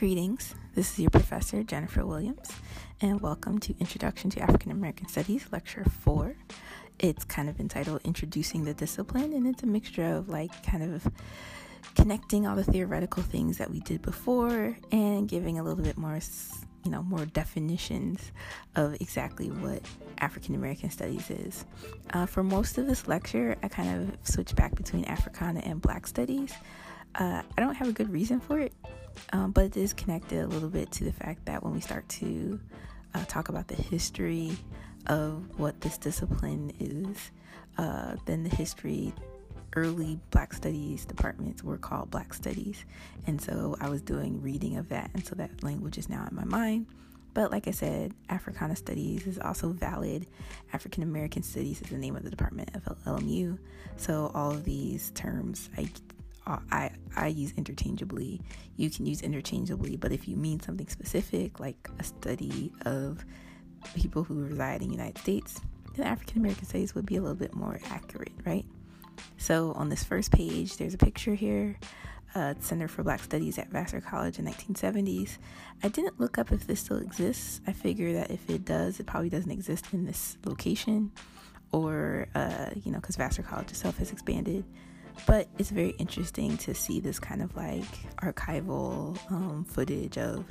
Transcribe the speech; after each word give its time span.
Greetings. 0.00 0.54
This 0.74 0.92
is 0.92 0.98
your 0.98 1.10
professor, 1.10 1.62
Jennifer 1.62 2.06
Williams, 2.06 2.50
and 3.02 3.20
welcome 3.20 3.58
to 3.58 3.74
Introduction 3.80 4.30
to 4.30 4.40
African 4.40 4.72
American 4.72 5.06
Studies, 5.08 5.44
Lecture 5.52 5.84
4. 5.84 6.34
It's 7.00 7.22
kind 7.26 7.50
of 7.50 7.60
entitled 7.60 8.00
Introducing 8.04 8.64
the 8.64 8.72
Discipline, 8.72 9.34
and 9.34 9.46
it's 9.46 9.62
a 9.62 9.66
mixture 9.66 10.06
of 10.06 10.30
like 10.30 10.62
kind 10.64 10.94
of 10.94 11.06
connecting 11.96 12.46
all 12.46 12.56
the 12.56 12.64
theoretical 12.64 13.22
things 13.22 13.58
that 13.58 13.70
we 13.70 13.80
did 13.80 14.00
before 14.00 14.74
and 14.90 15.28
giving 15.28 15.58
a 15.58 15.62
little 15.62 15.84
bit 15.84 15.98
more, 15.98 16.18
you 16.82 16.90
know, 16.90 17.02
more 17.02 17.26
definitions 17.26 18.32
of 18.76 18.94
exactly 19.02 19.48
what 19.50 19.82
African 20.16 20.54
American 20.54 20.88
Studies 20.88 21.28
is. 21.28 21.66
Uh, 22.14 22.24
for 22.24 22.42
most 22.42 22.78
of 22.78 22.86
this 22.86 23.06
lecture, 23.06 23.54
I 23.62 23.68
kind 23.68 24.00
of 24.00 24.16
switched 24.26 24.56
back 24.56 24.74
between 24.76 25.04
Africana 25.04 25.60
and 25.62 25.78
Black 25.78 26.06
Studies. 26.06 26.54
Uh, 27.16 27.42
I 27.58 27.60
don't 27.60 27.74
have 27.74 27.88
a 27.88 27.92
good 27.92 28.10
reason 28.10 28.40
for 28.40 28.58
it 28.58 28.72
um, 29.32 29.52
but 29.52 29.64
it 29.64 29.76
is 29.76 29.92
connected 29.92 30.42
a 30.42 30.46
little 30.46 30.68
bit 30.68 30.90
to 30.92 31.04
the 31.04 31.12
fact 31.12 31.44
that 31.46 31.62
when 31.62 31.72
we 31.72 31.80
start 31.80 32.08
to 32.08 32.58
uh, 33.14 33.24
talk 33.26 33.48
about 33.48 33.68
the 33.68 33.74
history 33.74 34.56
of 35.06 35.58
what 35.58 35.80
this 35.80 35.98
discipline 35.98 36.72
is, 36.78 37.30
uh, 37.78 38.16
then 38.26 38.42
the 38.42 38.54
history 38.54 39.12
early 39.76 40.18
black 40.30 40.52
studies 40.52 41.04
departments 41.04 41.62
were 41.62 41.78
called 41.78 42.10
black 42.10 42.34
studies. 42.34 42.84
And 43.26 43.40
so 43.40 43.76
i 43.80 43.88
was 43.88 44.02
doing 44.02 44.42
reading 44.42 44.76
of 44.76 44.88
that 44.88 45.10
and 45.14 45.24
so 45.24 45.34
that 45.36 45.62
language 45.62 45.98
is 45.98 46.08
now 46.08 46.26
in 46.28 46.36
my 46.36 46.44
mind. 46.44 46.86
But 47.32 47.52
like 47.52 47.68
i 47.68 47.70
said 47.70 48.12
africana 48.28 48.74
studies 48.74 49.26
is 49.26 49.38
also 49.38 49.70
valid. 49.70 50.26
African 50.72 51.02
american 51.02 51.42
studies 51.42 51.80
is 51.80 51.88
the 51.88 51.98
name 51.98 52.16
of 52.16 52.24
the 52.24 52.30
department 52.30 52.70
of 52.74 52.82
lmu 53.04 53.58
so 53.96 54.30
all 54.34 54.50
of 54.50 54.64
these 54.64 55.10
terms 55.12 55.70
i 55.76 55.88
I, 56.70 56.90
I 57.16 57.28
use 57.28 57.52
interchangeably. 57.56 58.40
You 58.76 58.90
can 58.90 59.06
use 59.06 59.22
interchangeably, 59.22 59.96
but 59.96 60.12
if 60.12 60.28
you 60.28 60.36
mean 60.36 60.60
something 60.60 60.88
specific, 60.88 61.60
like 61.60 61.88
a 61.98 62.04
study 62.04 62.72
of 62.84 63.24
people 63.94 64.24
who 64.24 64.44
reside 64.44 64.82
in 64.82 64.88
the 64.88 64.94
United 64.94 65.18
States, 65.18 65.60
then 65.96 66.06
African 66.06 66.38
American 66.38 66.64
studies 66.64 66.94
would 66.94 67.06
be 67.06 67.16
a 67.16 67.20
little 67.20 67.36
bit 67.36 67.54
more 67.54 67.80
accurate, 67.90 68.32
right? 68.44 68.64
So 69.36 69.72
on 69.72 69.88
this 69.88 70.04
first 70.04 70.32
page, 70.32 70.76
there's 70.76 70.94
a 70.94 70.98
picture 70.98 71.34
here. 71.34 71.78
Uh, 72.32 72.54
Center 72.60 72.86
for 72.86 73.02
Black 73.02 73.20
Studies 73.20 73.58
at 73.58 73.70
Vassar 73.70 74.00
College 74.00 74.38
in 74.38 74.44
1970s. 74.44 75.38
I 75.82 75.88
didn't 75.88 76.20
look 76.20 76.38
up 76.38 76.52
if 76.52 76.64
this 76.64 76.78
still 76.78 76.98
exists. 76.98 77.60
I 77.66 77.72
figure 77.72 78.12
that 78.12 78.30
if 78.30 78.48
it 78.48 78.64
does, 78.64 79.00
it 79.00 79.06
probably 79.06 79.30
doesn't 79.30 79.50
exist 79.50 79.86
in 79.92 80.04
this 80.06 80.38
location, 80.44 81.10
or 81.72 82.28
uh, 82.36 82.70
you 82.84 82.92
know, 82.92 83.00
because 83.00 83.16
Vassar 83.16 83.42
College 83.42 83.70
itself 83.70 83.98
has 83.98 84.12
expanded 84.12 84.64
but 85.26 85.48
it's 85.58 85.70
very 85.70 85.90
interesting 85.98 86.56
to 86.58 86.74
see 86.74 87.00
this 87.00 87.18
kind 87.18 87.42
of 87.42 87.56
like 87.56 87.82
archival 88.22 89.18
um, 89.30 89.64
footage 89.64 90.18
of 90.18 90.44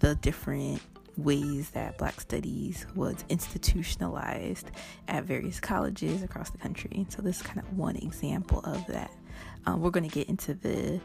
the 0.00 0.14
different 0.16 0.82
ways 1.16 1.70
that 1.70 1.96
black 1.98 2.20
studies 2.20 2.86
was 2.94 3.24
institutionalized 3.28 4.70
at 5.08 5.24
various 5.24 5.58
colleges 5.60 6.22
across 6.22 6.50
the 6.50 6.58
country. 6.58 7.06
So 7.08 7.22
this 7.22 7.36
is 7.36 7.42
kind 7.42 7.58
of 7.58 7.76
one 7.76 7.96
example 7.96 8.60
of 8.60 8.86
that. 8.86 9.10
Um, 9.66 9.80
we're 9.80 9.90
going 9.90 10.08
to 10.08 10.14
get 10.14 10.28
into 10.28 10.54
the 10.54 11.00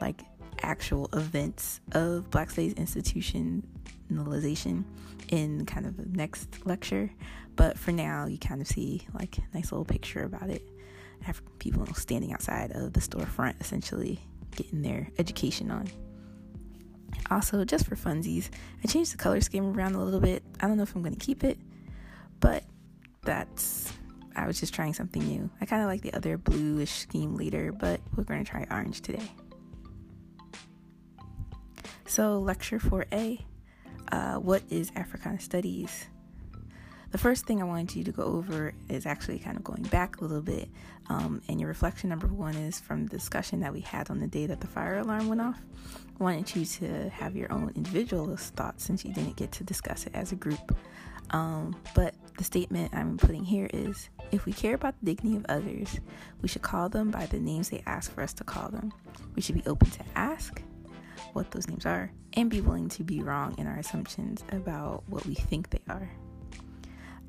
like 0.00 0.22
actual 0.62 1.08
events 1.12 1.80
of 1.92 2.30
black 2.30 2.50
studies 2.50 2.74
institutionalization 2.74 4.84
in 5.28 5.66
kind 5.66 5.86
of 5.86 5.96
the 5.96 6.06
next 6.16 6.66
lecture. 6.66 7.10
But 7.56 7.78
for 7.78 7.92
now 7.92 8.26
you 8.26 8.38
kind 8.38 8.60
of 8.60 8.66
see 8.66 9.06
like 9.14 9.38
a 9.38 9.42
nice 9.54 9.72
little 9.72 9.84
picture 9.84 10.24
about 10.24 10.50
it 10.50 10.62
have 11.26 11.42
people 11.58 11.84
standing 11.94 12.32
outside 12.32 12.70
of 12.72 12.92
the 12.92 13.00
storefront 13.00 13.60
essentially 13.60 14.20
getting 14.54 14.82
their 14.82 15.10
education 15.18 15.70
on. 15.70 15.88
Also, 17.30 17.64
just 17.64 17.86
for 17.86 17.96
funsies, 17.96 18.48
I 18.84 18.86
changed 18.86 19.12
the 19.12 19.16
color 19.16 19.40
scheme 19.40 19.76
around 19.76 19.96
a 19.96 20.02
little 20.02 20.20
bit. 20.20 20.44
I 20.60 20.68
don't 20.68 20.76
know 20.76 20.84
if 20.84 20.94
I'm 20.94 21.02
going 21.02 21.14
to 21.14 21.24
keep 21.24 21.42
it, 21.42 21.58
but 22.38 22.62
that's 23.22 23.92
I 24.36 24.46
was 24.46 24.60
just 24.60 24.72
trying 24.72 24.94
something 24.94 25.22
new. 25.26 25.50
I 25.60 25.66
kind 25.66 25.82
of 25.82 25.88
like 25.88 26.02
the 26.02 26.14
other 26.14 26.38
bluish 26.38 26.92
scheme 26.92 27.34
later, 27.34 27.72
but 27.72 28.00
we're 28.14 28.24
going 28.24 28.44
to 28.44 28.48
try 28.48 28.66
orange 28.70 29.00
today. 29.00 29.28
So, 32.06 32.38
lecture 32.38 32.78
4A 32.78 33.42
uh, 34.12 34.34
What 34.34 34.62
is 34.70 34.92
Africana 34.94 35.40
Studies? 35.40 36.06
The 37.16 37.22
first 37.22 37.46
thing 37.46 37.62
I 37.62 37.64
wanted 37.64 37.96
you 37.96 38.04
to 38.04 38.12
go 38.12 38.24
over 38.24 38.74
is 38.90 39.06
actually 39.06 39.38
kind 39.38 39.56
of 39.56 39.64
going 39.64 39.84
back 39.84 40.20
a 40.20 40.24
little 40.24 40.42
bit. 40.42 40.68
Um, 41.08 41.40
and 41.48 41.58
your 41.58 41.66
reflection 41.66 42.10
number 42.10 42.26
one 42.26 42.54
is 42.54 42.78
from 42.78 43.06
the 43.06 43.16
discussion 43.16 43.60
that 43.60 43.72
we 43.72 43.80
had 43.80 44.10
on 44.10 44.20
the 44.20 44.26
day 44.26 44.44
that 44.44 44.60
the 44.60 44.66
fire 44.66 44.98
alarm 44.98 45.26
went 45.30 45.40
off. 45.40 45.58
I 46.20 46.22
wanted 46.22 46.54
you 46.54 46.66
to 46.66 47.08
have 47.08 47.34
your 47.34 47.50
own 47.50 47.72
individualist 47.74 48.54
thoughts 48.54 48.84
since 48.84 49.02
you 49.02 49.14
didn't 49.14 49.36
get 49.36 49.50
to 49.52 49.64
discuss 49.64 50.04
it 50.04 50.14
as 50.14 50.32
a 50.32 50.34
group. 50.36 50.76
Um, 51.30 51.74
but 51.94 52.14
the 52.36 52.44
statement 52.44 52.94
I'm 52.94 53.16
putting 53.16 53.46
here 53.46 53.70
is 53.72 54.10
if 54.30 54.44
we 54.44 54.52
care 54.52 54.74
about 54.74 54.94
the 55.00 55.14
dignity 55.14 55.38
of 55.38 55.46
others, 55.48 55.98
we 56.42 56.48
should 56.48 56.60
call 56.60 56.90
them 56.90 57.10
by 57.10 57.24
the 57.24 57.40
names 57.40 57.70
they 57.70 57.82
ask 57.86 58.12
for 58.12 58.20
us 58.20 58.34
to 58.34 58.44
call 58.44 58.68
them. 58.68 58.92
We 59.34 59.40
should 59.40 59.54
be 59.54 59.66
open 59.66 59.88
to 59.88 60.04
ask 60.16 60.60
what 61.32 61.50
those 61.50 61.66
names 61.66 61.86
are 61.86 62.12
and 62.34 62.50
be 62.50 62.60
willing 62.60 62.90
to 62.90 63.04
be 63.04 63.22
wrong 63.22 63.54
in 63.56 63.66
our 63.66 63.78
assumptions 63.78 64.44
about 64.52 65.02
what 65.08 65.24
we 65.24 65.34
think 65.34 65.70
they 65.70 65.80
are. 65.88 66.10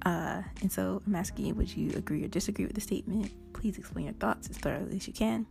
Uh, 0.07 0.41
and 0.61 0.71
so 0.71 1.01
I'm 1.05 1.15
asking 1.15 1.47
you, 1.47 1.53
would 1.55 1.75
you 1.75 1.91
agree 1.97 2.23
or 2.23 2.29
disagree 2.29 2.65
with 2.65 2.75
the 2.75 2.81
statement? 2.81 3.29
Please 3.51 3.77
explain 3.77 4.05
your 4.05 4.13
thoughts 4.13 4.49
as 4.49 4.57
thoroughly 4.57 4.95
as 4.95 5.05
you 5.05 5.11
can. 5.11 5.45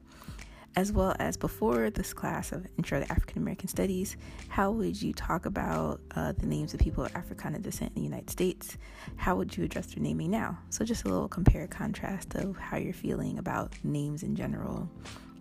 As 0.75 0.93
well 0.93 1.15
as 1.19 1.37
before 1.37 1.91
this 1.91 2.15
class 2.15 2.53
of 2.53 2.67
Intro 2.79 3.01
to 3.01 3.13
African 3.13 3.37
American 3.37 3.69
Studies, 3.69 4.17
how 4.49 4.71
would 4.71 5.03
you 5.03 5.13
talk 5.13 5.45
about 5.45 6.01
uh, 6.15 6.33
the 6.33 6.47
names 6.47 6.73
of 6.73 6.81
people 6.81 7.05
of 7.05 7.15
Africana 7.15 7.59
descent 7.59 7.93
in 7.97 8.03
the 8.03 8.09
United 8.09 8.31
States? 8.31 8.79
How 9.17 9.37
would 9.37 9.55
you 9.55 9.65
address 9.65 9.89
their 9.89 10.03
naming 10.03 10.31
now? 10.31 10.59
So, 10.71 10.87
just 10.87 11.05
a 11.05 11.09
little 11.09 11.29
compare 11.29 11.67
contrast 11.67 12.35
of 12.35 12.57
how 12.57 12.79
you're 12.79 12.95
feeling 12.95 13.39
about 13.39 13.75
names 13.85 14.23
in 14.23 14.37
general, 14.37 14.89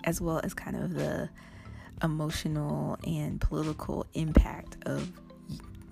as 0.03 0.19
well 0.19 0.41
as 0.43 0.53
kind 0.53 0.75
of 0.75 0.93
the 0.93 1.29
emotional 2.03 2.97
and 3.07 3.39
political 3.39 4.05
impact 4.13 4.77
of 4.85 5.09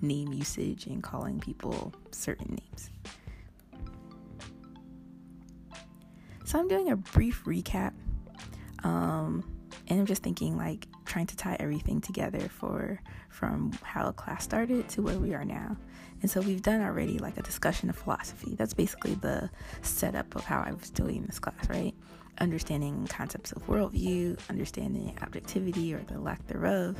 name 0.00 0.32
usage 0.32 0.86
and 0.86 1.02
calling 1.02 1.40
people 1.40 1.92
certain 2.10 2.50
names. 2.50 2.90
So 6.44 6.58
I'm 6.58 6.68
doing 6.68 6.90
a 6.90 6.96
brief 6.96 7.44
recap. 7.44 7.92
Um, 8.82 9.44
and 9.88 10.00
I'm 10.00 10.06
just 10.06 10.22
thinking 10.22 10.56
like 10.56 10.86
trying 11.04 11.26
to 11.26 11.36
tie 11.36 11.56
everything 11.60 12.00
together 12.00 12.48
for 12.48 13.00
from 13.28 13.72
how 13.82 14.10
class 14.12 14.44
started 14.44 14.88
to 14.90 15.02
where 15.02 15.18
we 15.18 15.34
are 15.34 15.44
now. 15.44 15.76
And 16.22 16.30
so 16.30 16.40
we've 16.40 16.62
done 16.62 16.80
already 16.80 17.18
like 17.18 17.36
a 17.36 17.42
discussion 17.42 17.90
of 17.90 17.96
philosophy. 17.96 18.54
That's 18.54 18.72
basically 18.72 19.14
the 19.14 19.50
setup 19.82 20.34
of 20.36 20.44
how 20.44 20.62
I 20.66 20.72
was 20.72 20.90
doing 20.90 21.24
this 21.24 21.38
class, 21.38 21.68
right? 21.68 21.94
Understanding 22.38 23.06
concepts 23.08 23.52
of 23.52 23.66
worldview, 23.66 24.38
understanding 24.48 25.16
objectivity 25.22 25.92
or 25.92 26.00
the 26.04 26.18
lack 26.18 26.46
thereof, 26.46 26.96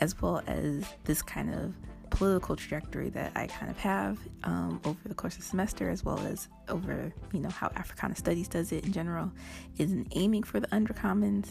as 0.00 0.20
well 0.20 0.42
as 0.46 0.84
this 1.04 1.22
kind 1.22 1.54
of 1.54 1.74
political 2.10 2.56
trajectory 2.56 3.10
that 3.10 3.32
I 3.34 3.46
kind 3.46 3.70
of 3.70 3.78
have 3.78 4.18
um, 4.44 4.80
over 4.84 4.98
the 5.06 5.14
course 5.14 5.34
of 5.34 5.40
the 5.40 5.46
semester, 5.46 5.90
as 5.90 6.04
well 6.04 6.18
as 6.20 6.48
over, 6.68 7.12
you 7.32 7.40
know, 7.40 7.48
how 7.48 7.70
Africana 7.76 8.14
Studies 8.14 8.48
does 8.48 8.72
it 8.72 8.84
in 8.84 8.92
general, 8.92 9.30
is 9.78 9.92
an 9.92 10.06
aiming 10.12 10.42
for 10.42 10.60
the 10.60 10.66
undercommons. 10.68 11.48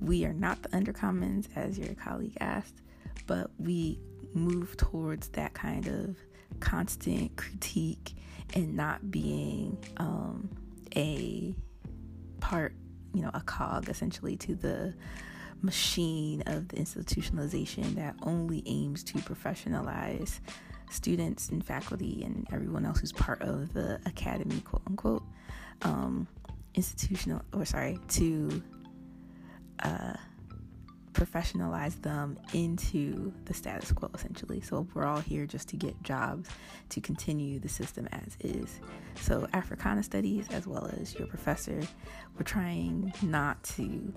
We 0.00 0.24
are 0.24 0.32
not 0.32 0.62
the 0.62 0.68
undercommons, 0.70 1.48
as 1.56 1.78
your 1.78 1.94
colleague 1.94 2.36
asked, 2.40 2.82
but 3.26 3.50
we 3.58 3.98
move 4.34 4.76
towards 4.76 5.28
that 5.28 5.54
kind 5.54 5.86
of 5.86 6.16
constant 6.60 7.36
critique 7.36 8.14
and 8.54 8.76
not 8.76 9.10
being 9.10 9.78
um, 9.96 10.48
a 10.96 11.54
part, 12.40 12.74
you 13.14 13.22
know, 13.22 13.30
a 13.34 13.40
cog 13.40 13.88
essentially 13.88 14.36
to 14.36 14.54
the 14.54 14.94
machine 15.64 16.42
of 16.46 16.68
the 16.68 16.76
institutionalization 16.76 17.94
that 17.94 18.14
only 18.22 18.62
aims 18.66 19.02
to 19.02 19.18
professionalize 19.18 20.40
students 20.90 21.48
and 21.48 21.64
faculty 21.64 22.22
and 22.24 22.46
everyone 22.52 22.84
else 22.84 23.00
who's 23.00 23.12
part 23.12 23.40
of 23.42 23.72
the 23.72 23.98
academy, 24.06 24.60
quote 24.60 24.82
unquote, 24.86 25.22
um, 25.82 26.28
institutional, 26.74 27.40
or 27.52 27.64
sorry, 27.64 27.98
to 28.08 28.62
uh, 29.80 30.14
professionalize 31.12 32.00
them 32.02 32.36
into 32.52 33.32
the 33.46 33.54
status 33.54 33.92
quo 33.92 34.10
essentially. 34.14 34.60
So 34.60 34.86
we're 34.94 35.06
all 35.06 35.20
here 35.20 35.46
just 35.46 35.68
to 35.68 35.76
get 35.76 36.00
jobs 36.02 36.48
to 36.90 37.00
continue 37.00 37.58
the 37.60 37.68
system 37.68 38.08
as 38.12 38.36
is. 38.40 38.80
So 39.20 39.46
Africana 39.52 40.02
studies 40.02 40.46
as 40.50 40.66
well 40.66 40.90
as 41.00 41.14
your 41.14 41.28
professor, 41.28 41.80
we're 42.36 42.42
trying 42.44 43.12
not 43.22 43.62
to 43.76 44.12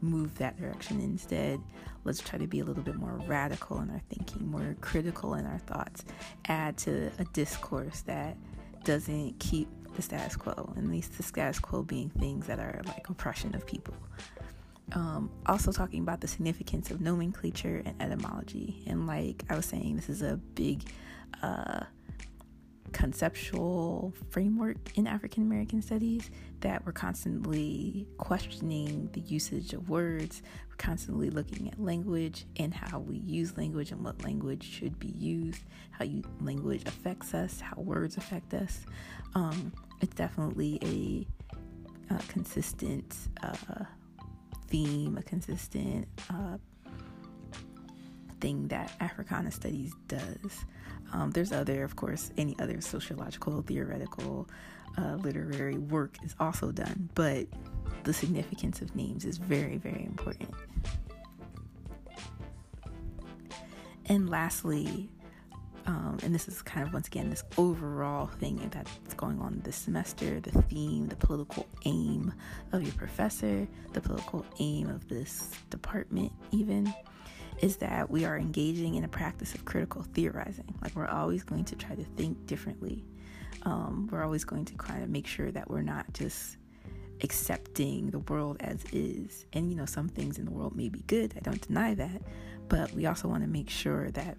move 0.00 0.36
that 0.38 0.58
direction. 0.60 1.00
Instead, 1.00 1.60
let's 2.04 2.20
try 2.20 2.38
to 2.38 2.46
be 2.46 2.60
a 2.60 2.64
little 2.64 2.82
bit 2.82 2.96
more 2.96 3.20
radical 3.26 3.80
in 3.80 3.90
our 3.90 4.00
thinking, 4.08 4.50
more 4.50 4.76
critical 4.80 5.34
in 5.34 5.46
our 5.46 5.58
thoughts, 5.58 6.04
add 6.46 6.76
to 6.78 7.10
a 7.18 7.24
discourse 7.32 8.02
that 8.02 8.36
doesn't 8.84 9.38
keep 9.38 9.68
the 9.96 10.02
status 10.02 10.36
quo, 10.36 10.72
at 10.76 10.84
least 10.84 11.16
the 11.16 11.22
status 11.22 11.58
quo 11.58 11.82
being 11.82 12.10
things 12.10 12.46
that 12.46 12.58
are 12.60 12.80
like 12.86 13.08
oppression 13.08 13.54
of 13.54 13.66
people. 13.66 13.94
um, 14.92 15.30
also 15.46 15.72
talking 15.72 16.00
about 16.02 16.20
the 16.20 16.28
significance 16.28 16.90
of 16.90 17.00
nomenclature 17.00 17.82
and 17.84 18.00
etymology. 18.00 18.82
And 18.86 19.06
like 19.06 19.44
I 19.50 19.56
was 19.56 19.66
saying, 19.66 19.96
this 19.96 20.08
is 20.08 20.22
a 20.22 20.36
big 20.54 20.82
uh, 21.42 21.80
conceptual 22.88 24.12
framework 24.30 24.76
in 24.96 25.06
African 25.06 25.42
American 25.42 25.82
studies 25.82 26.30
that 26.60 26.84
we're 26.84 26.92
constantly 26.92 28.06
questioning 28.18 29.08
the 29.12 29.20
usage 29.20 29.72
of 29.72 29.88
words. 29.88 30.42
We're 30.68 30.76
constantly 30.76 31.30
looking 31.30 31.68
at 31.68 31.80
language 31.80 32.46
and 32.56 32.74
how 32.74 32.98
we 33.00 33.16
use 33.18 33.56
language 33.56 33.92
and 33.92 34.04
what 34.04 34.24
language 34.24 34.62
should 34.68 34.98
be 34.98 35.08
used, 35.08 35.62
how 35.90 36.04
you, 36.04 36.22
language 36.40 36.82
affects 36.86 37.34
us, 37.34 37.60
how 37.60 37.80
words 37.80 38.16
affect 38.16 38.54
us. 38.54 38.84
Um, 39.34 39.72
it's 40.00 40.14
definitely 40.14 40.78
a, 42.10 42.14
a 42.14 42.18
consistent 42.28 43.14
uh, 43.42 43.84
theme, 44.68 45.16
a 45.16 45.22
consistent 45.22 46.06
uh, 46.30 46.58
thing 48.40 48.68
that 48.68 48.92
Africana 49.00 49.50
Studies 49.50 49.92
does. 50.06 50.64
Um, 51.12 51.30
there's 51.30 51.52
other, 51.52 51.84
of 51.84 51.96
course, 51.96 52.30
any 52.36 52.56
other 52.58 52.80
sociological, 52.80 53.62
theoretical, 53.62 54.48
uh, 54.96 55.14
literary 55.16 55.78
work 55.78 56.16
is 56.24 56.34
also 56.40 56.72
done, 56.72 57.08
but 57.14 57.46
the 58.04 58.12
significance 58.12 58.82
of 58.82 58.94
names 58.96 59.24
is 59.24 59.38
very, 59.38 59.76
very 59.76 60.04
important. 60.04 60.50
And 64.06 64.28
lastly, 64.28 65.08
um, 65.86 66.18
and 66.22 66.34
this 66.34 66.48
is 66.48 66.60
kind 66.60 66.86
of 66.86 66.92
once 66.92 67.06
again 67.06 67.30
this 67.30 67.44
overall 67.56 68.26
thing 68.26 68.68
that's 68.70 69.14
going 69.14 69.40
on 69.40 69.60
this 69.64 69.76
semester 69.76 70.38
the 70.40 70.62
theme, 70.62 71.08
the 71.08 71.16
political 71.16 71.66
aim 71.86 72.32
of 72.72 72.82
your 72.82 72.92
professor, 72.92 73.66
the 73.94 74.00
political 74.00 74.44
aim 74.58 74.88
of 74.90 75.08
this 75.08 75.50
department, 75.70 76.30
even 76.50 76.92
is 77.60 77.76
that 77.76 78.10
we 78.10 78.24
are 78.24 78.38
engaging 78.38 78.94
in 78.94 79.04
a 79.04 79.08
practice 79.08 79.54
of 79.54 79.64
critical 79.64 80.02
theorizing. 80.14 80.74
Like, 80.82 80.94
we're 80.94 81.06
always 81.06 81.42
going 81.42 81.64
to 81.66 81.76
try 81.76 81.94
to 81.94 82.04
think 82.04 82.46
differently. 82.46 83.04
Um, 83.62 84.08
we're 84.10 84.22
always 84.22 84.44
going 84.44 84.64
to 84.66 84.74
kind 84.74 85.02
of 85.02 85.10
make 85.10 85.26
sure 85.26 85.50
that 85.50 85.68
we're 85.68 85.82
not 85.82 86.12
just 86.12 86.56
accepting 87.22 88.10
the 88.10 88.20
world 88.20 88.58
as 88.60 88.84
is. 88.92 89.46
And, 89.52 89.70
you 89.70 89.76
know, 89.76 89.86
some 89.86 90.08
things 90.08 90.38
in 90.38 90.44
the 90.44 90.52
world 90.52 90.76
may 90.76 90.88
be 90.88 91.00
good, 91.00 91.34
I 91.36 91.40
don't 91.40 91.60
deny 91.66 91.94
that. 91.94 92.22
But 92.68 92.92
we 92.92 93.06
also 93.06 93.28
want 93.28 93.42
to 93.42 93.48
make 93.48 93.70
sure 93.70 94.10
that 94.12 94.36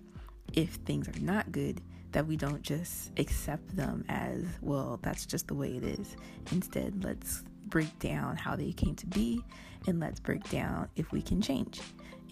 if 0.54 0.76
things 0.86 1.08
are 1.08 1.20
not 1.20 1.52
good, 1.52 1.82
that 2.12 2.26
we 2.26 2.38
don't 2.38 2.62
just 2.62 3.12
accept 3.20 3.76
them 3.76 4.04
as, 4.10 4.44
well, 4.62 5.00
that's 5.02 5.26
just 5.26 5.48
the 5.48 5.54
way 5.54 5.76
it 5.76 5.84
is. 5.84 6.16
Instead, 6.52 7.04
let's 7.04 7.44
break 7.68 8.00
down 8.00 8.36
how 8.36 8.56
they 8.56 8.72
came 8.72 8.96
to 8.96 9.06
be 9.06 9.44
and 9.88 10.00
let's 10.00 10.20
break 10.20 10.48
down 10.50 10.88
if 10.96 11.12
we 11.12 11.22
can 11.22 11.42
change 11.42 11.82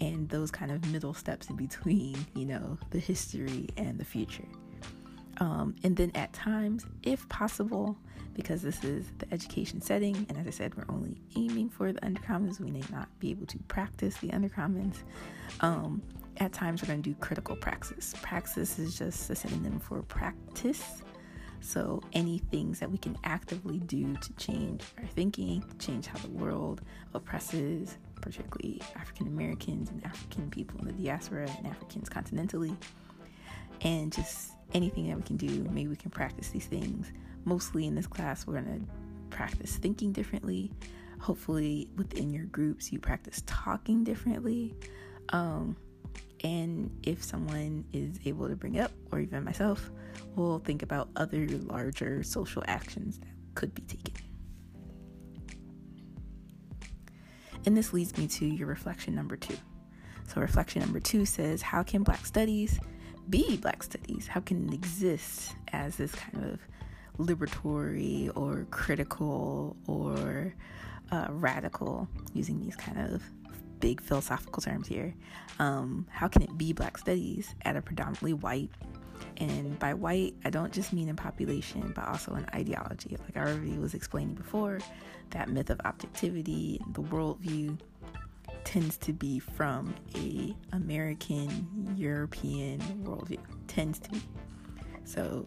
and 0.00 0.28
those 0.28 0.50
kind 0.50 0.70
of 0.70 0.84
middle 0.90 1.14
steps 1.14 1.50
in 1.50 1.56
between, 1.56 2.16
you 2.34 2.44
know, 2.44 2.78
the 2.90 2.98
history 2.98 3.68
and 3.76 3.98
the 3.98 4.04
future. 4.04 4.48
Um, 5.38 5.76
and 5.84 5.96
then 5.96 6.10
at 6.14 6.32
times, 6.32 6.84
if 7.02 7.28
possible, 7.28 7.96
because 8.34 8.62
this 8.62 8.82
is 8.84 9.06
the 9.18 9.32
education 9.32 9.80
setting, 9.80 10.26
and 10.28 10.38
as 10.38 10.46
I 10.46 10.50
said, 10.50 10.74
we're 10.76 10.84
only 10.88 11.20
aiming 11.36 11.70
for 11.70 11.92
the 11.92 12.00
undercommons, 12.00 12.60
we 12.60 12.70
may 12.70 12.82
not 12.90 13.08
be 13.20 13.30
able 13.30 13.46
to 13.46 13.58
practice 13.68 14.16
the 14.18 14.28
undercommons. 14.28 14.96
Um, 15.60 16.02
at 16.38 16.52
times, 16.52 16.82
we're 16.82 16.88
going 16.88 17.02
to 17.02 17.10
do 17.10 17.16
critical 17.16 17.56
praxis. 17.56 18.14
Praxis 18.22 18.78
is 18.78 18.96
just 18.96 19.28
a 19.30 19.34
synonym 19.34 19.80
for 19.80 20.02
practice. 20.02 21.02
So, 21.60 22.00
any 22.12 22.38
things 22.38 22.78
that 22.78 22.90
we 22.90 22.98
can 22.98 23.16
actively 23.24 23.78
do 23.80 24.14
to 24.14 24.32
change 24.34 24.82
our 24.98 25.06
thinking, 25.06 25.64
change 25.80 26.06
how 26.06 26.18
the 26.18 26.30
world 26.30 26.82
oppresses, 27.14 27.98
particularly 28.28 28.82
African 28.94 29.26
Americans 29.26 29.90
and 29.90 30.04
African 30.04 30.50
people 30.50 30.78
in 30.80 30.86
the 30.86 30.92
diaspora 30.92 31.48
and 31.56 31.66
Africans 31.66 32.08
continentally, 32.08 32.76
and 33.80 34.12
just 34.12 34.52
anything 34.74 35.08
that 35.08 35.16
we 35.16 35.22
can 35.22 35.36
do. 35.36 35.66
Maybe 35.70 35.88
we 35.88 35.96
can 35.96 36.10
practice 36.10 36.50
these 36.50 36.66
things. 36.66 37.10
Mostly 37.44 37.86
in 37.86 37.94
this 37.94 38.06
class, 38.06 38.46
we're 38.46 38.60
going 38.60 38.80
to 38.80 39.34
practice 39.34 39.76
thinking 39.76 40.12
differently. 40.12 40.70
Hopefully, 41.20 41.88
within 41.96 42.30
your 42.30 42.44
groups, 42.44 42.92
you 42.92 42.98
practice 42.98 43.42
talking 43.46 44.04
differently. 44.04 44.74
Um, 45.30 45.76
and 46.44 46.90
if 47.02 47.24
someone 47.24 47.84
is 47.92 48.18
able 48.26 48.48
to 48.48 48.56
bring 48.56 48.78
up, 48.78 48.92
or 49.10 49.20
even 49.20 49.42
myself, 49.42 49.90
we'll 50.36 50.58
think 50.58 50.82
about 50.82 51.08
other 51.16 51.46
larger 51.48 52.22
social 52.22 52.62
actions 52.68 53.18
that 53.18 53.28
could 53.54 53.74
be 53.74 53.82
taken. 53.82 54.27
And 57.68 57.76
this 57.76 57.92
leads 57.92 58.16
me 58.16 58.26
to 58.28 58.46
your 58.46 58.66
reflection 58.66 59.14
number 59.14 59.36
two. 59.36 59.58
So, 60.26 60.40
reflection 60.40 60.80
number 60.80 61.00
two 61.00 61.26
says, 61.26 61.60
How 61.60 61.82
can 61.82 62.02
Black 62.02 62.24
studies 62.24 62.80
be 63.28 63.58
Black 63.58 63.82
studies? 63.82 64.26
How 64.26 64.40
can 64.40 64.70
it 64.70 64.72
exist 64.72 65.54
as 65.70 65.96
this 65.96 66.14
kind 66.14 66.46
of 66.46 66.60
liberatory 67.18 68.34
or 68.34 68.66
critical 68.70 69.76
or 69.86 70.54
uh, 71.12 71.26
radical, 71.28 72.08
using 72.32 72.58
these 72.58 72.74
kind 72.74 73.12
of 73.12 73.22
big 73.80 74.00
philosophical 74.00 74.62
terms 74.62 74.88
here. 74.88 75.14
Um, 75.58 76.06
how 76.10 76.26
can 76.26 76.40
it 76.40 76.56
be 76.56 76.72
Black 76.72 76.96
studies 76.96 77.54
at 77.66 77.76
a 77.76 77.82
predominantly 77.82 78.32
white? 78.32 78.70
And 79.38 79.78
by 79.78 79.94
white, 79.94 80.34
I 80.44 80.50
don't 80.50 80.72
just 80.72 80.92
mean 80.92 81.08
in 81.08 81.16
population, 81.16 81.92
but 81.94 82.06
also 82.06 82.34
in 82.34 82.46
ideology. 82.54 83.16
Like 83.18 83.36
I 83.36 83.40
already 83.50 83.78
was 83.78 83.94
explaining 83.94 84.34
before, 84.34 84.80
that 85.30 85.48
myth 85.48 85.70
of 85.70 85.80
objectivity, 85.84 86.80
the 86.92 87.02
worldview, 87.02 87.78
tends 88.64 88.96
to 88.98 89.12
be 89.12 89.38
from 89.38 89.94
a 90.16 90.54
American 90.72 91.94
European 91.96 92.80
worldview. 93.04 93.38
Tends 93.66 93.98
to 94.00 94.10
be. 94.10 94.22
So 95.04 95.44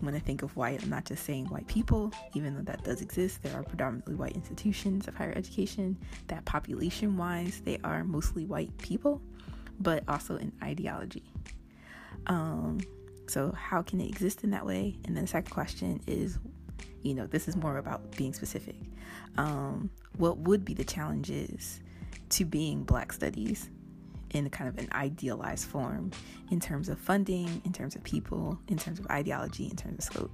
when 0.00 0.14
I 0.14 0.18
think 0.18 0.42
of 0.42 0.54
white, 0.56 0.82
I'm 0.82 0.90
not 0.90 1.04
just 1.04 1.24
saying 1.24 1.46
white 1.46 1.66
people, 1.66 2.12
even 2.34 2.54
though 2.54 2.62
that 2.62 2.84
does 2.84 3.00
exist. 3.00 3.42
There 3.42 3.54
are 3.54 3.62
predominantly 3.62 4.14
white 4.14 4.32
institutions 4.32 5.08
of 5.08 5.14
higher 5.14 5.32
education 5.36 5.96
that, 6.28 6.44
population 6.44 7.16
wise, 7.16 7.62
they 7.64 7.78
are 7.84 8.04
mostly 8.04 8.44
white 8.44 8.76
people, 8.78 9.22
but 9.80 10.02
also 10.08 10.36
in 10.36 10.52
ideology. 10.62 11.24
Um, 12.26 12.80
so, 13.28 13.52
how 13.52 13.82
can 13.82 14.00
it 14.00 14.08
exist 14.08 14.44
in 14.44 14.50
that 14.50 14.64
way? 14.64 14.98
And 15.04 15.16
then 15.16 15.24
the 15.24 15.28
second 15.28 15.50
question 15.50 16.00
is 16.06 16.38
you 17.02 17.14
know, 17.14 17.26
this 17.26 17.46
is 17.46 17.56
more 17.56 17.78
about 17.78 18.16
being 18.16 18.32
specific. 18.32 18.74
Um, 19.38 19.90
what 20.16 20.38
would 20.38 20.64
be 20.64 20.74
the 20.74 20.84
challenges 20.84 21.80
to 22.30 22.44
being 22.44 22.82
Black 22.82 23.12
Studies 23.12 23.70
in 24.30 24.50
kind 24.50 24.68
of 24.68 24.78
an 24.78 24.88
idealized 24.92 25.68
form 25.68 26.10
in 26.50 26.58
terms 26.58 26.88
of 26.88 26.98
funding, 26.98 27.62
in 27.64 27.72
terms 27.72 27.94
of 27.94 28.02
people, 28.02 28.58
in 28.68 28.76
terms 28.76 28.98
of 28.98 29.06
ideology, 29.06 29.66
in 29.66 29.76
terms 29.76 29.98
of 29.98 30.04
scope. 30.04 30.32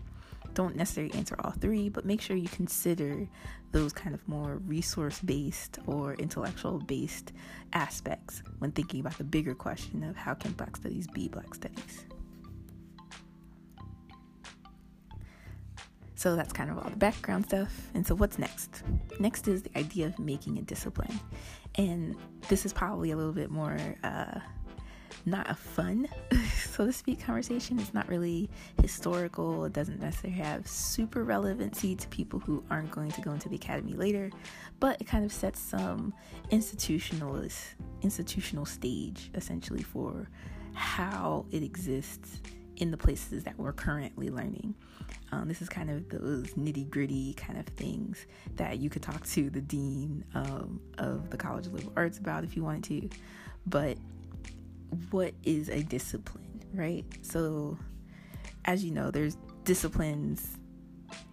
Don't 0.55 0.77
necessarily 0.77 1.13
answer 1.15 1.37
all 1.41 1.53
three, 1.53 1.89
but 1.89 2.05
make 2.05 2.21
sure 2.21 2.37
you 2.37 2.49
consider 2.49 3.29
those 3.73 3.93
kind 3.93 4.15
of 4.15 4.27
more 4.29 4.57
resource 4.67 5.21
based 5.21 5.79
or 5.87 6.15
intellectual 6.15 6.79
based 6.79 7.33
aspects 7.73 8.43
when 8.59 8.73
thinking 8.73 9.01
about 9.01 9.17
the 9.19 9.25
bigger 9.25 9.55
question 9.55 10.03
of 10.05 10.17
how 10.17 10.35
can 10.35 10.53
Black 10.53 10.77
Studies 10.77 11.07
be 11.07 11.29
Black 11.29 11.55
Studies. 11.55 12.05
So 16.23 16.37
that's 16.37 16.53
kind 16.53 16.71
of 16.71 16.79
all 16.79 16.89
the 16.89 16.97
background 16.97 17.47
stuff. 17.47 17.91
And 17.95 18.07
so, 18.07 18.15
what's 18.15 18.39
next? 18.39 18.85
Next 19.19 19.49
is 19.49 19.65
the 19.65 19.77
idea 19.77 20.07
of 20.07 20.21
making 20.21 20.57
a 20.57 20.63
discipline. 20.63 21.19
And 21.75 22.15
this 22.49 22.65
is 22.65 22.73
probably 22.73 23.11
a 23.11 23.17
little 23.17 23.33
bit 23.33 23.51
more 23.51 23.77
uh, 24.05 24.39
not 25.27 25.51
a 25.51 25.55
fun, 25.57 26.07
so 26.71 26.87
to 26.87 26.93
speak, 26.93 27.19
conversation. 27.27 27.81
It's 27.81 27.93
not 27.93 28.09
really 28.09 28.49
historical. 28.81 29.65
It 29.65 29.73
doesn't 29.73 29.99
necessarily 29.99 30.39
have 30.39 30.69
super 30.69 31.25
relevancy 31.25 31.97
to 31.97 32.07
people 32.07 32.39
who 32.39 32.63
aren't 32.71 32.93
going 32.93 33.11
to 33.11 33.21
go 33.21 33.33
into 33.33 33.49
the 33.49 33.57
academy 33.57 33.95
later, 33.95 34.31
but 34.79 35.01
it 35.01 35.09
kind 35.09 35.25
of 35.25 35.33
sets 35.33 35.59
some 35.59 36.15
institutionalist 36.53 37.75
institutional 38.03 38.65
stage 38.65 39.33
essentially 39.35 39.83
for 39.83 40.29
how 40.75 41.47
it 41.51 41.65
exists 41.65 42.41
in 42.77 42.93
the 42.93 42.97
places 42.97 43.43
that 43.43 43.59
we're 43.59 43.73
currently 43.73 44.31
learning. 44.31 44.77
Um, 45.31 45.49
this 45.49 45.63
is 45.63 45.69
kind 45.69 45.91
of 45.91 46.09
those 46.09 46.51
nitty 46.51 46.91
gritty 46.91 47.35
kind 47.35 47.59
of 47.59 47.67
things 47.67 48.27
that 48.57 48.79
you 48.79 48.91
could 48.91 49.03
talk 49.03 49.27
to 49.29 49.49
the 49.51 49.61
dean 49.61 50.25
um, 50.35 50.81
of 50.99 51.31
the 51.31 51.37
College 51.37 51.67
of 51.67 51.75
Liberal 51.75 51.93
Arts 51.97 52.19
about 52.19 52.45
if 52.45 52.57
you 52.57 52.63
wanted 52.63 52.85
to. 52.85 53.19
But 53.67 53.97
what 55.11 55.35
is 55.43 55.69
a 55.69 55.83
discipline, 55.83 56.63
right? 56.75 57.05
So, 57.23 57.79
as 58.65 58.85
you 58.85 58.91
know, 58.91 59.11
there's 59.11 59.37
disciplines, 59.65 60.59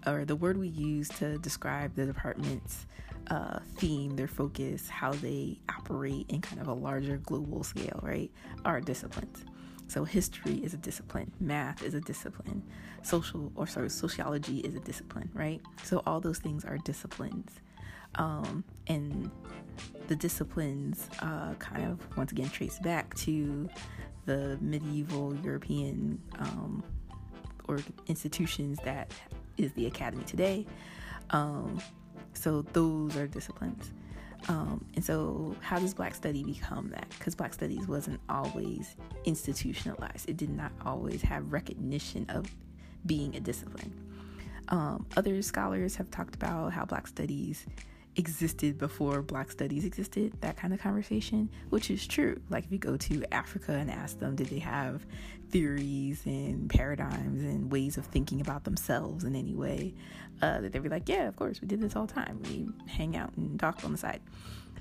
or 0.08 0.26
the 0.26 0.36
word 0.36 0.58
we 0.58 0.70
use 0.70 1.10
to 1.10 1.38
describe 1.40 1.96
the 1.96 2.06
department's 2.06 2.86
uh, 3.30 3.60
theme, 3.78 4.16
their 4.16 4.28
focus, 4.28 4.90
how 4.90 5.12
they 5.12 5.60
operate 5.70 6.26
in 6.30 6.42
kind 6.42 6.62
of 6.62 6.68
a 6.68 6.74
larger 6.74 7.18
global 7.18 7.64
scale, 7.64 8.00
right? 8.02 8.32
Are 8.66 8.82
disciplines. 8.82 9.44
So 9.88 10.04
history 10.04 10.56
is 10.64 10.74
a 10.74 10.78
discipline, 10.78 11.32
math 11.40 11.84
is 11.84 11.96
a 11.96 12.02
discipline, 12.02 12.64
social 13.04 13.52
or 13.56 13.68
sorry, 13.68 13.90
sociology 13.90 14.60
is 14.60 14.76
a 14.76 14.80
discipline, 14.80 15.30
right? 15.34 15.62
So 15.84 16.02
all 16.06 16.20
those 16.20 16.40
things 16.40 16.66
are 16.66 16.78
disciplines. 16.80 17.52
Um, 18.16 18.64
and 18.88 19.30
the 20.08 20.16
disciplines 20.16 21.10
uh, 21.20 21.54
kind 21.56 21.86
of 21.86 22.18
once 22.18 22.32
again 22.32 22.50
trace 22.50 22.80
back 22.80 23.14
to 23.16 23.70
the 24.26 24.58
medieval 24.62 25.36
European 25.44 26.22
um, 26.40 26.84
or 27.68 27.80
institutions 28.08 28.80
that 28.84 29.14
is 29.58 29.72
the 29.74 29.86
academy 29.86 30.24
today. 30.24 30.66
Um, 31.30 31.80
so 32.34 32.64
those 32.74 33.16
are 33.16 33.28
disciplines. 33.28 33.92
Um, 34.48 34.86
and 34.96 35.04
so, 35.04 35.56
how 35.60 35.80
does 35.80 35.94
Black 35.94 36.16
study 36.16 36.44
become 36.44 36.90
that? 36.90 37.08
Because 37.18 37.36
Black 37.36 37.54
studies 37.54 37.88
wasn't 37.88 38.22
always 38.30 38.96
institutionalized, 39.26 40.30
it 40.30 40.38
did 40.38 40.50
not 40.50 40.72
always 40.86 41.22
have 41.24 41.52
recognition 41.52 42.26
of 42.30 42.46
being 43.06 43.36
a 43.36 43.40
discipline. 43.40 43.94
Um, 44.70 45.06
other 45.18 45.42
scholars 45.42 45.96
have 45.96 46.12
talked 46.12 46.36
about 46.36 46.74
how 46.74 46.86
Black 46.86 47.08
studies 47.08 47.66
existed 48.16 48.78
before 48.78 49.22
Black 49.22 49.50
studies 49.50 49.86
existed, 49.86 50.34
that 50.42 50.58
kind 50.58 50.74
of 50.74 50.80
conversation, 50.80 51.50
which 51.70 51.90
is 51.90 52.06
true. 52.06 52.40
Like, 52.50 52.66
if 52.66 52.72
you 52.72 52.78
go 52.78 52.98
to 52.98 53.34
Africa 53.34 53.72
and 53.72 53.90
ask 53.90 54.20
them, 54.20 54.36
did 54.36 54.48
they 54.48 54.60
have 54.60 55.06
theories 55.50 56.26
and 56.26 56.70
paradigms 56.70 57.42
and 57.42 57.72
ways 57.72 57.98
of 57.98 58.06
thinking 58.06 58.42
about 58.42 58.64
themselves 58.64 59.24
in 59.24 59.36
any 59.36 59.56
way, 59.56 59.94
uh, 60.42 60.62
that 60.62 60.72
they'd 60.72 60.84
be 60.84 60.90
like, 60.90 61.10
yeah, 61.10 61.28
of 61.28 61.36
course, 61.36 61.62
we 61.62 61.68
did 61.68 61.82
this 61.82 61.96
all 61.96 62.06
the 62.06 62.14
time. 62.14 62.40
We 62.44 62.70
hang 62.88 63.16
out 63.16 63.36
and 63.36 63.60
talk 63.60 63.84
on 63.84 63.92
the 63.92 63.98
side. 63.98 64.22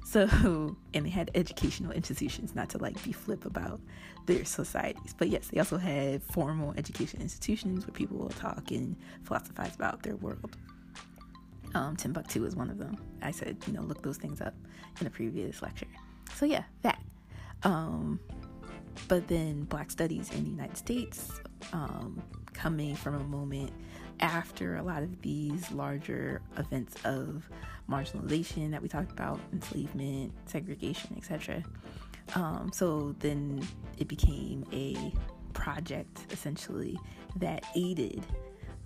So, 0.05 0.77
and 0.95 1.07
they 1.07 1.11
had 1.11 1.31
educational 1.35 1.93
institutions, 1.93 2.55
not 2.55 2.71
to 2.71 2.79
like 2.79 3.03
be 3.03 3.13
flip 3.13 3.45
about 3.45 3.81
their 4.29 4.45
societies. 4.45 5.15
But 5.17 5.29
yes, 5.31 5.49
they 5.49 5.59
also 5.59 5.79
had 5.79 6.23
formal 6.23 6.75
education 6.77 7.21
institutions 7.21 7.87
where 7.87 7.95
people 7.95 8.19
will 8.19 8.29
talk 8.29 8.71
and 8.71 8.95
philosophize 9.25 9.75
about 9.75 10.03
their 10.03 10.17
world. 10.17 10.57
Um, 11.75 11.97
Timbuktu 11.97 12.45
is 12.45 12.55
one 12.55 12.71
of 12.71 12.79
them. 12.79 12.97
I 13.23 13.31
said, 13.31 13.57
you 13.67 13.73
know, 13.73 13.83
look 13.83 14.03
those 14.03 14.19
things 14.19 14.41
up 14.41 14.55
in 15.01 15.07
a 15.07 15.11
previous 15.11 15.63
lecture. 15.63 15.89
So 16.35 16.45
yeah, 16.45 16.65
that. 16.83 17.03
Um, 17.63 18.21
but 19.09 19.27
then 19.29 19.63
Black 19.65 19.91
Studies 19.91 20.31
in 20.33 20.45
the 20.45 20.51
United 20.51 20.77
States, 20.77 21.41
um, 21.73 22.23
coming 22.53 22.95
from 22.95 23.15
a 23.15 23.25
moment 23.25 23.73
after 24.21 24.77
a 24.77 24.83
lot 24.83 25.03
of 25.03 25.23
these 25.23 25.71
larger 25.73 26.43
events 26.59 26.97
of 27.05 27.49
marginalization 27.89 28.71
that 28.73 28.83
we 28.83 28.89
talked 28.89 29.11
about, 29.11 29.41
enslavement, 29.53 30.33
segregation, 30.47 31.15
etc. 31.17 31.63
Um, 32.35 32.71
so 32.73 33.15
then 33.19 33.67
it 33.97 34.09
became 34.09 34.65
a 34.73 35.13
project 35.55 36.27
essentially 36.31 36.99
that 37.37 37.65
aided 37.75 38.25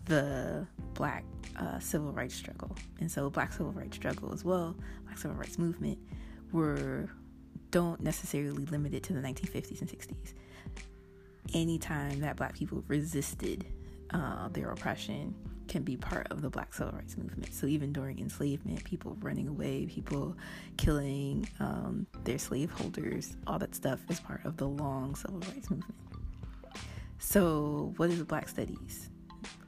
the 0.07 0.67
black 0.95 1.25
uh, 1.57 1.79
civil 1.79 2.13
rights 2.13 2.35
struggle. 2.35 2.75
And 3.01 3.11
so, 3.11 3.31
black 3.31 3.53
civil 3.53 3.73
rights 3.73 3.97
struggle 3.97 4.33
as 4.33 4.45
well, 4.45 4.77
black 5.05 5.19
civil 5.19 5.37
rights 5.37 5.59
movement, 5.59 5.99
were 6.53 7.09
don't 7.71 8.01
necessarily 8.01 8.67
limit 8.67 8.93
it 8.95 9.03
to 9.05 9.13
the 9.15 9.21
1950s 9.21 9.81
and 9.81 9.91
60s. 9.91 10.35
Anytime 11.55 12.21
that 12.21 12.37
black 12.37 12.55
people 12.55 12.85
resisted 12.87 13.65
uh, 14.11 14.49
their 14.49 14.71
oppression 14.71 15.35
can 15.69 15.83
be 15.83 15.97
part 15.97 16.27
of 16.31 16.43
the 16.43 16.51
black 16.51 16.75
civil 16.75 16.93
rights 16.93 17.17
movement. 17.17 17.53
So 17.55 17.67
even 17.67 17.93
during 17.93 18.19
enslavement, 18.19 18.85
people 18.85 19.17
running 19.21 19.49
away, 19.49 19.87
people 19.87 20.37
killing 20.77 21.49
um, 21.61 22.07
their 22.25 22.39
slaveholders, 22.39 23.37
all 23.47 23.59
that 23.59 23.75
stuff 23.75 24.01
is 24.09 24.21
part 24.21 24.45
of 24.45 24.57
the 24.57 24.67
long 24.69 25.15
civil 25.15 25.41
rights 25.41 25.71
movement. 25.71 25.95
So, 27.19 27.95
what 27.99 28.11
is 28.11 28.19
the 28.19 28.25
Black 28.25 28.49
Studies 28.49 29.09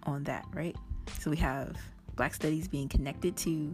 on 0.03 0.25
that, 0.25 0.45
right? 0.53 0.75
So 1.21 1.31
we 1.31 1.37
have 1.37 1.77
Black 2.17 2.35
Studies 2.35 2.67
being 2.67 2.89
connected 2.89 3.37
to 3.39 3.73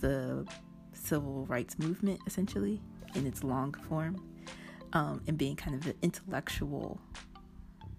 the 0.00 0.46
civil 0.92 1.44
rights 1.46 1.78
movement, 1.78 2.20
essentially, 2.26 2.80
in 3.14 3.26
its 3.26 3.42
long 3.42 3.74
form, 3.88 4.22
um, 4.92 5.20
and 5.26 5.36
being 5.36 5.56
kind 5.56 5.74
of 5.74 5.82
the 5.82 5.94
intellectual 6.02 7.00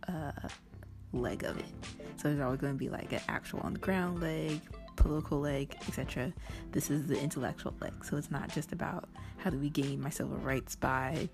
uh, 0.07 0.31
leg 1.13 1.43
of 1.43 1.57
it. 1.57 1.65
So 2.17 2.29
there's 2.29 2.39
always 2.39 2.59
going 2.59 2.73
to 2.73 2.79
be 2.79 2.89
like 2.89 3.11
an 3.11 3.21
actual 3.27 3.59
on 3.61 3.73
the 3.73 3.79
ground 3.79 4.21
leg, 4.21 4.61
political 4.95 5.39
leg, 5.39 5.75
etc. 5.87 6.33
This 6.71 6.89
is 6.89 7.07
the 7.07 7.19
intellectual 7.19 7.73
leg. 7.81 7.93
So 8.03 8.17
it's 8.17 8.31
not 8.31 8.49
just 8.49 8.71
about 8.71 9.09
how 9.37 9.49
do 9.49 9.57
we 9.57 9.69
gain 9.69 10.01
my 10.01 10.09
civil 10.09 10.37
rights 10.37 10.75
by 10.75 11.29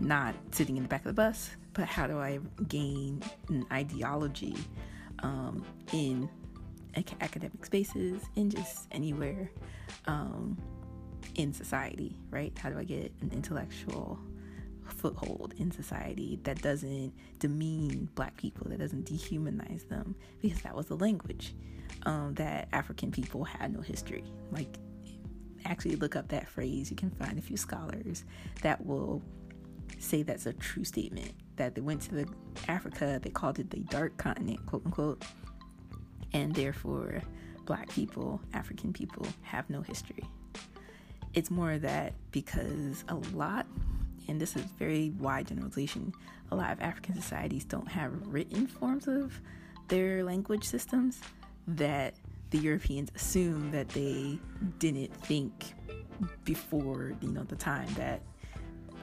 not 0.00 0.34
sitting 0.50 0.76
in 0.76 0.82
the 0.82 0.88
back 0.88 1.00
of 1.00 1.08
the 1.08 1.12
bus, 1.12 1.50
but 1.74 1.86
how 1.86 2.06
do 2.06 2.18
I 2.18 2.40
gain 2.68 3.22
an 3.48 3.66
ideology 3.70 4.56
um, 5.20 5.64
in 5.92 6.28
academic 7.20 7.64
spaces, 7.64 8.22
in 8.36 8.50
just 8.50 8.86
anywhere 8.92 9.50
um, 10.06 10.56
in 11.36 11.52
society, 11.52 12.16
right? 12.30 12.56
How 12.58 12.70
do 12.70 12.78
I 12.78 12.84
get 12.84 13.12
an 13.20 13.30
intellectual 13.32 14.18
foothold 14.86 15.54
in 15.58 15.70
society 15.70 16.38
that 16.44 16.60
doesn't 16.62 17.12
demean 17.38 18.08
black 18.14 18.36
people, 18.36 18.68
that 18.68 18.78
doesn't 18.78 19.06
dehumanize 19.06 19.88
them? 19.88 20.14
Because 20.40 20.62
that 20.62 20.74
was 20.74 20.86
the 20.86 20.96
language 20.96 21.54
um, 22.04 22.34
that 22.34 22.68
African 22.72 23.10
people 23.10 23.44
had 23.44 23.72
no 23.72 23.80
history. 23.80 24.24
Like, 24.50 24.78
actually 25.64 25.96
look 25.96 26.16
up 26.16 26.28
that 26.28 26.48
phrase. 26.48 26.90
You 26.90 26.96
can 26.96 27.10
find 27.10 27.38
a 27.38 27.42
few 27.42 27.56
scholars 27.56 28.24
that 28.62 28.84
will 28.84 29.22
say 29.98 30.22
that's 30.22 30.46
a 30.46 30.52
true 30.54 30.84
statement 30.84 31.32
that 31.56 31.74
they 31.74 31.80
went 31.80 32.02
to 32.02 32.14
the 32.14 32.28
Africa, 32.68 33.20
they 33.22 33.30
called 33.30 33.58
it 33.58 33.70
the 33.70 33.80
dark 33.80 34.16
continent, 34.16 34.64
quote 34.66 34.84
unquote, 34.84 35.24
and 36.32 36.54
therefore 36.54 37.22
black 37.64 37.88
people, 37.90 38.40
African 38.52 38.92
people 38.92 39.26
have 39.42 39.68
no 39.70 39.82
history. 39.82 40.24
It's 41.34 41.50
more 41.50 41.78
that 41.78 42.14
because 42.30 43.04
a 43.08 43.14
lot, 43.34 43.66
and 44.28 44.40
this 44.40 44.56
is 44.56 44.62
very 44.78 45.10
wide 45.18 45.48
generalization, 45.48 46.12
a 46.50 46.56
lot 46.56 46.72
of 46.72 46.80
African 46.80 47.14
societies 47.14 47.64
don't 47.64 47.88
have 47.88 48.12
written 48.26 48.66
forms 48.66 49.08
of 49.08 49.40
their 49.88 50.24
language 50.24 50.64
systems 50.64 51.20
that 51.66 52.14
the 52.50 52.58
Europeans 52.58 53.10
assume 53.14 53.70
that 53.70 53.88
they 53.90 54.38
didn't 54.78 55.14
think 55.24 55.74
before 56.44 57.12
you 57.20 57.30
know 57.30 57.42
the 57.44 57.56
time 57.56 57.88
that 57.94 58.20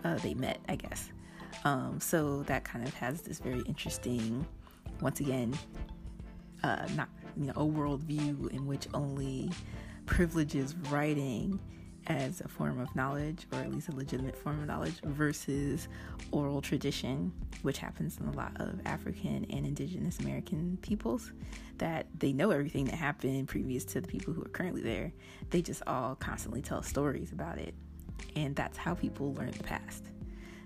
uh, 0.04 0.16
they 0.20 0.34
met, 0.34 0.60
I 0.70 0.76
guess. 0.76 1.10
Um, 1.66 2.00
so 2.00 2.44
that 2.44 2.64
kind 2.64 2.88
of 2.88 2.94
has 2.94 3.22
this 3.22 3.40
very 3.40 3.62
interesting, 3.62 4.46
once 5.02 5.20
again, 5.20 5.58
uh, 6.64 6.88
not 6.96 7.10
you 7.36 7.46
know 7.48 7.54
a 7.54 7.66
worldview 7.66 8.50
in 8.52 8.66
which 8.66 8.88
only 8.94 9.52
privileges 10.06 10.76
writing 10.90 11.60
as 12.10 12.42
a 12.42 12.48
form 12.48 12.80
of 12.80 12.94
knowledge, 12.96 13.46
or 13.54 13.60
at 13.60 13.72
least 13.72 13.88
a 13.88 13.96
legitimate 13.96 14.36
form 14.36 14.60
of 14.60 14.68
knowledge, 14.68 15.00
versus 15.04 15.88
oral 16.32 16.62
tradition, 16.62 17.32
which 17.62 17.78
happens 17.78 18.18
in 18.18 18.28
a 18.28 18.32
lot 18.32 18.52
of 18.60 18.80
African 18.86 19.46
and 19.50 19.66
Indigenous 19.66 20.20
American 20.20 20.78
peoples, 20.82 21.32
that 21.78 22.08
they 22.18 22.34
know 22.34 22.50
everything 22.50 22.86
that 22.86 22.96
happened 22.96 23.48
previous 23.48 23.86
to 23.86 24.02
the 24.02 24.08
people 24.08 24.34
who 24.34 24.42
are 24.42 24.50
currently 24.50 24.82
there. 24.82 25.14
They 25.52 25.62
just 25.62 25.84
all 25.88 26.16
constantly 26.16 26.62
tell 26.62 26.82
stories 26.82 27.32
about 27.32 27.60
it. 27.60 27.76
And 28.36 28.56
that's 28.56 28.78
how 28.78 28.96
people 28.96 29.34
learn 29.36 29.52
the 29.52 29.64
past 29.64 30.04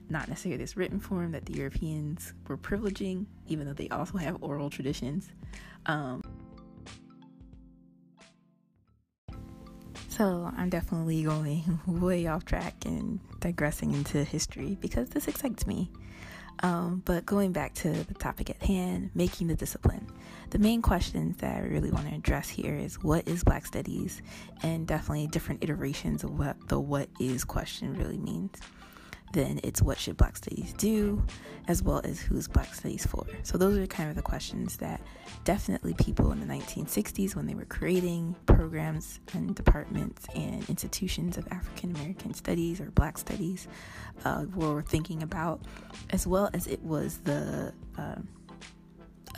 not 0.09 0.27
necessarily 0.27 0.57
this 0.57 0.75
written 0.77 0.99
form 0.99 1.31
that 1.31 1.45
the 1.45 1.53
Europeans 1.53 2.33
were 2.47 2.57
privileging, 2.57 3.25
even 3.47 3.65
though 3.65 3.73
they 3.73 3.89
also 3.89 4.17
have 4.17 4.37
oral 4.41 4.69
traditions. 4.69 5.29
Um, 5.85 6.21
so 10.15 10.51
I'm 10.55 10.69
definitely 10.69 11.23
going 11.23 11.79
way 11.87 12.27
off 12.27 12.45
track 12.45 12.85
and 12.85 13.19
digressing 13.39 13.93
into 13.93 14.23
history 14.23 14.77
because 14.79 15.09
this 15.09 15.27
excites 15.27 15.65
me. 15.65 15.89
Um, 16.59 17.01
but 17.03 17.25
going 17.25 17.51
back 17.51 17.73
to 17.75 17.89
the 17.89 18.13
topic 18.13 18.51
at 18.51 18.61
hand, 18.61 19.09
making 19.15 19.47
the 19.47 19.55
discipline, 19.55 20.07
the 20.51 20.59
main 20.59 20.83
questions 20.83 21.37
that 21.37 21.57
I 21.57 21.61
really 21.61 21.89
want 21.89 22.07
to 22.09 22.15
address 22.15 22.47
here 22.47 22.75
is 22.75 23.01
what 23.01 23.27
is 23.27 23.43
Black 23.43 23.65
Studies, 23.65 24.21
and 24.61 24.85
definitely 24.85 25.25
different 25.27 25.63
iterations 25.63 26.23
of 26.23 26.37
what 26.37 26.57
the 26.67 26.79
what 26.79 27.09
is 27.19 27.43
question 27.43 27.97
really 27.97 28.19
means 28.19 28.51
then 29.33 29.59
it's 29.63 29.81
what 29.81 29.97
should 29.97 30.15
Black 30.15 30.37
Studies 30.37 30.73
do, 30.77 31.21
as 31.67 31.83
well 31.83 32.01
as 32.03 32.21
who's 32.21 32.47
Black 32.47 32.73
Studies 32.73 33.05
for. 33.05 33.25
So, 33.43 33.57
those 33.57 33.77
are 33.77 33.85
kind 33.87 34.09
of 34.09 34.15
the 34.15 34.21
questions 34.21 34.77
that 34.77 35.01
definitely 35.43 35.93
people 35.95 36.31
in 36.31 36.39
the 36.39 36.45
1960s, 36.45 37.35
when 37.35 37.45
they 37.45 37.55
were 37.55 37.65
creating 37.65 38.35
programs 38.45 39.19
and 39.33 39.55
departments 39.55 40.25
and 40.35 40.67
institutions 40.69 41.37
of 41.37 41.47
African 41.51 41.95
American 41.95 42.33
studies 42.33 42.79
or 42.79 42.91
Black 42.91 43.17
studies, 43.17 43.67
uh, 44.23 44.45
were 44.55 44.83
thinking 44.83 45.23
about, 45.23 45.61
as 46.11 46.25
well 46.25 46.49
as 46.53 46.67
it 46.67 46.81
was 46.83 47.17
the 47.19 47.73
uh, 47.97 48.15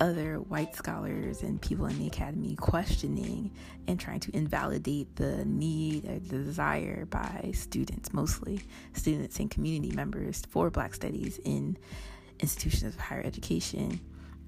other 0.02 0.36
white 0.40 0.76
scholars 0.76 1.42
and 1.42 1.62
people 1.62 1.86
in 1.86 1.98
the 1.98 2.08
academy 2.08 2.56
questioning 2.56 3.52
and 3.88 4.00
trying 4.00 4.20
to 4.20 4.36
invalidate 4.36 5.16
the 5.16 5.46
need 5.46 6.06
or 6.06 6.20
the 6.20 6.44
desire 6.44 7.06
by 7.06 7.52
students, 7.54 8.14
mostly 8.14 8.62
students 8.94 9.40
and 9.40 9.50
community 9.50 9.96
members, 9.96 10.44
for 10.50 10.70
Black 10.70 10.94
studies 10.94 11.40
in 11.44 11.78
institutions 12.40 12.94
of 12.94 13.00
higher 13.00 13.24
education 13.24 14.00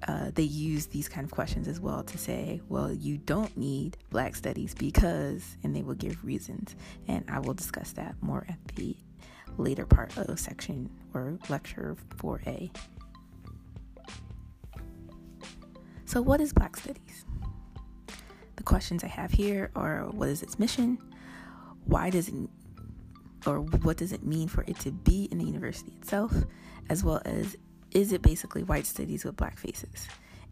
uh, 0.06 0.30
they 0.34 0.44
use 0.44 0.86
these 0.86 1.08
kind 1.08 1.24
of 1.24 1.30
questions 1.30 1.66
as 1.66 1.80
well 1.80 2.02
to 2.04 2.18
say, 2.18 2.60
well, 2.68 2.92
you 2.92 3.18
don't 3.18 3.56
need 3.56 3.96
Black 4.10 4.36
Studies 4.36 4.74
because, 4.74 5.56
and 5.64 5.74
they 5.74 5.82
will 5.82 5.94
give 5.94 6.24
reasons. 6.24 6.76
And 7.08 7.24
I 7.28 7.40
will 7.40 7.54
discuss 7.54 7.92
that 7.92 8.14
more 8.20 8.46
at 8.48 8.58
the 8.76 8.96
later 9.56 9.86
part 9.86 10.16
of 10.16 10.38
section 10.38 10.88
or 11.14 11.38
lecture 11.48 11.96
4A. 12.16 12.70
So, 16.08 16.22
what 16.22 16.40
is 16.40 16.54
Black 16.54 16.74
Studies? 16.74 17.26
The 18.56 18.62
questions 18.62 19.04
I 19.04 19.08
have 19.08 19.30
here 19.30 19.70
are 19.76 20.06
what 20.06 20.30
is 20.30 20.42
its 20.42 20.58
mission? 20.58 20.96
Why 21.84 22.08
does 22.08 22.28
it, 22.28 22.34
or 23.44 23.60
what 23.60 23.98
does 23.98 24.12
it 24.12 24.24
mean 24.24 24.48
for 24.48 24.64
it 24.66 24.80
to 24.80 24.90
be 24.90 25.28
in 25.30 25.36
the 25.36 25.44
university 25.44 25.92
itself? 26.00 26.32
As 26.88 27.04
well 27.04 27.20
as 27.26 27.58
is 27.90 28.12
it 28.12 28.22
basically 28.22 28.62
white 28.62 28.86
studies 28.86 29.22
with 29.22 29.36
black 29.36 29.58
faces? 29.58 30.08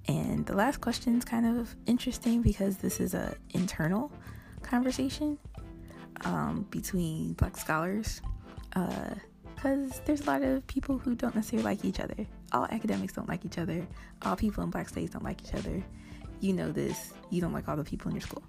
And 0.09 0.45
the 0.45 0.55
last 0.55 0.83
question 0.83 1.17
is 1.17 1.25
kind 1.25 1.47
of 1.47 1.75
interesting 1.87 2.43
because 2.43 2.77
this 2.77 3.01
is 3.01 3.15
an 3.15 3.35
internal 3.55 4.13
conversation 4.61 5.39
um, 6.27 6.67
between 6.69 7.33
black 7.33 7.57
scholars 7.57 8.21
because 8.75 9.93
uh, 9.93 10.01
there's 10.05 10.21
a 10.21 10.27
lot 10.27 10.43
of 10.43 10.67
people 10.67 10.99
who 10.99 11.15
don't 11.15 11.35
necessarily 11.35 11.65
like 11.65 11.83
each 11.83 11.99
other. 11.99 12.27
All 12.53 12.67
academics 12.67 13.12
don't 13.12 13.29
like 13.29 13.45
each 13.45 13.59
other. 13.59 13.87
All 14.23 14.37
people 14.37 14.62
in 14.65 14.71
black 14.71 14.88
studies 14.88 15.11
don't 15.11 15.25
like 15.25 15.43
each 15.47 15.55
other. 15.55 15.83
You 16.41 16.53
know 16.53 16.71
this. 16.71 17.12
You 17.31 17.41
don't 17.41 17.53
like 17.53 17.69
all 17.69 17.76
the 17.76 17.85
people 17.85 18.09
in 18.09 18.15
your 18.15 18.23
school. 18.23 18.43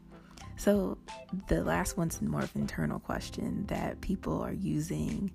So 0.57 0.97
the 1.47 1.63
last 1.63 1.97
one's 1.97 2.19
more 2.21 2.41
of 2.41 2.55
an 2.55 2.61
internal 2.61 2.99
question 2.99 3.65
that 3.67 4.01
people 4.01 4.41
are 4.41 4.53
using, 4.53 5.31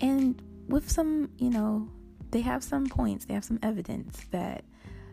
and 0.00 0.42
with 0.68 0.90
some, 0.90 1.30
you 1.38 1.50
know, 1.50 1.88
they 2.30 2.40
have 2.40 2.64
some 2.64 2.86
points, 2.86 3.26
they 3.26 3.34
have 3.34 3.44
some 3.44 3.60
evidence 3.62 4.20
that 4.32 4.64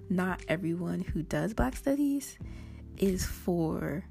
not 0.10 0.41
everyone 0.48 1.01
who 1.01 1.22
does 1.22 1.53
Black 1.53 1.75
Studies 1.75 2.38
is 2.98 3.24
for 3.24 4.03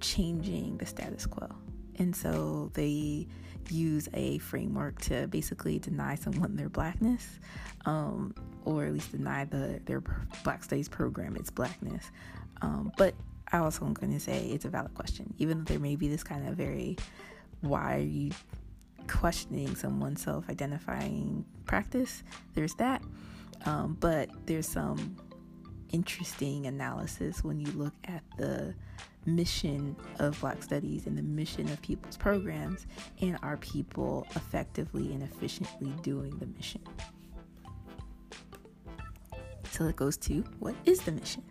changing 0.00 0.78
the 0.78 0.86
status 0.86 1.26
quo. 1.26 1.48
And 1.96 2.16
so 2.16 2.70
they 2.72 3.28
use 3.70 4.08
a 4.14 4.38
framework 4.38 5.00
to 5.02 5.26
basically 5.28 5.78
deny 5.78 6.14
someone 6.14 6.56
their 6.56 6.68
blackness, 6.68 7.38
um, 7.86 8.34
or 8.64 8.84
at 8.84 8.92
least 8.92 9.12
deny 9.12 9.44
the 9.44 9.80
their 9.84 10.02
Black 10.44 10.64
Studies 10.64 10.88
program 10.88 11.36
its 11.36 11.50
blackness. 11.50 12.10
Um, 12.62 12.92
but 12.96 13.14
I 13.52 13.58
also 13.58 13.86
am 13.86 13.94
going 13.94 14.12
to 14.12 14.20
say 14.20 14.46
it's 14.46 14.64
a 14.64 14.68
valid 14.68 14.94
question, 14.94 15.32
even 15.38 15.58
though 15.58 15.64
there 15.64 15.78
may 15.78 15.96
be 15.96 16.08
this 16.08 16.22
kind 16.22 16.48
of 16.48 16.54
very 16.56 16.96
why 17.60 17.96
are 17.96 18.00
you 18.00 18.30
questioning 19.08 19.74
someone's 19.74 20.22
self 20.22 20.48
identifying 20.48 21.44
practice. 21.66 22.22
There's 22.54 22.74
that. 22.74 23.02
Um, 23.64 23.96
but 23.98 24.30
there's 24.46 24.68
some 24.68 25.16
interesting 25.90 26.66
analysis 26.66 27.42
when 27.42 27.58
you 27.58 27.72
look 27.72 27.94
at 28.04 28.22
the 28.36 28.74
mission 29.28 29.96
of 30.18 30.40
Black 30.40 30.62
Studies 30.62 31.06
and 31.06 31.16
the 31.16 31.22
mission 31.22 31.68
of 31.68 31.80
people's 31.82 32.16
programs, 32.16 32.86
and 33.20 33.38
are 33.42 33.56
people 33.58 34.26
effectively 34.36 35.12
and 35.12 35.22
efficiently 35.22 35.92
doing 36.02 36.36
the 36.38 36.46
mission? 36.46 36.82
So 39.70 39.84
it 39.86 39.96
goes 39.96 40.16
to 40.18 40.44
what 40.58 40.74
is 40.86 41.00
the 41.00 41.12
mission? 41.12 41.44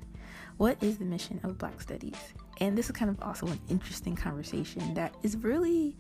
What 0.57 0.81
is 0.81 0.97
the 0.97 1.05
mission 1.05 1.39
of 1.43 1.57
Black 1.57 1.79
Studies? 1.79 2.17
And 2.59 2.77
this 2.77 2.87
is 2.87 2.91
kind 2.91 3.09
of 3.11 3.21
also 3.21 3.45
an 3.47 3.59
interesting 3.69 4.15
conversation 4.15 4.93
that 4.95 5.13
is 5.21 5.37
really 5.37 5.95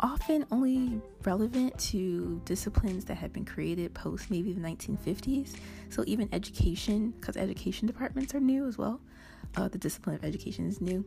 often 0.00 0.46
only 0.50 1.00
relevant 1.24 1.78
to 1.78 2.40
disciplines 2.44 3.04
that 3.04 3.14
have 3.16 3.32
been 3.32 3.44
created 3.44 3.94
post 3.94 4.30
maybe 4.30 4.52
the 4.52 4.60
1950s. 4.60 5.56
So 5.90 6.02
even 6.06 6.28
education, 6.32 7.10
because 7.12 7.36
education 7.36 7.86
departments 7.86 8.34
are 8.34 8.40
new 8.40 8.66
as 8.66 8.78
well. 8.78 9.00
Uh, 9.56 9.68
the 9.68 9.78
discipline 9.78 10.16
of 10.16 10.24
education 10.24 10.66
is 10.66 10.80
new. 10.80 11.04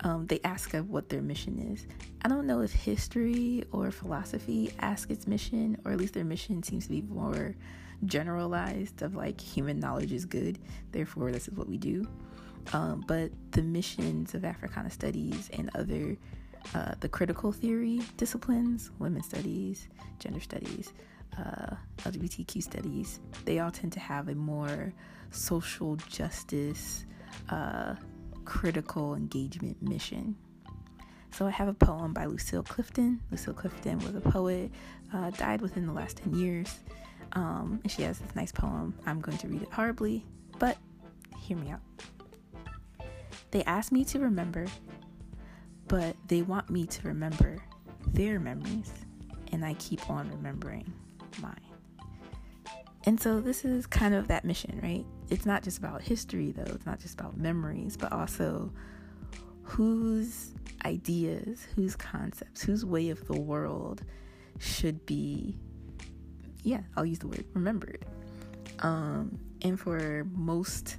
Um, 0.00 0.26
they 0.26 0.40
ask 0.44 0.74
of 0.74 0.90
what 0.90 1.08
their 1.08 1.22
mission 1.22 1.58
is. 1.72 1.86
I 2.22 2.28
don't 2.28 2.46
know 2.46 2.60
if 2.60 2.72
history 2.72 3.64
or 3.72 3.90
philosophy 3.90 4.72
ask 4.78 5.10
its 5.10 5.26
mission, 5.26 5.78
or 5.84 5.92
at 5.92 5.98
least 5.98 6.14
their 6.14 6.24
mission 6.24 6.62
seems 6.62 6.84
to 6.84 6.90
be 6.90 7.02
more 7.02 7.54
generalized 8.04 9.00
of 9.00 9.14
like 9.14 9.40
human 9.40 9.80
knowledge 9.80 10.12
is 10.12 10.26
good, 10.26 10.58
therefore 10.92 11.32
this 11.32 11.48
is 11.48 11.54
what 11.54 11.68
we 11.68 11.78
do. 11.78 12.06
Um, 12.72 13.04
but 13.06 13.30
the 13.52 13.62
missions 13.62 14.34
of 14.34 14.44
Africana 14.44 14.90
studies 14.90 15.48
and 15.52 15.70
other 15.74 16.16
uh, 16.74 16.94
the 17.00 17.08
critical 17.08 17.52
theory 17.52 18.02
disciplines, 18.16 18.90
women's 18.98 19.26
studies, 19.26 19.88
gender 20.18 20.40
studies, 20.40 20.92
uh, 21.38 21.76
LGBTQ 21.98 22.62
studies, 22.62 23.20
they 23.44 23.60
all 23.60 23.70
tend 23.70 23.92
to 23.92 24.00
have 24.00 24.28
a 24.28 24.34
more 24.34 24.92
social 25.30 25.96
justice, 25.96 27.04
uh, 27.48 27.94
critical 28.44 29.14
engagement 29.14 29.80
mission. 29.82 30.36
So 31.30 31.46
I 31.46 31.50
have 31.50 31.68
a 31.68 31.74
poem 31.74 32.12
by 32.12 32.24
Lucille 32.26 32.62
Clifton. 32.62 33.20
Lucille 33.30 33.54
Clifton 33.54 33.98
was 33.98 34.14
a 34.14 34.20
poet, 34.20 34.70
uh, 35.12 35.30
died 35.30 35.60
within 35.60 35.86
the 35.86 35.92
last 35.92 36.18
10 36.18 36.34
years. 36.34 36.78
Um, 37.32 37.80
and 37.82 37.92
she 37.92 38.02
has 38.02 38.18
this 38.18 38.34
nice 38.34 38.52
poem. 38.52 38.94
I'm 39.04 39.20
going 39.20 39.36
to 39.38 39.48
read 39.48 39.62
it 39.62 39.72
horribly, 39.72 40.24
but 40.58 40.78
hear 41.38 41.56
me 41.56 41.70
out. 41.70 41.80
They 43.50 43.62
ask 43.64 43.92
me 43.92 44.04
to 44.06 44.18
remember 44.18 44.66
but 45.88 46.16
they 46.26 46.42
want 46.42 46.70
me 46.70 46.86
to 46.86 47.08
remember 47.08 47.58
their 48.08 48.40
memories, 48.40 48.92
and 49.52 49.64
I 49.64 49.74
keep 49.74 50.08
on 50.10 50.30
remembering 50.30 50.92
mine. 51.40 51.65
And 53.06 53.20
so 53.20 53.40
this 53.40 53.64
is 53.64 53.86
kind 53.86 54.14
of 54.14 54.28
that 54.28 54.44
mission, 54.44 54.80
right? 54.82 55.06
It's 55.30 55.46
not 55.46 55.62
just 55.62 55.78
about 55.78 56.02
history, 56.02 56.50
though, 56.50 56.74
it's 56.74 56.86
not 56.86 56.98
just 56.98 57.14
about 57.14 57.36
memories, 57.36 57.96
but 57.96 58.12
also 58.12 58.72
whose 59.62 60.52
ideas, 60.84 61.66
whose 61.74 61.96
concepts, 61.96 62.62
whose 62.62 62.84
way 62.84 63.10
of 63.10 63.26
the 63.26 63.40
world 63.40 64.02
should 64.58 65.04
be, 65.06 65.56
yeah, 66.62 66.80
I'll 66.96 67.06
use 67.06 67.20
the 67.20 67.28
word 67.28 67.44
remembered. 67.54 68.04
Um, 68.80 69.38
and 69.62 69.78
for 69.78 70.26
most 70.32 70.96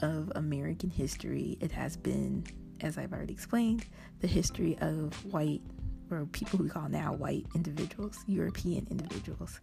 of 0.00 0.32
American 0.34 0.90
history, 0.90 1.58
it 1.60 1.70
has 1.70 1.96
been 1.96 2.44
as 2.82 2.98
I've 2.98 3.12
already 3.12 3.32
explained, 3.32 3.86
the 4.20 4.26
history 4.26 4.76
of 4.80 5.12
white 5.32 5.62
or 6.10 6.26
people 6.26 6.58
we 6.58 6.68
call 6.68 6.88
now 6.88 7.14
white 7.14 7.46
individuals, 7.54 8.18
European 8.26 8.86
individuals. 8.90 9.60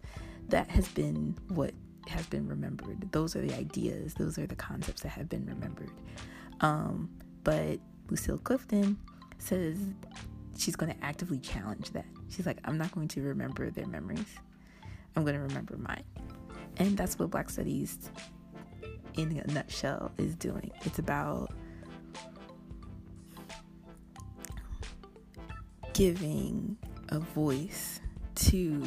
That 0.48 0.68
has 0.70 0.88
been 0.88 1.36
what 1.48 1.72
has 2.08 2.26
been 2.26 2.46
remembered. 2.48 3.10
Those 3.12 3.36
are 3.36 3.40
the 3.40 3.54
ideas, 3.56 4.14
those 4.14 4.38
are 4.38 4.46
the 4.46 4.56
concepts 4.56 5.02
that 5.02 5.10
have 5.10 5.28
been 5.28 5.46
remembered. 5.46 5.90
Um, 6.60 7.10
but 7.44 7.78
Lucille 8.08 8.38
Clifton 8.38 8.98
says 9.38 9.78
she's 10.56 10.76
going 10.76 10.92
to 10.92 11.04
actively 11.04 11.38
challenge 11.38 11.90
that. 11.90 12.06
She's 12.28 12.46
like, 12.46 12.58
I'm 12.64 12.78
not 12.78 12.92
going 12.92 13.08
to 13.08 13.22
remember 13.22 13.70
their 13.70 13.86
memories, 13.86 14.38
I'm 15.16 15.22
going 15.24 15.36
to 15.36 15.42
remember 15.42 15.76
mine. 15.76 16.04
And 16.76 16.96
that's 16.96 17.18
what 17.18 17.30
Black 17.30 17.50
Studies, 17.50 18.10
in 19.14 19.42
a 19.46 19.52
nutshell, 19.52 20.12
is 20.18 20.34
doing. 20.36 20.70
It's 20.84 20.98
about 20.98 21.52
giving 25.92 26.76
a 27.08 27.18
voice 27.18 28.00
to 28.36 28.82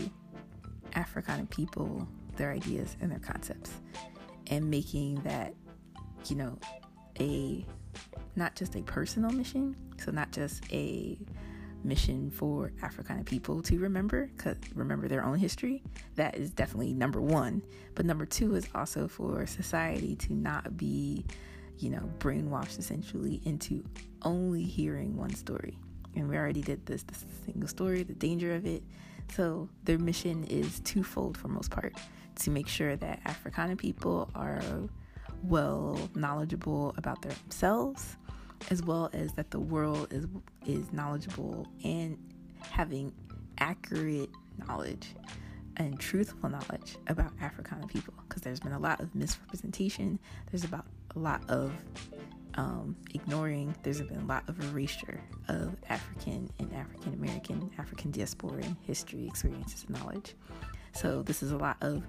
African 0.94 1.46
people, 1.48 2.08
their 2.36 2.52
ideas 2.52 2.96
and 3.02 3.12
their 3.12 3.20
concepts, 3.20 3.72
and 4.48 4.70
making 4.70 5.16
that, 5.24 5.54
you 6.28 6.36
know, 6.36 6.58
a 7.20 7.66
not 8.36 8.56
just 8.56 8.76
a 8.76 8.82
personal 8.82 9.32
mission, 9.32 9.76
so 9.98 10.12
not 10.12 10.32
just 10.32 10.64
a 10.72 11.18
mission 11.84 12.32
for 12.32 12.72
African 12.82 13.24
people 13.24 13.62
to 13.62 13.78
remember, 13.78 14.30
cause 14.38 14.56
remember 14.74 15.08
their 15.08 15.24
own 15.24 15.38
history. 15.38 15.84
That 16.16 16.36
is 16.36 16.50
definitely 16.50 16.94
number 16.94 17.22
one. 17.22 17.62
But 17.94 18.06
number 18.06 18.26
two 18.26 18.56
is 18.56 18.68
also 18.74 19.08
for 19.08 19.46
society 19.46 20.16
to 20.16 20.34
not 20.34 20.78
be, 20.78 21.26
you 21.78 21.90
know, 21.90 22.10
brainwashed 22.20 22.80
essentially 22.80 23.42
into 23.46 23.84
only 24.24 24.64
hearing 24.64 25.18
one 25.18 25.36
story 25.36 25.78
and 26.16 26.30
we 26.30 26.38
already 26.38 26.62
did 26.62 26.86
this 26.86 27.04
this 27.04 27.26
single 27.46 27.68
story 27.68 28.04
the 28.04 28.14
danger 28.14 28.54
of 28.54 28.66
it 28.66 28.84
so 29.36 29.70
their 29.84 29.98
mission 29.98 30.44
is 30.46 30.80
twofold 30.82 31.38
for 31.38 31.48
most 31.48 31.72
part 31.72 31.96
to 32.36 32.50
make 32.50 32.68
sure 32.68 32.96
that 32.96 33.20
africana 33.26 33.76
people 33.76 34.30
are 34.36 34.62
well 35.44 35.98
knowledgeable 36.16 36.94
about 36.98 37.22
themselves 37.22 38.18
as 38.72 38.82
well 38.82 39.10
as 39.14 39.34
that 39.34 39.52
the 39.52 39.60
world 39.60 40.08
is 40.12 40.26
is 40.66 40.92
knowledgeable 40.94 41.68
and 41.84 42.18
having 42.70 43.14
accurate 43.58 44.30
knowledge 44.68 45.16
and 45.78 46.00
truthful 46.00 46.50
knowledge 46.50 46.98
about 47.08 47.32
Africana 47.42 47.88
people 47.88 48.14
because 48.28 48.42
there's 48.42 48.60
been 48.60 48.74
a 48.74 48.80
lot 48.80 49.00
of 49.00 49.14
misrepresentation. 49.16 50.20
There's 50.52 50.64
about 50.64 50.86
a 51.16 51.20
lot 51.20 51.42
of 51.50 51.72
um, 52.56 52.96
ignoring, 53.16 53.76
there's 53.82 54.02
been 54.02 54.22
a 54.22 54.26
lot 54.26 54.48
of 54.48 54.60
erasure 54.72 55.20
of 55.48 55.76
African 55.90 56.50
and 56.60 56.72
African 56.74 57.14
American, 57.14 57.72
African 57.80 58.12
diaspora 58.12 58.64
history, 58.82 59.26
experiences, 59.26 59.86
and 59.88 60.00
knowledge. 60.00 60.36
So, 60.94 61.22
this 61.24 61.44
is 61.44 61.52
a 61.52 61.58
lot 61.58 61.78
of 61.82 62.04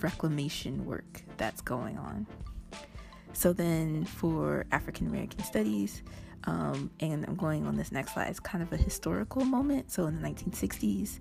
reclamation 0.00 0.84
work 0.84 1.22
that's 1.36 1.60
going 1.60 1.98
on. 1.98 2.26
So 3.38 3.52
then 3.52 4.04
for 4.04 4.66
African 4.72 5.06
American 5.06 5.44
studies, 5.44 6.02
um, 6.44 6.90
and 7.00 7.24
I'm 7.24 7.36
going 7.36 7.66
on 7.66 7.76
this 7.76 7.92
next 7.92 8.14
slide, 8.14 8.28
it's 8.28 8.40
kind 8.40 8.62
of 8.62 8.72
a 8.72 8.76
historical 8.76 9.44
moment. 9.44 9.92
So 9.92 10.06
in 10.06 10.20
the 10.20 10.28
1960s, 10.28 11.18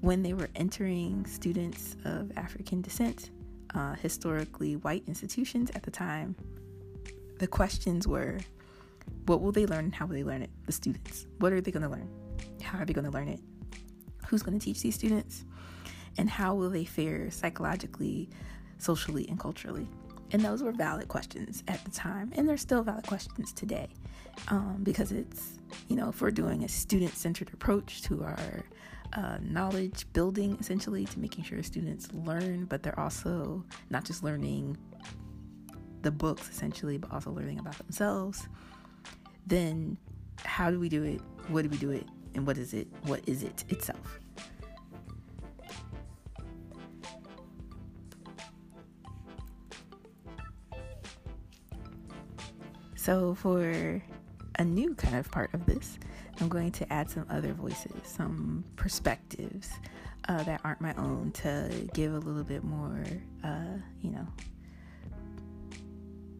when 0.00 0.22
they 0.22 0.32
were 0.32 0.48
entering 0.56 1.26
students 1.26 1.96
of 2.04 2.32
African 2.36 2.80
descent, 2.80 3.30
uh, 3.74 3.94
historically 3.94 4.76
white 4.76 5.04
institutions 5.06 5.70
at 5.74 5.82
the 5.82 5.90
time, 5.90 6.34
the 7.38 7.46
questions 7.46 8.08
were 8.08 8.38
what 9.26 9.40
will 9.40 9.52
they 9.52 9.66
learn 9.66 9.84
and 9.84 9.94
how 9.94 10.06
will 10.06 10.14
they 10.14 10.24
learn 10.24 10.42
it? 10.42 10.50
The 10.66 10.72
students. 10.72 11.26
What 11.38 11.52
are 11.52 11.60
they 11.60 11.70
going 11.70 11.82
to 11.82 11.88
learn? 11.88 12.08
How 12.62 12.78
are 12.78 12.84
they 12.84 12.92
going 12.92 13.04
to 13.04 13.10
learn 13.10 13.28
it? 13.28 13.40
Who's 14.26 14.42
going 14.42 14.58
to 14.58 14.64
teach 14.64 14.82
these 14.82 14.94
students? 14.94 15.44
And 16.20 16.28
how 16.28 16.54
will 16.54 16.68
they 16.68 16.84
fare 16.84 17.30
psychologically, 17.30 18.28
socially, 18.76 19.26
and 19.30 19.40
culturally? 19.40 19.88
And 20.32 20.42
those 20.42 20.62
were 20.62 20.70
valid 20.70 21.08
questions 21.08 21.64
at 21.66 21.82
the 21.82 21.90
time, 21.90 22.30
and 22.36 22.46
they're 22.46 22.58
still 22.58 22.82
valid 22.82 23.06
questions 23.06 23.54
today 23.54 23.88
um, 24.48 24.80
because 24.82 25.12
it's, 25.12 25.52
you 25.88 25.96
know, 25.96 26.10
if 26.10 26.20
we're 26.20 26.30
doing 26.30 26.62
a 26.62 26.68
student 26.68 27.14
centered 27.14 27.50
approach 27.54 28.02
to 28.02 28.22
our 28.22 28.64
uh, 29.14 29.38
knowledge 29.40 30.04
building 30.12 30.58
essentially 30.60 31.06
to 31.06 31.18
making 31.18 31.42
sure 31.42 31.62
students 31.62 32.12
learn, 32.12 32.66
but 32.66 32.82
they're 32.82 33.00
also 33.00 33.64
not 33.88 34.04
just 34.04 34.22
learning 34.22 34.76
the 36.02 36.10
books 36.10 36.50
essentially, 36.50 36.98
but 36.98 37.10
also 37.10 37.30
learning 37.30 37.58
about 37.58 37.78
themselves, 37.78 38.46
then 39.46 39.96
how 40.44 40.70
do 40.70 40.78
we 40.78 40.90
do 40.90 41.02
it? 41.02 41.22
What 41.48 41.62
do 41.62 41.70
we 41.70 41.78
do 41.78 41.92
it? 41.92 42.06
And 42.34 42.46
what 42.46 42.58
is 42.58 42.74
it? 42.74 42.88
What 43.06 43.26
is 43.26 43.42
it 43.42 43.64
itself? 43.70 44.19
So, 53.10 53.34
for 53.34 54.00
a 54.54 54.64
new 54.64 54.94
kind 54.94 55.16
of 55.16 55.28
part 55.32 55.52
of 55.52 55.66
this, 55.66 55.98
I'm 56.40 56.48
going 56.48 56.70
to 56.70 56.92
add 56.92 57.10
some 57.10 57.26
other 57.28 57.52
voices, 57.52 57.90
some 58.04 58.62
perspectives 58.76 59.68
uh, 60.28 60.44
that 60.44 60.60
aren't 60.62 60.80
my 60.80 60.94
own 60.94 61.32
to 61.42 61.88
give 61.92 62.14
a 62.14 62.18
little 62.18 62.44
bit 62.44 62.62
more, 62.62 63.02
uh, 63.42 63.78
you 64.00 64.12
know, 64.12 64.28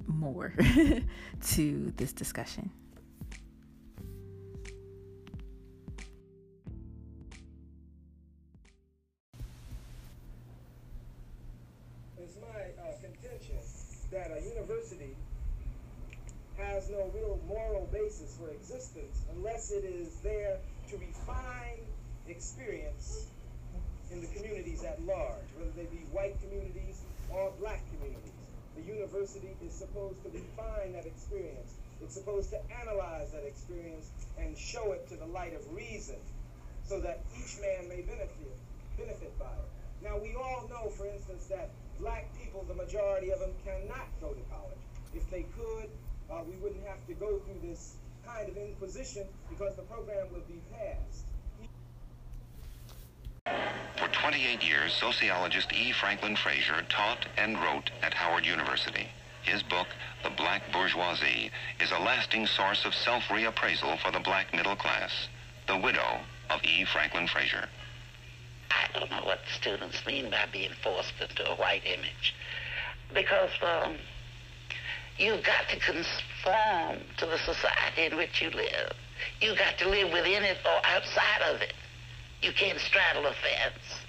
more 0.06 0.54
to 1.48 1.92
this 1.96 2.12
discussion. 2.12 2.70
Has 16.80 16.88
no 16.88 17.10
real 17.12 17.38
moral 17.46 17.86
basis 17.92 18.38
for 18.40 18.48
existence 18.48 19.20
unless 19.36 19.70
it 19.70 19.84
is 19.84 20.16
there 20.20 20.56
to 20.88 20.96
refine 20.96 21.84
experience 22.26 23.26
in 24.10 24.22
the 24.22 24.26
communities 24.28 24.82
at 24.82 24.96
large, 25.04 25.44
whether 25.58 25.70
they 25.76 25.84
be 25.92 26.08
white 26.10 26.40
communities 26.40 27.02
or 27.28 27.52
black 27.60 27.82
communities. 27.92 28.32
The 28.76 28.82
university 28.82 29.52
is 29.62 29.74
supposed 29.74 30.22
to 30.22 30.30
refine 30.30 30.92
that 30.94 31.04
experience. 31.04 31.76
It's 32.00 32.14
supposed 32.14 32.48
to 32.50 32.60
analyze 32.80 33.30
that 33.32 33.44
experience 33.44 34.08
and 34.38 34.56
show 34.56 34.92
it 34.92 35.06
to 35.10 35.16
the 35.16 35.26
light 35.26 35.52
of 35.52 35.60
reason 35.74 36.16
so 36.88 36.98
that 37.00 37.20
each 37.36 37.60
man 37.60 37.90
may 37.90 38.00
benefit, 38.00 38.56
benefit 38.96 39.38
by 39.38 39.52
it. 39.52 39.68
Now, 40.02 40.16
we 40.16 40.34
all 40.34 40.66
know, 40.70 40.88
for 40.88 41.04
instance, 41.06 41.44
that 41.48 41.68
black 42.00 42.24
people, 42.40 42.64
the 42.66 42.74
majority 42.74 43.32
of 43.32 43.38
them, 43.38 43.52
cannot 43.66 44.08
go 44.22 44.32
to 44.32 44.40
college. 44.48 44.80
If 45.14 45.28
they 45.28 45.44
could, 45.58 45.90
uh, 46.30 46.42
we 46.48 46.56
wouldn't 46.62 46.86
have 46.86 47.04
to 47.06 47.14
go 47.14 47.38
through 47.38 47.68
this 47.68 47.94
kind 48.26 48.48
of 48.48 48.56
inquisition 48.56 49.26
because 49.48 49.74
the 49.76 49.82
program 49.82 50.26
would 50.32 50.46
be 50.46 50.60
passed. 50.72 51.24
For 53.96 54.08
28 54.08 54.62
years, 54.62 54.92
sociologist 54.92 55.72
E. 55.72 55.92
Franklin 55.92 56.36
Frazier 56.36 56.82
taught 56.88 57.26
and 57.36 57.60
wrote 57.60 57.90
at 58.02 58.14
Howard 58.14 58.46
University. 58.46 59.08
His 59.42 59.62
book, 59.62 59.88
The 60.22 60.30
Black 60.30 60.70
Bourgeoisie, 60.72 61.50
is 61.80 61.90
a 61.90 61.98
lasting 61.98 62.46
source 62.46 62.84
of 62.84 62.94
self-reappraisal 62.94 63.98
for 64.00 64.12
the 64.12 64.20
black 64.20 64.54
middle 64.54 64.76
class. 64.76 65.28
The 65.66 65.78
widow 65.78 66.20
of 66.50 66.62
E. 66.64 66.84
Franklin 66.84 67.26
Frazier. 67.26 67.68
I 68.70 68.98
don't 68.98 69.10
know 69.10 69.24
what 69.24 69.40
students 69.58 70.04
mean 70.06 70.30
by 70.30 70.46
being 70.52 70.72
forced 70.82 71.14
into 71.20 71.50
a 71.50 71.56
white 71.56 71.82
image. 71.84 72.34
Because 73.12 73.50
um, 73.62 73.96
you've 75.20 75.44
got 75.44 75.68
to 75.68 75.78
conform 75.78 76.98
to 77.18 77.26
the 77.26 77.38
society 77.38 78.06
in 78.06 78.16
which 78.16 78.40
you 78.40 78.50
live. 78.50 78.92
You've 79.40 79.58
got 79.58 79.76
to 79.78 79.88
live 79.88 80.12
within 80.12 80.42
it 80.42 80.56
or 80.64 80.80
outside 80.86 81.42
of 81.54 81.60
it. 81.60 81.74
You 82.42 82.52
can't 82.52 82.78
straddle 82.80 83.26
a 83.26 83.34
fence. 83.34 84.00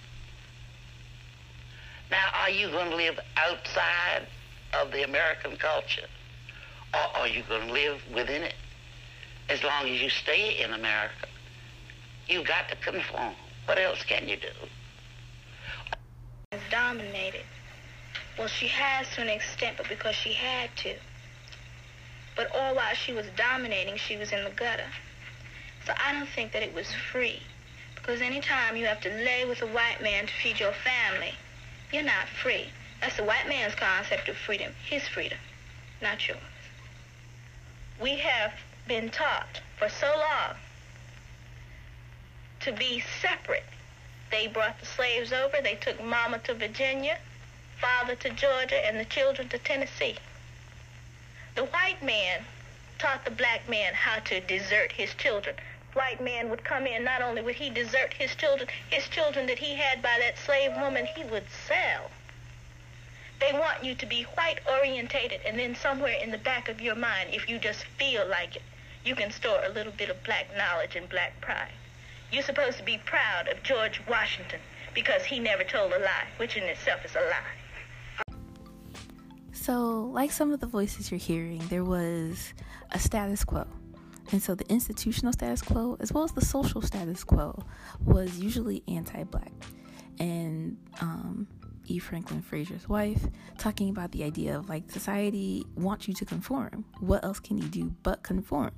Now, 2.10 2.28
are 2.42 2.50
you 2.50 2.70
going 2.70 2.90
to 2.90 2.96
live 2.96 3.20
outside 3.36 4.28
of 4.74 4.92
the 4.92 5.04
American 5.04 5.58
culture? 5.58 6.08
Or 6.94 7.18
are 7.18 7.28
you 7.28 7.44
going 7.48 7.68
to 7.68 7.74
live 7.74 8.02
within 8.14 8.44
it? 8.44 8.56
As 9.50 9.64
long 9.64 9.90
as 9.90 10.02
you 10.02 10.10
stay 10.10 10.62
in 10.64 10.74
America, 10.74 11.28
you've 12.28 12.48
got 12.48 12.70
to 12.70 12.76
conform. 12.78 13.34
What 13.66 13.78
else 13.78 14.04
can 14.04 14.30
you 14.30 14.38
do? 14.38 14.48
Dominated. 16.70 17.46
Well, 18.42 18.48
she 18.48 18.70
has 18.70 19.08
to 19.10 19.22
an 19.22 19.30
extent, 19.30 19.78
but 19.78 19.88
because 19.88 20.16
she 20.16 20.34
had 20.34 20.76
to. 20.78 20.96
But 22.36 22.50
all 22.56 22.74
while 22.74 22.96
she 22.96 23.14
was 23.14 23.28
dominating, 23.38 23.98
she 23.98 24.18
was 24.18 24.32
in 24.32 24.44
the 24.44 24.50
gutter. 24.50 24.90
So 25.86 25.94
I 26.04 26.12
don't 26.12 26.28
think 26.28 26.52
that 26.54 26.64
it 26.64 26.74
was 26.74 26.88
free. 26.92 27.44
Because 27.94 28.20
anytime 28.20 28.76
you 28.76 28.88
have 28.88 29.00
to 29.02 29.10
lay 29.10 29.46
with 29.46 29.62
a 29.62 29.68
white 29.68 30.02
man 30.02 30.26
to 30.26 30.34
feed 30.34 30.60
your 30.60 30.72
family, 30.72 31.36
you're 31.94 32.02
not 32.02 32.28
free. 32.42 32.72
That's 33.00 33.16
the 33.16 33.24
white 33.24 33.48
man's 33.48 33.76
concept 33.76 34.28
of 34.28 34.38
freedom, 34.38 34.74
his 34.90 35.08
freedom, 35.08 35.38
not 36.02 36.28
yours. 36.28 36.40
We 38.02 38.18
have 38.18 38.54
been 38.88 39.12
taught 39.12 39.62
for 39.78 39.88
so 39.88 40.08
long 40.08 40.56
to 42.62 42.72
be 42.72 43.04
separate. 43.22 43.66
They 44.32 44.48
brought 44.48 44.80
the 44.80 44.88
slaves 44.88 45.32
over, 45.32 45.58
they 45.62 45.76
took 45.76 46.04
mama 46.04 46.40
to 46.40 46.56
Virginia, 46.56 47.20
father 47.82 48.16
to 48.16 48.30
Georgia, 48.30 48.86
and 48.86 49.00
the 49.00 49.06
children 49.06 49.50
to 49.50 49.58
Tennessee. 49.58 50.16
The 51.56 51.66
white 51.66 52.02
man 52.04 52.46
taught 53.00 53.26
the 53.26 53.32
black 53.32 53.68
man 53.68 53.96
how 53.96 54.20
to 54.20 54.40
desert 54.40 54.92
his 54.92 55.14
children. 55.16 55.56
White 55.94 56.22
man 56.22 56.50
would 56.50 56.64
come 56.64 56.86
in, 56.86 57.04
not 57.04 57.22
only 57.22 57.42
would 57.42 57.56
he 57.56 57.70
desert 57.70 58.14
his 58.14 58.36
children, 58.36 58.70
his 58.90 59.08
children 59.10 59.48
that 59.48 59.60
he 59.60 59.76
had 59.76 60.02
by 60.02 60.18
that 60.20 60.38
slave 60.38 60.72
woman, 60.80 61.08
he 61.08 61.24
would 61.24 61.50
sell. 61.50 62.12
They 63.40 63.52
want 63.52 63.84
you 63.84 63.96
to 63.96 64.06
be 64.06 64.24
white 64.24 64.60
orientated, 64.70 65.42
and 65.44 65.58
then 65.58 65.76
somewhere 65.76 66.16
in 66.22 66.30
the 66.30 66.38
back 66.38 66.70
of 66.70 66.80
your 66.80 66.96
mind, 66.96 67.34
if 67.34 67.50
you 67.50 67.58
just 67.58 67.84
feel 67.98 68.26
like 68.28 68.56
it, 68.56 68.62
you 69.04 69.16
can 69.16 69.32
store 69.32 69.66
a 69.66 69.70
little 69.70 69.92
bit 69.92 70.10
of 70.10 70.24
black 70.24 70.56
knowledge 70.56 70.96
and 70.96 71.10
black 71.10 71.42
pride. 71.42 71.74
You're 72.32 72.44
supposed 72.44 72.78
to 72.78 72.84
be 72.84 73.00
proud 73.00 73.48
of 73.48 73.64
George 73.64 74.00
Washington 74.08 74.62
because 74.94 75.26
he 75.26 75.40
never 75.40 75.64
told 75.64 75.92
a 75.92 76.00
lie, 76.00 76.28
which 76.38 76.56
in 76.56 76.64
itself 76.64 77.04
is 77.04 77.16
a 77.16 77.22
lie. 77.22 77.61
So, 79.62 80.10
like 80.12 80.32
some 80.32 80.52
of 80.54 80.60
the 80.60 80.66
voices 80.66 81.12
you're 81.12 81.20
hearing, 81.20 81.60
there 81.68 81.84
was 81.84 82.56
a 82.90 82.98
status 82.98 83.44
quo. 83.44 83.68
And 84.32 84.42
so 84.42 84.56
the 84.56 84.68
institutional 84.72 85.34
status 85.34 85.62
quo, 85.62 85.98
as 86.00 86.12
well 86.12 86.24
as 86.24 86.32
the 86.32 86.44
social 86.44 86.82
status 86.82 87.24
quo, 87.24 87.64
was 88.04 88.40
usually 88.40 88.82
anti 88.88 89.24
black. 89.24 89.52
And 90.20 90.78
um, 91.00 91.48
E. 91.86 92.00
Franklin 92.00 92.42
Frazier's 92.42 92.90
wife 92.90 93.24
talking 93.60 93.90
about 93.90 94.12
the 94.14 94.24
idea 94.24 94.58
of 94.58 94.68
like 94.68 94.90
society 94.90 95.64
wants 95.76 96.08
you 96.08 96.16
to 96.16 96.26
conform. 96.26 96.84
What 97.00 97.24
else 97.24 97.40
can 97.40 97.60
you 97.60 97.68
do 97.68 97.94
but 98.02 98.24
conform? 98.24 98.72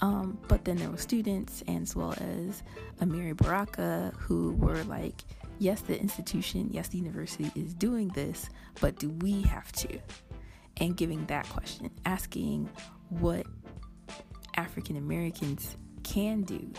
Um, 0.00 0.38
but 0.48 0.64
then 0.64 0.76
there 0.76 0.90
were 0.90 0.96
students, 0.96 1.62
as 1.68 1.94
well 1.94 2.14
as 2.14 2.64
Amiri 3.00 3.36
Baraka, 3.36 4.12
who 4.18 4.54
were 4.54 4.82
like, 4.84 5.22
yes, 5.60 5.82
the 5.82 6.00
institution, 6.00 6.68
yes, 6.72 6.88
the 6.88 6.98
university 6.98 7.52
is 7.54 7.74
doing 7.74 8.08
this, 8.08 8.48
but 8.80 8.98
do 8.98 9.10
we 9.10 9.42
have 9.42 9.70
to? 9.72 10.00
And 10.78 10.96
giving 10.96 11.24
that 11.26 11.48
question, 11.50 11.90
asking 12.06 12.68
what 13.10 13.46
African 14.56 14.96
Americans 14.96 15.76
can 16.02 16.42
do, 16.42 16.72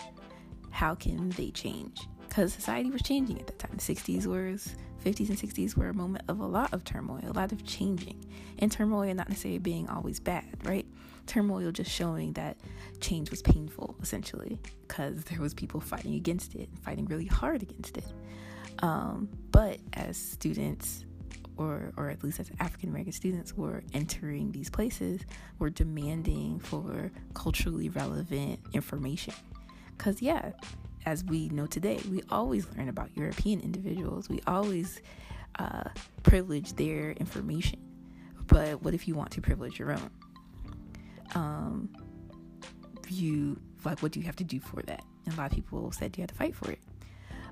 how 0.71 0.95
can 0.95 1.29
they 1.31 1.51
change? 1.51 2.01
Because 2.27 2.53
society 2.53 2.89
was 2.89 3.03
changing 3.03 3.39
at 3.39 3.47
that 3.47 3.59
time. 3.59 3.71
The 3.75 3.93
60s 3.93 4.25
was, 4.25 4.75
50s 5.05 5.29
and 5.29 5.37
60s 5.37 5.77
were 5.77 5.89
a 5.89 5.93
moment 5.93 6.25
of 6.27 6.39
a 6.39 6.45
lot 6.45 6.73
of 6.73 6.83
turmoil, 6.83 7.21
a 7.23 7.33
lot 7.33 7.51
of 7.51 7.63
changing. 7.65 8.25
And 8.59 8.71
turmoil 8.71 9.13
not 9.13 9.29
necessarily 9.29 9.59
being 9.59 9.87
always 9.89 10.19
bad, 10.19 10.45
right? 10.63 10.87
Turmoil 11.27 11.71
just 11.71 11.91
showing 11.91 12.33
that 12.33 12.57
change 12.99 13.29
was 13.29 13.43
painful, 13.43 13.95
essentially, 14.01 14.59
because 14.87 15.23
there 15.25 15.39
was 15.39 15.53
people 15.53 15.79
fighting 15.79 16.15
against 16.15 16.55
it, 16.55 16.69
fighting 16.81 17.05
really 17.05 17.25
hard 17.25 17.61
against 17.61 17.97
it. 17.97 18.05
Um, 18.79 19.29
but 19.51 19.79
as 19.93 20.17
students, 20.17 21.05
or 21.57 21.91
or 21.97 22.09
at 22.09 22.23
least 22.23 22.39
as 22.39 22.49
African 22.59 22.89
American 22.89 23.13
students 23.13 23.55
were 23.55 23.83
entering 23.93 24.51
these 24.51 24.69
places, 24.69 25.21
were 25.59 25.69
demanding 25.69 26.59
for 26.59 27.11
culturally 27.33 27.89
relevant 27.89 28.59
information. 28.73 29.33
Cause 29.97 30.21
yeah, 30.21 30.51
as 31.05 31.23
we 31.23 31.49
know 31.49 31.67
today, 31.67 31.99
we 32.09 32.23
always 32.29 32.65
learn 32.75 32.89
about 32.89 33.09
European 33.15 33.59
individuals. 33.59 34.29
We 34.29 34.39
always 34.47 35.01
uh, 35.59 35.83
privilege 36.23 36.73
their 36.73 37.11
information. 37.11 37.79
But 38.47 38.81
what 38.81 38.93
if 38.93 39.07
you 39.07 39.15
want 39.15 39.31
to 39.31 39.41
privilege 39.41 39.79
your 39.79 39.91
own? 39.91 40.09
Um, 41.35 41.89
you 43.07 43.59
like 43.83 44.01
what 44.01 44.11
do 44.11 44.19
you 44.19 44.25
have 44.25 44.35
to 44.37 44.43
do 44.43 44.59
for 44.59 44.81
that? 44.83 45.03
And 45.25 45.33
a 45.35 45.37
lot 45.37 45.51
of 45.51 45.55
people 45.55 45.91
said 45.91 46.17
you 46.17 46.21
had 46.21 46.29
to 46.29 46.35
fight 46.35 46.55
for 46.55 46.71
it. 46.71 46.79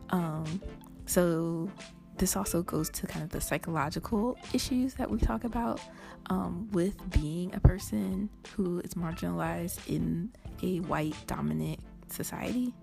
Um, 0.10 0.62
so 1.10 1.72
this 2.17 2.36
also 2.36 2.62
goes 2.62 2.88
to 2.91 3.08
kind 3.08 3.24
of 3.24 3.32
the 3.32 3.41
psychological 3.41 4.38
issues 4.54 4.93
that 4.93 5.10
we 5.10 5.17
talk 5.17 5.43
about 5.43 5.82
um, 6.30 6.69
with 6.72 6.98
being 7.10 7.56
a 7.56 7.60
person 7.60 8.30
who 8.56 8.80
is 8.82 8.93
marginalized 8.93 9.80
in 9.88 10.30
a 10.62 10.82
white 10.82 11.15
dominant 11.26 11.80
society. 12.10 12.76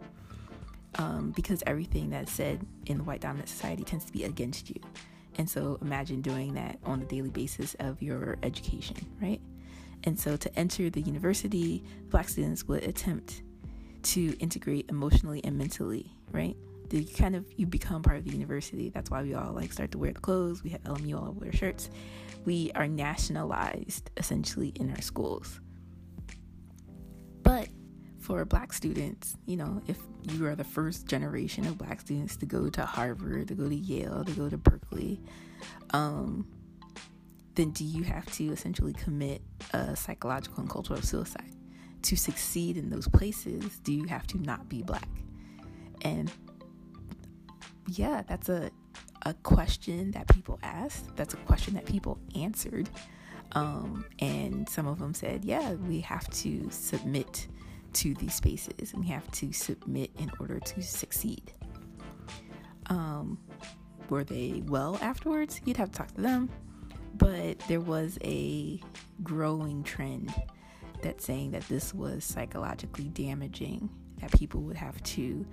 Um, 0.96 1.32
because 1.36 1.62
everything 1.66 2.10
that's 2.10 2.32
said 2.32 2.66
in 2.86 2.96
the 2.96 3.04
white 3.04 3.20
dominant 3.20 3.48
society 3.50 3.84
tends 3.84 4.06
to 4.06 4.12
be 4.12 4.24
against 4.24 4.70
you. 4.70 4.80
And 5.36 5.48
so 5.48 5.78
imagine 5.82 6.22
doing 6.22 6.54
that 6.54 6.78
on 6.84 7.02
a 7.02 7.04
daily 7.04 7.28
basis 7.28 7.76
of 7.78 8.02
your 8.02 8.38
education, 8.42 8.96
right? 9.20 9.40
And 10.04 10.18
so 10.18 10.36
to 10.36 10.58
enter 10.58 10.90
the 10.90 11.02
university, 11.02 11.84
black 12.08 12.28
students 12.28 12.64
would 12.64 12.82
attempt 12.82 13.42
to 14.04 14.36
integrate 14.38 14.86
emotionally 14.88 15.42
and 15.44 15.56
mentally, 15.58 16.10
right? 16.32 16.56
You 16.92 17.06
kind 17.06 17.36
of 17.36 17.44
you 17.56 17.66
become 17.66 18.02
part 18.02 18.18
of 18.18 18.24
the 18.24 18.32
university. 18.32 18.90
That's 18.90 19.10
why 19.10 19.22
we 19.22 19.34
all 19.34 19.52
like 19.52 19.72
start 19.72 19.92
to 19.92 19.98
wear 19.98 20.12
the 20.12 20.20
clothes. 20.20 20.62
We 20.62 20.70
have 20.70 20.82
LMU 20.84 21.20
all 21.20 21.32
wear 21.32 21.52
shirts. 21.52 21.90
We 22.44 22.70
are 22.74 22.86
nationalized 22.86 24.10
essentially 24.16 24.68
in 24.76 24.90
our 24.90 25.00
schools. 25.00 25.60
But 27.42 27.68
for 28.20 28.44
black 28.44 28.72
students, 28.72 29.36
you 29.46 29.56
know, 29.56 29.80
if 29.86 29.98
you 30.22 30.46
are 30.46 30.56
the 30.56 30.64
first 30.64 31.06
generation 31.06 31.66
of 31.66 31.78
black 31.78 32.00
students 32.00 32.36
to 32.38 32.46
go 32.46 32.68
to 32.68 32.84
Harvard, 32.84 33.48
to 33.48 33.54
go 33.54 33.68
to 33.68 33.74
Yale, 33.74 34.24
to 34.24 34.32
go 34.32 34.48
to 34.48 34.56
Berkeley, 34.56 35.20
um, 35.90 36.46
then 37.54 37.70
do 37.70 37.84
you 37.84 38.02
have 38.02 38.26
to 38.32 38.52
essentially 38.52 38.92
commit 38.92 39.42
a 39.72 39.96
psychological 39.96 40.60
and 40.60 40.68
cultural 40.68 41.00
suicide? 41.02 41.52
To 42.02 42.16
succeed 42.16 42.76
in 42.76 42.90
those 42.90 43.08
places, 43.08 43.78
do 43.78 43.92
you 43.92 44.04
have 44.04 44.26
to 44.28 44.38
not 44.38 44.68
be 44.68 44.82
black? 44.82 45.08
And 46.02 46.30
yeah, 47.86 48.22
that's 48.26 48.48
a 48.48 48.70
a 49.22 49.34
question 49.34 50.12
that 50.12 50.28
people 50.28 50.58
asked. 50.62 51.14
That's 51.16 51.34
a 51.34 51.38
question 51.38 51.74
that 51.74 51.84
people 51.84 52.18
answered. 52.36 52.88
Um, 53.52 54.04
and 54.20 54.68
some 54.68 54.86
of 54.86 54.98
them 54.98 55.14
said, 55.14 55.44
yeah, 55.44 55.72
we 55.74 56.00
have 56.00 56.28
to 56.30 56.68
submit 56.70 57.48
to 57.94 58.14
these 58.14 58.34
spaces 58.34 58.92
and 58.92 59.02
we 59.02 59.10
have 59.10 59.28
to 59.32 59.52
submit 59.52 60.10
in 60.18 60.30
order 60.38 60.60
to 60.60 60.82
succeed. 60.82 61.52
Um, 62.88 63.38
were 64.10 64.22
they 64.22 64.62
well 64.66 64.98
afterwards? 65.02 65.60
You'd 65.64 65.76
have 65.78 65.90
to 65.90 65.98
talk 65.98 66.14
to 66.14 66.20
them. 66.20 66.48
But 67.14 67.58
there 67.60 67.80
was 67.80 68.18
a 68.22 68.80
growing 69.22 69.82
trend 69.82 70.32
that 71.02 71.20
saying 71.20 71.52
that 71.52 71.62
this 71.68 71.94
was 71.94 72.24
psychologically 72.24 73.08
damaging, 73.08 73.88
that 74.20 74.30
people 74.32 74.60
would 74.62 74.76
have 74.76 75.02
to 75.02 75.46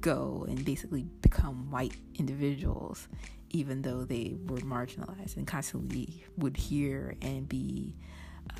go 0.00 0.44
and 0.48 0.64
basically 0.64 1.04
become 1.22 1.70
white 1.70 1.94
individuals, 2.14 3.08
even 3.50 3.82
though 3.82 4.04
they 4.04 4.36
were 4.46 4.58
marginalized 4.58 5.36
and 5.36 5.46
constantly 5.46 6.24
would 6.36 6.56
hear 6.56 7.14
and 7.22 7.48
be 7.48 7.96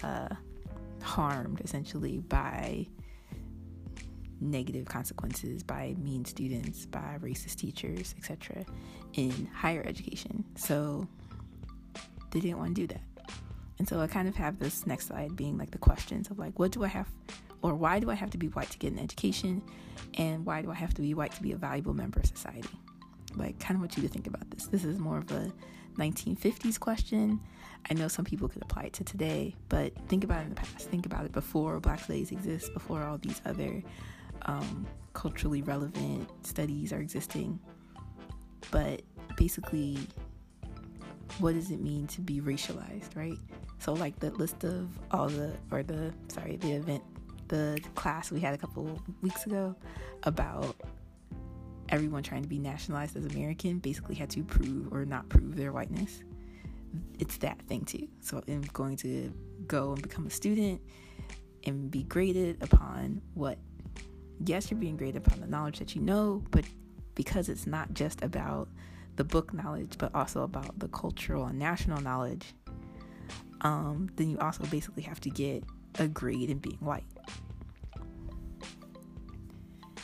uh, 0.03 0.29
harmed 1.03 1.61
essentially 1.61 2.19
by 2.19 2.87
negative 4.41 4.87
consequences 4.87 5.63
by 5.63 5.95
mean 5.99 6.25
students, 6.25 6.87
by 6.87 7.17
racist 7.21 7.57
teachers, 7.57 8.15
etc., 8.19 8.65
in 9.15 9.49
higher 9.53 9.83
education. 9.87 10.45
So 10.57 11.07
they 12.31 12.41
didn't 12.41 12.59
want 12.59 12.75
to 12.75 12.81
do 12.83 12.87
that. 12.89 13.03
And 13.79 13.89
so 13.89 14.01
I 14.01 14.07
kind 14.07 14.29
of 14.29 14.35
have 14.37 14.59
this 14.59 14.87
next 14.87 15.07
slide 15.09 15.37
being 15.37 15.57
like 15.57 15.71
the 15.71 15.79
questions 15.79 16.31
of 16.31 16.39
like, 16.39 16.59
what 16.59 16.73
do 16.73 16.85
I 16.85 16.89
have 16.89 17.09
or 17.63 17.75
why 17.75 17.99
do 17.99 18.11
I 18.11 18.15
have 18.15 18.31
to 18.31 18.39
be 18.39 18.49
white 18.49 18.71
to 18.71 18.79
get 18.79 18.93
an 18.93 18.99
education? 18.99 19.63
And 20.15 20.47
why 20.47 20.63
do 20.63 20.71
I 20.71 20.75
have 20.75 20.95
to 20.95 21.03
be 21.03 21.15
white 21.15 21.33
to 21.33 21.43
be 21.43 21.53
a 21.53 21.57
valuable 21.57 21.95
member 21.95 22.21
of 22.21 22.27
society? 22.27 22.69
Like, 23.37 23.59
kind 23.59 23.77
of 23.77 23.81
want 23.81 23.97
you 23.97 24.03
to 24.03 24.09
think 24.09 24.27
about 24.27 24.51
this. 24.51 24.67
This 24.67 24.85
is 24.85 24.99
more 24.99 25.19
of 25.19 25.31
a 25.33 25.53
1950s 25.97 26.79
question. 26.79 27.41
I 27.91 27.95
know 27.95 28.09
some 28.09 28.25
people 28.25 28.49
could 28.49 28.63
apply 28.63 28.85
it 28.85 28.93
to 28.95 29.05
today, 29.05 29.55
but 29.69 29.93
think 30.09 30.25
about 30.25 30.41
it 30.41 30.45
in 30.45 30.49
the 30.51 30.57
past. 30.57 30.89
Think 30.89 31.07
about 31.07 31.25
it 31.25 31.33
before 31.33 31.79
black 31.81 32.01
slaves 32.01 32.31
exist, 32.31 32.73
before 32.73 33.03
all 33.03 33.19
these 33.19 33.41
other 33.45 33.83
um, 34.43 34.87
culturally 35.13 35.63
relevant 35.63 36.29
studies 36.47 36.93
are 36.93 37.01
existing. 37.01 37.59
But 38.71 39.03
basically, 39.37 39.99
what 41.39 41.55
does 41.55 41.71
it 41.71 41.81
mean 41.81 42.07
to 42.09 42.21
be 42.21 42.41
racialized, 42.41 43.17
right? 43.17 43.39
So, 43.79 43.93
like 43.93 44.19
the 44.19 44.31
list 44.31 44.65
of 44.65 44.89
all 45.11 45.29
the, 45.29 45.55
or 45.71 45.83
the, 45.83 46.13
sorry, 46.29 46.57
the 46.57 46.73
event 46.73 47.03
the 47.49 47.81
class 47.95 48.31
we 48.31 48.41
had 48.41 48.55
a 48.55 48.59
couple 48.59 49.01
weeks 49.23 49.47
ago 49.47 49.75
about 50.25 50.77
everyone 51.89 52.23
trying 52.23 52.43
to 52.43 52.49
be 52.49 52.59
nationalized 52.59 53.17
as 53.17 53.25
American 53.27 53.79
basically 53.79 54.15
had 54.15 54.31
to 54.31 54.43
prove 54.43 54.93
or 54.93 55.05
not 55.05 55.29
prove 55.29 55.57
their 55.57 55.73
whiteness. 55.73 56.23
It's 57.19 57.39
that 57.39 57.61
thing 57.63 57.85
too. 57.85 58.09
So 58.21 58.43
I'm 58.47 58.63
going 58.73 58.97
to 58.99 59.33
go 59.67 59.93
and 59.93 60.03
become 60.03 60.27
a 60.27 60.31
student 60.31 60.81
and 61.65 61.91
be 61.91 62.03
graded 62.05 62.63
upon 62.63 63.21
what, 63.35 63.59
yes, 64.45 64.71
you're 64.71 64.81
being 64.81 64.97
graded 64.97 65.27
upon 65.27 65.41
the 65.41 65.47
knowledge 65.47 65.79
that 65.79 65.95
you 65.95 66.03
know, 66.03 66.43
but 66.51 66.65
because 67.15 67.49
it's 67.49 67.67
not 67.67 67.93
just 67.95 68.23
about 68.23 68.69
the 69.17 69.25
book 69.25 69.53
knowledge, 69.53 69.97
but 69.99 70.15
also 70.15 70.43
about 70.43 70.79
the 70.79 70.89
cultural 70.89 71.47
and 71.47 71.59
national 71.59 72.01
knowledge, 72.01 72.55
um, 73.63 74.09
then 74.17 74.31
you 74.31 74.39
also 74.39 74.65
basically 74.67 75.03
have 75.03 75.21
to 75.21 75.31
get 75.31 75.65
a 75.99 76.07
grade 76.07 76.49
in 76.49 76.59
being 76.59 76.77
white. 76.77 77.05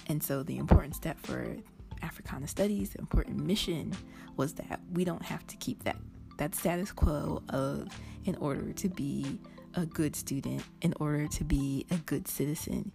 And 0.07 0.23
so 0.23 0.43
the 0.43 0.59
important 0.59 0.95
step 0.95 1.19
for 1.21 1.57
Africana 2.03 2.47
Studies, 2.47 2.91
the 2.91 2.99
important 2.99 3.39
mission 3.39 3.93
was 4.37 4.55
that 4.55 4.81
we 4.93 5.05
don't 5.05 5.25
have 5.25 5.47
to 5.49 5.57
keep 5.57 5.85
that 5.85 5.97
that 6.37 6.55
status 6.55 6.91
quo 6.91 7.43
of 7.49 7.87
in 8.25 8.35
order 8.37 8.73
to 8.73 8.89
be 8.89 9.39
a 9.75 9.87
good 9.87 10.17
student, 10.17 10.65
in 10.83 10.93
order 10.99 11.29
to 11.29 11.45
be 11.45 11.87
a 11.91 11.97
good 11.99 12.27
citizen, 12.27 12.91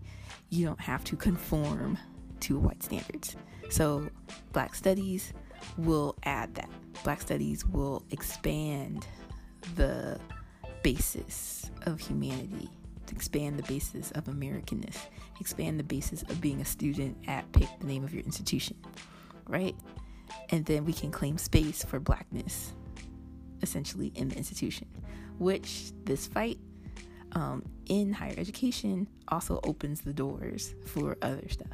you 0.50 0.66
don't 0.66 0.80
have 0.82 1.04
to 1.06 1.16
conform 1.16 1.98
to 2.42 2.58
white 2.58 2.84
standards. 2.84 3.36
So 3.70 4.10
Black 4.52 4.76
Studies 4.76 5.34
will 5.78 6.16
add 6.24 6.56
that. 6.56 6.70
Black 7.04 7.22
Studies 7.22 7.66
will 7.66 8.04
expand 8.12 9.08
the 9.76 10.20
basis 10.84 11.72
of 11.86 12.00
humanity 12.00 12.70
expand 13.12 13.58
the 13.58 13.64
basis 13.64 14.12
of 14.12 14.26
Americanness, 14.26 14.98
expand 15.40 15.80
the 15.80 15.84
basis 15.84 16.24
of 16.24 16.40
being 16.42 16.62
a 16.62 16.66
student 16.66 17.18
at 17.28 17.50
pick 17.52 17.68
the 17.80 17.86
name 17.86 18.04
of 18.04 18.14
your 18.14 18.24
institution, 18.24 18.78
right? 19.48 19.76
And 20.50 20.66
then 20.66 20.86
we 20.86 20.94
can 20.94 21.12
claim 21.12 21.38
space 21.38 21.84
for 21.84 22.00
blackness 22.00 22.74
essentially 23.62 24.12
in 24.16 24.30
the 24.30 24.38
institution, 24.38 24.88
which 25.38 25.92
this 26.06 26.28
fight 26.28 26.60
um, 27.34 27.64
in 27.88 28.14
higher 28.14 28.36
education 28.38 29.08
also 29.28 29.60
opens 29.64 30.02
the 30.02 30.14
doors 30.14 30.76
for 30.86 31.18
other 31.22 31.48
stuff. 31.50 31.68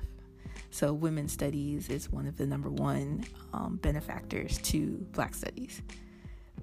So, 0.72 0.92
women's 0.94 1.32
studies 1.32 1.90
is 1.90 2.12
one 2.12 2.28
of 2.28 2.38
the 2.38 2.46
number 2.46 2.70
one 2.70 3.24
um, 3.54 3.78
benefactors 3.82 4.58
to 4.60 5.06
black 5.14 5.34
studies 5.34 5.82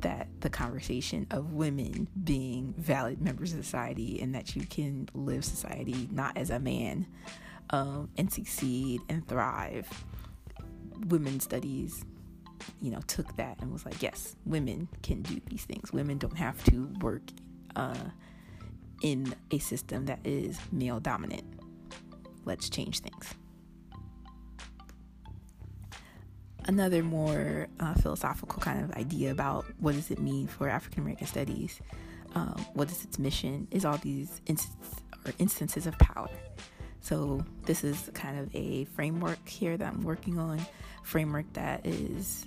that 0.02 0.28
the 0.40 0.50
conversation 0.50 1.26
of 1.30 1.52
women 1.52 2.08
being 2.24 2.74
valid 2.76 3.20
members 3.20 3.52
of 3.52 3.64
society 3.64 4.20
and 4.20 4.34
that 4.34 4.54
you 4.54 4.66
can 4.66 5.08
live 5.14 5.44
society 5.44 6.08
not 6.10 6.36
as 6.36 6.50
a 6.50 6.58
man 6.58 7.06
um, 7.70 8.10
and 8.16 8.32
succeed 8.32 9.00
and 9.08 9.26
thrive. 9.26 9.88
Women's 11.08 11.44
studies, 11.44 12.04
you 12.80 12.90
know, 12.90 13.00
took 13.06 13.34
that 13.36 13.58
and 13.60 13.72
was 13.72 13.84
like, 13.84 14.02
yes, 14.02 14.36
women 14.44 14.88
can 15.02 15.22
do 15.22 15.40
these 15.46 15.64
things. 15.64 15.92
Women 15.92 16.18
don't 16.18 16.36
have 16.36 16.62
to 16.64 16.92
work 17.00 17.22
uh, 17.74 17.94
in 19.02 19.34
a 19.50 19.58
system 19.58 20.06
that 20.06 20.20
is 20.24 20.58
male 20.70 21.00
dominant. 21.00 21.44
Let's 22.44 22.68
change 22.68 23.00
things. 23.00 23.34
Another 26.66 27.03
more 27.03 27.68
uh, 27.81 27.94
philosophical 27.94 28.61
kind 28.61 28.85
of 28.85 28.92
idea 28.92 29.31
about 29.31 29.64
what 29.79 29.94
does 29.94 30.11
it 30.11 30.18
mean 30.18 30.46
for 30.46 30.68
African 30.68 31.03
American 31.03 31.27
studies, 31.27 31.81
um, 32.35 32.64
what 32.75 32.90
is 32.90 33.05
its 33.05 33.18
mission, 33.18 33.66
is 33.70 33.85
all 33.85 33.98
these 33.98 34.40
inst- 34.46 34.72
or 35.27 35.33
instances 35.38 35.87
of 35.87 35.98
power. 35.98 36.31
So 37.01 37.44
this 37.66 37.83
is 37.83 38.11
kind 38.14 38.38
of 38.38 38.55
a 38.55 38.85
framework 38.85 39.48
here 39.48 39.77
that 39.77 39.92
I'm 39.92 40.03
working 40.03 40.38
on, 40.38 40.61
framework 41.03 41.53
that 41.55 41.85
is 41.85 42.46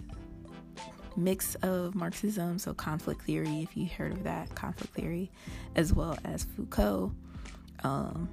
mix 1.17 1.55
of 1.55 1.95
Marxism, 1.95 2.59
so 2.59 2.73
conflict 2.73 3.21
theory, 3.21 3.61
if 3.61 3.75
you 3.75 3.87
heard 3.87 4.11
of 4.13 4.23
that, 4.23 4.53
conflict 4.55 4.93
theory, 4.93 5.31
as 5.75 5.93
well 5.93 6.17
as 6.23 6.43
Foucault. 6.43 7.11
Um, 7.83 8.29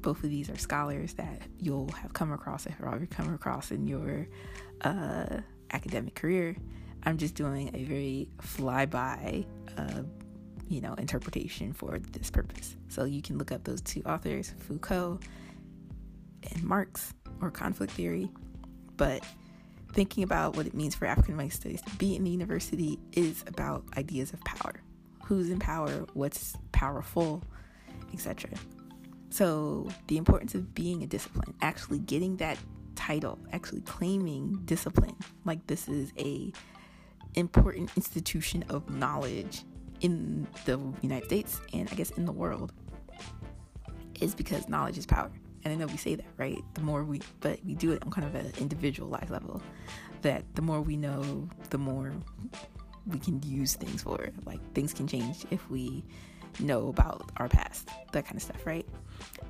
both 0.00 0.22
of 0.22 0.30
these 0.30 0.48
are 0.50 0.56
scholars 0.56 1.14
that 1.14 1.42
you'll 1.58 1.90
have 1.92 2.12
come 2.12 2.32
across 2.32 2.66
if 2.66 2.74
you've 2.78 2.88
already 2.88 3.06
come 3.06 3.32
across 3.34 3.70
in 3.70 3.86
your 3.86 4.26
uh, 4.82 5.38
academic 5.72 6.14
career. 6.14 6.56
I'm 7.04 7.18
just 7.18 7.34
doing 7.34 7.70
a 7.74 7.84
very 7.84 8.28
flyby, 8.38 9.46
uh, 9.76 10.02
you 10.68 10.80
know, 10.80 10.94
interpretation 10.94 11.72
for 11.72 11.98
this 11.98 12.30
purpose. 12.30 12.76
So 12.88 13.04
you 13.04 13.22
can 13.22 13.38
look 13.38 13.52
up 13.52 13.64
those 13.64 13.80
two 13.80 14.02
authors, 14.04 14.54
Foucault 14.60 15.20
and 16.52 16.62
Marx, 16.62 17.14
or 17.40 17.50
conflict 17.50 17.92
theory. 17.92 18.28
But 18.96 19.24
thinking 19.92 20.22
about 20.22 20.56
what 20.56 20.66
it 20.66 20.74
means 20.74 20.94
for 20.94 21.06
African 21.06 21.34
American 21.34 21.56
studies 21.56 21.82
to 21.82 21.90
be 21.96 22.16
in 22.16 22.24
the 22.24 22.30
university 22.30 22.98
is 23.12 23.44
about 23.46 23.84
ideas 23.96 24.32
of 24.32 24.40
power. 24.44 24.74
Who's 25.24 25.50
in 25.50 25.58
power? 25.58 26.06
What's 26.14 26.56
powerful? 26.72 27.42
Etc. 28.12 28.50
So, 29.30 29.88
the 30.06 30.16
importance 30.16 30.54
of 30.54 30.74
being 30.74 31.02
a 31.02 31.06
discipline, 31.06 31.54
actually 31.60 31.98
getting 31.98 32.36
that 32.38 32.58
title, 32.94 33.38
actually 33.52 33.82
claiming 33.82 34.60
discipline, 34.64 35.16
like 35.44 35.66
this 35.66 35.88
is 35.88 36.12
a 36.18 36.52
important 37.34 37.90
institution 37.96 38.64
of 38.70 38.88
knowledge 38.90 39.62
in 40.00 40.46
the 40.64 40.78
United 41.02 41.26
States 41.26 41.60
and 41.72 41.88
I 41.90 41.94
guess 41.94 42.10
in 42.10 42.24
the 42.24 42.32
world, 42.32 42.72
is 44.20 44.34
because 44.34 44.68
knowledge 44.68 44.98
is 44.98 45.06
power. 45.06 45.30
And 45.64 45.74
I 45.74 45.76
know 45.76 45.86
we 45.86 45.96
say 45.96 46.14
that, 46.14 46.26
right? 46.36 46.62
The 46.74 46.80
more 46.80 47.04
we, 47.04 47.20
but 47.40 47.58
we 47.64 47.74
do 47.74 47.92
it 47.92 48.02
on 48.04 48.10
kind 48.10 48.26
of 48.26 48.34
an 48.34 48.52
individualized 48.58 49.30
level. 49.30 49.62
That 50.22 50.44
the 50.54 50.62
more 50.62 50.80
we 50.80 50.96
know, 50.96 51.48
the 51.70 51.78
more 51.78 52.12
we 53.06 53.18
can 53.18 53.42
use 53.42 53.74
things 53.74 54.02
for. 54.02 54.30
Like 54.44 54.60
things 54.74 54.92
can 54.92 55.06
change 55.06 55.44
if 55.50 55.68
we 55.70 56.04
know 56.60 56.88
about 56.88 57.30
our 57.36 57.48
past, 57.48 57.88
that 58.12 58.24
kind 58.24 58.36
of 58.36 58.42
stuff, 58.42 58.66
right? 58.66 58.86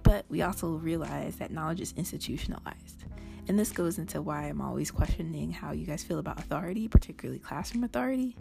But 0.02 0.24
we 0.28 0.42
also 0.42 0.68
realize 0.68 1.36
that 1.36 1.50
knowledge 1.50 1.80
is 1.80 1.94
institutionalized. 1.96 3.04
And 3.48 3.58
this 3.58 3.72
goes 3.72 3.98
into 3.98 4.20
why 4.20 4.42
I'm 4.44 4.60
always 4.60 4.90
questioning 4.90 5.50
how 5.50 5.72
you 5.72 5.86
guys 5.86 6.02
feel 6.04 6.18
about 6.18 6.38
authority, 6.38 6.86
particularly 6.86 7.38
classroom 7.38 7.84
authority. 7.84 8.36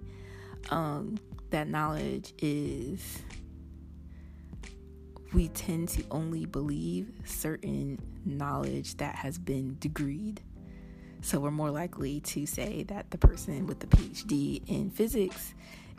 Um, 0.69 1.17
that 1.49 1.69
knowledge 1.69 2.33
is, 2.39 3.21
we 5.33 5.47
tend 5.49 5.89
to 5.89 6.03
only 6.11 6.45
believe 6.45 7.11
certain 7.25 7.99
knowledge 8.25 8.97
that 8.97 9.15
has 9.15 9.37
been 9.37 9.75
degreed. 9.79 10.39
So 11.21 11.39
we're 11.39 11.51
more 11.51 11.71
likely 11.71 12.19
to 12.21 12.45
say 12.45 12.83
that 12.83 13.09
the 13.11 13.17
person 13.17 13.65
with 13.65 13.79
the 13.79 13.87
PhD 13.87 14.61
in 14.67 14.89
physics 14.89 15.53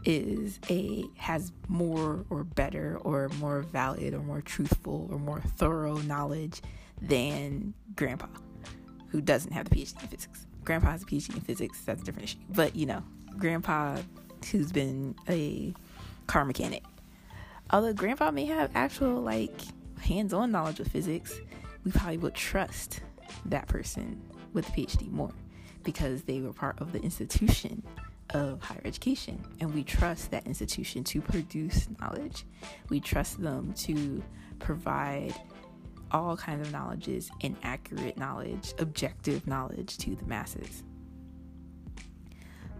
is 0.08 0.58
a 0.70 1.04
has 1.16 1.52
more 1.68 2.24
or 2.30 2.42
better 2.42 2.98
or 3.02 3.28
more 3.40 3.60
valid 3.60 4.14
or 4.14 4.20
more 4.20 4.40
truthful 4.40 5.06
or 5.10 5.18
more 5.18 5.40
thorough 5.40 5.98
knowledge 5.98 6.62
than 7.02 7.74
grandpa 7.94 8.26
who 9.08 9.20
doesn't 9.20 9.52
have 9.52 9.68
the 9.68 9.76
PhD 9.76 10.02
in 10.02 10.08
physics. 10.08 10.46
Grandpa 10.64 10.92
has 10.92 11.02
a 11.02 11.06
PhD 11.06 11.34
in 11.34 11.40
physics, 11.42 11.82
that's 11.84 12.02
a 12.02 12.04
different 12.04 12.24
issue. 12.24 12.38
But 12.48 12.74
you 12.74 12.86
know, 12.86 13.02
grandpa 13.36 13.98
who's 14.50 14.72
been 14.72 15.14
a 15.28 15.74
car 16.26 16.44
mechanic. 16.44 16.84
Although 17.70 17.92
grandpa 17.92 18.30
may 18.30 18.46
have 18.46 18.70
actual 18.74 19.20
like 19.20 19.60
hands-on 20.00 20.50
knowledge 20.50 20.80
of 20.80 20.88
physics, 20.88 21.38
we 21.84 21.92
probably 21.92 22.16
would 22.18 22.34
trust 22.34 23.00
that 23.44 23.68
person 23.68 24.22
with 24.54 24.68
a 24.70 24.72
PhD 24.72 25.10
more 25.10 25.34
because 25.84 26.22
they 26.22 26.40
were 26.40 26.54
part 26.54 26.80
of 26.80 26.92
the 26.92 27.00
institution 27.02 27.82
of 28.30 28.62
higher 28.62 28.82
education. 28.84 29.42
And 29.60 29.72
we 29.74 29.84
trust 29.84 30.30
that 30.30 30.46
institution 30.46 31.04
to 31.04 31.20
produce 31.20 31.88
knowledge. 32.00 32.44
We 32.88 33.00
trust 33.00 33.40
them 33.40 33.72
to 33.74 34.22
provide 34.58 35.34
all 36.10 36.36
kinds 36.36 36.66
of 36.66 36.72
knowledges 36.72 37.30
and 37.42 37.56
accurate 37.62 38.16
knowledge 38.16 38.72
objective 38.78 39.46
knowledge 39.46 39.98
to 39.98 40.16
the 40.16 40.24
masses. 40.24 40.82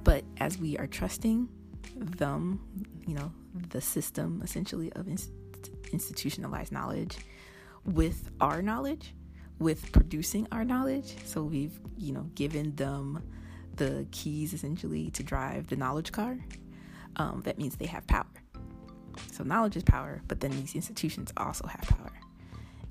But 0.03 0.25
as 0.39 0.57
we 0.59 0.79
are 0.79 0.87
trusting 0.87 1.49
them 1.97 2.61
you 3.07 3.15
know 3.15 3.33
the 3.71 3.81
system 3.81 4.41
essentially 4.45 4.93
of 4.93 5.09
inst- 5.09 5.33
institutionalized 5.93 6.73
knowledge 6.73 7.19
with 7.85 8.31
our 8.41 8.63
knowledge 8.63 9.15
with 9.59 9.91
producing 9.93 10.47
our 10.53 10.65
knowledge 10.65 11.17
so 11.25 11.43
we've 11.43 11.81
you 11.97 12.13
know 12.13 12.29
given 12.35 12.75
them 12.77 13.23
the 13.79 14.07
keys 14.11 14.53
essentially 14.53 15.11
to 15.13 15.23
drive 15.23 15.69
the 15.69 15.77
knowledge 15.77 16.13
car, 16.13 16.37
um, 17.17 17.43
that 17.45 17.59
means 17.59 17.77
they 17.77 17.87
have 17.87 18.07
power. 18.07 18.27
So 19.33 19.43
knowledge 19.43 19.77
is 19.77 19.83
power, 19.83 20.21
but 20.29 20.41
then 20.41 20.51
these 20.51 20.75
institutions 20.75 21.33
also 21.37 21.67
have 21.67 21.83
power. 21.83 22.13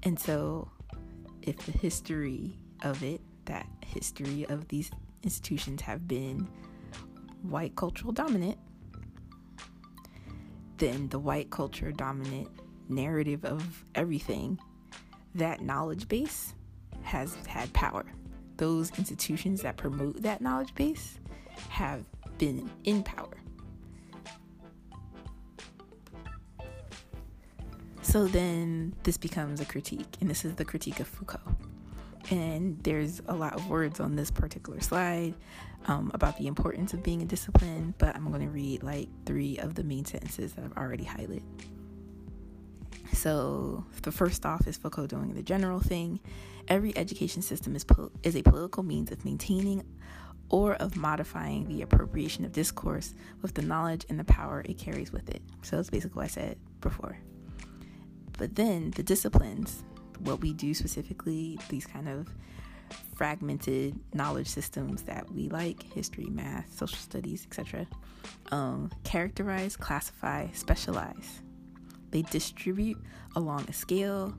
And 0.04 0.20
so, 0.20 0.70
if 1.42 1.58
the 1.58 1.72
history 1.72 2.58
of 2.84 3.04
it, 3.04 3.22
that 3.46 3.66
history 3.86 4.46
of 4.50 4.68
these 4.68 4.92
institutions 5.24 5.82
have 5.82 6.08
been 6.08 6.48
white 7.42 7.76
cultural 7.76 8.12
dominant, 8.12 8.58
then 10.78 11.08
the 11.10 11.20
white 11.20 11.50
culture 11.50 11.92
dominant 11.92 12.50
narrative 12.90 13.44
of 13.46 13.84
everything, 13.96 14.60
that 15.36 15.62
knowledge 15.62 16.08
base 16.08 16.54
has 17.04 17.36
had 17.48 17.72
power 17.74 18.06
those 18.58 18.92
institutions 18.98 19.62
that 19.62 19.78
promote 19.78 20.22
that 20.22 20.42
knowledge 20.42 20.74
base 20.76 21.20
have 21.70 22.06
been 22.38 22.70
in 22.84 23.04
power. 23.04 23.38
So 28.02 28.26
then 28.26 28.96
this 29.04 29.18
becomes 29.18 29.60
a 29.60 29.66
critique, 29.66 30.18
and 30.22 30.30
this 30.30 30.46
is 30.46 30.56
the 30.56 30.66
critique 30.66 31.00
of 31.00 31.08
Foucault. 31.08 31.56
And 32.30 32.82
there's 32.84 33.22
a 33.28 33.36
lot 33.36 33.54
of 33.54 33.70
words 33.70 34.00
on 34.00 34.16
this 34.16 34.32
particular 34.32 34.82
slide 34.82 35.34
um, 35.88 36.12
about 36.14 36.38
the 36.38 36.48
importance 36.48 36.94
of 36.94 37.04
being 37.04 37.22
a 37.22 37.26
discipline, 37.26 37.94
but 37.98 38.16
I'm 38.16 38.30
going 38.30 38.42
to 38.42 38.50
read 38.50 38.84
like 38.84 39.10
three 39.26 39.58
of 39.58 39.76
the 39.76 39.84
main 39.84 40.06
sentences 40.06 40.54
that 40.54 40.66
I've 40.66 40.78
already 40.78 41.06
highlighted. 41.06 41.44
So 43.18 43.84
the 44.04 44.12
first 44.12 44.46
off 44.46 44.68
is 44.68 44.78
Foucault 44.78 45.08
doing 45.08 45.34
the 45.34 45.42
general 45.42 45.80
thing. 45.80 46.20
Every 46.68 46.96
education 46.96 47.42
system 47.42 47.76
is 47.76 47.84
is 48.22 48.36
a 48.36 48.44
political 48.44 48.84
means 48.84 49.12
of 49.12 49.26
maintaining 49.26 49.84
or 50.50 50.76
of 50.76 50.96
modifying 50.96 51.68
the 51.68 51.82
appropriation 51.82 52.46
of 52.46 52.52
discourse 52.52 53.16
with 53.42 53.56
the 53.56 53.64
knowledge 53.64 54.06
and 54.10 54.20
the 54.20 54.24
power 54.24 54.62
it 54.66 54.78
carries 54.78 55.12
with 55.12 55.30
it. 55.30 55.42
So 55.64 55.78
that's 55.78 55.90
basically 55.90 56.16
what 56.16 56.26
I 56.26 56.28
said 56.28 56.60
before. 56.80 57.18
But 58.38 58.54
then 58.54 58.92
the 58.92 59.02
disciplines, 59.02 59.84
what 60.20 60.40
we 60.42 60.54
do 60.54 60.76
specifically, 60.76 61.60
these 61.70 61.88
kind 61.88 62.08
of 62.08 62.30
fragmented 63.16 64.00
knowledge 64.14 64.48
systems 64.48 65.02
that 65.04 65.28
we 65.32 65.50
like 65.50 65.82
history, 65.82 66.26
math, 66.26 66.72
social 66.72 67.00
studies, 67.00 67.48
etc. 67.50 67.88
Um, 68.52 68.92
characterize, 69.04 69.76
classify, 69.76 70.52
specialize. 70.54 71.42
They 72.12 72.22
distribute 72.24 72.98
along 73.36 73.66
a 73.68 73.74
scale 73.74 74.36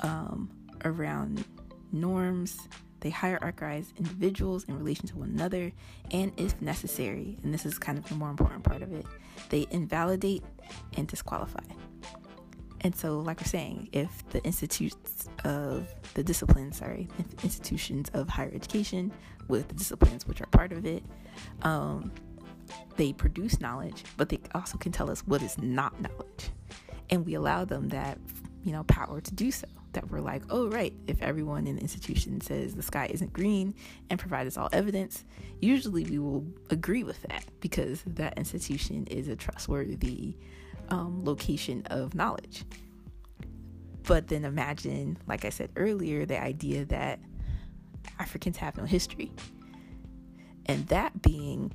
um, 0.00 0.50
around 0.84 1.44
norms. 1.92 2.58
They 3.00 3.10
hierarchize 3.10 3.96
individuals 3.96 4.64
in 4.64 4.78
relation 4.78 5.06
to 5.08 5.16
one 5.16 5.30
another, 5.30 5.72
and 6.10 6.32
if 6.36 6.60
necessary, 6.60 7.38
and 7.42 7.54
this 7.54 7.64
is 7.64 7.78
kind 7.78 7.96
of 7.96 8.06
the 8.08 8.14
more 8.14 8.28
important 8.28 8.62
part 8.62 8.82
of 8.82 8.92
it, 8.92 9.06
they 9.48 9.66
invalidate 9.70 10.42
and 10.98 11.08
disqualify. 11.08 11.64
And 12.82 12.94
so, 12.94 13.20
like 13.20 13.40
we're 13.40 13.46
saying, 13.46 13.88
if 13.92 14.28
the 14.30 14.42
institutes 14.44 15.26
of 15.44 15.88
the 16.14 16.22
disciplines, 16.22 16.78
sorry, 16.78 17.08
institutions 17.42 18.10
of 18.12 18.28
higher 18.28 18.50
education 18.54 19.12
with 19.48 19.68
the 19.68 19.74
disciplines 19.74 20.26
which 20.26 20.40
are 20.40 20.46
part 20.46 20.72
of 20.72 20.84
it, 20.86 21.02
um, 21.62 22.12
they 22.96 23.12
produce 23.12 23.60
knowledge, 23.60 24.04
but 24.16 24.28
they 24.28 24.40
also 24.54 24.78
can 24.78 24.92
tell 24.92 25.10
us 25.10 25.20
what 25.26 25.42
is 25.42 25.56
not 25.58 25.98
knowledge 26.00 26.50
and 27.10 27.26
we 27.26 27.34
allow 27.34 27.64
them 27.64 27.88
that 27.88 28.18
you 28.64 28.72
know 28.72 28.84
power 28.84 29.20
to 29.20 29.34
do 29.34 29.50
so 29.50 29.66
that 29.92 30.08
we're 30.10 30.20
like 30.20 30.42
oh 30.50 30.68
right 30.68 30.92
if 31.08 31.20
everyone 31.20 31.66
in 31.66 31.76
the 31.76 31.82
institution 31.82 32.40
says 32.40 32.74
the 32.74 32.82
sky 32.82 33.08
isn't 33.10 33.32
green 33.32 33.74
and 34.08 34.20
provide 34.20 34.46
us 34.46 34.56
all 34.56 34.68
evidence 34.72 35.24
usually 35.60 36.04
we 36.04 36.18
will 36.18 36.44
agree 36.70 37.02
with 37.02 37.20
that 37.22 37.44
because 37.60 38.02
that 38.06 38.36
institution 38.38 39.06
is 39.08 39.28
a 39.28 39.34
trustworthy 39.34 40.36
um, 40.90 41.24
location 41.24 41.84
of 41.86 42.14
knowledge. 42.14 42.64
But 44.04 44.28
then 44.28 44.44
imagine 44.44 45.18
like 45.26 45.44
i 45.44 45.50
said 45.50 45.70
earlier 45.76 46.26
the 46.26 46.40
idea 46.40 46.84
that 46.86 47.20
africans 48.18 48.56
have 48.56 48.76
no 48.76 48.84
history. 48.84 49.32
And 50.66 50.86
that 50.88 51.20
being 51.22 51.72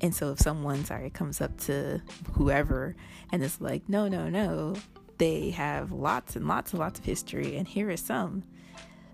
and 0.00 0.14
so 0.14 0.32
if 0.32 0.38
someone, 0.38 0.84
sorry, 0.84 1.10
comes 1.10 1.40
up 1.40 1.58
to 1.62 2.00
whoever 2.32 2.94
and 3.32 3.42
is 3.42 3.60
like, 3.60 3.88
no, 3.88 4.08
no, 4.08 4.28
no, 4.28 4.74
they 5.18 5.50
have 5.50 5.90
lots 5.90 6.36
and 6.36 6.46
lots 6.46 6.72
and 6.72 6.80
lots 6.80 6.98
of 6.98 7.04
history, 7.04 7.56
and 7.56 7.66
here 7.66 7.90
is 7.90 8.00
some, 8.00 8.44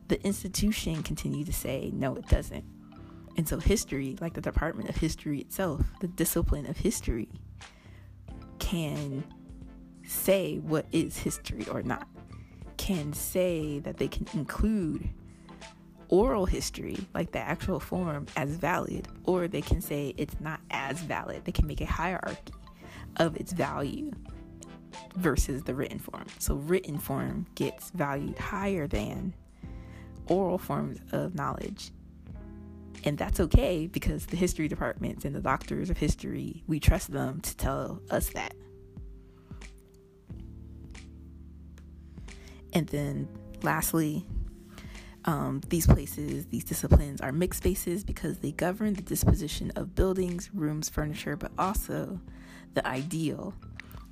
the 0.08 0.22
institution 0.24 1.02
continue 1.02 1.44
to 1.44 1.52
say, 1.52 1.90
no, 1.94 2.14
it 2.14 2.28
doesn't. 2.28 2.64
And 3.36 3.48
so, 3.48 3.58
history, 3.58 4.16
like 4.20 4.34
the 4.34 4.40
Department 4.40 4.88
of 4.88 4.96
History 4.96 5.40
itself, 5.40 5.82
the 6.00 6.06
discipline 6.06 6.66
of 6.66 6.76
history, 6.76 7.28
can 8.58 9.24
say 10.06 10.58
what 10.58 10.86
is 10.92 11.18
history 11.18 11.66
or 11.70 11.82
not, 11.82 12.06
can 12.76 13.12
say 13.12 13.80
that 13.80 13.96
they 13.96 14.06
can 14.06 14.26
include 14.34 15.08
oral 16.14 16.46
history, 16.46 16.96
like 17.12 17.32
the 17.32 17.40
actual 17.40 17.80
form, 17.80 18.24
as 18.36 18.50
valid, 18.50 19.08
or 19.24 19.48
they 19.48 19.60
can 19.60 19.80
say 19.80 20.14
it's 20.16 20.36
not 20.38 20.60
as 20.70 21.00
valid. 21.00 21.44
They 21.44 21.50
can 21.50 21.66
make 21.66 21.80
a 21.80 21.86
hierarchy 21.86 22.54
of 23.16 23.34
its 23.36 23.52
value 23.52 24.12
versus 25.16 25.64
the 25.64 25.74
written 25.74 25.98
form. 25.98 26.26
So, 26.38 26.54
written 26.54 26.98
form 26.98 27.46
gets 27.56 27.90
valued 27.90 28.38
higher 28.38 28.86
than 28.86 29.34
oral 30.28 30.56
forms 30.56 31.00
of 31.10 31.34
knowledge. 31.34 31.90
And 33.02 33.18
that's 33.18 33.40
okay 33.40 33.88
because 33.88 34.26
the 34.26 34.36
history 34.36 34.68
departments 34.68 35.24
and 35.24 35.34
the 35.34 35.40
doctors 35.40 35.90
of 35.90 35.98
history, 35.98 36.62
we 36.68 36.78
trust 36.78 37.10
them 37.10 37.40
to 37.40 37.56
tell 37.56 38.00
us 38.08 38.28
that. 38.30 38.54
And 42.72 42.86
then 42.86 43.28
lastly, 43.62 44.24
um, 45.24 45.62
these 45.68 45.86
places, 45.86 46.46
these 46.46 46.64
disciplines 46.64 47.20
are 47.20 47.32
mixed 47.32 47.58
spaces 47.58 48.04
because 48.04 48.38
they 48.38 48.52
govern 48.52 48.94
the 48.94 49.02
disposition 49.02 49.72
of 49.76 49.94
buildings, 49.94 50.50
rooms, 50.52 50.88
furniture, 50.88 51.36
but 51.36 51.50
also 51.58 52.20
the 52.74 52.86
ideal 52.86 53.54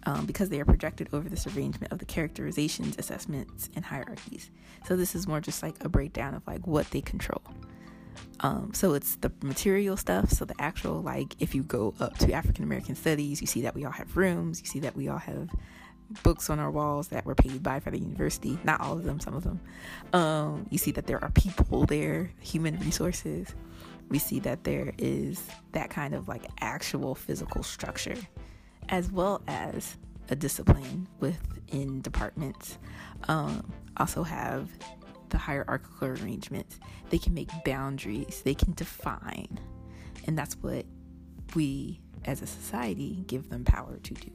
um, 0.05 0.27
because 0.27 0.49
they 0.49 0.61
are 0.61 0.65
projected 0.65 1.09
over 1.13 1.29
this 1.29 1.47
arrangement 1.47 1.93
of 1.93 1.99
the 1.99 2.05
characterizations, 2.05 2.97
assessments, 2.99 3.69
and 3.77 3.85
hierarchies. 3.85 4.51
So 4.87 4.97
this 4.97 5.15
is 5.15 5.27
more 5.27 5.41
just 5.41 5.63
like 5.63 5.83
a 5.85 5.89
breakdown 5.89 6.35
of 6.35 6.47
like 6.47 6.67
what 6.67 6.91
they 6.91 7.01
control. 7.01 7.43
Um, 8.41 8.73
so 8.75 8.95
it's 8.95 9.17
the 9.17 9.31
material 9.43 9.97
stuff. 9.97 10.31
So 10.31 10.45
the 10.45 10.61
actual 10.61 11.01
like 11.03 11.37
if 11.39 11.55
you 11.55 11.63
go 11.63 11.95
up 12.01 12.19
to 12.19 12.33
African 12.33 12.65
American 12.65 12.97
studies, 12.97 13.41
you 13.41 13.47
see 13.47 13.63
that 13.63 13.75
we 13.75 13.85
all 13.85 13.93
have 13.93 14.17
rooms. 14.17 14.61
You 14.61 14.67
see 14.67 14.81
that 14.81 14.97
we 14.97 15.09
all 15.09 15.19
have 15.19 15.49
books 16.23 16.51
on 16.51 16.59
our 16.59 16.71
walls 16.71 17.09
that 17.09 17.25
were 17.25 17.35
paid 17.35 17.63
by 17.63 17.81
for 17.81 17.91
the 17.91 17.99
university. 17.99 18.59
Not 18.65 18.81
all 18.81 18.93
of 18.93 19.05
them, 19.05 19.21
some 19.21 19.35
of 19.35 19.45
them. 19.45 19.61
Um, 20.13 20.67
you 20.71 20.79
see 20.79 20.93
that 20.93 21.07
there 21.07 21.23
are 21.23 21.31
people 21.31 21.85
there, 21.87 22.31
human 22.41 22.79
resources. 22.81 23.55
We 24.09 24.19
see 24.19 24.41
that 24.41 24.65
there 24.65 24.93
is 24.99 25.43
that 25.73 25.91
kind 25.91 26.15
of 26.15 26.29
like 26.29 26.45
actual 26.61 27.15
physical 27.15 27.63
structure 27.63 28.17
as 28.89 29.11
well 29.11 29.43
as 29.47 29.97
a 30.29 30.37
discipline 30.37 31.09
within 31.21 32.01
departments. 32.01 32.79
Um, 33.29 33.73
also 33.97 34.23
have 34.23 34.71
the 35.31 35.39
hierarchical 35.39 36.09
arrangements. 36.09 36.79
They 37.11 37.19
can 37.19 37.35
make 37.35 37.49
boundaries, 37.65 38.43
they 38.45 38.55
can 38.55 38.73
define. 38.75 39.59
And 40.27 40.39
that's 40.39 40.55
what 40.57 40.87
we 41.55 42.01
as 42.25 42.43
a 42.43 42.47
society 42.47 43.25
give 43.27 43.49
them 43.49 43.65
power 43.65 43.99
to 44.03 44.15
do. 44.15 44.31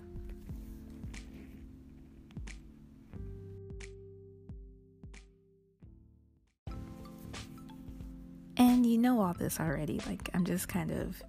You 8.88 8.98
know 8.98 9.22
all 9.22 9.34
this 9.34 9.60
already. 9.60 10.00
Like, 10.08 10.30
I'm 10.34 10.46
just 10.46 10.68
kind 10.68 10.92
of 10.92 11.22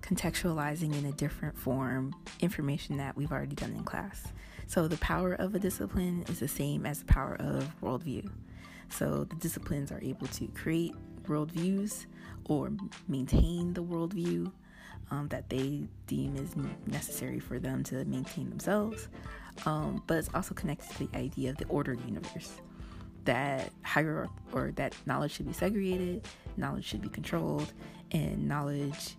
contextualizing 0.00 0.96
in 0.98 1.06
a 1.06 1.12
different 1.12 1.56
form 1.56 2.14
information 2.40 2.96
that 2.96 3.16
we've 3.16 3.32
already 3.32 3.54
done 3.54 3.72
in 3.72 3.84
class. 3.84 4.24
So, 4.66 4.88
the 4.88 4.96
power 4.98 5.34
of 5.34 5.54
a 5.54 5.58
discipline 5.58 6.24
is 6.28 6.40
the 6.40 6.48
same 6.48 6.86
as 6.86 7.00
the 7.00 7.06
power 7.06 7.36
of 7.38 7.72
worldview. 7.80 8.30
So, 8.88 9.24
the 9.24 9.36
disciplines 9.36 9.92
are 9.92 10.00
able 10.02 10.26
to 10.28 10.48
create 10.48 10.94
worldviews 11.24 12.06
or 12.46 12.72
maintain 13.08 13.74
the 13.74 13.82
worldview 13.82 14.50
um, 15.10 15.28
that 15.28 15.48
they 15.50 15.84
deem 16.06 16.36
is 16.36 16.54
necessary 16.86 17.38
for 17.38 17.58
them 17.58 17.84
to 17.84 18.04
maintain 18.06 18.48
themselves. 18.48 19.08
Um, 19.66 20.02
but 20.06 20.18
it's 20.18 20.30
also 20.34 20.54
connected 20.54 20.90
to 20.96 21.06
the 21.06 21.18
idea 21.18 21.50
of 21.50 21.58
the 21.58 21.66
ordered 21.66 22.00
universe 22.06 22.60
that 23.24 23.70
higher 23.82 24.28
or 24.52 24.72
that 24.76 24.94
knowledge 25.06 25.32
should 25.32 25.46
be 25.46 25.52
segregated, 25.52 26.26
knowledge 26.56 26.84
should 26.84 27.02
be 27.02 27.08
controlled, 27.08 27.72
and 28.10 28.46
knowledge 28.46 29.16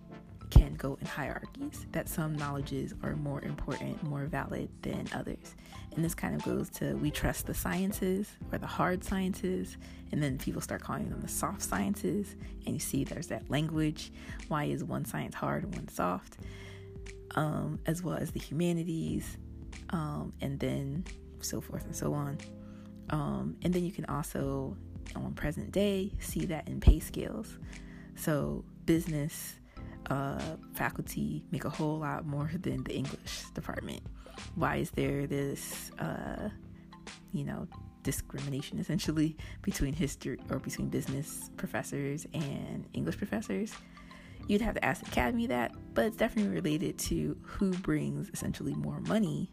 can 0.49 0.76
go 0.76 0.97
in 1.01 1.08
hierarchies, 1.08 1.88
that 1.91 2.08
some 2.08 2.36
knowledges 2.36 2.93
are 3.01 3.16
more 3.16 3.41
important, 3.41 4.01
more 4.04 4.26
valid 4.26 4.70
than 4.84 5.08
others. 5.14 5.56
And 5.95 6.06
this 6.06 6.14
kind 6.14 6.36
of 6.36 6.43
goes 6.43 6.70
to 6.72 6.95
we 6.97 7.10
trust 7.10 7.47
the 7.47 7.54
sciences 7.54 8.30
or 8.51 8.60
the 8.60 8.68
hard 8.68 9.04
sciences, 9.04 9.78
and 10.12 10.22
then 10.22 10.38
people 10.38 10.62
start 10.62 10.82
calling 10.82 11.10
them 11.10 11.22
the 11.22 11.28
soft 11.28 11.62
sciences. 11.62 12.36
And 12.66 12.76
you 12.76 12.80
see 12.80 13.04
there's 13.04 13.28
that 13.28 13.49
language. 13.49 14.12
Why 14.47 14.66
is 14.66 14.84
one 14.84 15.06
science 15.06 15.34
hard 15.34 15.64
and 15.64 15.76
one 15.76 15.88
soft? 15.88 16.38
Um, 17.36 17.80
as 17.88 18.04
well 18.04 18.18
as 18.18 18.32
the 18.32 18.39
humanities, 18.39 19.38
um, 19.89 20.34
and 20.41 20.60
then 20.60 21.04
so 21.39 21.62
forth 21.62 21.84
and 21.86 21.95
so 21.95 22.14
on. 22.14 22.38
Um, 23.10 23.58
and 23.62 23.74
then 23.74 23.84
you 23.84 23.91
can 23.91 24.06
also, 24.06 24.78
on 25.16 25.34
present 25.34 25.72
day, 25.72 26.12
see 26.20 26.45
that 26.45 26.68
in 26.68 26.80
pay 26.80 26.99
scales. 26.99 27.58
So, 28.16 28.64
business 28.86 29.56
uh, 30.10 30.58
faculty 30.74 31.43
make 31.51 31.66
a 31.66 31.70
whole 31.70 31.99
lot 31.99 32.26
more 32.26 32.51
than 32.62 32.84
the 32.84 32.93
English 32.93 33.43
department. 33.54 34.01
Why 34.56 34.78
is 34.78 34.91
there 34.91 35.28
this, 35.28 35.91
uh, 35.99 36.49
you 37.32 37.43
know, 37.43 37.68
discrimination 38.04 38.80
essentially 38.80 39.38
between 39.62 39.93
history 39.93 40.38
or 40.49 40.60
between 40.60 40.89
business 40.89 41.49
professors 41.58 42.28
and 42.34 42.86
English 42.93 43.18
professors? 43.18 43.74
You'd 44.47 44.62
have 44.62 44.76
to 44.76 44.84
ask 44.84 45.01
the 45.01 45.10
academy 45.10 45.47
that, 45.47 45.72
but 45.93 46.06
it's 46.06 46.18
definitely 46.18 46.54
related 46.54 46.97
to 46.99 47.38
who 47.43 47.72
brings 47.72 48.30
essentially 48.34 48.74
more 48.76 48.99
money 49.01 49.53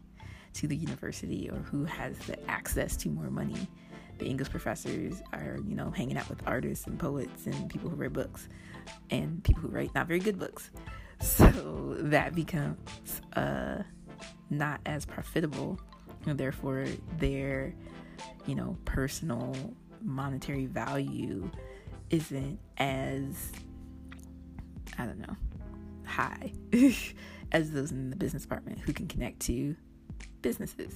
to 0.53 0.67
the 0.67 0.75
university 0.75 1.49
or 1.49 1.57
who 1.57 1.85
has 1.85 2.17
the 2.19 2.49
access 2.49 2.95
to 2.97 3.09
more 3.09 3.29
money. 3.29 3.67
The 4.17 4.25
English 4.25 4.49
professors 4.49 5.21
are, 5.33 5.57
you 5.67 5.75
know, 5.75 5.89
hanging 5.89 6.17
out 6.17 6.29
with 6.29 6.41
artists 6.45 6.85
and 6.85 6.99
poets 6.99 7.47
and 7.47 7.69
people 7.69 7.89
who 7.89 7.95
write 7.95 8.13
books 8.13 8.47
and 9.09 9.43
people 9.43 9.63
who 9.63 9.69
write 9.69 9.93
not 9.95 10.07
very 10.07 10.19
good 10.19 10.39
books. 10.39 10.69
So 11.23 11.97
that 11.99 12.33
becomes 12.33 13.21
uh, 13.35 13.83
not 14.49 14.81
as 14.87 15.05
profitable, 15.05 15.79
and 16.25 16.35
therefore 16.35 16.87
their, 17.19 17.75
you 18.47 18.55
know, 18.55 18.75
personal 18.85 19.55
monetary 20.01 20.65
value 20.65 21.47
isn't 22.09 22.59
as 22.77 23.51
I 24.97 25.05
don't 25.05 25.19
know 25.19 25.35
high 26.05 26.51
as 27.51 27.71
those 27.71 27.91
in 27.91 28.09
the 28.09 28.15
business 28.15 28.43
department 28.43 28.79
who 28.79 28.93
can 28.93 29.07
connect 29.07 29.39
to 29.41 29.75
businesses. 30.41 30.93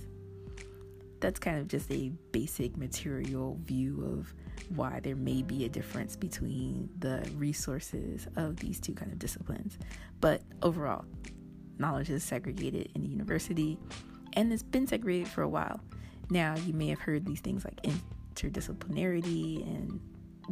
That's 1.19 1.39
kind 1.39 1.57
of 1.57 1.67
just 1.67 1.91
a 1.91 2.11
basic 2.31 2.77
material 2.77 3.57
view 3.63 4.05
of 4.05 4.33
why 4.75 4.99
there 4.99 5.15
may 5.15 5.41
be 5.41 5.65
a 5.65 5.69
difference 5.69 6.15
between 6.15 6.89
the 6.99 7.27
resources 7.35 8.27
of 8.35 8.57
these 8.57 8.79
two 8.79 8.93
kind 8.93 9.11
of 9.11 9.19
disciplines. 9.19 9.77
But 10.21 10.41
overall, 10.61 11.05
knowledge 11.77 12.09
is 12.09 12.23
segregated 12.23 12.91
in 12.95 13.01
the 13.01 13.09
university 13.09 13.77
and 14.33 14.51
it's 14.51 14.63
been 14.63 14.87
segregated 14.87 15.27
for 15.27 15.41
a 15.41 15.49
while. 15.49 15.79
Now, 16.29 16.55
you 16.65 16.73
may 16.73 16.87
have 16.87 16.99
heard 16.99 17.25
these 17.25 17.39
things 17.39 17.65
like 17.65 17.81
interdisciplinarity 17.83 19.65
and 19.67 19.99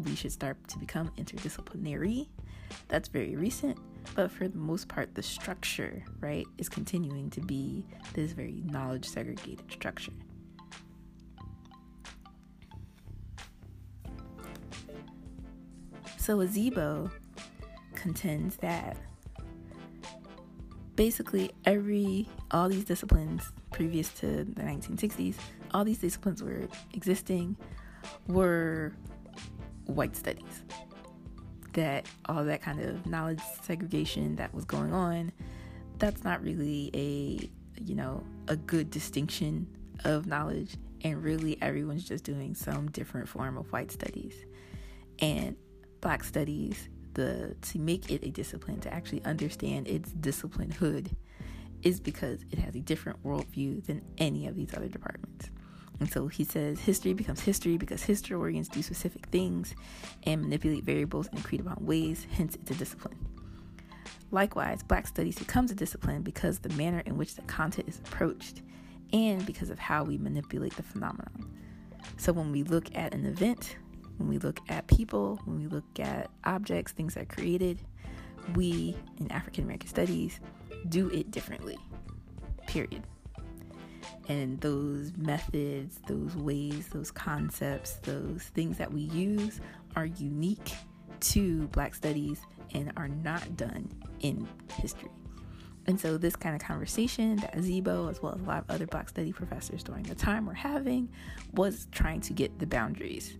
we 0.06 0.16
should 0.16 0.32
start 0.32 0.58
to 0.70 0.80
become 0.80 1.12
interdisciplinary. 1.18 2.28
That's 2.88 3.08
very 3.10 3.36
recent, 3.36 3.78
but 4.16 4.32
for 4.32 4.48
the 4.48 4.58
most 4.58 4.88
part, 4.88 5.16
the 5.16 5.24
structure, 5.24 6.04
right, 6.20 6.46
is 6.58 6.70
continuing 6.70 7.30
to 7.32 7.42
be 7.42 7.86
this 8.14 8.32
very 8.32 8.62
knowledge 8.66 9.06
segregated 9.06 9.72
structure. 9.72 10.14
So 16.18 16.38
Azibo 16.38 17.12
contends 17.96 18.56
that 18.58 18.98
basically 20.96 21.52
every 21.66 22.30
all 22.52 22.70
these 22.70 22.86
disciplines 22.86 23.52
previous 23.72 24.10
to 24.14 24.46
the 24.46 24.62
1960s, 24.62 25.36
all 25.74 25.84
these 25.84 25.98
disciplines 25.98 26.42
were 26.42 26.68
existing 26.94 27.58
were 28.28 28.94
white 29.86 30.16
studies. 30.16 30.64
That 31.74 32.06
all 32.26 32.44
that 32.46 32.62
kind 32.62 32.80
of 32.82 33.06
knowledge 33.06 33.42
segregation 33.64 34.36
that 34.36 34.54
was 34.54 34.66
going 34.66 34.94
on, 34.94 35.32
that's 35.98 36.24
not 36.24 36.44
really 36.44 36.92
a 36.94 37.50
you 37.82 37.96
know 37.96 38.24
a 38.48 38.56
good 38.56 38.92
distinction 38.92 39.68
of 40.04 40.28
knowledge 40.28 40.76
and 41.04 41.24
really 41.24 41.58
everyone's 41.62 42.06
just 42.08 42.24
doing 42.24 42.56
some 42.56 42.90
different 42.92 43.28
form 43.28 43.58
of 43.58 43.72
white 43.72 43.92
studies. 43.92 44.34
And 45.20 45.56
black 46.02 46.24
studies 46.24 46.90
the 47.14 47.56
to 47.62 47.80
make 47.80 48.12
it 48.12 48.24
a 48.24 48.30
discipline 48.30 48.80
to 48.82 48.94
actually 48.94 49.24
understand 49.26 49.88
its 49.88 50.12
discipline 50.14 50.72
hood 50.72 51.16
is 51.84 52.00
because 52.00 52.44
it 52.52 52.58
has 52.58 52.76
a 52.76 52.80
different 52.80 53.24
worldview 53.24 53.86
than 53.86 54.02
any 54.18 54.48
of 54.48 54.56
these 54.56 54.74
other 54.74 54.88
departments 54.88 55.50
And 56.00 56.12
so 56.12 56.28
he 56.28 56.44
says 56.44 56.80
history 56.80 57.14
becomes 57.14 57.42
history 57.42 57.78
because 57.78 58.04
historians 58.04 58.68
do 58.68 58.82
specific 58.82 59.28
things 59.28 59.76
and 60.24 60.42
manipulate 60.42 60.84
variables 60.84 61.28
in 61.28 61.60
upon 61.60 61.86
ways, 61.86 62.28
hence, 62.32 62.56
it's 62.56 62.72
a 62.72 62.76
discipline. 62.76 63.18
Likewise, 64.32 64.82
Black 64.82 65.06
Studies 65.06 65.38
becomes 65.38 65.72
a 65.72 65.76
discipline 65.76 66.24
because 66.24 66.60
the 66.60 66.70
manner 66.70 67.04
in 67.06 67.18
which 67.18 67.36
the 67.36 67.44
content 67.44 67.88
is 67.88 68.00
approached 68.00 68.64
and 69.14 69.46
because 69.46 69.70
of 69.70 69.78
how 69.78 70.04
we 70.04 70.18
manipulate 70.18 70.76
the 70.76 70.84
phenomenon. 70.84 71.52
So 72.18 72.34
when 72.34 72.52
we 72.52 72.64
look 72.64 72.94
at 72.96 73.14
an 73.14 73.26
event, 73.26 73.78
when 74.18 74.28
we 74.28 74.40
look 74.40 74.60
at 74.70 74.88
people, 74.88 75.40
when 75.46 75.60
we 75.60 75.68
look 75.68 76.00
at 76.00 76.32
objects, 76.44 76.92
things 76.92 77.14
that 77.14 77.24
are 77.24 77.26
created, 77.26 77.80
we 78.56 78.96
in 79.20 79.32
African 79.32 79.64
American 79.64 79.88
studies 79.88 80.40
do 80.90 81.10
it 81.10 81.32
differently. 81.32 81.78
Period. 82.68 83.04
And 84.28 84.60
those 84.62 85.12
methods, 85.18 86.00
those 86.08 86.36
ways, 86.36 86.88
those 86.88 87.12
concepts, 87.12 87.96
those 88.04 88.44
things 88.56 88.78
that 88.78 88.92
we 88.92 89.02
use 89.02 89.60
are 89.96 90.06
unique 90.06 90.74
to 91.20 91.68
Black 91.68 91.94
studies 91.94 92.42
and 92.74 92.92
are 92.96 93.10
not 93.10 93.58
done 93.58 93.90
in 94.22 94.48
history. 94.78 95.10
And 95.86 96.00
so, 96.00 96.18
this 96.18 96.38
kind 96.38 96.56
of 96.56 96.62
conversation 96.62 97.36
that 97.38 97.54
Azibo, 97.56 98.10
as 98.10 98.22
well 98.22 98.34
as 98.34 98.42
a 98.42 98.46
lot 98.46 98.60
of 98.60 98.70
other 98.70 98.88
Black 98.88 99.10
study 99.10 99.34
professors 99.34 99.84
during 99.84 100.04
the 100.04 100.16
time, 100.16 100.46
were 100.46 100.54
having 100.54 101.10
was 101.54 101.88
trying 101.92 102.22
to 102.22 102.34
get 102.34 102.58
the 102.60 102.66
boundaries. 102.66 103.38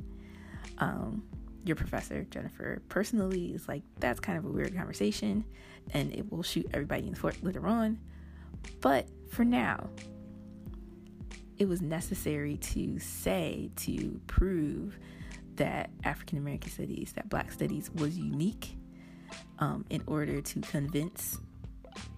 Um, 0.80 1.24
your 1.64 1.78
professor, 1.78 2.26
Jennifer, 2.30 2.82
personally 2.90 3.54
is 3.54 3.70
like, 3.70 3.84
that's 4.00 4.20
kind 4.20 4.38
of 4.38 4.44
a 4.44 4.50
weird 4.50 4.76
conversation 4.76 5.46
and 5.92 6.14
it 6.14 6.32
will 6.32 6.44
shoot 6.44 6.68
everybody 6.74 7.08
in 7.08 7.14
the 7.14 7.20
foot 7.20 7.42
later 7.44 7.68
on. 7.68 8.00
But 8.82 9.08
for 9.30 9.44
now, 9.44 9.90
it 11.58 11.68
was 11.68 11.82
necessary 11.82 12.58
to 12.58 13.00
say, 13.00 13.70
to 13.78 14.20
prove 14.28 14.98
that 15.56 15.90
African 16.04 16.38
American 16.38 16.72
studies, 16.72 17.14
that 17.14 17.30
Black 17.30 17.52
studies 17.52 17.92
was 17.96 18.18
unique 18.18 18.76
um, 19.60 19.86
in 19.90 20.04
order 20.08 20.42
to 20.42 20.62
convince 20.62 21.40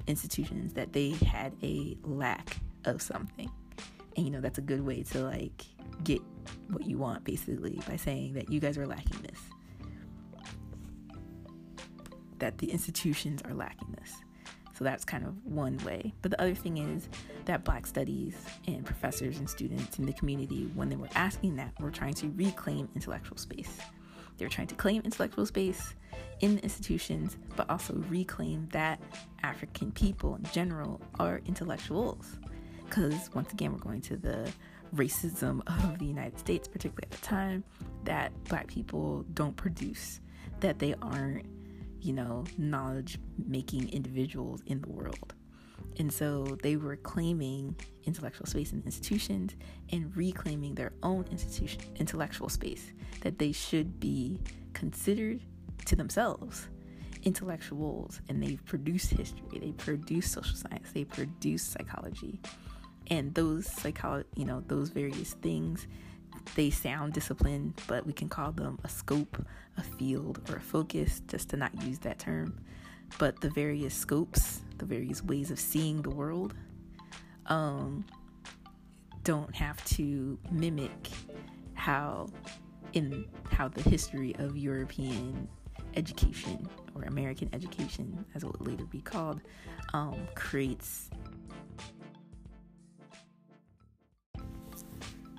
institutions 0.07 0.73
that 0.73 0.93
they 0.93 1.11
had 1.11 1.53
a 1.63 1.97
lack 2.03 2.57
of 2.85 3.01
something. 3.01 3.49
And 4.15 4.25
you 4.25 4.31
know, 4.31 4.41
that's 4.41 4.57
a 4.57 4.61
good 4.61 4.85
way 4.85 5.03
to 5.03 5.19
like 5.23 5.65
get 6.03 6.21
what 6.69 6.85
you 6.85 6.97
want 6.97 7.23
basically 7.23 7.79
by 7.87 7.95
saying 7.97 8.33
that 8.33 8.49
you 8.49 8.59
guys 8.59 8.77
are 8.77 8.87
lacking 8.87 9.21
this. 9.21 9.39
That 12.39 12.57
the 12.57 12.71
institutions 12.71 13.41
are 13.43 13.53
lacking 13.53 13.95
this. 13.99 14.13
So 14.77 14.83
that's 14.83 15.05
kind 15.05 15.25
of 15.25 15.33
one 15.45 15.77
way. 15.85 16.13
But 16.21 16.31
the 16.31 16.41
other 16.41 16.53
thing 16.53 16.77
is 16.77 17.07
that 17.45 17.63
Black 17.63 17.87
studies 17.87 18.35
and 18.67 18.85
professors 18.85 19.37
and 19.37 19.49
students 19.49 19.99
in 19.99 20.05
the 20.05 20.13
community, 20.13 20.69
when 20.75 20.89
they 20.89 20.97
were 20.97 21.09
asking 21.15 21.55
that, 21.55 21.71
were 21.79 21.91
trying 21.91 22.13
to 22.15 22.29
reclaim 22.35 22.89
intellectual 22.93 23.37
space. 23.37 23.77
They 24.37 24.45
were 24.45 24.49
trying 24.49 24.67
to 24.67 24.75
claim 24.75 25.01
intellectual 25.03 25.45
space 25.45 25.95
in 26.41 26.57
the 26.57 26.63
institutions, 26.63 27.37
but 27.55 27.69
also 27.69 28.03
reclaim 28.09 28.67
that 28.73 28.99
African 29.43 29.93
people 29.93 30.35
in 30.35 30.43
general 30.51 30.99
are 31.19 31.41
intellectuals. 31.45 32.37
Because 32.83 33.29
once 33.33 33.53
again, 33.53 33.71
we're 33.71 33.79
going 33.79 34.01
to 34.01 34.17
the 34.17 34.51
racism 34.93 35.61
of 35.67 35.99
the 35.99 36.05
United 36.05 36.37
States, 36.37 36.67
particularly 36.67 37.07
at 37.11 37.11
the 37.11 37.25
time, 37.25 37.63
that 38.03 38.31
black 38.45 38.67
people 38.67 39.25
don't 39.33 39.55
produce, 39.55 40.19
that 40.59 40.79
they 40.79 40.95
aren't, 41.01 41.45
you 42.05 42.13
know, 42.13 42.43
knowledge 42.59 43.17
making 43.47 43.89
individuals 43.89 44.61
in 44.67 44.79
the 44.79 44.89
world. 44.89 45.33
And 45.97 46.13
so 46.13 46.43
they 46.61 46.75
were 46.75 46.97
claiming 46.97 47.75
intellectual 48.03 48.45
space 48.45 48.73
in 48.73 48.83
institutions 48.85 49.55
and 49.91 50.15
reclaiming 50.15 50.75
their 50.75 50.93
own 51.01 51.25
institution 51.31 51.81
intellectual 51.95 52.49
space 52.49 52.91
that 53.21 53.39
they 53.39 53.51
should 53.51 53.99
be 53.99 54.39
considered 54.73 55.41
to 55.85 55.95
themselves 55.95 56.67
intellectuals 57.23 58.21
and 58.29 58.43
they 58.43 58.55
produce 58.65 59.05
history 59.09 59.59
they 59.59 59.71
produce 59.71 60.29
social 60.29 60.55
science 60.55 60.91
they 60.93 61.03
produce 61.03 61.63
psychology 61.63 62.39
and 63.07 63.33
those 63.33 63.65
psychology 63.65 64.27
you 64.35 64.45
know 64.45 64.63
those 64.67 64.89
various 64.89 65.33
things 65.35 65.87
they 66.55 66.69
sound 66.69 67.13
disciplined 67.13 67.73
but 67.87 68.05
we 68.05 68.13
can 68.13 68.29
call 68.29 68.51
them 68.51 68.79
a 68.83 68.89
scope 68.89 69.45
a 69.77 69.83
field 69.83 70.39
or 70.49 70.57
a 70.57 70.61
focus 70.61 71.21
just 71.27 71.49
to 71.49 71.57
not 71.57 71.71
use 71.83 71.99
that 71.99 72.19
term 72.19 72.57
but 73.17 73.39
the 73.41 73.49
various 73.49 73.93
scopes 73.93 74.61
the 74.77 74.85
various 74.85 75.23
ways 75.23 75.51
of 75.51 75.59
seeing 75.59 76.01
the 76.01 76.09
world 76.09 76.53
um, 77.47 78.05
don't 79.23 79.55
have 79.55 79.83
to 79.85 80.37
mimic 80.51 81.09
how 81.73 82.27
in 82.93 83.25
how 83.51 83.67
the 83.67 83.81
history 83.81 84.33
of 84.39 84.57
European 84.57 85.47
education 85.95 86.67
or 86.95 87.03
American 87.03 87.49
education, 87.53 88.25
as 88.33 88.43
it 88.43 88.47
would 88.47 88.65
later 88.65 88.85
be 88.85 89.01
called, 89.01 89.41
um, 89.93 90.27
creates. 90.33 91.09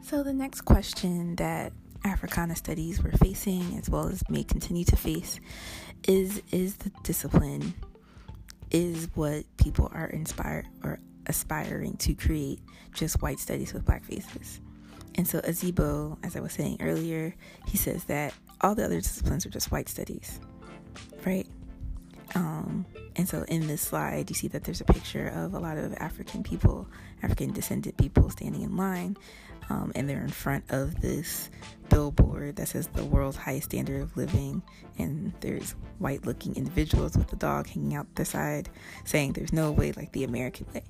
So, 0.06 0.22
the 0.22 0.32
next 0.32 0.60
question 0.60 1.34
that 1.34 1.72
Africana 2.04 2.54
studies 2.54 3.02
were 3.02 3.10
facing, 3.10 3.76
as 3.76 3.90
well 3.90 4.06
as 4.06 4.22
may 4.30 4.44
continue 4.44 4.84
to 4.84 4.94
face, 4.94 5.40
is 6.06 6.40
is 6.52 6.76
the 6.76 6.90
discipline, 7.02 7.74
is 8.70 9.08
what 9.16 9.42
people 9.56 9.90
are 9.92 10.06
inspired 10.06 10.68
or 10.84 11.00
aspiring 11.26 11.96
to 11.96 12.14
create 12.14 12.60
just 12.94 13.20
white 13.20 13.40
studies 13.40 13.74
with 13.74 13.84
black 13.84 14.04
faces. 14.04 14.60
And 15.16 15.26
so 15.26 15.40
Azibo, 15.40 16.18
as 16.24 16.36
I 16.36 16.40
was 16.40 16.52
saying 16.52 16.76
earlier, 16.78 17.34
he 17.66 17.76
says 17.76 18.04
that 18.04 18.32
all 18.60 18.76
the 18.76 18.84
other 18.84 19.00
disciplines 19.00 19.44
are 19.44 19.50
just 19.50 19.72
white 19.72 19.88
studies, 19.88 20.38
right? 21.24 21.48
Um, 22.36 22.86
and 23.16 23.28
so 23.28 23.42
in 23.48 23.66
this 23.66 23.82
slide, 23.82 24.30
you 24.30 24.34
see 24.34 24.48
that 24.48 24.62
there's 24.62 24.80
a 24.80 24.84
picture 24.84 25.28
of 25.28 25.54
a 25.54 25.58
lot 25.58 25.78
of 25.78 25.94
African 25.94 26.44
people, 26.44 26.86
African 27.24 27.52
descendant 27.52 27.96
people 27.96 28.30
standing 28.30 28.62
in 28.62 28.76
line, 28.76 29.16
um, 29.68 29.92
and 29.94 30.08
they're 30.08 30.22
in 30.22 30.28
front 30.28 30.64
of 30.70 31.00
this 31.00 31.50
billboard 31.88 32.56
that 32.56 32.68
says 32.68 32.88
the 32.88 33.04
world's 33.04 33.36
highest 33.36 33.70
standard 33.70 34.02
of 34.02 34.16
living. 34.16 34.62
And 34.98 35.32
there's 35.40 35.72
white 35.98 36.26
looking 36.26 36.54
individuals 36.56 37.16
with 37.16 37.28
the 37.28 37.36
dog 37.36 37.68
hanging 37.68 37.94
out 37.94 38.06
the 38.14 38.24
side 38.24 38.68
saying 39.04 39.32
there's 39.32 39.52
no 39.52 39.72
way 39.72 39.92
like 39.92 40.12
the 40.12 40.24
American 40.24 40.66
way. 40.74 40.82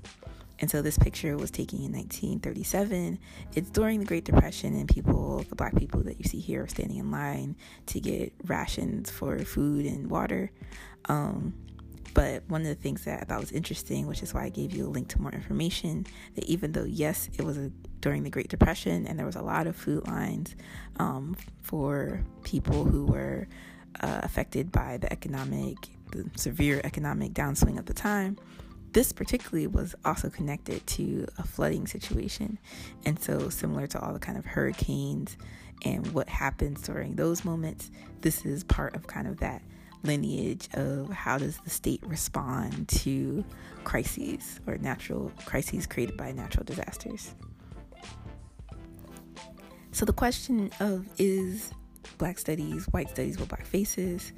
And 0.58 0.70
so 0.70 0.80
this 0.80 0.96
picture 0.96 1.36
was 1.36 1.50
taken 1.50 1.78
in 1.78 1.92
1937. 1.92 3.18
It's 3.54 3.68
during 3.70 4.00
the 4.00 4.06
Great 4.06 4.24
Depression, 4.24 4.74
and 4.74 4.88
people, 4.88 5.44
the 5.50 5.54
black 5.54 5.76
people 5.76 6.02
that 6.04 6.18
you 6.18 6.24
see 6.24 6.40
here, 6.40 6.62
are 6.62 6.68
standing 6.68 6.96
in 6.96 7.10
line 7.10 7.56
to 7.86 8.00
get 8.00 8.32
rations 8.46 9.10
for 9.10 9.38
food 9.40 9.84
and 9.84 10.08
water. 10.10 10.50
Um, 11.10 11.52
but 12.16 12.48
one 12.48 12.62
of 12.62 12.68
the 12.68 12.74
things 12.74 13.04
that 13.04 13.20
I 13.20 13.24
thought 13.26 13.40
was 13.40 13.52
interesting, 13.52 14.06
which 14.06 14.22
is 14.22 14.32
why 14.32 14.44
I 14.44 14.48
gave 14.48 14.74
you 14.74 14.86
a 14.86 14.88
link 14.88 15.08
to 15.08 15.20
more 15.20 15.32
information, 15.32 16.06
that 16.34 16.46
even 16.46 16.72
though, 16.72 16.84
yes, 16.84 17.28
it 17.38 17.44
was 17.44 17.58
a, 17.58 17.70
during 18.00 18.22
the 18.22 18.30
Great 18.30 18.48
Depression 18.48 19.06
and 19.06 19.18
there 19.18 19.26
was 19.26 19.36
a 19.36 19.42
lot 19.42 19.66
of 19.66 19.76
food 19.76 20.08
lines 20.08 20.56
um, 20.98 21.36
for 21.60 22.24
people 22.42 22.84
who 22.84 23.04
were 23.04 23.48
uh, 24.00 24.20
affected 24.22 24.72
by 24.72 24.96
the 24.96 25.12
economic, 25.12 25.76
the 26.12 26.24
severe 26.36 26.80
economic 26.84 27.34
downswing 27.34 27.78
of 27.78 27.84
the 27.84 27.92
time 27.92 28.38
this 28.92 29.12
particularly 29.12 29.66
was 29.66 29.94
also 30.06 30.30
connected 30.30 30.86
to 30.86 31.26
a 31.36 31.42
flooding 31.42 31.86
situation. 31.86 32.58
And 33.04 33.22
so, 33.22 33.50
similar 33.50 33.86
to 33.88 34.00
all 34.00 34.14
the 34.14 34.18
kind 34.18 34.38
of 34.38 34.46
hurricanes 34.46 35.36
and 35.84 36.06
what 36.14 36.30
happens 36.30 36.80
during 36.80 37.16
those 37.16 37.44
moments, 37.44 37.90
this 38.22 38.46
is 38.46 38.64
part 38.64 38.96
of 38.96 39.06
kind 39.06 39.28
of 39.28 39.36
that 39.40 39.60
lineage 40.06 40.68
of 40.74 41.10
how 41.10 41.38
does 41.38 41.58
the 41.58 41.70
state 41.70 42.02
respond 42.06 42.88
to 42.88 43.44
crises 43.84 44.60
or 44.66 44.78
natural 44.78 45.30
crises 45.44 45.86
created 45.86 46.16
by 46.16 46.32
natural 46.32 46.64
disasters. 46.64 47.34
So 49.92 50.04
the 50.04 50.12
question 50.12 50.70
of 50.80 51.06
is 51.18 51.72
black 52.18 52.38
studies, 52.38 52.86
white 52.90 53.08
studies 53.08 53.38
with 53.38 53.48
black 53.48 53.66
faces, 53.66 54.32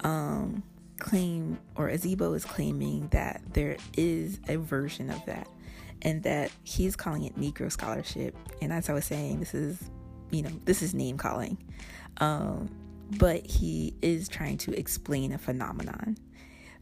um, 0.00 0.62
claim, 0.98 1.58
or 1.76 1.90
Azibo 1.90 2.34
is 2.34 2.44
claiming 2.44 3.08
that 3.08 3.42
there 3.52 3.76
is 3.96 4.38
a 4.48 4.56
version 4.56 5.10
of 5.10 5.24
that 5.26 5.48
and 6.02 6.22
that 6.22 6.50
he's 6.62 6.96
calling 6.96 7.24
it 7.24 7.38
Negro 7.38 7.70
scholarship. 7.70 8.36
And 8.62 8.72
as 8.72 8.88
I 8.88 8.92
was 8.92 9.04
saying, 9.04 9.40
this 9.40 9.54
is, 9.54 9.90
you 10.30 10.42
know, 10.42 10.50
this 10.64 10.82
is 10.82 10.94
name 10.94 11.18
calling. 11.18 11.58
Um, 12.18 12.70
but 13.12 13.46
he 13.46 13.94
is 14.02 14.28
trying 14.28 14.58
to 14.58 14.72
explain 14.72 15.32
a 15.32 15.38
phenomenon. 15.38 16.16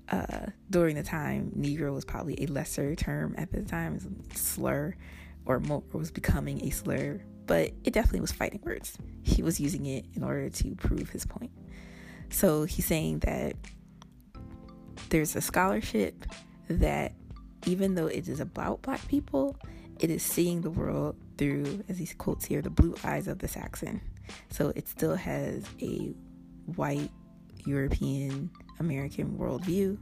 Uh, 0.09 0.47
during 0.71 0.97
the 0.97 1.03
time, 1.03 1.53
Negro 1.57 1.95
was 1.95 2.05
probably 2.05 2.43
a 2.43 2.47
lesser 2.47 2.95
term 2.95 3.35
at 3.39 3.51
the 3.53 3.63
time, 3.63 3.99
slur, 4.35 4.95
or 5.47 5.61
more, 5.61 5.83
was 5.93 6.11
becoming 6.11 6.65
a 6.65 6.71
slur, 6.71 7.21
but 7.47 7.73
it 7.85 7.93
definitely 7.93 8.21
was 8.21 8.33
fighting 8.33 8.61
words. 8.63 8.99
He 9.23 9.43
was 9.43 9.61
using 9.61 9.87
it 9.87 10.05
in 10.15 10.23
order 10.23 10.51
to 10.51 10.75
prove 10.77 11.11
his 11.11 11.25
point. 11.25 11.51
So 12.31 12.65
he's 12.65 12.87
saying 12.87 13.21
that 13.21 13.57
there's 15.09 15.37
a 15.37 15.41
scholarship 15.41 16.25
that 16.69 17.13
even 17.67 17.95
though 17.95 18.07
it 18.07 18.29
is 18.29 18.41
about 18.41 18.83
black 18.83 19.07
people, 19.09 19.57
it 19.99 20.11
is 20.11 20.23
seeing 20.23 20.63
the 20.63 20.71
world 20.71 21.17
through, 21.39 21.85
as 21.89 21.99
he 21.99 22.07
quotes 22.07 22.45
here, 22.45 22.63
the 22.63 22.71
blue 22.71 22.95
eyes 23.05 23.29
of 23.29 23.39
the 23.39 23.49
Saxon. 23.49 24.01
So 24.51 24.73
it 24.77 24.89
still 24.89 25.15
has 25.15 25.65
a 25.81 26.15
white 26.77 27.11
European 27.67 28.51
American 28.81 29.39
worldview, 29.39 29.99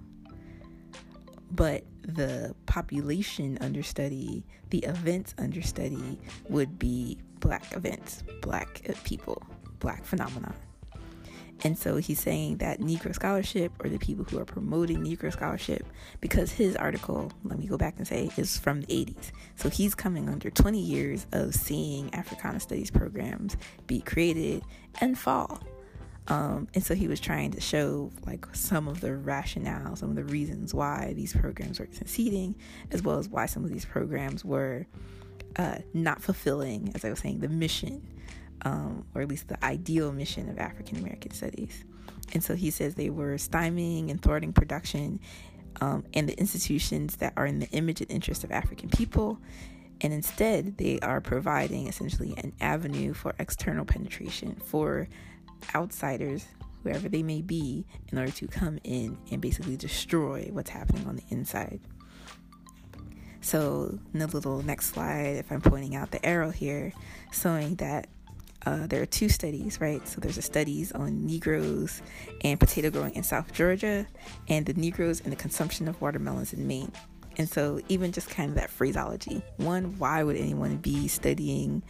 but 1.50 1.84
the 2.02 2.54
population 2.66 3.58
understudy, 3.60 4.44
the 4.70 4.78
events 4.78 5.34
understudy 5.38 6.18
would 6.48 6.78
be 6.78 7.18
black 7.40 7.74
events, 7.74 8.22
black 8.40 8.82
people, 9.04 9.42
black 9.78 10.04
phenomena. 10.04 10.54
And 11.62 11.76
so 11.78 11.96
he's 11.96 12.20
saying 12.20 12.58
that 12.58 12.80
Negro 12.80 13.14
scholarship 13.14 13.72
or 13.84 13.90
the 13.90 13.98
people 13.98 14.24
who 14.24 14.38
are 14.38 14.44
promoting 14.44 15.04
Negro 15.04 15.32
scholarship, 15.32 15.84
because 16.20 16.50
his 16.50 16.74
article, 16.76 17.30
let 17.44 17.58
me 17.58 17.66
go 17.66 17.76
back 17.76 17.94
and 17.98 18.06
say, 18.06 18.30
is 18.36 18.58
from 18.58 18.80
the 18.80 18.86
80s. 18.86 19.30
So 19.56 19.68
he's 19.68 19.94
coming 19.94 20.28
under 20.28 20.50
20 20.50 20.78
years 20.80 21.26
of 21.32 21.54
seeing 21.54 22.14
Africana 22.14 22.60
studies 22.60 22.90
programs 22.90 23.56
be 23.86 24.00
created 24.00 24.62
and 25.00 25.18
fall. 25.18 25.60
Um, 26.28 26.68
and 26.74 26.84
so 26.84 26.94
he 26.94 27.08
was 27.08 27.18
trying 27.18 27.50
to 27.52 27.60
show 27.60 28.10
like 28.24 28.46
some 28.54 28.86
of 28.86 29.00
the 29.00 29.16
rationale, 29.16 29.96
some 29.96 30.10
of 30.10 30.16
the 30.16 30.24
reasons 30.24 30.72
why 30.72 31.12
these 31.16 31.32
programs 31.32 31.80
were 31.80 31.88
succeeding, 31.90 32.54
as 32.92 33.02
well 33.02 33.18
as 33.18 33.28
why 33.28 33.46
some 33.46 33.64
of 33.64 33.70
these 33.70 33.84
programs 33.84 34.44
were 34.44 34.86
uh, 35.56 35.78
not 35.92 36.22
fulfilling, 36.22 36.92
as 36.94 37.04
I 37.04 37.10
was 37.10 37.18
saying, 37.18 37.40
the 37.40 37.48
mission, 37.48 38.06
um, 38.62 39.06
or 39.14 39.22
at 39.22 39.28
least 39.28 39.48
the 39.48 39.62
ideal 39.64 40.12
mission 40.12 40.48
of 40.48 40.58
African 40.58 40.98
American 40.98 41.32
studies. 41.32 41.84
And 42.32 42.42
so 42.44 42.54
he 42.54 42.70
says 42.70 42.94
they 42.94 43.10
were 43.10 43.34
stymieing 43.34 44.10
and 44.10 44.22
thwarting 44.22 44.52
production 44.52 45.20
um, 45.80 46.04
and 46.14 46.28
the 46.28 46.38
institutions 46.38 47.16
that 47.16 47.32
are 47.36 47.46
in 47.46 47.58
the 47.58 47.68
image 47.70 48.00
and 48.00 48.10
interest 48.10 48.44
of 48.44 48.52
African 48.52 48.88
people. 48.88 49.38
And 50.02 50.12
instead, 50.12 50.78
they 50.78 50.98
are 51.00 51.20
providing 51.20 51.86
essentially 51.86 52.34
an 52.38 52.52
avenue 52.60 53.12
for 53.12 53.34
external 53.38 53.84
penetration 53.84 54.56
for 54.64 55.08
outsiders, 55.74 56.46
whoever 56.82 57.08
they 57.08 57.22
may 57.22 57.42
be, 57.42 57.84
in 58.10 58.18
order 58.18 58.32
to 58.32 58.46
come 58.46 58.78
in 58.82 59.18
and 59.30 59.40
basically 59.40 59.76
destroy 59.76 60.48
what's 60.52 60.70
happening 60.70 61.06
on 61.06 61.16
the 61.16 61.24
inside. 61.28 61.80
So, 63.42 63.98
in 64.12 64.20
the 64.20 64.26
little 64.26 64.62
next 64.62 64.86
slide, 64.86 65.36
if 65.36 65.50
I'm 65.50 65.60
pointing 65.62 65.94
out 65.96 66.10
the 66.10 66.24
arrow 66.24 66.50
here, 66.50 66.92
showing 67.32 67.74
that 67.76 68.08
uh, 68.66 68.86
there 68.86 69.02
are 69.02 69.06
two 69.06 69.28
studies, 69.28 69.80
right? 69.80 70.06
So 70.06 70.20
there's 70.20 70.38
a 70.38 70.42
studies 70.42 70.92
on 70.92 71.26
Negroes 71.26 72.02
and 72.42 72.60
potato 72.60 72.90
growing 72.90 73.14
in 73.14 73.22
South 73.22 73.52
Georgia, 73.52 74.06
and 74.48 74.66
the 74.66 74.74
Negroes 74.74 75.20
and 75.22 75.32
the 75.32 75.36
consumption 75.36 75.88
of 75.88 76.00
watermelons 76.00 76.52
in 76.52 76.66
Maine. 76.66 76.92
And 77.38 77.48
so, 77.48 77.80
even 77.88 78.12
just 78.12 78.28
kind 78.28 78.50
of 78.50 78.56
that 78.56 78.70
phraseology 78.70 79.42
one, 79.56 79.98
why 79.98 80.22
would 80.22 80.36
anyone 80.36 80.76
be 80.76 81.08
studying 81.08 81.82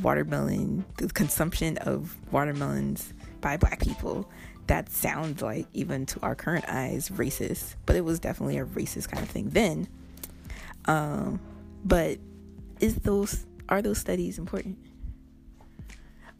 watermelon, 0.00 0.84
the 0.98 1.08
consumption 1.08 1.76
of 1.78 2.16
watermelons 2.30 3.12
by 3.40 3.56
black 3.56 3.80
people? 3.80 4.30
That 4.68 4.90
sounds 4.90 5.42
like, 5.42 5.66
even 5.72 6.06
to 6.06 6.20
our 6.20 6.36
current 6.36 6.66
eyes, 6.68 7.08
racist, 7.08 7.74
but 7.84 7.96
it 7.96 8.04
was 8.04 8.20
definitely 8.20 8.58
a 8.58 8.64
racist 8.64 9.10
kind 9.10 9.24
of 9.24 9.28
thing 9.28 9.48
then. 9.50 9.88
Um, 10.84 11.40
but 11.84 12.18
is 12.78 12.94
those 12.96 13.46
are 13.68 13.82
those 13.82 13.98
studies 13.98 14.38
important? 14.38 14.78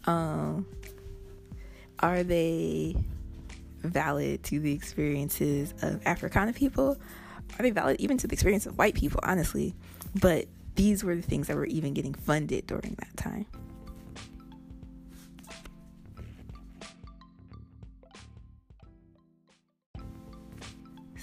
Um, 0.05 0.66
are 2.00 2.22
they 2.22 2.96
valid 3.82 4.42
to 4.44 4.61
the 4.61 4.72
experiences 4.72 5.74
of 5.82 6.05
Africana 6.07 6.53
people? 6.53 6.96
Are 7.59 7.62
they 7.62 7.70
valid 7.70 8.00
even 8.00 8.18
to 8.18 8.26
the 8.26 8.32
experience 8.32 8.66
of 8.66 8.78
white 8.78 8.94
people, 8.94 9.20
honestly? 9.22 9.74
But 10.20 10.46
these 10.74 11.05
were 11.05 11.14
the 11.14 11.22
things 11.22 11.48
that 11.48 11.57
were 11.57 11.66
even 11.66 11.94
getting 11.94 12.14
funded 12.14 12.66
during 12.66 12.96
that 12.98 13.16
time. 13.16 13.46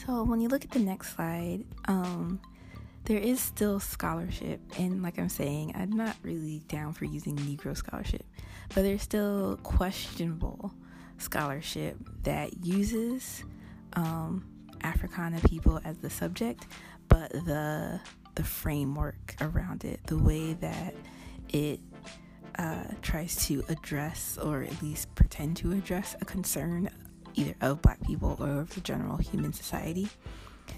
So 0.06 0.24
when 0.24 0.42
you 0.42 0.50
look 0.50 0.64
at 0.64 0.72
the 0.72 0.80
next 0.80 1.16
slide, 1.16 1.64
um, 1.86 2.40
there 3.06 3.20
is 3.20 3.40
still 3.40 3.80
scholarship, 3.80 4.60
and 4.78 5.04
like 5.04 5.20
I'm 5.20 5.30
saying, 5.30 5.74
I'm 5.76 5.92
not 5.92 6.16
really 6.24 6.64
down 6.68 6.94
for 6.94 7.06
using 7.06 7.36
Negro 7.36 7.76
scholarship, 7.76 8.26
but 8.70 8.84
there's 8.84 9.02
still 9.02 9.58
questionable 9.64 10.74
scholarship 11.18 11.98
that 12.24 12.66
uses 12.66 13.44
um, 13.94 14.46
Africana 14.84 15.40
people 15.42 15.80
as 15.84 15.98
the 15.98 16.10
subject, 16.10 16.66
but 17.08 17.32
the 17.32 18.00
the 18.36 18.44
framework 18.44 19.36
around 19.42 19.84
it, 19.84 20.00
the 20.06 20.18
way 20.18 20.54
that 20.54 20.96
it 21.50 21.80
uh, 22.58 22.84
tries 23.02 23.48
to 23.48 23.64
address 23.68 24.38
or 24.42 24.64
at 24.64 24.82
least 24.82 25.14
pretend 25.16 25.58
to 25.58 25.74
address 25.74 26.16
a 26.22 26.26
concern 26.26 26.90
either 27.36 27.54
of 27.62 27.82
black 27.82 28.02
people 28.06 28.38
or 28.40 28.62
of 28.62 28.74
the 28.76 28.82
general 28.82 29.18
human 29.18 29.52
society, 29.52 30.08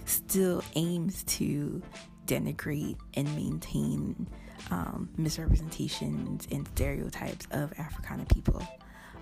still 0.06 0.64
aims 0.76 1.24
to 1.26 1.82
denigrate 2.26 2.98
and 3.14 3.28
maintain 3.36 4.28
um, 4.70 5.10
misrepresentations 5.18 6.48
and 6.52 6.68
stereotypes 6.70 7.48
of 7.52 7.74
Africana 7.80 8.26
people. 8.26 8.62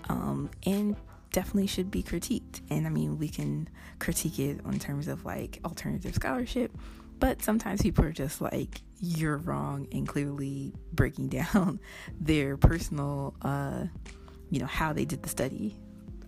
Um, 0.08 0.50
and 0.66 0.96
definitely 1.32 1.66
should 1.66 1.90
be 1.90 2.02
critiqued. 2.02 2.60
And 2.70 2.86
I 2.86 2.90
mean, 2.90 3.18
we 3.18 3.28
can 3.28 3.68
critique 3.98 4.38
it 4.38 4.60
in 4.64 4.78
terms 4.78 5.08
of 5.08 5.24
like 5.24 5.60
alternative 5.64 6.14
scholarship, 6.14 6.72
but 7.18 7.42
sometimes 7.42 7.82
people 7.82 8.04
are 8.04 8.12
just 8.12 8.40
like, 8.40 8.82
you're 8.98 9.38
wrong, 9.38 9.86
and 9.92 10.06
clearly 10.06 10.74
breaking 10.92 11.28
down 11.52 11.80
their 12.20 12.56
personal, 12.56 13.34
uh, 13.42 13.84
you 14.50 14.60
know, 14.60 14.66
how 14.66 14.92
they 14.92 15.04
did 15.04 15.22
the 15.22 15.28
study, 15.28 15.76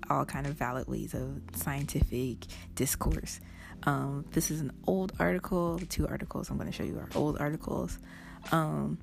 all 0.09 0.25
kind 0.25 0.47
of 0.47 0.55
valid 0.55 0.87
ways 0.89 1.15
of 1.15 1.41
scientific 1.55 2.47
discourse. 2.75 3.41
Um, 3.85 4.25
this 4.31 4.51
is 4.51 4.61
an 4.61 4.73
old 4.87 5.13
article. 5.19 5.77
The 5.77 5.87
two 5.87 6.07
articles 6.07 6.51
I'm 6.51 6.57
going 6.57 6.71
to 6.71 6.77
show 6.77 6.85
you 6.85 6.99
are 6.99 7.09
old 7.15 7.39
articles. 7.39 7.99
Um, 8.51 8.99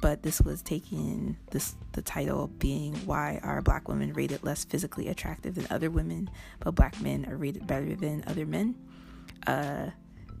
but 0.00 0.22
this 0.22 0.40
was 0.40 0.62
taken 0.62 1.36
this 1.52 1.76
the 1.92 2.02
title 2.02 2.48
being 2.58 2.94
why 3.06 3.38
are 3.42 3.62
black 3.62 3.88
women 3.88 4.12
rated 4.12 4.42
less 4.42 4.64
physically 4.64 5.08
attractive 5.08 5.54
than 5.54 5.66
other 5.70 5.90
women 5.90 6.28
but 6.58 6.74
black 6.74 7.00
men 7.00 7.24
are 7.28 7.36
rated 7.36 7.66
better 7.66 7.94
than 7.94 8.24
other 8.26 8.44
men? 8.44 8.74
Uh, 9.46 9.86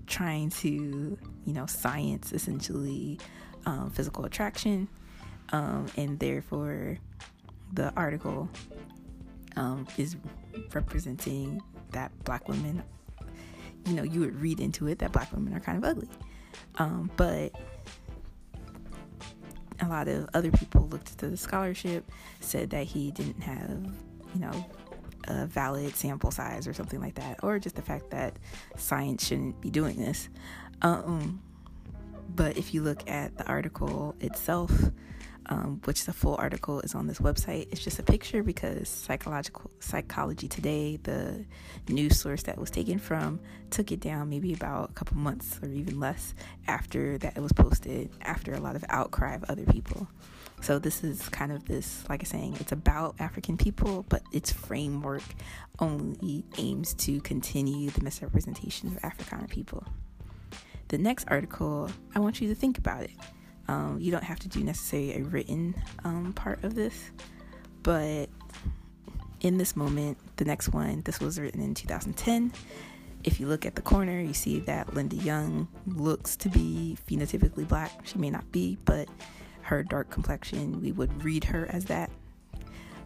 trying 0.06 0.50
to 0.50 1.16
you 1.44 1.52
know 1.52 1.66
science 1.66 2.32
essentially 2.32 3.18
um, 3.66 3.90
physical 3.90 4.24
attraction 4.24 4.88
um, 5.52 5.86
and 5.96 6.18
therefore 6.18 6.98
the 7.72 7.92
article 7.96 8.48
um, 9.56 9.86
is 9.96 10.16
representing 10.74 11.62
that 11.92 12.10
black 12.24 12.48
women 12.48 12.82
you 13.86 13.94
know 13.94 14.02
you 14.02 14.20
would 14.20 14.40
read 14.40 14.60
into 14.60 14.86
it 14.86 14.98
that 14.98 15.12
black 15.12 15.32
women 15.32 15.54
are 15.54 15.60
kind 15.60 15.78
of 15.78 15.84
ugly. 15.84 16.08
Um, 16.76 17.10
but 17.16 17.52
a 19.82 19.88
lot 19.88 20.08
of 20.08 20.28
other 20.34 20.50
people 20.50 20.88
looked 20.88 21.10
into 21.10 21.28
the 21.28 21.36
scholarship, 21.36 22.10
said 22.40 22.70
that 22.70 22.86
he 22.86 23.10
didn't 23.10 23.40
have, 23.42 23.84
you 24.34 24.40
know, 24.40 24.66
a 25.28 25.46
valid 25.46 25.94
sample 25.94 26.30
size 26.30 26.66
or 26.66 26.72
something 26.72 27.00
like 27.00 27.14
that, 27.14 27.38
or 27.42 27.58
just 27.58 27.76
the 27.76 27.82
fact 27.82 28.10
that 28.10 28.38
science 28.76 29.26
shouldn't 29.26 29.60
be 29.60 29.70
doing 29.70 29.96
this. 29.96 30.28
Um, 30.82 31.40
but 32.34 32.56
if 32.56 32.74
you 32.74 32.82
look 32.82 33.08
at 33.08 33.36
the 33.36 33.46
article 33.46 34.14
itself, 34.20 34.72
um, 35.46 35.80
which 35.84 36.04
the 36.04 36.12
full 36.12 36.36
article 36.36 36.80
is 36.80 36.94
on 36.94 37.06
this 37.06 37.18
website. 37.18 37.68
It's 37.72 37.82
just 37.82 37.98
a 37.98 38.02
picture 38.02 38.42
because 38.42 38.88
psychological 38.88 39.70
psychology 39.80 40.48
today, 40.48 40.98
the 41.02 41.44
news 41.88 42.18
source 42.18 42.42
that 42.44 42.58
was 42.58 42.70
taken 42.70 42.98
from, 42.98 43.40
took 43.70 43.92
it 43.92 44.00
down 44.00 44.28
maybe 44.28 44.52
about 44.52 44.90
a 44.90 44.92
couple 44.92 45.16
months 45.16 45.58
or 45.62 45.68
even 45.68 45.98
less 45.98 46.34
after 46.68 47.18
that 47.18 47.36
it 47.36 47.40
was 47.40 47.52
posted. 47.52 48.10
After 48.22 48.52
a 48.54 48.60
lot 48.60 48.76
of 48.76 48.84
outcry 48.88 49.34
of 49.34 49.44
other 49.44 49.64
people. 49.64 50.06
So 50.60 50.78
this 50.78 51.02
is 51.02 51.28
kind 51.30 51.50
of 51.50 51.64
this, 51.64 52.04
like 52.08 52.20
I'm 52.20 52.26
saying, 52.26 52.56
it's 52.60 52.70
about 52.70 53.16
African 53.18 53.56
people, 53.56 54.04
but 54.08 54.22
its 54.32 54.52
framework 54.52 55.24
only 55.80 56.44
aims 56.56 56.94
to 56.94 57.20
continue 57.22 57.90
the 57.90 58.00
misrepresentations 58.02 58.92
of 58.92 59.04
Africana 59.04 59.48
people. 59.48 59.84
The 60.88 60.98
next 60.98 61.26
article, 61.28 61.90
I 62.14 62.20
want 62.20 62.40
you 62.40 62.48
to 62.48 62.54
think 62.54 62.78
about 62.78 63.02
it. 63.02 63.10
Um, 63.68 63.98
you 64.00 64.10
don't 64.10 64.24
have 64.24 64.38
to 64.40 64.48
do 64.48 64.62
necessarily 64.62 65.14
a 65.14 65.22
written 65.22 65.74
um, 66.04 66.32
part 66.32 66.62
of 66.64 66.74
this, 66.74 67.10
but 67.82 68.28
in 69.40 69.58
this 69.58 69.76
moment, 69.76 70.18
the 70.36 70.44
next 70.44 70.68
one, 70.68 71.02
this 71.02 71.20
was 71.20 71.38
written 71.38 71.60
in 71.60 71.74
2010. 71.74 72.52
If 73.24 73.38
you 73.38 73.46
look 73.46 73.66
at 73.66 73.76
the 73.76 73.82
corner, 73.82 74.20
you 74.20 74.34
see 74.34 74.60
that 74.60 74.94
Linda 74.94 75.16
Young 75.16 75.68
looks 75.86 76.36
to 76.36 76.48
be 76.48 76.96
phenotypically 77.08 77.66
black. 77.66 77.92
She 78.04 78.18
may 78.18 78.30
not 78.30 78.50
be, 78.50 78.78
but 78.84 79.08
her 79.62 79.82
dark 79.82 80.10
complexion, 80.10 80.80
we 80.80 80.92
would 80.92 81.24
read 81.24 81.44
her 81.44 81.66
as 81.70 81.84
that. 81.86 82.10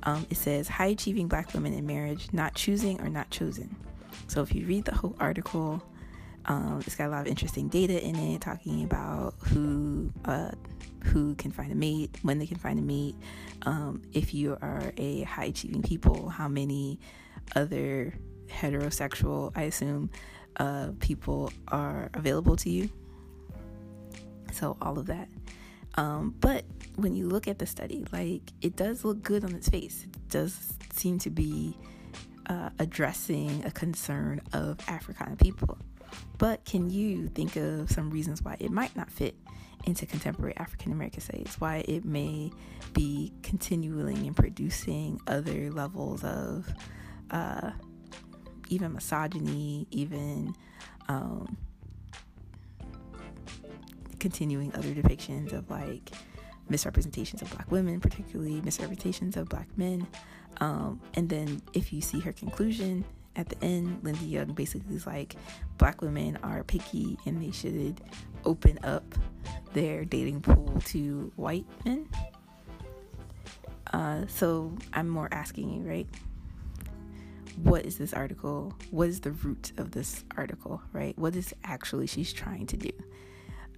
Um, 0.03 0.27
it 0.31 0.37
says 0.37 0.69
high 0.69 0.87
achieving 0.87 1.27
black 1.29 1.53
women 1.53 1.75
in 1.75 1.87
marriage, 1.87 2.29
not 2.33 2.55
choosing 2.55 3.01
or 3.01 3.09
not 3.09 3.31
chosen. 3.31 3.75
So 4.29 4.43
if 4.43 4.55
you 4.55 4.65
read 4.67 4.85
the 4.85 4.95
whole 4.95 5.17
article, 5.19 5.83
um, 6.47 6.81
it's 6.87 6.95
got 6.95 7.09
a 7.09 7.11
lot 7.11 7.23
of 7.23 7.27
interesting 7.27 7.69
data 7.69 8.03
in 8.03 8.17
it, 8.17 8.41
talking 8.41 8.85
about 8.85 9.35
who 9.41 10.13
uh, 10.25 10.53
who 11.05 11.35
can 11.35 11.51
find 11.51 11.73
a 11.73 11.75
mate, 11.75 12.17
when 12.23 12.39
they 12.39 12.47
can 12.47 12.57
find 12.57 12.79
a 12.79 12.83
mate. 12.83 13.17
Um, 13.63 14.03
if 14.13 14.33
you 14.33 14.57
are 14.63 14.93
a 14.97 15.23
high 15.23 15.47
achieving 15.47 15.83
people, 15.83 16.29
how 16.29 16.49
many 16.49 17.01
other 17.55 18.15
heterosexual, 18.49 19.53
I 19.57 19.63
assume, 19.63 20.11
uh, 20.57 20.91
people 21.01 21.53
are 21.69 22.11
available 22.15 22.57
to 22.57 22.71
you. 22.71 22.91
So, 24.53 24.77
all 24.81 24.99
of 24.99 25.07
that. 25.07 25.29
Um, 25.97 26.35
but 26.41 26.65
when 26.97 27.15
you 27.15 27.29
look 27.29 27.49
at 27.49 27.59
the 27.59 27.67
study, 27.67 28.05
like 28.13 28.43
it 28.63 28.77
does 28.77 29.05
look 29.05 29.23
good 29.23 29.45
on 29.45 29.55
its 29.55 29.69
face. 29.69 30.05
It 30.05 30.29
does 30.29 30.75
seem 30.93 31.19
to 31.21 31.31
be 31.31 31.77
uh, 32.47 32.71
addressing 32.79 33.65
a 33.65 33.71
concern 33.71 34.41
of 34.53 34.79
Africana 34.89 35.37
people. 35.37 35.79
But 36.39 36.65
can 36.65 36.91
you 36.91 37.29
think 37.29 37.57
of 37.57 37.91
some 37.91 38.11
reasons 38.11 38.43
why 38.43 38.57
it 38.59 38.71
might 38.71 38.95
not 38.95 39.11
fit 39.11 39.35
into 39.85 40.07
contemporary 40.07 40.57
African 40.57 40.93
American 40.93 41.21
studies? 41.21 41.57
Why 41.59 41.85
it 41.89 42.05
may 42.05 42.51
be 42.93 43.33
continuing 43.43 44.27
and 44.27 44.37
producing 44.37 45.21
other 45.27 45.71
levels 45.71 46.25
of 46.25 46.69
uh, 47.31 47.71
even 48.69 48.93
misogyny, 48.93 49.87
even 49.91 50.55
um, 51.09 51.57
continuing 54.19 54.75
other 54.75 54.93
depictions 54.93 55.53
of 55.53 55.71
like 55.71 56.11
misrepresentations 56.69 57.43
of 57.43 57.51
black 57.51 57.71
women, 57.71 58.01
particularly 58.01 58.61
misrepresentations 58.61 59.37
of 59.37 59.49
black 59.49 59.69
men. 59.77 60.07
Um, 60.61 61.01
and 61.15 61.29
then 61.29 61.63
if 61.75 61.93
you 61.93 62.01
see 62.01 62.21
her 62.21 62.33
conclusion 62.33 63.05
at 63.37 63.49
the 63.49 63.65
end, 63.65 64.01
Linda 64.03 64.25
Young 64.25 64.53
basically 64.53 64.97
is 64.97 65.07
like, 65.07 65.37
black 65.79 66.01
women 66.01 66.39
are 66.43 66.65
picky 66.65 67.19
and 67.27 67.41
they 67.41 67.51
should 67.51 68.01
open 68.45 68.79
up 68.83 69.05
their 69.75 70.05
dating 70.05 70.41
pool 70.41 70.81
to 70.87 71.31
white 71.37 71.67
men. 71.85 72.09
Uh, 73.93 74.27
so 74.27 74.73
I'm 74.93 75.09
more 75.09 75.29
asking 75.31 75.71
you, 75.71 75.89
right? 75.89 76.09
What 77.63 77.87
is 77.87 77.99
this 77.99 78.13
article? 78.13 78.75
What 78.91 79.09
is 79.09 79.21
the 79.21 79.33
root 79.33 79.73
of 79.77 79.93
this 79.93 80.25
article, 80.37 80.83
right? 80.93 81.17
What 81.19 81.37
is 81.37 81.55
actually 81.65 82.07
she's 82.07 82.33
trying 82.33 82.67
to 82.67 82.77
do? 82.77 82.91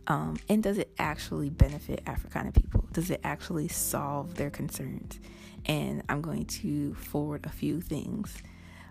Um, 0.07 0.39
and 0.49 0.63
does 0.63 0.79
it 0.79 0.91
actually 0.99 1.51
benefit 1.51 2.03
Africana 2.07 2.51
people? 2.51 2.89
Does 2.93 3.11
it 3.11 3.21
actually 3.25 3.69
solve 3.69 4.35
their 4.35 4.51
concerns? 4.51 5.21
And 5.67 6.03
I'm 6.09 6.23
going 6.23 6.47
to 6.47 6.95
forward 6.95 7.45
a 7.45 7.51
few 7.51 7.81
things. 7.81 8.43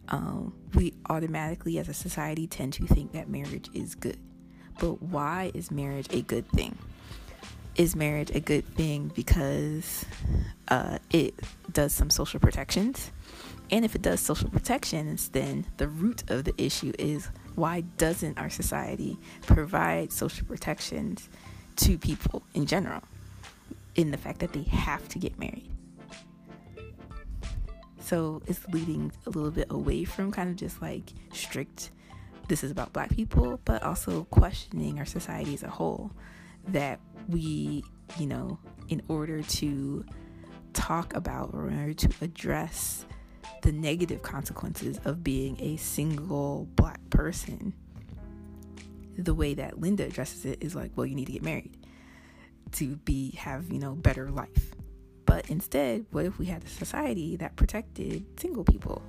Um, 0.10 0.54
we 0.74 0.94
automatically, 1.10 1.80
as 1.80 1.90
a 1.90 1.94
society, 1.94 2.48
tend 2.48 2.74
to 2.74 2.88
think 2.88 3.12
that 3.12 3.30
marriage 3.30 3.70
is 3.74 3.96
good. 3.96 4.18
But 4.80 5.02
why 5.02 5.52
is 5.54 5.72
marriage 5.72 6.08
a 6.12 6.22
good 6.22 6.48
thing? 6.50 6.78
Is 7.76 7.96
marriage 7.96 8.32
a 8.32 8.40
good 8.40 8.66
thing 8.76 9.12
because 9.14 10.06
uh, 10.70 11.00
it 11.12 11.36
does 11.72 11.94
some 11.94 12.10
social 12.10 12.40
protections? 12.40 13.12
And 13.70 13.84
if 13.84 13.96
it 13.96 14.02
does 14.02 14.20
social 14.20 14.50
protections, 14.50 15.30
then 15.30 15.66
the 15.78 15.88
root 15.88 16.24
of 16.30 16.46
the 16.46 16.54
issue 16.58 16.94
is 16.98 17.30
why 17.56 17.82
doesn't 17.98 18.38
our 18.38 18.50
society 18.50 19.18
provide 19.42 20.12
social 20.12 20.48
protections 20.48 21.28
to 21.78 21.98
people 21.98 22.44
in 22.54 22.66
general 22.66 23.02
in 23.96 24.12
the 24.12 24.18
fact 24.18 24.40
that 24.40 24.54
they 24.54 24.64
have 24.64 25.08
to 25.10 25.20
get 25.20 25.38
married? 25.38 25.70
So 28.08 28.42
it's 28.48 28.66
leading 28.70 29.12
a 29.26 29.32
little 29.32 29.52
bit 29.52 29.68
away 29.70 30.06
from 30.06 30.32
kind 30.32 30.50
of 30.50 30.56
just 30.56 30.82
like 30.82 31.12
strict, 31.34 31.92
this 32.48 32.64
is 32.64 32.72
about 32.72 32.94
black 32.94 33.10
people, 33.10 33.60
but 33.66 33.84
also 33.84 34.24
questioning 34.32 34.98
our 34.98 35.06
society 35.06 35.54
as 35.54 35.64
a 35.64 35.70
whole. 35.70 36.12
That 36.70 37.02
we, 37.28 37.84
you 38.18 38.28
know, 38.28 38.60
in 38.88 39.02
order 39.10 39.42
to 39.42 40.06
talk 40.72 41.18
about 41.18 41.50
or 41.54 41.68
in 41.68 41.78
order 41.78 41.94
to 41.96 42.10
address 42.22 43.06
the 43.62 43.74
negative 43.74 44.22
consequences 44.22 45.02
of 45.04 45.22
being 45.22 45.58
a 45.60 45.76
single 45.76 46.66
black 46.78 47.02
person, 47.10 47.74
the 49.18 49.34
way 49.34 49.54
that 49.56 49.82
Linda 49.82 50.06
addresses 50.06 50.46
it 50.46 50.60
is 50.62 50.76
like, 50.76 50.92
well, 50.96 51.06
you 51.06 51.16
need 51.16 51.26
to 51.26 51.34
get 51.34 51.44
married 51.44 51.76
to 52.72 52.96
be 52.96 53.32
have, 53.32 53.70
you 53.70 53.80
know, 53.80 53.96
better 53.96 54.30
life. 54.30 54.72
But 55.28 55.50
instead, 55.50 56.06
what 56.12 56.26
if 56.26 56.40
we 56.40 56.48
had 56.48 56.64
a 56.64 56.68
society 56.68 57.36
that 57.36 57.56
protected 57.58 58.26
single 58.40 58.64
people 58.64 59.04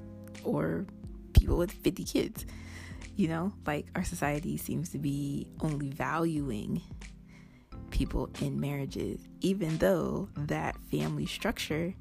or 0.45 0.85
people 1.33 1.57
with 1.57 1.73
50 1.73 2.05
kids? 2.05 2.45
You 3.17 3.29
know, 3.29 3.53
like 3.67 3.87
our 3.95 4.05
society 4.05 4.59
seems 4.59 4.91
to 4.91 4.99
be 4.99 5.49
only 5.61 5.91
valuing 5.91 6.83
people 7.91 8.29
in 8.41 8.61
marriages, 8.61 9.21
even 9.41 9.79
though 9.79 10.29
that 10.37 10.77
family 10.91 11.25
structure 11.25 11.95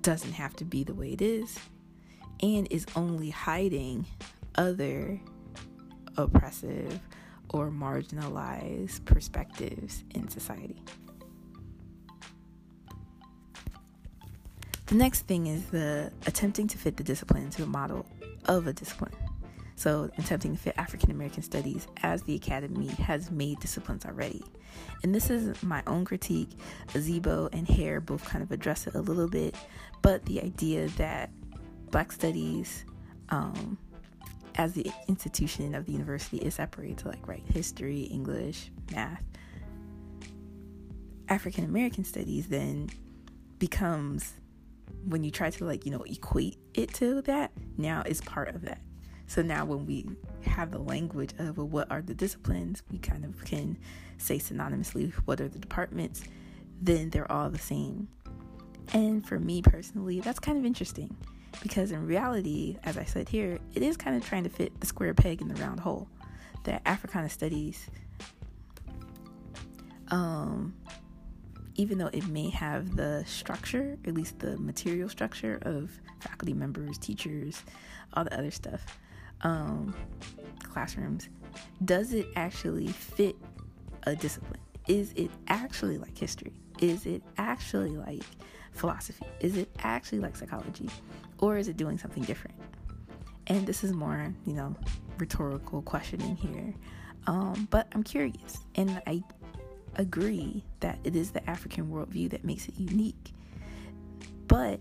doesn't 0.00 0.32
have 0.32 0.56
to 0.56 0.64
be 0.64 0.82
the 0.82 0.94
way 0.94 1.12
it 1.12 1.22
is 1.22 1.58
and 2.42 2.66
is 2.70 2.86
only 2.96 3.30
hiding 3.30 4.04
other 4.56 5.20
oppressive 6.16 7.00
or 7.50 7.70
marginalized 7.70 9.04
perspectives 9.04 10.04
in 10.14 10.28
society. 10.28 10.82
The 14.86 14.94
next 14.94 15.22
thing 15.22 15.46
is 15.46 15.64
the 15.66 16.12
attempting 16.26 16.68
to 16.68 16.78
fit 16.78 16.96
the 16.96 17.04
discipline 17.04 17.44
into 17.44 17.62
a 17.62 17.66
model 17.66 18.04
of 18.46 18.66
a 18.66 18.72
discipline. 18.72 19.14
So, 19.76 20.10
attempting 20.18 20.54
to 20.54 20.62
fit 20.62 20.74
African 20.76 21.10
American 21.10 21.42
studies 21.42 21.86
as 22.02 22.22
the 22.22 22.34
Academy 22.34 22.88
has 22.88 23.30
made 23.30 23.58
disciplines 23.60 24.04
already. 24.04 24.44
And 25.02 25.14
this 25.14 25.30
is 25.30 25.60
my 25.62 25.82
own 25.86 26.04
critique. 26.04 26.50
Azibo 26.88 27.48
and 27.52 27.66
Hare 27.66 28.00
both 28.00 28.24
kind 28.24 28.42
of 28.42 28.52
address 28.52 28.86
it 28.86 28.94
a 28.94 29.00
little 29.00 29.28
bit, 29.28 29.54
but 30.02 30.24
the 30.26 30.42
idea 30.42 30.88
that 30.98 31.30
Black 31.90 32.12
Studies, 32.12 32.84
um, 33.30 33.78
as 34.56 34.72
the 34.74 34.90
institution 35.08 35.74
of 35.74 35.86
the 35.86 35.92
university, 35.92 36.38
is 36.38 36.54
separated 36.54 36.98
to 36.98 37.08
like 37.08 37.26
right 37.26 37.44
history, 37.46 38.02
English, 38.02 38.70
math. 38.92 39.24
African 41.28 41.64
American 41.64 42.04
studies 42.04 42.48
then 42.48 42.90
becomes 43.58 44.34
when 45.06 45.24
you 45.24 45.30
try 45.30 45.50
to 45.50 45.64
like 45.64 45.84
you 45.84 45.90
know 45.90 46.02
equate 46.02 46.58
it 46.74 46.92
to 46.94 47.22
that 47.22 47.50
now 47.76 48.02
is 48.06 48.20
part 48.20 48.48
of 48.54 48.62
that 48.62 48.80
so 49.32 49.40
now 49.40 49.64
when 49.64 49.86
we 49.86 50.06
have 50.44 50.70
the 50.70 50.78
language 50.78 51.30
of 51.38 51.56
well, 51.56 51.66
what 51.66 51.90
are 51.90 52.02
the 52.02 52.12
disciplines, 52.12 52.82
we 52.90 52.98
kind 52.98 53.24
of 53.24 53.42
can 53.46 53.78
say 54.18 54.36
synonymously 54.36 55.10
what 55.24 55.40
are 55.40 55.48
the 55.48 55.58
departments, 55.58 56.22
then 56.82 57.08
they're 57.08 57.32
all 57.32 57.48
the 57.48 57.58
same. 57.58 58.08
And 58.92 59.26
for 59.26 59.38
me 59.38 59.62
personally, 59.62 60.20
that's 60.20 60.38
kind 60.38 60.58
of 60.58 60.66
interesting 60.66 61.16
because 61.62 61.92
in 61.92 62.06
reality, 62.06 62.76
as 62.84 62.98
I 62.98 63.04
said 63.04 63.26
here, 63.26 63.58
it 63.74 63.82
is 63.82 63.96
kind 63.96 64.16
of 64.16 64.28
trying 64.28 64.44
to 64.44 64.50
fit 64.50 64.78
the 64.80 64.86
square 64.86 65.14
peg 65.14 65.40
in 65.40 65.48
the 65.48 65.54
round 65.54 65.80
hole. 65.80 66.08
That 66.64 66.82
Africana 66.84 67.30
studies, 67.30 67.88
um, 70.08 70.74
even 71.74 71.98
though 71.98 72.10
it 72.12 72.26
may 72.28 72.50
have 72.50 72.96
the 72.96 73.24
structure, 73.26 73.96
at 74.06 74.14
least 74.14 74.38
the 74.38 74.58
material 74.58 75.08
structure 75.08 75.58
of 75.62 75.90
faculty 76.20 76.52
members, 76.52 76.98
teachers, 76.98 77.62
all 78.14 78.24
the 78.24 78.38
other 78.38 78.50
stuff, 78.50 78.98
um, 79.42 79.94
classrooms, 80.62 81.28
does 81.84 82.12
it 82.12 82.26
actually 82.36 82.88
fit 82.88 83.36
a 84.04 84.14
discipline? 84.14 84.60
Is 84.88 85.12
it 85.14 85.30
actually 85.48 85.98
like 85.98 86.16
history? 86.16 86.52
Is 86.80 87.06
it 87.06 87.22
actually 87.38 87.96
like 87.96 88.22
philosophy? 88.72 89.26
Is 89.40 89.56
it 89.56 89.70
actually 89.80 90.20
like 90.20 90.36
psychology? 90.36 90.88
Or 91.38 91.56
is 91.56 91.68
it 91.68 91.76
doing 91.76 91.98
something 91.98 92.22
different? 92.24 92.56
And 93.48 93.66
this 93.66 93.84
is 93.84 93.92
more, 93.92 94.32
you 94.46 94.54
know, 94.54 94.74
rhetorical 95.18 95.82
questioning 95.82 96.36
here. 96.36 96.74
Um, 97.26 97.68
but 97.70 97.86
I'm 97.92 98.02
curious, 98.02 98.58
and 98.74 99.00
I 99.06 99.22
agree 99.96 100.64
that 100.80 100.98
it 101.04 101.16
is 101.16 101.30
the 101.30 101.48
African 101.48 101.88
worldview 101.88 102.30
that 102.30 102.44
makes 102.44 102.68
it 102.68 102.74
unique. 102.76 103.32
But 104.48 104.80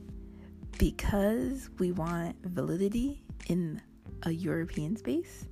because 0.78 1.70
we 1.80 1.92
want 1.92 2.36
validity 2.44 3.22
in 3.48 3.82
a 4.24 4.32
European 4.32 4.98
space, 4.98 5.46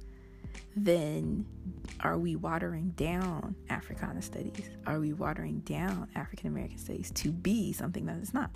then 0.75 1.45
are 2.01 2.17
we 2.17 2.35
watering 2.35 2.89
down 2.91 3.55
Africana 3.69 4.21
studies? 4.21 4.69
Are 4.85 4.99
we 4.99 5.13
watering 5.13 5.59
down 5.59 6.07
African 6.15 6.47
American 6.47 6.77
studies 6.77 7.11
to 7.11 7.31
be 7.31 7.73
something 7.73 8.05
that 8.05 8.17
is 8.17 8.33
not? 8.33 8.51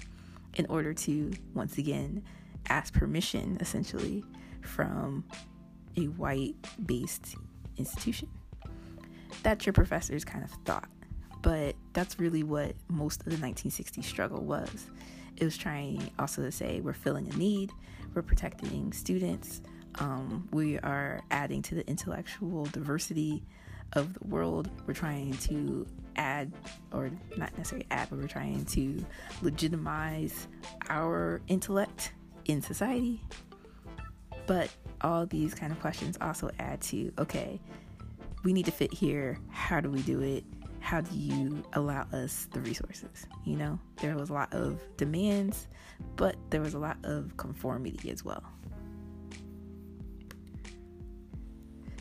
In 0.56 0.66
order 0.68 0.93
to, 0.93 1.32
once 1.54 1.78
again, 1.78 2.24
ask 2.70 2.93
permission 2.93 3.58
essentially 3.60 4.24
from 4.62 5.26
a 5.97 6.06
white 6.06 6.56
based 6.86 7.36
institution. 7.78 8.30
That's 9.44 9.66
your 9.66 9.74
professor's 9.74 10.26
kind 10.26 10.44
of 10.44 10.52
thought. 10.66 10.89
But 11.41 11.76
that's 11.91 12.20
really 12.20 12.44
what 12.44 12.74
most 12.88 13.22
of 13.22 13.26
the 13.26 13.36
1960s 13.36 14.04
struggle 14.06 14.44
was. 14.44 14.88
It 15.38 15.44
was 15.44 15.58
trying 15.58 16.10
also 16.18 16.41
to 16.41 16.52
say 16.52 16.80
we're 16.80 16.94
filling 16.94 17.32
a 17.32 17.38
need, 17.38 17.72
we're 18.14 18.22
protecting 18.22 18.94
students, 18.94 19.62
um, 20.00 20.48
we 20.52 20.80
are 20.80 21.22
adding 21.32 21.62
to 21.64 21.76
the 21.76 21.88
intellectual 21.88 22.66
diversity 22.66 23.44
of 23.94 24.14
the 24.14 24.28
world. 24.28 24.70
We're 24.88 24.94
trying 24.94 25.34
to 25.38 25.86
add, 26.16 26.52
or 26.91 27.12
not 27.38 27.56
necessarily 27.58 27.88
add, 27.91 28.10
but 28.10 28.20
we're 28.20 28.28
trying 28.28 28.66
to 28.66 29.06
legitimize 29.41 30.48
our 30.89 31.41
intellect 31.48 32.14
in 32.46 32.62
society. 32.62 33.22
But 34.46 34.70
all 35.02 35.26
these 35.26 35.54
kind 35.54 35.72
of 35.72 35.80
questions 35.80 36.18
also 36.22 36.50
add 36.60 36.82
to 36.82 37.12
okay, 37.20 37.60
we 38.44 38.54
need 38.54 38.66
to 38.66 38.72
fit 38.72 38.94
here. 38.94 39.39
How 39.50 39.80
do 39.80 39.89
we 39.89 40.02
do 40.02 40.22
it? 40.22 40.44
How 40.80 41.00
do 41.02 41.16
you 41.16 41.64
allow 41.74 42.06
us 42.12 42.48
the 42.52 42.60
resources? 42.60 43.26
You 43.46 43.56
know, 43.56 43.80
there 44.02 44.16
was 44.16 44.30
a 44.30 44.34
lot 44.34 44.54
of 44.54 44.82
demands, 44.98 45.68
but 46.18 46.36
there 46.50 46.62
was 46.62 46.74
a 46.74 46.80
lot 46.80 46.98
of 47.04 47.36
conformity 47.38 48.12
as 48.12 48.24
well. 48.24 48.44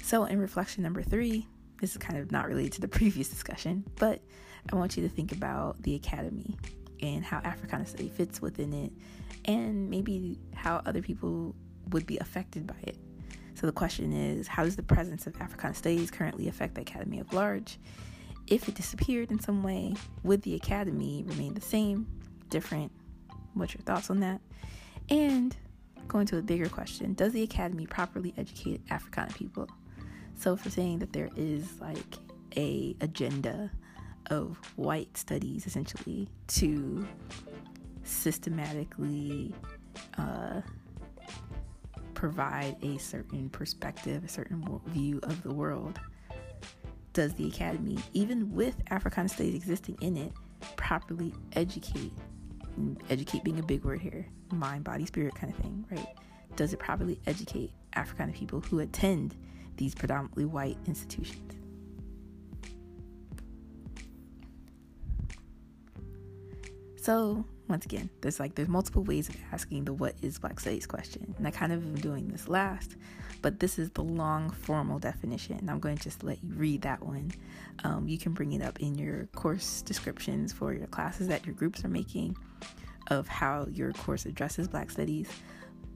So, 0.02 0.24
in 0.24 0.40
reflection 0.40 0.82
number 0.82 1.02
three, 1.02 1.46
this 1.80 1.92
is 1.92 1.96
kind 1.96 2.18
of 2.18 2.32
not 2.32 2.48
related 2.48 2.72
to 2.72 2.80
the 2.80 2.88
previous 2.98 3.28
discussion, 3.28 3.84
but 3.96 4.20
I 4.72 4.76
want 4.76 4.96
you 4.96 5.02
to 5.04 5.08
think 5.08 5.32
about 5.32 5.80
the 5.82 5.94
academy 5.94 6.56
and 7.00 7.24
how 7.24 7.38
Africana 7.38 7.86
study 7.86 8.08
fits 8.08 8.42
within 8.42 8.72
it, 8.72 8.92
and 9.44 9.88
maybe 9.88 10.38
how 10.54 10.82
other 10.86 11.02
people 11.02 11.54
would 11.90 12.06
be 12.06 12.18
affected 12.18 12.66
by 12.66 12.76
it. 12.82 12.96
So 13.62 13.66
the 13.66 13.72
question 13.72 14.12
is 14.12 14.48
how 14.48 14.64
does 14.64 14.74
the 14.74 14.82
presence 14.82 15.28
of 15.28 15.40
Africana 15.40 15.72
studies 15.72 16.10
currently 16.10 16.48
affect 16.48 16.74
the 16.74 16.80
academy 16.80 17.20
at 17.20 17.32
large? 17.32 17.78
If 18.48 18.68
it 18.68 18.74
disappeared 18.74 19.30
in 19.30 19.38
some 19.38 19.62
way, 19.62 19.94
would 20.24 20.42
the 20.42 20.56
academy 20.56 21.22
remain 21.24 21.54
the 21.54 21.60
same, 21.60 22.08
different? 22.50 22.90
What's 23.54 23.72
your 23.72 23.82
thoughts 23.82 24.10
on 24.10 24.18
that? 24.18 24.40
And 25.08 25.56
going 26.08 26.26
to 26.26 26.38
a 26.38 26.42
bigger 26.42 26.68
question 26.68 27.14
Does 27.14 27.34
the 27.34 27.44
academy 27.44 27.86
properly 27.86 28.34
educate 28.36 28.80
Africana 28.90 29.32
people? 29.32 29.68
So, 30.34 30.56
for 30.56 30.68
saying 30.68 30.98
that 30.98 31.12
there 31.12 31.30
is 31.36 31.80
like 31.80 32.16
a 32.56 32.96
agenda 33.00 33.70
of 34.26 34.58
white 34.74 35.16
studies 35.16 35.68
essentially 35.68 36.28
to 36.48 37.06
systematically 38.02 39.54
uh, 40.18 40.62
provide 42.22 42.76
a 42.82 42.96
certain 42.98 43.48
perspective, 43.48 44.22
a 44.22 44.28
certain 44.28 44.64
view 44.86 45.18
of 45.24 45.42
the 45.42 45.52
world. 45.52 45.98
Does 47.14 47.34
the 47.34 47.48
academy, 47.48 47.98
even 48.12 48.54
with 48.54 48.76
Africana 48.92 49.28
studies 49.28 49.56
existing 49.56 49.98
in 50.00 50.16
it, 50.16 50.32
properly 50.76 51.34
educate? 51.54 52.12
Educate 53.10 53.42
being 53.42 53.58
a 53.58 53.62
big 53.64 53.82
word 53.84 54.00
here, 54.00 54.24
mind, 54.52 54.84
body, 54.84 55.04
spirit 55.04 55.34
kind 55.34 55.52
of 55.52 55.58
thing, 55.58 55.84
right? 55.90 56.06
Does 56.54 56.72
it 56.72 56.78
properly 56.78 57.18
educate 57.26 57.72
Africana 57.94 58.30
people 58.30 58.60
who 58.60 58.78
attend 58.78 59.34
these 59.76 59.92
predominantly 59.92 60.44
white 60.44 60.78
institutions? 60.86 61.54
So, 66.94 67.44
once 67.72 67.86
again, 67.86 68.10
there's 68.20 68.38
like 68.38 68.54
there's 68.54 68.68
multiple 68.68 69.02
ways 69.02 69.30
of 69.30 69.36
asking 69.50 69.86
the 69.86 69.94
what 69.94 70.14
is 70.20 70.38
black 70.38 70.60
studies 70.60 70.86
question. 70.86 71.34
And 71.38 71.48
I 71.48 71.50
kind 71.50 71.72
of 71.72 71.82
am 71.82 71.94
doing 71.94 72.28
this 72.28 72.46
last, 72.46 72.96
but 73.40 73.60
this 73.60 73.78
is 73.78 73.90
the 73.90 74.02
long 74.02 74.50
formal 74.50 74.98
definition. 74.98 75.68
I'm 75.70 75.80
going 75.80 75.96
to 75.96 76.02
just 76.02 76.22
let 76.22 76.44
you 76.44 76.54
read 76.54 76.82
that 76.82 77.02
one. 77.02 77.32
Um, 77.82 78.06
you 78.06 78.18
can 78.18 78.34
bring 78.34 78.52
it 78.52 78.62
up 78.62 78.78
in 78.80 78.94
your 78.94 79.26
course 79.34 79.80
descriptions 79.80 80.52
for 80.52 80.74
your 80.74 80.86
classes 80.88 81.28
that 81.28 81.46
your 81.46 81.54
groups 81.54 81.82
are 81.82 81.88
making 81.88 82.36
of 83.08 83.26
how 83.26 83.66
your 83.72 83.92
course 83.92 84.26
addresses 84.26 84.68
black 84.68 84.90
studies. 84.90 85.30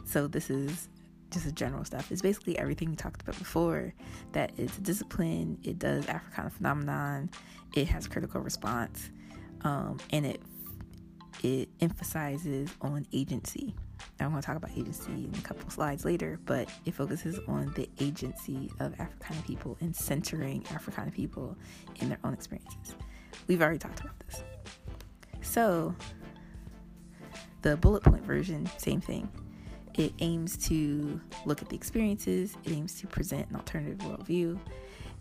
So 0.06 0.26
this 0.26 0.48
is 0.48 0.88
just 1.30 1.44
a 1.44 1.52
general 1.52 1.84
stuff. 1.84 2.10
It's 2.10 2.22
basically 2.22 2.58
everything 2.58 2.88
we 2.88 2.96
talked 2.96 3.20
about 3.20 3.38
before. 3.38 3.92
That 4.32 4.52
it's 4.56 4.78
a 4.78 4.80
discipline, 4.80 5.58
it 5.62 5.78
does 5.78 6.08
Africana 6.08 6.48
phenomenon, 6.48 7.30
it 7.74 7.86
has 7.88 8.08
critical 8.08 8.40
response, 8.40 9.10
um, 9.62 9.98
and 10.10 10.24
it 10.24 10.40
it 11.46 11.68
emphasizes 11.80 12.68
on 12.80 13.06
agency. 13.12 13.72
I'm 14.18 14.30
going 14.30 14.42
to 14.42 14.46
talk 14.46 14.56
about 14.56 14.72
agency 14.72 15.12
in 15.12 15.32
a 15.38 15.42
couple 15.42 15.70
slides 15.70 16.04
later, 16.04 16.40
but 16.44 16.68
it 16.84 16.92
focuses 16.92 17.38
on 17.46 17.72
the 17.76 17.88
agency 18.00 18.68
of 18.80 18.98
Africana 18.98 19.40
people 19.46 19.76
and 19.80 19.94
centering 19.94 20.64
Africana 20.72 21.12
people 21.12 21.56
in 22.00 22.08
their 22.08 22.18
own 22.24 22.34
experiences. 22.34 22.96
We've 23.46 23.62
already 23.62 23.78
talked 23.78 24.00
about 24.00 24.18
this. 24.26 24.42
So, 25.40 25.94
the 27.62 27.76
bullet 27.76 28.02
point 28.02 28.24
version, 28.24 28.68
same 28.78 29.00
thing. 29.00 29.28
It 29.94 30.14
aims 30.18 30.56
to 30.68 31.20
look 31.44 31.62
at 31.62 31.68
the 31.68 31.76
experiences, 31.76 32.56
it 32.64 32.72
aims 32.72 33.00
to 33.00 33.06
present 33.06 33.48
an 33.50 33.56
alternative 33.56 33.98
worldview. 33.98 34.58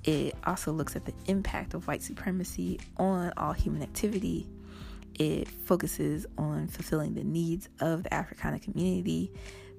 It 0.05 0.35
also 0.43 0.71
looks 0.71 0.95
at 0.95 1.05
the 1.05 1.13
impact 1.27 1.75
of 1.75 1.87
white 1.87 2.01
supremacy 2.01 2.79
on 2.97 3.31
all 3.37 3.53
human 3.53 3.83
activity 3.83 4.47
it 5.19 5.47
focuses 5.47 6.25
on 6.37 6.67
fulfilling 6.67 7.13
the 7.13 7.23
needs 7.23 7.69
of 7.79 8.03
the 8.03 8.13
Africana 8.13 8.59
community 8.59 9.31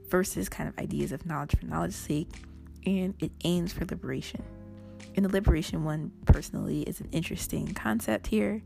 versus 0.08 0.48
kind 0.48 0.68
of 0.68 0.78
ideas 0.78 1.12
of 1.12 1.26
knowledge 1.26 1.56
for 1.58 1.66
knowledge's 1.66 1.96
sake, 1.96 2.30
and 2.84 3.14
it 3.18 3.32
aims 3.44 3.72
for 3.72 3.84
liberation. 3.84 4.42
And 5.14 5.24
the 5.24 5.30
liberation 5.30 5.84
one, 5.84 6.12
personally, 6.26 6.82
is 6.82 7.00
an 7.00 7.08
interesting 7.12 7.72
concept 7.74 8.26
here 8.26 8.62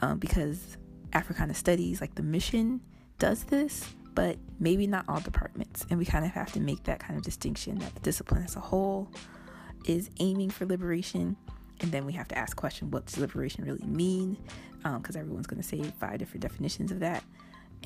um, 0.00 0.18
because 0.18 0.76
Africana 1.12 1.54
studies, 1.54 2.00
like 2.00 2.14
the 2.14 2.22
mission, 2.22 2.80
does 3.18 3.44
this, 3.44 3.84
but 4.14 4.36
maybe 4.60 4.86
not 4.86 5.04
all 5.08 5.20
departments. 5.20 5.86
And 5.90 5.98
we 5.98 6.04
kind 6.04 6.24
of 6.24 6.30
have 6.32 6.52
to 6.52 6.60
make 6.60 6.84
that 6.84 7.00
kind 7.00 7.16
of 7.16 7.24
distinction 7.24 7.78
that 7.78 7.94
the 7.94 8.00
discipline 8.00 8.44
as 8.44 8.56
a 8.56 8.60
whole 8.60 9.08
is 9.84 10.10
aiming 10.20 10.50
for 10.50 10.66
liberation 10.66 11.36
and 11.80 11.92
then 11.92 12.04
we 12.04 12.12
have 12.12 12.28
to 12.28 12.38
ask 12.38 12.56
question 12.56 12.90
what 12.90 13.06
does 13.06 13.18
liberation 13.18 13.64
really 13.64 13.84
mean 13.86 14.36
because 14.82 15.16
um, 15.16 15.20
everyone's 15.20 15.46
going 15.46 15.60
to 15.60 15.66
say 15.66 15.82
five 15.98 16.18
different 16.18 16.42
definitions 16.42 16.90
of 16.90 17.00
that 17.00 17.24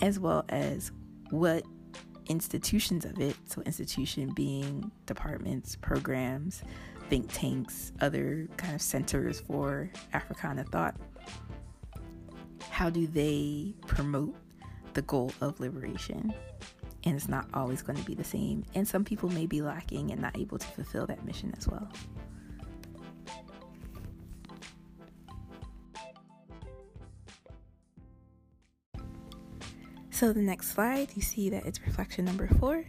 as 0.00 0.18
well 0.18 0.44
as 0.48 0.90
what 1.30 1.64
institutions 2.28 3.04
of 3.04 3.18
it. 3.20 3.36
So 3.46 3.62
institution 3.62 4.30
being 4.30 4.90
departments 5.06 5.76
programs 5.76 6.62
think 7.08 7.26
tanks 7.32 7.92
other 8.00 8.48
kind 8.56 8.74
of 8.74 8.80
centers 8.80 9.40
for 9.40 9.90
africana 10.12 10.64
thought. 10.64 10.96
How 12.70 12.88
do 12.88 13.06
they 13.06 13.74
promote 13.86 14.34
the 14.94 15.02
goal 15.02 15.32
of 15.40 15.60
liberation? 15.60 16.32
And 17.04 17.16
it's 17.16 17.28
not 17.28 17.48
always 17.52 17.82
going 17.82 17.98
to 17.98 18.04
be 18.04 18.14
the 18.14 18.24
same. 18.24 18.64
And 18.74 18.86
some 18.86 19.04
people 19.04 19.28
may 19.30 19.46
be 19.46 19.60
lacking 19.60 20.12
and 20.12 20.22
not 20.22 20.38
able 20.38 20.58
to 20.58 20.66
fulfill 20.68 21.04
that 21.06 21.24
mission 21.24 21.52
as 21.58 21.66
well 21.66 21.88
So 30.22 30.32
the 30.32 30.40
next 30.40 30.68
slide, 30.68 31.08
you 31.16 31.20
see 31.20 31.50
that 31.50 31.66
it's 31.66 31.84
reflection 31.84 32.24
number 32.24 32.46
four, 32.46 32.84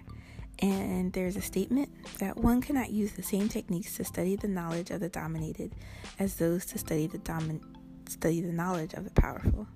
and 0.59 1.11
there's 1.13 1.35
a 1.35 1.41
statement 1.41 1.89
that 2.19 2.37
one 2.37 2.61
cannot 2.61 2.91
use 2.91 3.13
the 3.13 3.23
same 3.23 3.49
techniques 3.49 3.97
to 3.97 4.03
study 4.03 4.35
the 4.35 4.47
knowledge 4.47 4.91
of 4.91 4.99
the 4.99 5.09
dominated 5.09 5.73
as 6.19 6.35
those 6.35 6.63
to 6.67 6.77
study 6.77 7.07
the 7.07 7.17
domin- 7.17 7.63
study 8.07 8.39
the 8.39 8.51
knowledge 8.51 8.93
of 8.93 9.03
the 9.03 9.09
powerful. 9.19 9.67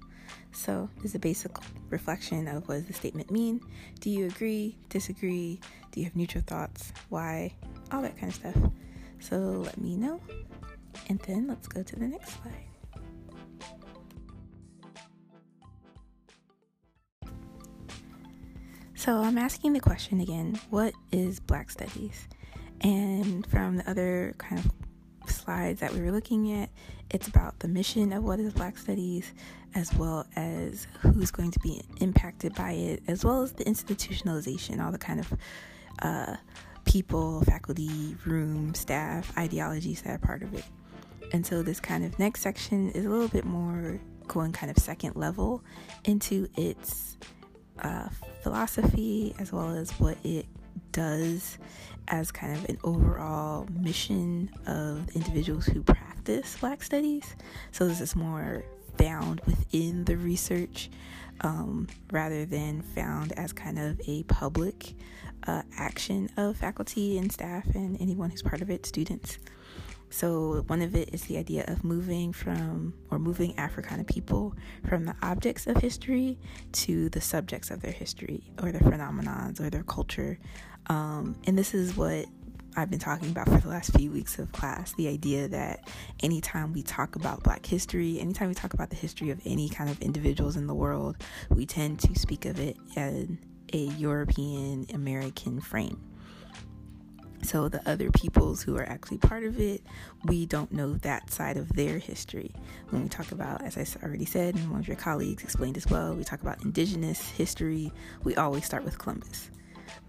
So 0.52 0.88
there's 0.98 1.16
a 1.16 1.20
basic 1.20 1.50
reflection 1.90 2.48
of 2.48 2.68
what 2.68 2.76
does 2.76 2.86
the 2.86 2.94
statement 2.94 3.32
mean? 3.32 3.60
Do 4.02 4.12
you 4.12 4.28
agree, 4.28 4.78
disagree? 4.90 5.60
Do 5.92 6.00
you 6.00 6.06
have 6.06 6.16
neutral 6.16 6.44
thoughts? 6.46 6.94
Why? 7.10 7.56
All 7.92 8.04
that 8.04 8.20
kind 8.20 8.32
of 8.32 8.36
stuff. 8.36 8.72
So 9.20 9.36
let 9.66 9.82
me 9.82 9.96
know. 9.96 10.22
And 11.10 11.18
then 11.22 11.48
let's 11.48 11.68
go 11.68 11.82
to 11.82 11.96
the 11.96 12.08
next 12.08 12.40
slide. 12.40 12.67
So 18.98 19.18
I'm 19.18 19.38
asking 19.38 19.74
the 19.74 19.80
question 19.80 20.22
again 20.22 20.60
what 20.72 20.92
is 21.12 21.40
Black 21.40 21.70
Studies? 21.70 22.28
And 22.82 23.46
from 23.46 23.78
the 23.78 23.88
other 23.88 24.34
kind 24.40 24.60
of 24.60 25.32
slides 25.32 25.82
that 25.82 25.94
we 25.94 26.02
were 26.02 26.12
looking 26.12 26.52
at, 26.54 26.72
it's 27.12 27.28
about 27.28 27.60
the 27.60 27.68
mission 27.68 28.12
of 28.12 28.24
what 28.24 28.40
is 28.40 28.54
Black 28.54 28.76
Studies, 28.76 29.34
as 29.76 29.94
well 29.94 30.26
as 30.36 30.88
who's 31.02 31.30
going 31.30 31.52
to 31.52 31.60
be 31.60 31.84
impacted 32.02 32.56
by 32.56 32.72
it, 32.72 33.04
as 33.08 33.24
well 33.24 33.44
as 33.44 33.54
the 33.54 33.64
institutionalization, 33.66 34.84
all 34.84 34.92
the 34.92 34.98
kind 34.98 35.20
of 35.20 35.34
uh, 36.02 36.36
people, 36.86 37.44
faculty, 37.44 38.16
room, 38.26 38.74
staff, 38.74 39.32
ideologies 39.38 40.02
that 40.02 40.10
are 40.10 40.18
part 40.18 40.42
of 40.42 40.56
it. 40.56 40.66
And 41.34 41.46
so 41.46 41.62
this 41.62 41.80
kind 41.80 42.04
of 42.04 42.18
next 42.18 42.42
section 42.42 42.90
is 42.92 43.06
a 43.06 43.10
little 43.10 43.28
bit 43.28 43.46
more 43.46 44.02
going 44.28 44.54
kind 44.54 44.72
of 44.72 44.80
second 44.80 45.16
level 45.16 45.64
into 46.04 46.50
its 46.58 47.18
uh, 47.80 48.10
philosophy 48.48 49.36
as 49.40 49.52
well 49.52 49.72
as 49.72 49.92
what 50.00 50.18
it 50.24 50.46
does 50.94 51.58
as 52.08 52.32
kind 52.32 52.56
of 52.56 52.64
an 52.70 52.78
overall 52.86 53.68
mission 53.78 54.50
of 54.66 55.14
individuals 55.14 55.66
who 55.66 55.84
practice 55.84 56.56
Black 56.62 56.82
studies. 56.82 57.36
So 57.74 57.90
this 57.90 58.00
is 58.00 58.16
more 58.16 58.64
found 58.98 59.42
within 59.46 60.06
the 60.06 60.16
research 60.16 60.90
um, 61.42 61.88
rather 62.10 62.46
than 62.46 62.84
found 62.84 63.34
as 63.34 63.52
kind 63.52 63.78
of 63.78 64.00
a 64.08 64.24
public 64.24 64.94
uh, 65.46 65.64
action 65.78 66.30
of 66.38 66.56
faculty 66.56 67.18
and 67.18 67.30
staff 67.30 67.66
and 67.76 68.00
anyone 68.00 68.30
who's 68.30 68.44
part 68.44 68.62
of 68.62 68.70
it, 68.70 68.86
students. 68.86 69.40
So, 70.10 70.64
one 70.68 70.82
of 70.82 70.96
it 70.96 71.14
is 71.14 71.24
the 71.24 71.38
idea 71.38 71.66
of 71.68 71.84
moving 71.84 72.32
from 72.32 72.94
or 73.12 73.20
moving 73.20 73.58
Africana 73.60 74.04
people 74.04 74.56
from 74.88 75.06
the 75.06 75.16
objects 75.22 75.68
of 75.68 75.78
history 75.78 76.40
to 76.74 77.10
the 77.10 77.22
subjects 77.22 77.72
of 77.72 77.82
their 77.82 77.92
history 77.92 78.44
or 78.62 78.72
their 78.72 78.82
phenomenons 78.82 79.60
or 79.60 79.70
their 79.70 79.84
culture. 79.84 80.40
Um, 80.88 81.36
and 81.46 81.58
this 81.58 81.74
is 81.74 81.98
what 81.98 82.26
I've 82.78 82.92
been 82.92 83.00
talking 83.00 83.30
about 83.32 83.50
for 83.50 83.58
the 83.58 83.70
last 83.70 83.98
few 83.98 84.12
weeks 84.12 84.38
of 84.38 84.52
class 84.52 84.94
the 84.94 85.08
idea 85.08 85.48
that 85.48 85.90
anytime 86.22 86.74
we 86.74 86.84
talk 86.84 87.16
about 87.16 87.42
black 87.42 87.66
history, 87.66 88.20
anytime 88.20 88.50
we 88.50 88.54
talk 88.54 88.76
about 88.76 88.92
the 88.92 88.96
history 88.96 89.32
of 89.32 89.42
any 89.46 89.68
kind 89.68 89.90
of 89.90 90.00
individuals 90.00 90.56
in 90.56 90.68
the 90.68 90.76
world, 90.76 91.18
we 91.50 91.66
tend 91.66 92.00
to 92.02 92.18
speak 92.18 92.46
of 92.46 92.60
it 92.60 92.78
in 92.96 93.40
a 93.74 93.78
European 93.78 94.86
American 94.94 95.60
frame. 95.60 96.07
So, 97.44 97.70
the 97.70 97.88
other 97.88 98.10
peoples 98.12 98.62
who 98.62 98.76
are 98.78 98.90
actually 98.90 99.20
part 99.20 99.44
of 99.44 99.60
it, 99.60 99.82
we 100.26 100.46
don't 100.46 100.72
know 100.72 100.96
that 100.96 101.32
side 101.32 101.56
of 101.56 101.70
their 101.74 101.98
history. 101.98 102.52
When 102.90 103.04
we 103.04 103.10
talk 103.10 103.32
about, 103.32 103.64
as 103.64 103.78
I 103.78 103.86
already 104.04 104.26
said, 104.26 104.56
and 104.56 104.72
one 104.72 104.80
of 104.80 104.88
your 104.88 104.98
colleagues 104.98 105.44
explained 105.44 105.78
as 105.78 105.88
well, 105.88 106.14
we 106.14 106.24
talk 106.24 106.42
about 106.42 106.64
indigenous 106.64 107.22
history, 107.30 107.92
we 108.24 108.36
always 108.36 108.66
start 108.66 108.84
with 108.84 108.98
Columbus 108.98 109.52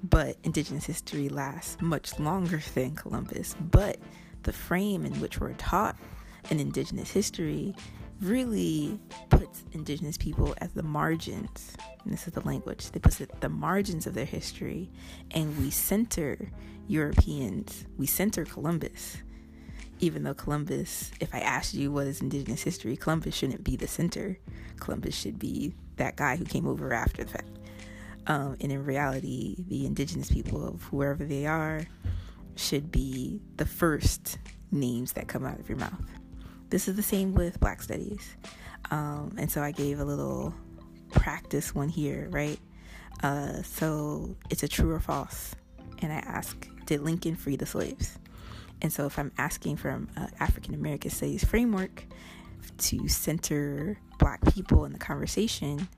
but 0.03 0.37
indigenous 0.45 0.85
history 0.85 1.29
lasts 1.29 1.77
much 1.81 2.19
longer 2.19 2.61
than 2.75 2.95
Columbus. 2.95 3.57
But 3.61 3.99
the 4.43 4.53
frame 4.53 5.05
in 5.05 5.21
which 5.21 5.41
we're 5.41 5.55
taught 5.55 5.97
an 6.51 6.61
indigenous 6.61 7.11
history 7.11 7.75
really 8.21 8.99
puts 9.31 9.63
indigenous 9.73 10.17
people 10.17 10.55
at 10.61 10.75
the 10.75 10.83
margins. 10.83 11.77
This 12.05 12.27
is 12.27 12.33
the 12.33 12.41
language. 12.41 12.91
They 12.91 13.01
put 13.01 13.21
at 13.21 13.41
the 13.41 13.49
margins 13.49 14.07
of 14.07 14.15
their 14.15 14.25
history, 14.25 14.91
and 15.31 15.57
we 15.59 15.71
center 15.71 16.51
Europeans. 16.87 17.85
We 17.97 18.07
center 18.07 18.45
Columbus. 18.45 19.19
Even 20.01 20.23
though 20.23 20.35
Columbus, 20.35 21.11
if 21.21 21.35
I 21.35 21.41
asked 21.41 21.75
you 21.75 21.91
what 21.91 22.07
is 22.07 22.21
indigenous 22.21 22.63
history, 22.63 22.97
Columbus 22.97 23.35
shouldn't 23.35 23.65
be 23.65 23.77
the 23.77 23.89
center. 23.89 24.39
Columbus 24.79 25.15
should 25.15 25.39
be 25.39 25.75
that 25.97 26.17
guy 26.17 26.37
who 26.37 26.45
came 26.45 26.67
over 26.67 26.93
after 26.93 27.25
the 27.25 27.31
fact. 27.31 27.51
Um, 28.27 28.57
and 28.61 28.71
in 28.71 28.85
reality, 28.85 29.57
the 29.69 29.87
indigenous 29.87 30.31
people 30.31 30.67
of 30.67 30.83
whoever 30.85 31.25
they 31.25 31.47
are 31.47 31.87
should 32.55 32.91
be 32.93 33.41
the 33.57 33.67
first 33.67 34.39
names 34.71 35.13
that 35.13 35.29
come 35.29 35.45
out 35.45 35.59
of 35.59 35.69
your 35.69 35.79
mouth. 35.79 36.18
This 36.71 36.87
is 36.87 36.97
the 36.97 37.03
same 37.03 37.35
with 37.35 37.59
Black 37.61 37.83
Studies. 37.83 38.37
Um, 38.91 39.35
and 39.39 39.51
so 39.51 39.63
I 39.63 39.71
gave 39.71 40.01
a 40.01 40.05
little 40.05 40.55
practice 41.11 41.75
one 41.75 41.89
here, 41.89 42.29
right? 42.31 42.59
Uh, 43.23 43.63
so 43.63 44.37
it's 44.51 44.63
a 44.63 44.69
true 44.69 44.91
or 44.91 45.01
false. 45.01 45.55
And 46.01 46.13
I 46.13 46.17
ask, 46.17 46.69
did 46.87 47.01
Lincoln 47.01 47.37
free 47.37 47.57
the 47.57 47.67
slaves? 47.67 48.19
And 48.83 48.93
so 48.93 49.07
if 49.07 49.19
I'm 49.19 49.33
asking 49.39 49.77
from 49.77 50.09
African 50.39 50.75
American 50.75 51.11
studies 51.11 51.43
framework 51.43 52.05
to 52.79 53.09
center 53.09 53.99
Black 54.19 54.41
people 54.53 54.85
in 54.85 54.93
the 54.93 54.99
conversation, 54.99 55.89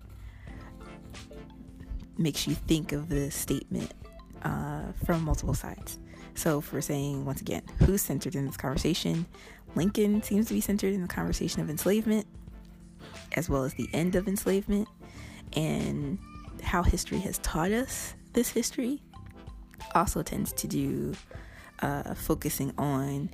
makes 2.16 2.46
you 2.46 2.54
think 2.54 2.92
of 2.92 3.08
the 3.08 3.30
statement 3.30 3.92
uh, 4.42 4.92
from 5.04 5.24
multiple 5.24 5.54
sides. 5.54 5.98
So, 6.34 6.62
we're 6.72 6.80
saying, 6.80 7.24
once 7.24 7.40
again, 7.40 7.62
who's 7.80 8.00
centered 8.02 8.34
in 8.34 8.46
this 8.46 8.56
conversation, 8.56 9.26
Lincoln 9.74 10.22
seems 10.22 10.48
to 10.48 10.54
be 10.54 10.60
centered 10.60 10.92
in 10.92 11.02
the 11.02 11.08
conversation 11.08 11.60
of 11.60 11.70
enslavement, 11.70 12.26
as 13.32 13.48
well 13.48 13.64
as 13.64 13.74
the 13.74 13.88
end 13.92 14.14
of 14.16 14.28
enslavement, 14.28 14.88
and 15.54 16.18
how 16.62 16.82
history 16.82 17.18
has 17.18 17.38
taught 17.38 17.72
us 17.72 18.14
this 18.32 18.48
history. 18.48 19.00
Also 19.94 20.22
tends 20.22 20.52
to 20.52 20.66
do 20.66 21.14
uh, 21.80 22.14
focusing 22.14 22.72
on 22.78 23.30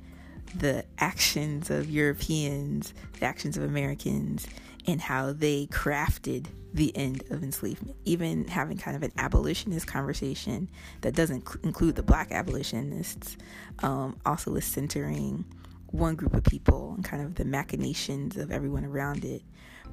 the 0.55 0.85
actions 0.99 1.69
of 1.69 1.89
Europeans, 1.89 2.93
the 3.19 3.25
actions 3.25 3.57
of 3.57 3.63
Americans, 3.63 4.47
and 4.85 5.01
how 5.01 5.33
they 5.33 5.67
crafted 5.67 6.47
the 6.73 6.95
end 6.95 7.23
of 7.29 7.43
enslavement. 7.43 7.95
Even 8.05 8.47
having 8.47 8.77
kind 8.77 8.95
of 8.95 9.03
an 9.03 9.11
abolitionist 9.17 9.87
conversation 9.87 10.69
that 11.01 11.13
doesn't 11.13 11.47
cl- 11.47 11.59
include 11.63 11.95
the 11.95 12.03
black 12.03 12.31
abolitionists, 12.31 13.35
um, 13.79 14.17
also 14.25 14.55
is 14.55 14.65
centering 14.65 15.43
one 15.91 16.15
group 16.15 16.33
of 16.33 16.43
people 16.43 16.93
and 16.95 17.03
kind 17.03 17.23
of 17.23 17.35
the 17.35 17.45
machinations 17.45 18.37
of 18.37 18.51
everyone 18.51 18.85
around 18.85 19.23
it 19.23 19.41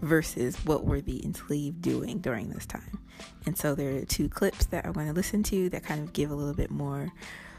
versus 0.01 0.57
what 0.65 0.85
were 0.85 1.01
the 1.01 1.25
enslaved 1.25 1.81
doing 1.81 2.19
during 2.19 2.49
this 2.51 2.67
time. 2.67 2.99
And 3.47 3.57
so 3.57 3.75
there 3.75 3.97
are 3.97 4.05
two 4.05 4.29
clips 4.29 4.67
that 4.67 4.85
I'm 4.85 4.93
going 4.93 5.07
to 5.07 5.13
listen 5.13 5.43
to 5.45 5.69
that 5.71 5.85
kind 5.85 6.01
of 6.01 6.13
give 6.13 6.31
a 6.31 6.35
little 6.35 6.55
bit 6.55 6.71
more 6.71 7.13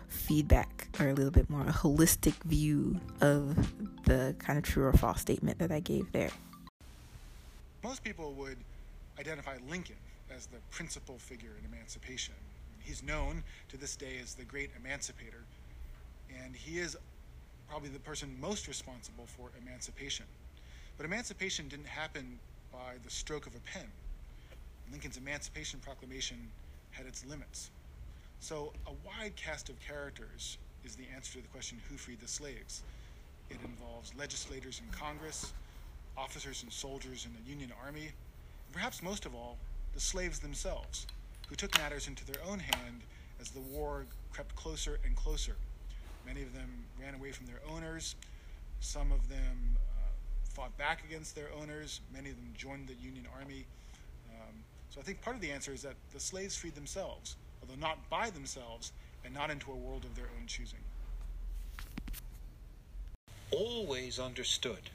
feedback 0.07 0.87
or 0.99 1.09
a 1.09 1.13
little 1.13 1.31
bit 1.31 1.49
more 1.49 1.61
a 1.61 1.71
holistic 1.71 2.35
view 2.43 2.99
of 3.21 3.55
the 4.05 4.35
kind 4.39 4.57
of 4.57 4.63
true 4.63 4.85
or 4.85 4.93
false 4.93 5.21
statement 5.21 5.59
that 5.59 5.71
I 5.71 5.79
gave 5.79 6.11
there. 6.11 6.31
Most 7.83 8.03
people 8.03 8.33
would 8.33 8.57
identify 9.19 9.57
Lincoln 9.69 9.95
as 10.35 10.47
the 10.47 10.57
principal 10.71 11.17
figure 11.17 11.51
in 11.59 11.71
emancipation. 11.73 12.33
He's 12.79 13.01
known 13.01 13.43
to 13.69 13.77
this 13.77 13.95
day 13.95 14.17
as 14.21 14.35
the 14.35 14.43
great 14.43 14.69
emancipator, 14.79 15.43
and 16.43 16.55
he 16.55 16.79
is 16.79 16.97
probably 17.69 17.89
the 17.89 17.99
person 17.99 18.35
most 18.39 18.67
responsible 18.67 19.25
for 19.27 19.49
emancipation. 19.61 20.25
But 20.97 21.05
emancipation 21.05 21.67
didn't 21.67 21.87
happen 21.87 22.39
by 22.71 22.95
the 23.03 23.09
stroke 23.09 23.47
of 23.47 23.55
a 23.55 23.59
pen. 23.59 23.87
Lincoln's 24.91 25.17
Emancipation 25.17 25.79
Proclamation 25.79 26.37
had 26.91 27.05
its 27.05 27.25
limits. 27.25 27.71
So, 28.39 28.73
a 28.87 28.91
wide 29.05 29.35
cast 29.35 29.69
of 29.69 29.79
characters 29.79 30.57
is 30.83 30.95
the 30.95 31.05
answer 31.15 31.33
to 31.33 31.41
the 31.41 31.47
question 31.47 31.81
who 31.89 31.97
freed 31.97 32.21
the 32.21 32.27
slaves. 32.27 32.83
It 33.49 33.57
involves 33.63 34.13
legislators 34.15 34.81
in 34.85 34.97
Congress, 34.97 35.53
officers 36.17 36.63
and 36.63 36.71
soldiers 36.71 37.25
in 37.25 37.33
the 37.33 37.49
Union 37.49 37.71
Army, 37.83 38.05
and 38.05 38.73
perhaps 38.73 39.01
most 39.01 39.25
of 39.25 39.33
all, 39.33 39.57
the 39.93 39.99
slaves 39.99 40.39
themselves, 40.39 41.07
who 41.47 41.55
took 41.55 41.77
matters 41.77 42.07
into 42.07 42.25
their 42.25 42.41
own 42.47 42.59
hand 42.59 43.01
as 43.39 43.49
the 43.49 43.59
war 43.59 44.05
crept 44.31 44.55
closer 44.55 44.99
and 45.05 45.15
closer. 45.15 45.55
Many 46.25 46.43
of 46.43 46.53
them 46.53 46.84
ran 47.01 47.15
away 47.15 47.31
from 47.31 47.45
their 47.45 47.61
owners, 47.71 48.15
some 48.79 49.11
of 49.11 49.27
them 49.29 49.77
uh, 49.77 50.09
fought 50.53 50.77
back 50.77 51.03
against 51.05 51.35
their 51.35 51.49
owners, 51.61 52.01
many 52.13 52.29
of 52.29 52.35
them 52.35 52.53
joined 52.57 52.87
the 52.87 52.95
Union 52.95 53.27
Army. 53.39 53.65
Um, 54.31 54.55
so 54.89 54.99
I 54.99 55.03
think 55.03 55.21
part 55.21 55.35
of 55.35 55.41
the 55.41 55.51
answer 55.51 55.73
is 55.73 55.81
that 55.81 55.95
the 56.13 56.19
slaves 56.19 56.55
freed 56.55 56.75
themselves 56.75 57.35
although 57.65 57.79
not 57.79 58.09
by 58.09 58.29
themselves 58.29 58.91
and 59.23 59.33
not 59.33 59.49
into 59.49 59.71
a 59.71 59.75
world 59.75 60.03
of 60.05 60.15
their 60.15 60.29
own 60.39 60.47
choosing. 60.47 60.79
Always 63.51 64.19
understood 64.19 64.89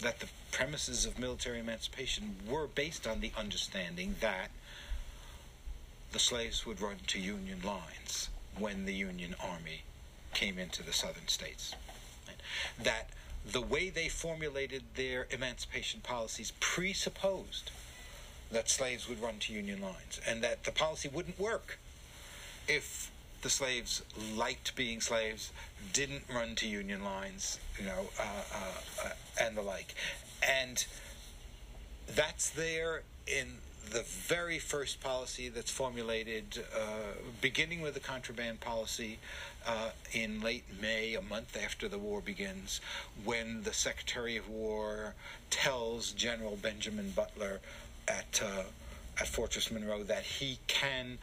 that 0.00 0.20
the 0.20 0.28
premises 0.50 1.06
of 1.06 1.18
military 1.18 1.60
emancipation 1.60 2.36
were 2.48 2.66
based 2.66 3.06
on 3.06 3.20
the 3.20 3.32
understanding 3.36 4.16
that 4.20 4.50
the 6.12 6.18
slaves 6.18 6.66
would 6.66 6.80
run 6.80 6.96
to 7.08 7.20
Union 7.20 7.60
lines 7.64 8.28
when 8.58 8.86
the 8.86 8.94
Union 8.94 9.34
Army 9.40 9.82
came 10.34 10.58
into 10.58 10.82
the 10.82 10.92
southern 10.92 11.28
states. 11.28 11.74
That 12.82 13.10
the 13.50 13.60
way 13.60 13.90
they 13.90 14.08
formulated 14.08 14.82
their 14.94 15.26
emancipation 15.30 16.00
policies 16.00 16.52
presupposed 16.60 17.70
that 18.50 18.68
slaves 18.68 19.08
would 19.08 19.20
run 19.20 19.38
to 19.40 19.52
Union 19.52 19.80
lines 19.80 20.20
and 20.26 20.42
that 20.42 20.64
the 20.64 20.70
policy 20.70 21.08
wouldn't 21.08 21.38
work 21.38 21.78
if 22.68 23.10
the 23.42 23.50
slaves 23.50 24.02
liked 24.34 24.74
being 24.74 25.00
slaves, 25.00 25.52
didn't 25.92 26.24
run 26.34 26.54
to 26.56 26.66
Union 26.66 27.04
lines, 27.04 27.58
you 27.78 27.84
know, 27.84 28.06
uh, 28.18 28.22
uh, 28.22 29.04
uh, 29.04 29.10
and 29.38 29.54
the 29.54 29.62
like. 29.62 29.94
And 30.42 30.84
that's 32.08 32.48
there 32.48 33.02
in 33.26 33.58
the 33.90 34.02
very 34.02 34.58
first 34.58 35.02
policy 35.02 35.50
that's 35.50 35.70
formulated, 35.70 36.64
uh, 36.74 37.20
beginning 37.42 37.82
with 37.82 37.92
the 37.92 38.00
contraband 38.00 38.60
policy 38.60 39.18
uh, 39.66 39.90
in 40.12 40.40
late 40.40 40.64
May, 40.80 41.14
a 41.14 41.22
month 41.22 41.56
after 41.62 41.88
the 41.88 41.98
war 41.98 42.20
begins, 42.20 42.80
when 43.24 43.62
the 43.62 43.72
Secretary 43.72 44.36
of 44.36 44.48
War 44.48 45.14
tells 45.50 46.12
General 46.12 46.56
Benjamin 46.56 47.10
Butler 47.10 47.60
at 48.06 48.40
uh, 48.44 48.64
at 49.18 49.28
Fortress 49.28 49.70
Monroe 49.70 50.02
that 50.02 50.24
he 50.24 50.58
can 50.66 51.18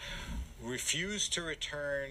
refuse 0.61 1.27
to 1.29 1.41
return 1.41 2.09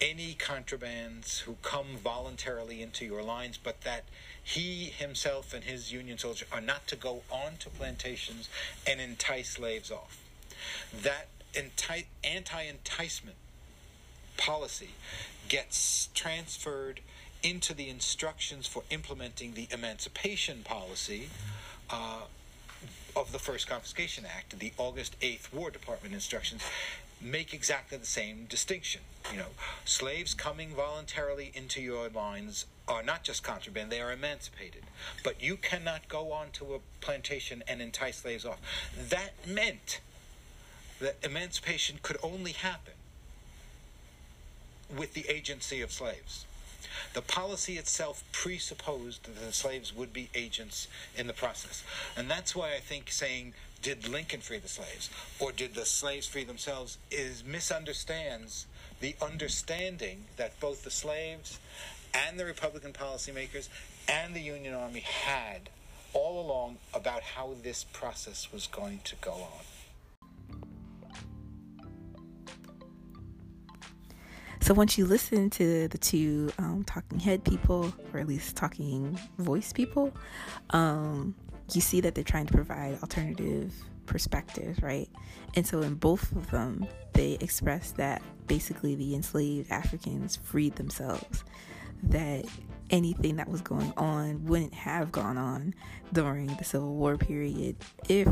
any 0.00 0.34
contrabands 0.34 1.40
who 1.40 1.56
come 1.62 1.96
voluntarily 1.96 2.82
into 2.82 3.04
your 3.04 3.22
lines, 3.22 3.58
but 3.58 3.80
that 3.80 4.04
he 4.42 4.84
himself 4.84 5.54
and 5.54 5.64
his 5.64 5.92
Union 5.92 6.18
soldiers 6.18 6.46
are 6.52 6.60
not 6.60 6.86
to 6.86 6.96
go 6.96 7.22
onto 7.30 7.70
plantations 7.70 8.48
and 8.86 9.00
entice 9.00 9.50
slaves 9.50 9.90
off. 9.90 10.20
That 11.02 11.28
anti 11.54 12.62
enticement 12.62 13.36
policy 14.36 14.90
gets 15.48 16.08
transferred 16.14 17.00
into 17.42 17.74
the 17.74 17.88
instructions 17.88 18.66
for 18.66 18.82
implementing 18.90 19.54
the 19.54 19.68
emancipation 19.70 20.62
policy. 20.64 21.28
Uh, 21.90 22.22
of 23.16 23.32
the 23.32 23.38
First 23.38 23.66
Confiscation 23.66 24.26
Act, 24.26 24.58
the 24.58 24.72
August 24.76 25.18
8th 25.20 25.52
War 25.52 25.70
Department 25.70 26.12
instructions, 26.12 26.62
make 27.20 27.54
exactly 27.54 27.96
the 27.96 28.06
same 28.06 28.44
distinction. 28.44 29.00
You 29.32 29.38
know, 29.38 29.46
slaves 29.86 30.34
coming 30.34 30.74
voluntarily 30.74 31.50
into 31.54 31.80
your 31.80 32.10
lines 32.10 32.66
are 32.86 33.02
not 33.02 33.24
just 33.24 33.42
contraband, 33.42 33.90
they 33.90 34.00
are 34.00 34.12
emancipated. 34.12 34.82
But 35.24 35.42
you 35.42 35.56
cannot 35.56 36.08
go 36.08 36.32
onto 36.32 36.74
a 36.74 36.78
plantation 37.00 37.64
and 37.66 37.80
entice 37.80 38.18
slaves 38.18 38.44
off. 38.44 38.60
That 39.08 39.32
meant 39.46 40.00
that 41.00 41.16
emancipation 41.22 41.98
could 42.02 42.18
only 42.22 42.52
happen 42.52 42.94
with 44.94 45.14
the 45.14 45.26
agency 45.28 45.80
of 45.80 45.90
slaves. 45.90 46.44
The 47.14 47.22
policy 47.22 47.78
itself 47.78 48.24
presupposed 48.32 49.24
that 49.24 49.40
the 49.40 49.52
slaves 49.52 49.94
would 49.94 50.12
be 50.12 50.30
agents 50.34 50.88
in 51.16 51.26
the 51.26 51.32
process. 51.32 51.84
And 52.16 52.30
that's 52.30 52.54
why 52.54 52.74
I 52.74 52.80
think 52.80 53.10
saying, 53.10 53.54
did 53.82 54.08
Lincoln 54.08 54.40
free 54.40 54.58
the 54.58 54.68
slaves 54.68 55.10
or 55.38 55.52
did 55.52 55.74
the 55.74 55.84
slaves 55.84 56.26
free 56.26 56.44
themselves 56.44 56.98
is 57.10 57.44
misunderstands 57.44 58.66
the 59.00 59.14
understanding 59.20 60.24
that 60.36 60.58
both 60.60 60.84
the 60.84 60.90
slaves 60.90 61.58
and 62.14 62.38
the 62.38 62.44
Republican 62.44 62.92
policymakers 62.92 63.68
and 64.08 64.34
the 64.34 64.40
Union 64.40 64.74
Army 64.74 65.00
had 65.00 65.68
all 66.12 66.40
along 66.40 66.78
about 66.94 67.22
how 67.22 67.54
this 67.62 67.84
process 67.84 68.50
was 68.52 68.66
going 68.66 69.00
to 69.04 69.14
go 69.16 69.32
on. 69.32 69.75
So 74.66 74.74
once 74.74 74.98
you 74.98 75.06
listen 75.06 75.48
to 75.50 75.86
the 75.86 75.96
two 75.96 76.50
um, 76.58 76.82
talking 76.82 77.20
head 77.20 77.44
people, 77.44 77.94
or 78.12 78.18
at 78.18 78.26
least 78.26 78.56
talking 78.56 79.16
voice 79.38 79.72
people, 79.72 80.12
um, 80.70 81.36
you 81.72 81.80
see 81.80 82.00
that 82.00 82.16
they're 82.16 82.24
trying 82.24 82.46
to 82.46 82.52
provide 82.52 82.98
alternative 83.00 83.72
perspectives, 84.06 84.82
right? 84.82 85.08
And 85.54 85.64
so 85.64 85.82
in 85.82 85.94
both 85.94 86.32
of 86.34 86.50
them, 86.50 86.84
they 87.12 87.38
express 87.40 87.92
that 87.92 88.22
basically 88.48 88.96
the 88.96 89.14
enslaved 89.14 89.70
Africans 89.70 90.34
freed 90.34 90.74
themselves, 90.74 91.44
that 92.02 92.44
anything 92.90 93.36
that 93.36 93.48
was 93.48 93.60
going 93.60 93.92
on 93.96 94.46
wouldn't 94.46 94.74
have 94.74 95.12
gone 95.12 95.38
on 95.38 95.76
during 96.12 96.48
the 96.56 96.64
Civil 96.64 96.96
War 96.96 97.16
period 97.16 97.76
if 98.08 98.26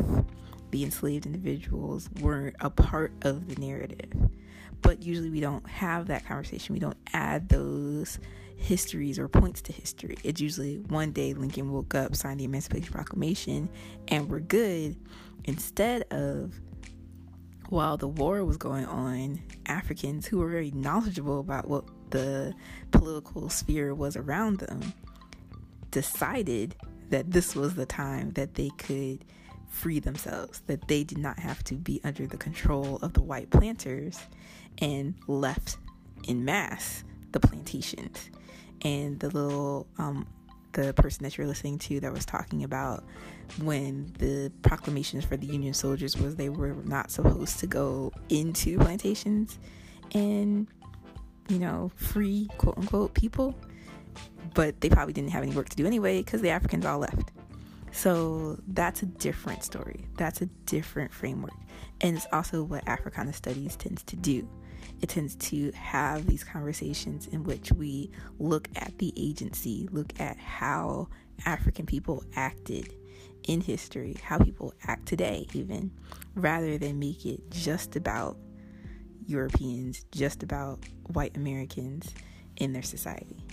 the 0.73 0.83
enslaved 0.83 1.27
individuals 1.27 2.11
weren't 2.21 2.57
a 2.59 2.71
part 2.71 3.13
of 3.23 3.47
the 3.47 3.55
narrative 3.65 4.11
but 4.85 5.03
usually 5.03 5.31
we 5.31 5.41
don't 5.41 5.67
have 5.67 6.07
that 6.09 6.27
conversation. 6.27 6.75
We 6.75 6.79
don't 6.79 6.99
add 7.15 7.49
those 7.49 8.19
histories 8.57 9.19
or 9.19 9.29
points 9.29 9.63
to 9.63 9.73
history. 9.73 10.17
It's 10.23 10.43
usually 10.43 10.77
one 10.77 11.11
day 11.11 11.33
Lincoln 11.33 11.73
woke 11.73 11.95
up, 11.95 12.15
signed 12.15 12.39
the 12.39 12.45
Emancipation 12.45 12.93
Proclamation, 12.93 13.71
and 14.09 14.29
we're 14.29 14.41
good. 14.41 14.97
Instead 15.45 16.03
of 16.13 16.61
while 17.71 17.97
the 17.97 18.07
war 18.07 18.45
was 18.45 18.59
going 18.59 18.85
on, 18.85 19.41
Africans 19.67 20.27
who 20.27 20.39
were 20.39 20.51
very 20.51 20.71
knowledgeable 20.73 21.41
about 21.41 21.67
what 21.67 21.85
the 22.11 22.55
political 22.91 23.49
sphere 23.49 23.95
was 23.95 24.17
around 24.17 24.59
them 24.59 24.93
decided 25.91 26.77
that 27.09 27.31
this 27.31 27.57
was 27.57 27.75
the 27.75 27.87
time 27.87 28.33
that 28.33 28.55
they 28.55 28.69
could 28.77 29.25
free 29.67 29.99
themselves, 29.99 30.61
that 30.67 30.87
they 30.89 31.05
did 31.05 31.19
not 31.19 31.39
have 31.39 31.65
to 31.65 31.75
be 31.75 32.03
under 32.05 32.27
the 32.27 32.37
control 32.37 32.99
of 33.03 33.15
the 33.15 33.23
white 33.23 33.51
planters 33.51 34.19
and 34.79 35.15
left 35.27 35.77
in 36.29 36.45
mass 36.45 37.05
the 37.33 37.41
plantations. 37.41 38.31
And 38.83 39.19
the 39.21 39.29
little, 39.31 39.87
um, 39.99 40.27
the 40.73 40.93
person 40.95 41.25
that 41.25 41.39
you're 41.39 41.47
listening 41.47 41.79
to 41.79 42.01
that 42.01 42.13
was 42.13 42.25
talking 42.25 42.65
about 42.65 43.05
when 43.63 44.13
the 44.19 44.51
proclamations 44.63 45.25
for 45.25 45.37
the 45.37 45.47
Union 45.47 45.75
soldiers 45.75 46.17
was 46.17 46.37
they 46.37 46.49
were 46.49 46.75
not 46.85 47.11
supposed 47.11 47.61
to 47.61 47.67
go 47.67 48.13
into 48.29 48.79
plantations 48.79 49.59
and, 50.13 50.67
you 51.49 51.59
know, 51.59 51.91
free 51.95 52.49
quote 52.59 52.77
unquote 52.79 53.15
people, 53.15 53.55
but 54.55 54.81
they 54.81 54.89
probably 54.89 55.13
didn't 55.13 55.31
have 55.31 55.43
any 55.43 55.53
work 55.53 55.69
to 55.69 55.77
do 55.77 55.87
anyway 55.87 56.19
because 56.23 56.41
the 56.41 56.51
Africans 56.51 56.85
all 56.85 56.99
left. 56.99 57.33
So 57.93 58.59
that's 58.69 59.03
a 59.03 59.07
different 59.07 59.63
story. 59.63 60.07
That's 60.17 60.43
a 60.43 60.47
different 60.67 61.13
framework. 61.13 61.55
And 62.01 62.17
it's 62.17 62.27
also 62.33 62.65
what 62.65 62.87
Africana 62.89 63.33
Studies 63.33 63.77
tends 63.77 64.03
to 64.05 64.17
do 64.17 64.49
it 65.05 65.11
tends 65.11 65.37
to 65.37 65.71
have 65.73 66.27
these 66.27 66.43
conversations 66.43 67.27
in 67.27 67.45
which 67.45 67.71
we 67.73 68.11
look 68.39 68.71
at 68.75 68.97
the 68.97 69.13
agency, 69.19 69.87
look 69.93 70.19
at 70.19 70.39
how 70.39 71.09
African 71.45 71.85
people 71.85 72.25
acted 72.37 72.95
in 73.47 73.61
history, 73.61 74.17
how 74.25 74.39
people 74.39 74.73
act 74.85 75.05
today, 75.05 75.47
even, 75.53 75.91
rather 76.35 76.79
than 76.79 76.99
make 76.99 77.27
it 77.27 77.51
just 77.51 77.97
about 77.97 78.39
Europeans, 79.27 80.07
just 80.11 80.43
about 80.43 80.83
white 81.09 81.37
Americans 81.37 82.15
in 82.57 82.73
their 82.73 82.81
society. 82.81 83.45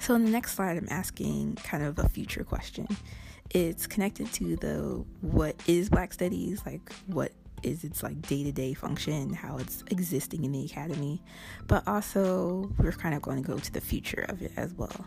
So, 0.00 0.14
in 0.14 0.26
the 0.26 0.30
next 0.30 0.54
slide, 0.54 0.76
I'm 0.76 0.88
asking 0.90 1.54
kind 1.64 1.82
of 1.82 1.98
a 1.98 2.10
future 2.10 2.44
question. 2.44 2.86
It's 3.48 3.86
connected 3.86 4.30
to 4.34 4.56
the 4.56 5.02
what 5.22 5.56
is 5.66 5.88
Black 5.88 6.12
Studies, 6.12 6.60
like 6.66 6.92
what 7.06 7.32
is 7.62 7.84
its 7.84 8.02
like 8.02 8.20
day 8.22 8.44
to 8.44 8.52
day 8.52 8.74
function, 8.74 9.32
how 9.32 9.58
it's 9.58 9.84
existing 9.90 10.44
in 10.44 10.52
the 10.52 10.64
academy, 10.64 11.22
but 11.66 11.86
also 11.86 12.70
we're 12.78 12.92
kind 12.92 13.14
of 13.14 13.22
going 13.22 13.42
to 13.42 13.46
go 13.46 13.58
to 13.58 13.72
the 13.72 13.80
future 13.80 14.26
of 14.28 14.42
it 14.42 14.52
as 14.56 14.74
well. 14.74 15.04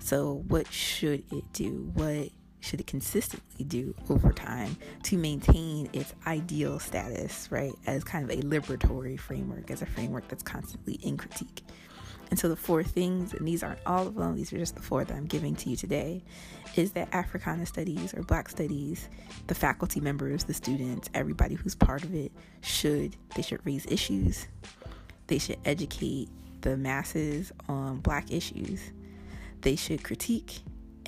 So, 0.00 0.44
what 0.48 0.72
should 0.72 1.24
it 1.32 1.52
do? 1.52 1.90
What 1.94 2.30
should 2.60 2.80
it 2.80 2.86
consistently 2.86 3.64
do 3.64 3.94
over 4.08 4.32
time 4.32 4.76
to 5.04 5.16
maintain 5.16 5.88
its 5.92 6.14
ideal 6.26 6.78
status, 6.78 7.48
right, 7.50 7.72
as 7.86 8.04
kind 8.04 8.30
of 8.30 8.38
a 8.38 8.42
liberatory 8.42 9.18
framework, 9.18 9.70
as 9.70 9.82
a 9.82 9.86
framework 9.86 10.28
that's 10.28 10.42
constantly 10.42 10.94
in 11.02 11.16
critique? 11.16 11.62
And 12.30 12.38
so 12.38 12.48
the 12.48 12.56
four 12.56 12.82
things, 12.84 13.34
and 13.34 13.46
these 13.46 13.62
aren't 13.62 13.80
all 13.86 14.06
of 14.06 14.14
them, 14.14 14.36
these 14.36 14.52
are 14.52 14.58
just 14.58 14.76
the 14.76 14.82
four 14.82 15.04
that 15.04 15.16
I'm 15.16 15.26
giving 15.26 15.56
to 15.56 15.70
you 15.70 15.76
today, 15.76 16.22
is 16.76 16.92
that 16.92 17.12
Africana 17.12 17.66
studies 17.66 18.14
or 18.14 18.22
Black 18.22 18.48
studies, 18.48 19.08
the 19.48 19.54
faculty 19.54 20.00
members, 20.00 20.44
the 20.44 20.54
students, 20.54 21.10
everybody 21.12 21.56
who's 21.56 21.74
part 21.74 22.04
of 22.04 22.14
it 22.14 22.30
should, 22.60 23.16
they 23.34 23.42
should 23.42 23.64
raise 23.66 23.84
issues. 23.86 24.46
They 25.26 25.38
should 25.38 25.58
educate 25.64 26.28
the 26.60 26.76
masses 26.76 27.52
on 27.68 27.98
Black 27.98 28.30
issues. 28.30 28.80
They 29.62 29.76
should 29.76 30.04
critique 30.04 30.60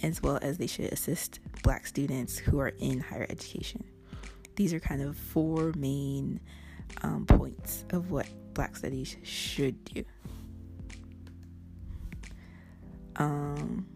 as 0.02 0.20
well 0.22 0.38
as 0.42 0.58
they 0.58 0.66
should 0.66 0.92
assist 0.92 1.38
Black 1.62 1.86
students 1.86 2.36
who 2.36 2.58
are 2.58 2.72
in 2.80 2.98
higher 2.98 3.26
education. 3.30 3.84
These 4.56 4.74
are 4.74 4.80
kind 4.80 5.02
of 5.02 5.16
four 5.16 5.72
main 5.76 6.40
um, 7.02 7.26
points 7.26 7.84
of 7.90 8.10
what 8.10 8.26
Black 8.54 8.76
studies 8.76 9.16
should 9.22 9.82
do. 9.84 10.04
Um, 13.16 13.86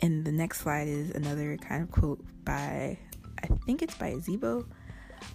and 0.00 0.24
the 0.24 0.32
next 0.32 0.60
slide 0.60 0.88
is 0.88 1.10
another 1.12 1.56
kind 1.56 1.82
of 1.82 1.90
quote 1.90 2.24
by, 2.44 2.98
I 3.42 3.46
think 3.66 3.82
it's 3.82 3.94
by 3.94 4.12
Azibo, 4.12 4.66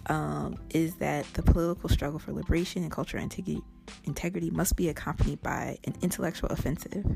um, 0.06 0.56
is 0.70 0.96
that 0.96 1.24
the 1.32 1.42
political 1.42 1.88
struggle 1.88 2.18
for 2.18 2.32
liberation 2.32 2.82
and 2.82 2.92
cultural 2.92 3.22
integrity, 3.22 3.62
integrity 4.04 4.50
must 4.50 4.76
be 4.76 4.88
accompanied 4.90 5.40
by 5.42 5.78
an 5.84 5.94
intellectual 6.02 6.50
offensive. 6.50 7.06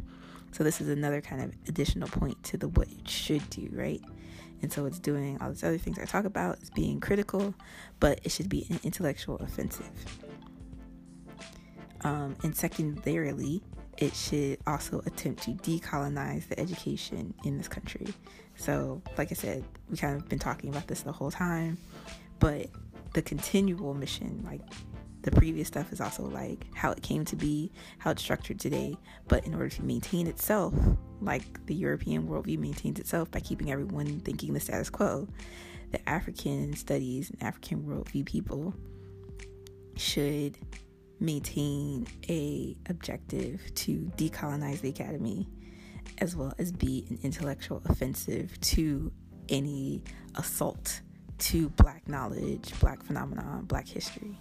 So 0.53 0.65
this 0.65 0.81
is 0.81 0.89
another 0.89 1.21
kind 1.21 1.43
of 1.43 1.53
additional 1.69 2.09
point 2.09 2.43
to 2.45 2.57
the 2.57 2.69
what 2.69 2.89
it 2.89 3.09
should 3.09 3.49
do, 3.51 3.69
right? 3.73 4.01
And 4.63 4.73
so 4.73 4.87
it's 4.87 4.99
doing 4.99 5.39
all 5.41 5.51
these 5.51 5.65
other 5.65 5.79
things 5.79 5.99
I 5.99 6.05
talk 6.05 6.25
about, 6.25 6.59
it's 6.61 6.71
being 6.71 7.01
critical, 7.01 7.55
but 8.01 8.21
it 8.23 8.31
should 8.31 8.49
be 8.49 8.67
an 8.71 8.79
intellectual 8.85 9.37
offensive. 9.37 9.91
Um, 12.03 12.37
and 12.43 12.57
secondarily, 12.57 13.63
it 13.99 14.15
should 14.15 14.59
also 14.67 15.03
attempt 15.07 15.43
to 15.45 15.51
decolonize 15.51 16.49
the 16.49 16.59
education 16.59 17.35
in 17.45 17.59
this 17.59 17.69
country. 17.69 18.07
So, 18.57 19.03
like 19.19 19.31
I 19.31 19.35
said, 19.35 19.65
we 19.91 19.97
kind 19.97 20.17
of 20.17 20.29
been 20.29 20.39
talking 20.39 20.71
about 20.71 20.87
this 20.87 21.03
the 21.03 21.13
whole 21.13 21.31
time, 21.31 21.79
but 22.39 22.69
the 23.15 23.23
continual 23.23 23.95
mission, 23.95 24.43
like 24.45 24.61
the 25.23 25.31
previous 25.31 25.69
stuff, 25.69 25.93
is 25.93 26.01
also 26.01 26.25
like 26.25 26.65
how 26.75 26.91
it 26.91 27.03
came 27.03 27.25
to 27.27 27.37
be, 27.37 27.71
how 27.99 28.11
it's 28.11 28.23
structured 28.23 28.59
today. 28.59 28.97
But 29.29 29.47
in 29.47 29.55
order 29.55 29.69
to 29.69 29.83
maintain 29.83 30.27
itself, 30.27 30.75
like 31.21 31.65
the 31.67 31.75
European 31.75 32.27
worldview 32.27 32.59
maintains 32.59 32.99
itself 32.99 33.31
by 33.31 33.41
keeping 33.41 33.71
everyone 33.71 34.21
thinking 34.21 34.55
the 34.55 34.61
status 34.61 34.91
quo, 34.91 35.29
the 35.91 36.09
African 36.09 36.75
studies 36.75 37.31
and 37.31 37.43
African 37.43 37.83
worldview 37.83 38.25
people 38.25 38.75
should 39.97 40.57
maintain 41.23 42.07
a 42.29 42.77
objective 42.89 43.63
to 43.75 44.11
decolonize 44.17 44.81
the 44.81 44.89
academy 44.89 45.49
as 46.19 46.37
well 46.37 46.53
as 46.59 46.73
be 46.73 47.07
an 47.09 47.19
intellectual 47.23 47.81
offensive 47.87 48.61
to 48.61 49.11
any 49.49 50.03
assault 50.37 51.01
to 51.39 51.69
black 51.71 52.07
knowledge, 52.09 52.73
black 52.81 53.03
phenomenon, 53.03 53.65
black 53.65 53.87
history. 53.89 54.39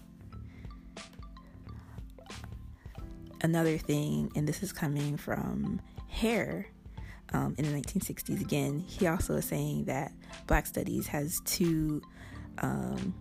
Another 3.44 3.78
thing, 3.78 4.32
and 4.36 4.48
this 4.48 4.62
is 4.62 4.72
coming 4.72 5.18
from 5.18 5.82
Hare 6.08 6.68
um, 7.34 7.56
in 7.58 7.66
the 7.66 7.82
1960s 7.82 8.42
again, 8.42 8.84
he 8.88 9.08
also 9.08 9.36
is 9.36 9.46
saying 9.46 9.86
that 9.86 10.12
black 10.46 10.68
studies 10.68 11.08
has 11.08 11.42
two 11.46 12.02
um, 12.60 13.16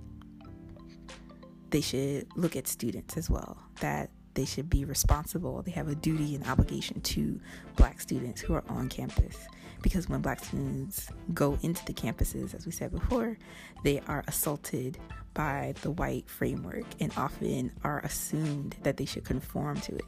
they 1.70 1.80
should 1.80 2.26
look 2.36 2.56
at 2.56 2.66
students 2.66 3.16
as 3.16 3.30
well. 3.30 3.58
That 3.80 4.10
they 4.34 4.44
should 4.44 4.70
be 4.70 4.84
responsible. 4.84 5.62
They 5.62 5.72
have 5.72 5.88
a 5.88 5.94
duty 5.94 6.34
and 6.34 6.46
obligation 6.46 7.00
to 7.00 7.40
black 7.76 8.00
students 8.00 8.40
who 8.40 8.54
are 8.54 8.64
on 8.68 8.88
campus. 8.88 9.36
Because 9.82 10.08
when 10.08 10.20
black 10.20 10.44
students 10.44 11.08
go 11.32 11.58
into 11.62 11.84
the 11.86 11.92
campuses, 11.92 12.54
as 12.54 12.66
we 12.66 12.72
said 12.72 12.92
before, 12.92 13.38
they 13.82 14.00
are 14.06 14.22
assaulted 14.28 14.98
by 15.34 15.74
the 15.82 15.90
white 15.90 16.28
framework 16.28 16.84
and 17.00 17.12
often 17.16 17.72
are 17.82 18.00
assumed 18.00 18.76
that 18.82 18.96
they 18.96 19.04
should 19.04 19.24
conform 19.24 19.80
to 19.80 19.94
it. 19.96 20.04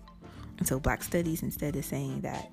And 0.58 0.68
so, 0.68 0.78
Black 0.78 1.02
Studies 1.02 1.42
instead 1.42 1.74
is 1.74 1.86
saying 1.86 2.20
that 2.20 2.50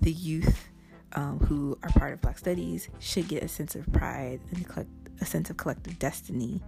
the 0.00 0.12
youth 0.12 0.68
um, 1.14 1.38
who 1.38 1.78
are 1.82 1.90
part 1.90 2.12
of 2.12 2.20
Black 2.20 2.38
Studies 2.38 2.88
should 2.98 3.28
get 3.28 3.42
a 3.42 3.48
sense 3.48 3.74
of 3.74 3.90
pride 3.92 4.40
and 4.50 4.88
a 5.20 5.24
sense 5.24 5.48
of 5.48 5.56
collective 5.56 5.98
destiny 5.98 6.60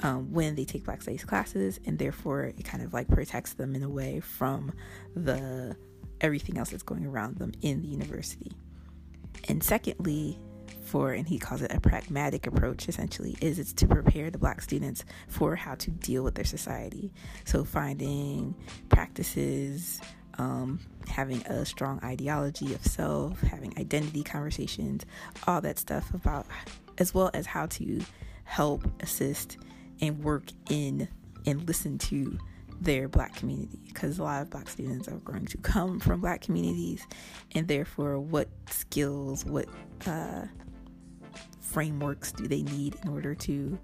um, 0.00 0.32
when 0.32 0.54
they 0.54 0.64
take 0.64 0.84
Black 0.84 1.02
Studies 1.02 1.24
classes, 1.24 1.80
and 1.86 1.98
therefore 1.98 2.44
it 2.44 2.64
kind 2.64 2.82
of 2.82 2.92
like 2.92 3.08
protects 3.08 3.54
them 3.54 3.74
in 3.74 3.82
a 3.82 3.88
way 3.88 4.20
from 4.20 4.72
the 5.14 5.76
everything 6.20 6.58
else 6.58 6.70
that's 6.70 6.82
going 6.82 7.06
around 7.06 7.36
them 7.36 7.52
in 7.62 7.82
the 7.82 7.88
university. 7.88 8.52
And 9.48 9.62
secondly, 9.62 10.38
for 10.88 11.12
and 11.12 11.28
he 11.28 11.38
calls 11.38 11.62
it 11.62 11.72
a 11.72 11.80
pragmatic 11.80 12.46
approach 12.46 12.88
essentially 12.88 13.36
is 13.40 13.58
it's 13.58 13.72
to 13.74 13.86
prepare 13.86 14.30
the 14.30 14.38
black 14.38 14.62
students 14.62 15.04
for 15.28 15.54
how 15.54 15.74
to 15.74 15.90
deal 15.90 16.22
with 16.24 16.34
their 16.34 16.44
society 16.44 17.12
so 17.44 17.62
finding 17.62 18.54
practices 18.88 20.00
um, 20.38 20.80
having 21.06 21.42
a 21.46 21.66
strong 21.66 22.00
ideology 22.02 22.74
of 22.74 22.84
self 22.86 23.38
having 23.42 23.72
identity 23.78 24.22
conversations 24.22 25.04
all 25.46 25.60
that 25.60 25.78
stuff 25.78 26.12
about 26.14 26.46
as 26.96 27.12
well 27.12 27.30
as 27.34 27.44
how 27.44 27.66
to 27.66 28.00
help 28.44 28.82
assist 29.02 29.58
and 30.00 30.22
work 30.22 30.44
in 30.70 31.08
and 31.46 31.66
listen 31.66 31.98
to 31.98 32.38
their 32.80 33.08
black 33.08 33.34
community 33.34 33.80
because 33.86 34.18
a 34.18 34.22
lot 34.22 34.42
of 34.42 34.50
black 34.50 34.68
students 34.68 35.08
are 35.08 35.18
going 35.18 35.44
to 35.46 35.56
come 35.58 35.98
from 35.98 36.20
black 36.20 36.40
communities 36.40 37.06
and 37.54 37.66
therefore 37.66 38.20
what 38.20 38.48
skills 38.70 39.44
what 39.44 39.66
uh, 40.06 40.42
frameworks 41.60 42.30
do 42.32 42.46
they 42.46 42.62
need 42.62 42.96
in 43.02 43.08
order 43.08 43.34
to 43.34 43.76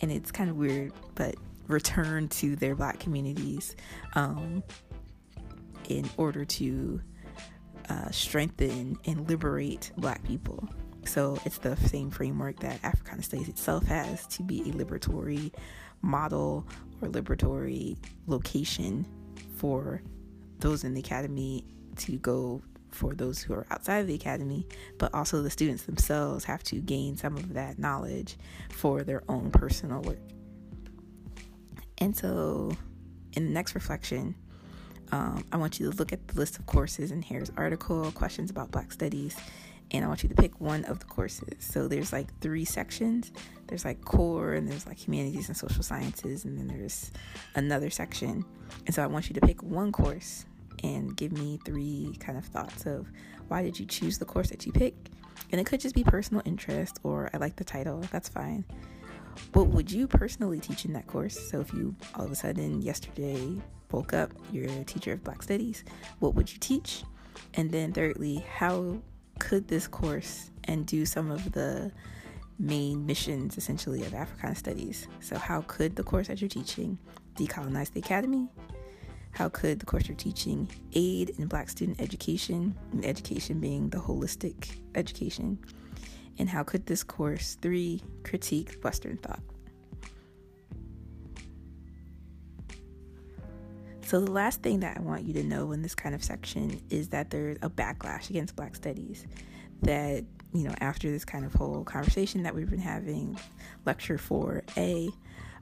and 0.00 0.12
it's 0.12 0.30
kind 0.30 0.48
of 0.48 0.56
weird 0.56 0.92
but 1.14 1.34
return 1.66 2.28
to 2.28 2.54
their 2.56 2.74
black 2.76 3.00
communities 3.00 3.74
um, 4.14 4.62
in 5.88 6.08
order 6.16 6.44
to 6.44 7.00
uh, 7.88 8.10
strengthen 8.10 8.96
and 9.06 9.28
liberate 9.28 9.90
black 9.96 10.22
people 10.24 10.68
so 11.08 11.38
it's 11.44 11.58
the 11.58 11.76
same 11.76 12.10
framework 12.10 12.60
that 12.60 12.82
Africana 12.84 13.22
Studies 13.22 13.48
itself 13.48 13.84
has 13.86 14.26
to 14.28 14.42
be 14.42 14.60
a 14.62 14.72
liberatory 14.72 15.52
model 16.02 16.66
or 17.00 17.08
liberatory 17.08 17.96
location 18.26 19.06
for 19.56 20.02
those 20.58 20.84
in 20.84 20.94
the 20.94 21.00
academy 21.00 21.64
to 21.96 22.16
go 22.18 22.62
for 22.90 23.14
those 23.14 23.42
who 23.42 23.52
are 23.52 23.66
outside 23.70 23.98
of 23.98 24.06
the 24.06 24.14
academy, 24.14 24.66
but 24.98 25.12
also 25.12 25.42
the 25.42 25.50
students 25.50 25.82
themselves 25.82 26.44
have 26.44 26.62
to 26.62 26.76
gain 26.76 27.16
some 27.16 27.36
of 27.36 27.54
that 27.54 27.78
knowledge 27.78 28.36
for 28.70 29.02
their 29.02 29.22
own 29.28 29.50
personal 29.50 30.00
work. 30.02 30.20
And 31.98 32.16
so, 32.16 32.76
in 33.32 33.46
the 33.46 33.50
next 33.50 33.74
reflection, 33.74 34.34
um, 35.12 35.44
I 35.52 35.56
want 35.56 35.78
you 35.78 35.90
to 35.90 35.96
look 35.96 36.12
at 36.12 36.26
the 36.28 36.38
list 36.38 36.58
of 36.58 36.66
courses 36.66 37.10
in 37.10 37.22
Hare's 37.22 37.50
article, 37.56 38.10
Questions 38.12 38.50
about 38.50 38.70
Black 38.70 38.92
Studies, 38.92 39.36
and 39.90 40.04
I 40.04 40.08
want 40.08 40.22
you 40.22 40.28
to 40.28 40.34
pick 40.34 40.60
one 40.60 40.84
of 40.86 40.98
the 40.98 41.04
courses. 41.06 41.56
So 41.60 41.88
there's 41.88 42.12
like 42.12 42.38
three 42.40 42.64
sections. 42.64 43.32
There's 43.66 43.84
like 43.84 44.04
core 44.04 44.52
and 44.52 44.68
there's 44.68 44.86
like 44.86 44.98
humanities 44.98 45.48
and 45.48 45.56
social 45.56 45.82
sciences 45.82 46.44
and 46.44 46.58
then 46.58 46.66
there's 46.66 47.10
another 47.54 47.90
section. 47.90 48.44
And 48.86 48.94
so 48.94 49.02
I 49.02 49.06
want 49.06 49.28
you 49.28 49.34
to 49.34 49.40
pick 49.40 49.62
one 49.62 49.92
course 49.92 50.46
and 50.82 51.16
give 51.16 51.32
me 51.32 51.58
three 51.64 52.16
kind 52.18 52.36
of 52.36 52.44
thoughts 52.44 52.86
of 52.86 53.10
why 53.48 53.62
did 53.62 53.78
you 53.78 53.86
choose 53.86 54.18
the 54.18 54.24
course 54.24 54.50
that 54.50 54.66
you 54.66 54.72
picked? 54.72 55.10
And 55.52 55.60
it 55.60 55.66
could 55.66 55.80
just 55.80 55.94
be 55.94 56.04
personal 56.04 56.42
interest 56.44 56.98
or 57.02 57.30
I 57.32 57.38
like 57.38 57.56
the 57.56 57.64
title. 57.64 58.00
That's 58.10 58.28
fine. 58.28 58.64
What 59.52 59.68
would 59.68 59.90
you 59.90 60.06
personally 60.06 60.60
teach 60.60 60.84
in 60.84 60.92
that 60.92 61.06
course? 61.06 61.38
So 61.50 61.60
if 61.60 61.72
you 61.72 61.94
all 62.14 62.24
of 62.24 62.32
a 62.32 62.36
sudden 62.36 62.82
yesterday 62.82 63.60
woke 63.90 64.12
up, 64.12 64.32
you're 64.52 64.68
a 64.68 64.84
teacher 64.84 65.12
of 65.12 65.22
Black 65.24 65.42
Studies, 65.42 65.84
what 66.18 66.34
would 66.34 66.52
you 66.52 66.58
teach? 66.58 67.04
And 67.54 67.70
then 67.70 67.92
thirdly, 67.92 68.44
how 68.56 68.98
could 69.38 69.68
this 69.68 69.86
course 69.86 70.50
and 70.64 70.86
do 70.86 71.04
some 71.04 71.30
of 71.30 71.52
the 71.52 71.92
main 72.58 73.04
missions 73.04 73.58
essentially 73.58 74.02
of 74.04 74.14
Africana 74.14 74.54
Studies. 74.54 75.08
So, 75.20 75.36
how 75.36 75.62
could 75.62 75.96
the 75.96 76.02
course 76.02 76.28
that 76.28 76.40
you're 76.40 76.48
teaching 76.48 76.98
decolonize 77.36 77.92
the 77.92 78.00
academy? 78.00 78.48
How 79.32 79.48
could 79.48 79.80
the 79.80 79.86
course 79.86 80.06
you're 80.06 80.16
teaching 80.16 80.68
aid 80.92 81.30
in 81.38 81.46
Black 81.48 81.68
student 81.68 82.00
education, 82.00 82.74
and 82.92 83.04
education 83.04 83.58
being 83.58 83.88
the 83.88 83.98
holistic 83.98 84.78
education? 84.94 85.58
And 86.38 86.48
how 86.48 86.62
could 86.62 86.86
this 86.86 87.02
course, 87.02 87.56
three, 87.60 88.02
critique 88.22 88.78
Western 88.82 89.16
thought? 89.18 89.42
So, 94.06 94.20
the 94.20 94.30
last 94.30 94.62
thing 94.62 94.80
that 94.80 94.98
I 94.98 95.00
want 95.00 95.24
you 95.24 95.32
to 95.34 95.42
know 95.42 95.72
in 95.72 95.80
this 95.80 95.94
kind 95.94 96.14
of 96.14 96.22
section 96.22 96.80
is 96.90 97.08
that 97.08 97.30
there's 97.30 97.56
a 97.62 97.70
backlash 97.70 98.28
against 98.28 98.54
Black 98.54 98.76
studies. 98.76 99.26
That, 99.82 100.24
you 100.52 100.64
know, 100.64 100.74
after 100.80 101.10
this 101.10 101.24
kind 101.24 101.44
of 101.44 101.54
whole 101.54 101.84
conversation 101.84 102.42
that 102.42 102.54
we've 102.54 102.68
been 102.68 102.78
having, 102.78 103.38
lecture 103.86 104.18
4A 104.18 105.10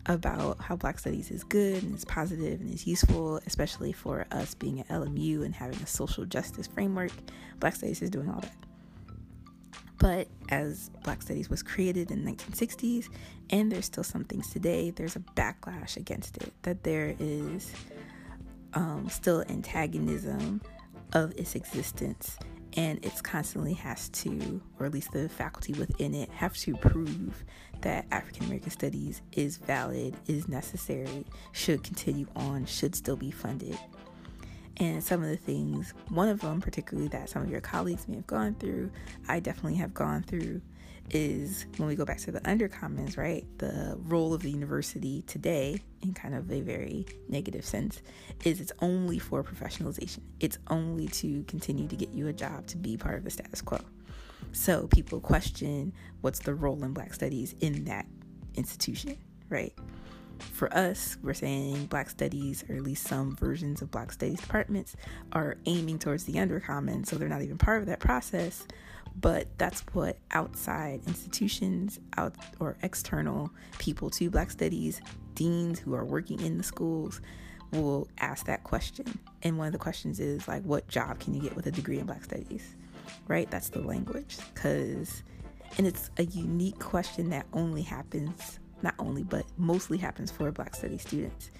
about 0.07 0.61
how 0.61 0.75
Black 0.75 0.99
studies 0.99 1.31
is 1.31 1.45
good 1.45 1.85
and 1.85 1.95
is 1.95 2.05
positive 2.05 2.61
and 2.61 2.75
is 2.75 2.87
useful, 2.87 3.37
especially 3.47 3.93
for 3.93 4.27
us 4.33 4.55
being 4.55 4.81
at 4.81 4.89
LMU 4.89 5.45
and 5.45 5.55
having 5.55 5.81
a 5.81 5.87
social 5.87 6.25
justice 6.25 6.67
framework, 6.67 7.13
Black 7.61 7.77
studies 7.77 8.03
is 8.03 8.11
doing 8.11 8.29
all 8.29 8.41
that. 8.41 8.57
But 9.99 10.27
as 10.49 10.91
Black 11.05 11.23
Studies 11.23 11.49
was 11.49 11.63
created 11.63 12.11
in 12.11 12.25
the 12.25 12.33
1960s, 12.33 13.09
and 13.51 13.71
there's 13.71 13.85
still 13.85 14.03
some 14.03 14.25
things 14.25 14.51
today, 14.51 14.91
there's 14.91 15.15
a 15.15 15.21
backlash 15.21 15.97
against 15.97 16.39
it. 16.39 16.53
That 16.63 16.83
there 16.83 17.15
is 17.21 17.73
um, 18.75 19.09
still 19.09 19.45
antagonism 19.49 20.61
of 21.13 21.33
its 21.39 21.55
existence 21.55 22.39
and 22.75 22.99
it's 23.05 23.21
constantly 23.21 23.75
has 23.75 24.09
to 24.11 24.61
or 24.79 24.87
at 24.87 24.93
least 24.93 25.13
the 25.13 25.29
faculty 25.29 25.75
within 25.75 26.15
it 26.15 26.31
have 26.31 26.57
to 26.57 26.75
prove 26.77 27.45
that 27.83 28.07
african 28.11 28.47
american 28.47 28.71
studies 28.71 29.21
is 29.33 29.59
valid 29.59 30.15
is 30.27 30.49
necessary 30.49 31.25
should 31.53 31.83
continue 31.83 32.27
on 32.37 32.65
should 32.65 32.95
still 32.95 33.17
be 33.17 33.31
funded. 33.31 33.79
And 34.79 35.05
some 35.05 35.23
of 35.23 35.29
the 35.29 35.37
things 35.37 35.93
one 36.09 36.29
of 36.29 36.41
them 36.41 36.61
particularly 36.61 37.09
that 37.09 37.29
some 37.29 37.43
of 37.43 37.51
your 37.51 37.61
colleagues 37.61 38.09
may 38.09 38.17
have 38.17 38.27
gone 38.27 38.55
through 38.55 38.91
i 39.29 39.39
definitely 39.39 39.75
have 39.75 39.93
gone 39.93 40.23
through 40.23 40.63
is 41.13 41.67
when 41.77 41.89
we 41.89 41.95
go 41.95 42.05
back 42.05 42.19
to 42.19 42.33
the 42.33 42.41
undercommons, 42.41 43.17
right? 43.17 43.47
The 43.59 43.97
role 44.05 44.33
of 44.35 44.43
the 44.43 44.51
university 44.51 45.23
today, 45.27 45.81
in 46.03 46.15
kind 46.15 46.35
of 46.35 46.51
a 46.51 46.61
very 46.61 47.07
negative 47.29 47.65
sense, 47.65 48.03
is 48.45 48.61
it's 48.61 48.73
only 48.81 49.19
for 49.19 49.45
professionalization. 49.45 50.21
It's 50.41 50.59
only 50.69 51.09
to 51.09 51.45
continue 51.45 51.87
to 51.89 51.97
get 51.97 52.11
you 52.11 52.29
a 52.29 52.33
job 52.33 52.67
to 52.69 52.79
be 52.79 52.97
part 52.97 53.19
of 53.19 53.25
the 53.25 53.31
status 53.31 53.61
quo. 53.61 53.79
So 54.53 54.87
people 54.89 55.21
question 55.21 55.93
what's 56.21 56.41
the 56.41 56.55
role 56.55 56.83
in 56.85 56.93
Black 56.93 57.15
Studies 57.15 57.55
in 57.61 57.85
that 57.85 58.07
institution, 58.55 59.17
right? 59.49 59.73
For 60.39 60.75
us, 60.77 61.17
we're 61.23 61.35
saying 61.35 61.87
Black 61.87 62.11
Studies, 62.11 62.65
or 62.69 62.75
at 62.75 62.83
least 62.83 63.07
some 63.07 63.37
versions 63.37 63.81
of 63.81 63.91
Black 63.91 64.13
Studies 64.13 64.41
departments, 64.41 64.97
are 65.33 65.57
aiming 65.67 65.99
towards 66.01 66.25
the 66.25 66.35
undercommon, 66.35 67.07
so 67.07 67.17
they're 67.17 67.29
not 67.29 67.43
even 67.43 67.59
part 67.59 67.81
of 67.81 67.87
that 67.87 68.01
process 68.01 68.67
but 69.21 69.47
that's 69.59 69.81
what 69.93 70.19
outside 70.33 71.01
institutions 71.07 72.01
out 72.17 72.35
or 72.61 72.77
external 72.83 73.51
people 73.79 74.11
to 74.11 74.31
black 74.31 74.51
studies 74.51 75.01
deans 75.35 75.79
who 75.79 75.95
are 75.95 76.05
working 76.05 76.41
in 76.41 76.59
the 76.59 76.63
schools 76.63 77.21
will 77.73 78.07
ask 78.19 78.47
that 78.47 78.65
question. 78.65 79.19
And 79.43 79.57
one 79.59 79.67
of 79.67 79.73
the 79.73 79.79
questions 79.79 80.21
is 80.21 80.47
like 80.47 80.63
what 80.65 80.87
job 80.89 81.21
can 81.21 81.35
you 81.35 81.41
get 81.41 81.57
with 81.57 81.67
a 81.67 81.71
degree 81.71 81.99
in 81.99 82.07
black 82.07 82.25
studies? 82.25 82.75
Right? 83.29 83.51
That's 83.51 83.71
the 83.71 83.81
language. 83.81 84.37
Because 84.53 85.23
and 85.79 85.87
it's 85.87 86.11
a 86.19 86.25
unique 86.25 86.79
question 86.79 87.31
that 87.31 87.47
only 87.53 87.83
happens 87.83 88.59
not 88.83 88.95
only 88.99 89.23
but 89.23 89.45
mostly 89.57 89.97
happens 89.97 90.31
for 90.31 90.51
black 90.51 90.75
studies 90.75 91.03
students 91.03 91.51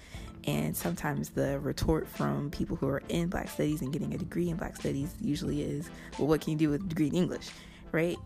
and 0.45 0.75
sometimes 0.75 1.29
the 1.29 1.59
retort 1.59 2.07
from 2.07 2.51
people 2.51 2.75
who 2.75 2.87
are 2.87 3.01
in 3.09 3.29
Black 3.29 3.49
Studies 3.49 3.81
and 3.81 3.93
getting 3.93 4.13
a 4.13 4.17
degree 4.17 4.49
in 4.49 4.57
Black 4.57 4.75
Studies 4.75 5.15
usually 5.21 5.61
is, 5.61 5.89
well, 6.17 6.27
what 6.27 6.41
can 6.41 6.51
you 6.51 6.57
do 6.57 6.69
with 6.69 6.83
a 6.83 6.87
degree 6.87 7.07
in 7.07 7.15
English, 7.15 7.49
right? 7.91 8.17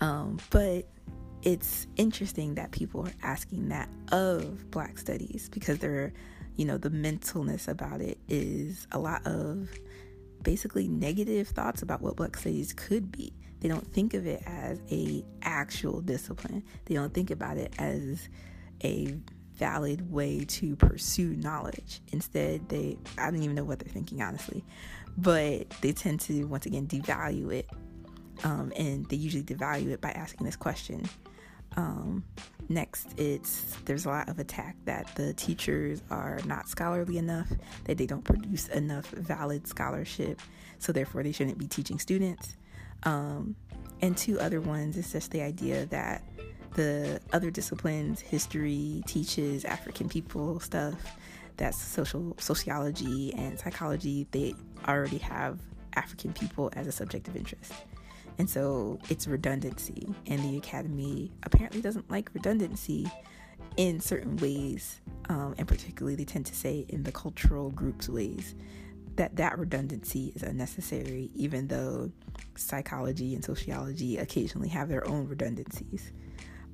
Um, 0.00 0.38
but 0.50 0.86
it's 1.42 1.86
interesting 1.96 2.54
that 2.56 2.70
people 2.70 3.06
are 3.06 3.12
asking 3.22 3.68
that 3.68 3.88
of 4.12 4.70
Black 4.70 4.98
Studies 4.98 5.48
because 5.50 5.78
they're, 5.78 6.12
you 6.56 6.64
know, 6.64 6.76
the 6.76 6.90
mentalness 6.90 7.68
about 7.68 8.00
it 8.00 8.18
is 8.28 8.86
a 8.92 8.98
lot 8.98 9.26
of 9.26 9.68
basically 10.42 10.88
negative 10.88 11.48
thoughts 11.48 11.82
about 11.82 12.00
what 12.00 12.16
Black 12.16 12.36
Studies 12.36 12.72
could 12.72 13.10
be. 13.10 13.32
they 13.60 13.68
don't 13.68 13.92
think 13.92 14.14
of 14.14 14.26
it 14.26 14.42
as 14.46 14.80
a 14.90 15.24
actual 15.42 16.00
discipline. 16.00 16.62
They 16.84 16.94
don't 16.94 17.12
think 17.12 17.30
about 17.30 17.56
it 17.56 17.72
as 17.78 18.28
a 18.84 19.16
valid 19.58 20.10
way 20.10 20.44
to 20.44 20.76
pursue 20.76 21.34
knowledge. 21.36 22.00
Instead, 22.12 22.68
they 22.68 22.96
I 23.18 23.30
don't 23.30 23.42
even 23.42 23.56
know 23.56 23.64
what 23.64 23.78
they're 23.80 23.92
thinking 23.92 24.22
honestly, 24.22 24.64
but 25.16 25.68
they 25.80 25.92
tend 25.92 26.20
to 26.22 26.44
once 26.44 26.66
again 26.66 26.86
devalue 26.86 27.52
it, 27.52 27.68
um, 28.44 28.72
and 28.76 29.06
they 29.06 29.16
usually 29.16 29.42
devalue 29.42 29.90
it 29.90 30.00
by 30.00 30.10
asking 30.10 30.46
this 30.46 30.56
question. 30.56 31.04
Um, 31.76 32.24
next, 32.68 33.08
it's 33.18 33.76
there's 33.84 34.06
a 34.06 34.08
lot 34.08 34.28
of 34.28 34.38
attack 34.38 34.76
that 34.84 35.14
the 35.14 35.34
teachers 35.34 36.02
are 36.10 36.38
not 36.46 36.68
scholarly 36.68 37.18
enough, 37.18 37.48
that 37.84 37.98
they 37.98 38.06
don't 38.06 38.24
produce 38.24 38.68
enough 38.68 39.06
valid 39.10 39.66
scholarship, 39.66 40.40
so 40.78 40.92
therefore 40.92 41.22
they 41.22 41.32
shouldn't 41.32 41.58
be 41.58 41.66
teaching 41.66 41.98
students. 41.98 42.56
Um, 43.04 43.54
and 44.00 44.16
two 44.16 44.38
other 44.40 44.60
ones 44.60 44.96
is 44.96 45.12
just 45.12 45.30
the 45.30 45.42
idea 45.42 45.86
that 45.86 46.22
the 46.74 47.20
other 47.32 47.50
disciplines, 47.50 48.20
history 48.20 49.02
teaches 49.06 49.64
African 49.64 50.08
people 50.08 50.60
stuff, 50.60 50.94
that's 51.56 51.80
social 51.80 52.36
sociology 52.38 53.34
and 53.34 53.58
psychology, 53.58 54.26
they 54.30 54.54
already 54.86 55.18
have 55.18 55.58
African 55.94 56.32
people 56.32 56.70
as 56.74 56.86
a 56.86 56.92
subject 56.92 57.28
of 57.28 57.36
interest. 57.36 57.72
And 58.38 58.48
so 58.48 58.98
it's 59.08 59.26
redundancy. 59.26 60.14
And 60.26 60.40
the 60.42 60.56
Academy 60.56 61.32
apparently 61.42 61.80
doesn't 61.80 62.08
like 62.10 62.30
redundancy 62.32 63.10
in 63.76 64.00
certain 64.00 64.36
ways, 64.36 65.00
um, 65.28 65.54
and 65.58 65.66
particularly 65.66 66.14
they 66.14 66.24
tend 66.24 66.46
to 66.46 66.54
say 66.54 66.86
in 66.88 67.02
the 67.02 67.12
cultural 67.12 67.70
groups 67.70 68.08
ways 68.08 68.54
that 69.16 69.34
that 69.36 69.58
redundancy 69.58 70.32
is 70.36 70.44
unnecessary, 70.44 71.30
even 71.34 71.66
though 71.66 72.10
psychology 72.56 73.34
and 73.34 73.44
sociology 73.44 74.16
occasionally 74.16 74.68
have 74.68 74.88
their 74.88 75.06
own 75.08 75.26
redundancies. 75.26 76.12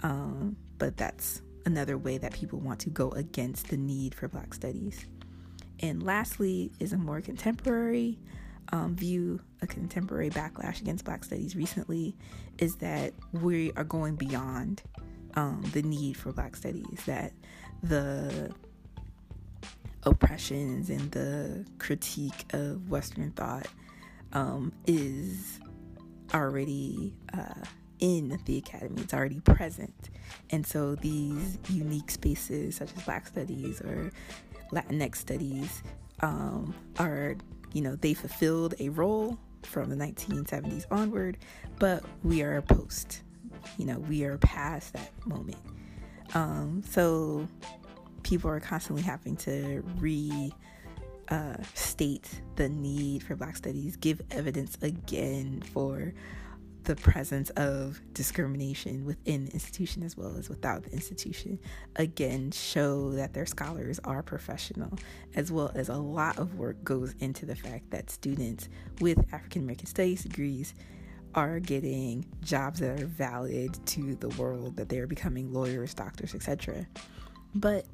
Um, 0.04 0.56
but 0.78 0.96
that's 0.98 1.40
another 1.64 1.96
way 1.96 2.18
that 2.18 2.34
people 2.34 2.60
want 2.60 2.78
to 2.80 2.90
go 2.90 3.10
against 3.12 3.68
the 3.68 3.76
need 3.76 4.14
for 4.14 4.28
Black 4.28 4.52
studies. 4.54 5.06
And 5.80 6.02
lastly, 6.02 6.70
is 6.78 6.92
a 6.92 6.98
more 6.98 7.20
contemporary 7.20 8.18
um, 8.70 8.94
view, 8.94 9.40
a 9.62 9.66
contemporary 9.66 10.30
backlash 10.30 10.80
against 10.80 11.06
Black 11.06 11.24
studies 11.24 11.56
recently, 11.56 12.14
is 12.58 12.76
that 12.76 13.14
we 13.32 13.72
are 13.72 13.84
going 13.84 14.14
beyond 14.14 14.82
um, 15.36 15.64
the 15.72 15.82
need 15.82 16.16
for 16.18 16.32
Black 16.32 16.54
studies, 16.54 17.00
that 17.06 17.32
the 17.82 18.52
oppressions 20.02 20.90
and 20.90 21.10
the 21.12 21.64
critique 21.78 22.44
of 22.52 22.90
Western 22.90 23.30
thought 23.30 23.66
um, 24.34 24.70
is 24.86 25.60
already 26.34 27.14
uh, 27.32 27.64
in 28.00 28.38
the 28.44 28.58
academy, 28.58 29.02
it's 29.02 29.14
already 29.14 29.40
present. 29.40 30.10
And 30.50 30.66
so 30.66 30.94
these 30.94 31.58
unique 31.68 32.10
spaces, 32.10 32.76
such 32.76 32.90
as 32.96 33.02
Black 33.04 33.26
studies 33.26 33.80
or 33.80 34.10
Latinx 34.72 35.16
studies, 35.16 35.82
um, 36.20 36.74
are, 36.98 37.36
you 37.72 37.82
know, 37.82 37.96
they 37.96 38.14
fulfilled 38.14 38.74
a 38.80 38.88
role 38.90 39.38
from 39.62 39.90
the 39.90 39.96
1970s 39.96 40.86
onward, 40.90 41.38
but 41.78 42.04
we 42.22 42.42
are 42.42 42.60
post, 42.62 43.22
you 43.78 43.86
know, 43.86 43.98
we 43.98 44.24
are 44.24 44.38
past 44.38 44.92
that 44.92 45.10
moment. 45.26 45.56
Um, 46.34 46.82
so 46.88 47.46
people 48.22 48.50
are 48.50 48.60
constantly 48.60 49.02
having 49.02 49.36
to 49.36 49.84
re 49.98 50.52
uh, 51.28 51.56
state 51.74 52.28
the 52.56 52.68
need 52.68 53.22
for 53.22 53.36
Black 53.36 53.56
studies, 53.56 53.96
give 53.96 54.20
evidence 54.30 54.76
again 54.82 55.62
for 55.72 56.12
the 56.84 56.96
presence 56.96 57.50
of 57.50 58.00
discrimination 58.12 59.04
within 59.04 59.46
the 59.46 59.52
institution 59.52 60.02
as 60.02 60.16
well 60.16 60.36
as 60.36 60.48
without 60.48 60.84
the 60.84 60.92
institution. 60.92 61.58
Again, 61.96 62.50
show 62.50 63.10
that 63.12 63.34
their 63.34 63.46
scholars 63.46 63.98
are 64.04 64.22
professional, 64.22 64.98
as 65.34 65.50
well 65.50 65.70
as 65.74 65.88
a 65.88 65.96
lot 65.96 66.38
of 66.38 66.54
work 66.54 66.82
goes 66.84 67.14
into 67.20 67.46
the 67.46 67.56
fact 67.56 67.90
that 67.90 68.10
students 68.10 68.68
with 69.00 69.18
African 69.32 69.62
American 69.62 69.86
studies 69.86 70.22
degrees 70.22 70.74
are 71.34 71.58
getting 71.58 72.24
jobs 72.42 72.80
that 72.80 73.00
are 73.00 73.06
valid 73.06 73.78
to 73.86 74.14
the 74.16 74.28
world, 74.30 74.76
that 74.76 74.88
they 74.88 74.98
are 74.98 75.06
becoming 75.06 75.52
lawyers, 75.52 75.94
doctors, 75.94 76.34
etc. 76.34 76.86
But 77.54 77.86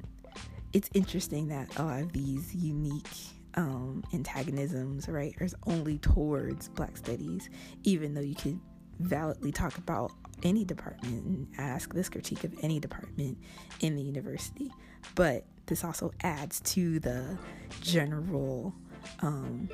it's 0.73 0.89
interesting 0.93 1.47
that 1.47 1.77
a 1.77 1.83
lot 1.83 2.01
of 2.01 2.13
these 2.13 2.53
unique 2.53 3.09
um, 3.55 4.03
antagonisms, 4.13 5.09
right, 5.09 5.35
are 5.41 5.47
only 5.67 5.97
towards 5.97 6.69
Black 6.69 6.97
studies, 6.97 7.49
even 7.83 8.13
though 8.13 8.21
you 8.21 8.35
could 8.35 8.59
validly 9.01 9.51
talk 9.51 9.77
about 9.77 10.11
any 10.43 10.63
department 10.65 11.25
and 11.25 11.47
ask 11.57 11.93
this 11.93 12.09
critique 12.09 12.43
of 12.43 12.53
any 12.61 12.79
department 12.79 13.37
in 13.81 13.95
the 13.95 14.01
university. 14.01 14.71
But 15.15 15.45
this 15.65 15.83
also 15.83 16.11
adds 16.21 16.59
to 16.61 16.99
the 16.99 17.37
general 17.81 18.73
um, 19.21 19.69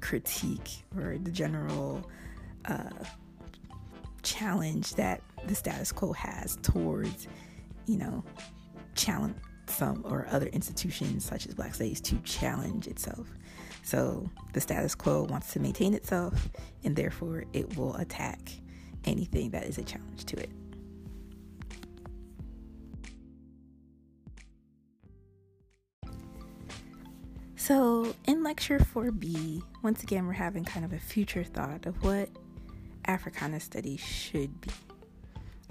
critique 0.00 0.84
or 0.96 1.18
the 1.18 1.30
general 1.30 2.08
uh, 2.66 2.90
challenge 4.22 4.94
that 4.94 5.22
the 5.46 5.54
status 5.54 5.92
quo 5.92 6.12
has 6.12 6.58
towards, 6.62 7.28
you 7.86 7.98
know, 7.98 8.24
challenge 8.94 9.36
some 9.66 10.02
or 10.04 10.26
other 10.30 10.46
institutions 10.46 11.24
such 11.24 11.46
as 11.46 11.54
Black 11.54 11.74
Studies 11.74 12.00
to 12.00 12.16
challenge 12.18 12.86
itself. 12.86 13.28
So 13.88 14.28
the 14.52 14.60
status 14.60 14.94
quo 14.94 15.22
wants 15.22 15.54
to 15.54 15.60
maintain 15.60 15.94
itself, 15.94 16.50
and 16.84 16.94
therefore 16.94 17.44
it 17.54 17.74
will 17.74 17.96
attack 17.96 18.38
anything 19.06 19.48
that 19.52 19.64
is 19.64 19.78
a 19.78 19.82
challenge 19.82 20.26
to 20.26 20.36
it. 20.36 20.50
So, 27.56 28.14
in 28.26 28.42
lecture 28.42 28.78
4B, 28.78 29.62
once 29.82 30.02
again, 30.02 30.26
we're 30.26 30.34
having 30.34 30.66
kind 30.66 30.84
of 30.84 30.92
a 30.92 30.98
future 30.98 31.42
thought 31.42 31.86
of 31.86 32.02
what 32.04 32.28
Africana 33.06 33.58
studies 33.58 34.00
should 34.00 34.60
be. 34.60 34.70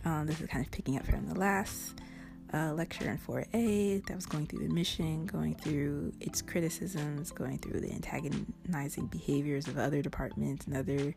Um, 0.06 0.26
this 0.26 0.42
is 0.42 0.48
kind 0.48 0.66
of 0.66 0.72
picking 0.72 0.98
up 0.98 1.06
from 1.06 1.28
the 1.28 1.36
last 1.36 2.00
uh, 2.54 2.74
lecture 2.74 3.10
in 3.10 3.18
4A 3.18 4.06
that 4.06 4.16
was 4.16 4.26
going 4.26 4.46
through 4.48 4.68
the 4.68 4.74
mission, 4.74 5.26
going 5.26 5.56
through 5.56 6.14
its 6.20 6.42
criticisms, 6.42 7.32
going 7.32 7.58
through 7.58 7.82
the 7.82 7.92
antagonizing 7.92 9.08
behaviors 9.08 9.68
of 9.68 9.78
other 9.78 10.02
departments 10.02 10.66
and 10.66 10.78
other 10.78 11.16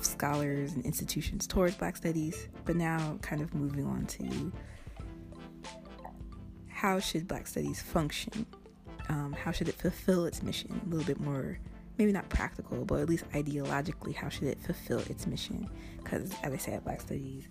scholars 0.00 0.72
and 0.72 0.84
institutions 0.84 1.46
towards 1.46 1.74
Black 1.74 1.96
Studies, 1.96 2.48
but 2.64 2.76
now 2.76 3.18
kind 3.20 3.42
of 3.42 3.54
moving 3.54 3.86
on 3.86 4.06
to 4.06 4.52
how 6.68 7.00
should 7.00 7.26
Black 7.26 7.46
Studies 7.46 7.82
function? 7.82 8.46
Um, 9.08 9.32
how 9.32 9.50
should 9.50 9.68
it 9.68 9.74
fulfill 9.74 10.26
its 10.26 10.42
mission? 10.42 10.80
A 10.86 10.88
little 10.88 11.06
bit 11.06 11.20
more, 11.20 11.58
maybe 11.98 12.12
not 12.12 12.28
practical, 12.28 12.84
but 12.84 13.00
at 13.00 13.08
least 13.08 13.28
ideologically, 13.32 14.14
how 14.14 14.28
should 14.28 14.44
it 14.44 14.60
fulfill 14.60 15.00
its 15.00 15.26
mission? 15.26 15.68
Because, 16.02 16.32
as 16.42 16.52
I 16.52 16.56
said, 16.56 16.84
Black 16.84 17.00
Studies 17.00 17.48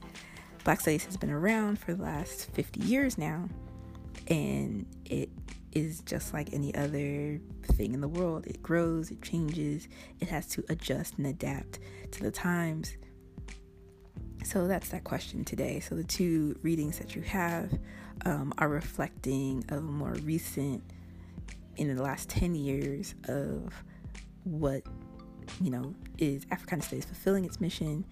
Black 0.67 0.81
Studies 0.81 1.05
has 1.05 1.15
been 1.15 1.31
around 1.31 1.79
for 1.79 1.93
the 1.93 2.03
last 2.03 2.51
50 2.51 2.81
years 2.81 3.17
now, 3.17 3.47
and 4.27 4.85
it 5.05 5.29
is 5.71 6.01
just 6.01 6.33
like 6.33 6.51
any 6.51 6.75
other 6.75 7.39
thing 7.71 7.93
in 7.93 8.01
the 8.01 8.07
world. 8.09 8.45
It 8.45 8.61
grows, 8.61 9.09
it 9.09 9.21
changes, 9.21 9.87
it 10.19 10.27
has 10.27 10.45
to 10.47 10.65
adjust 10.67 11.19
and 11.19 11.27
adapt 11.27 11.79
to 12.11 12.21
the 12.21 12.31
times. 12.31 12.97
So 14.43 14.67
that's 14.67 14.89
that 14.89 15.05
question 15.05 15.45
today. 15.45 15.79
So 15.79 15.95
the 15.95 16.03
two 16.03 16.59
readings 16.63 16.97
that 16.97 17.15
you 17.15 17.21
have 17.21 17.71
um, 18.25 18.53
are 18.57 18.67
reflecting 18.67 19.63
of 19.69 19.83
more 19.83 20.15
recent, 20.25 20.83
in 21.77 21.95
the 21.95 22.03
last 22.03 22.27
10 22.27 22.55
years, 22.55 23.15
of 23.29 23.73
what, 24.43 24.83
you 25.61 25.69
know, 25.69 25.95
is 26.17 26.45
Africana 26.51 26.81
Studies 26.81 27.05
fulfilling 27.05 27.45
its 27.45 27.61
mission 27.61 28.03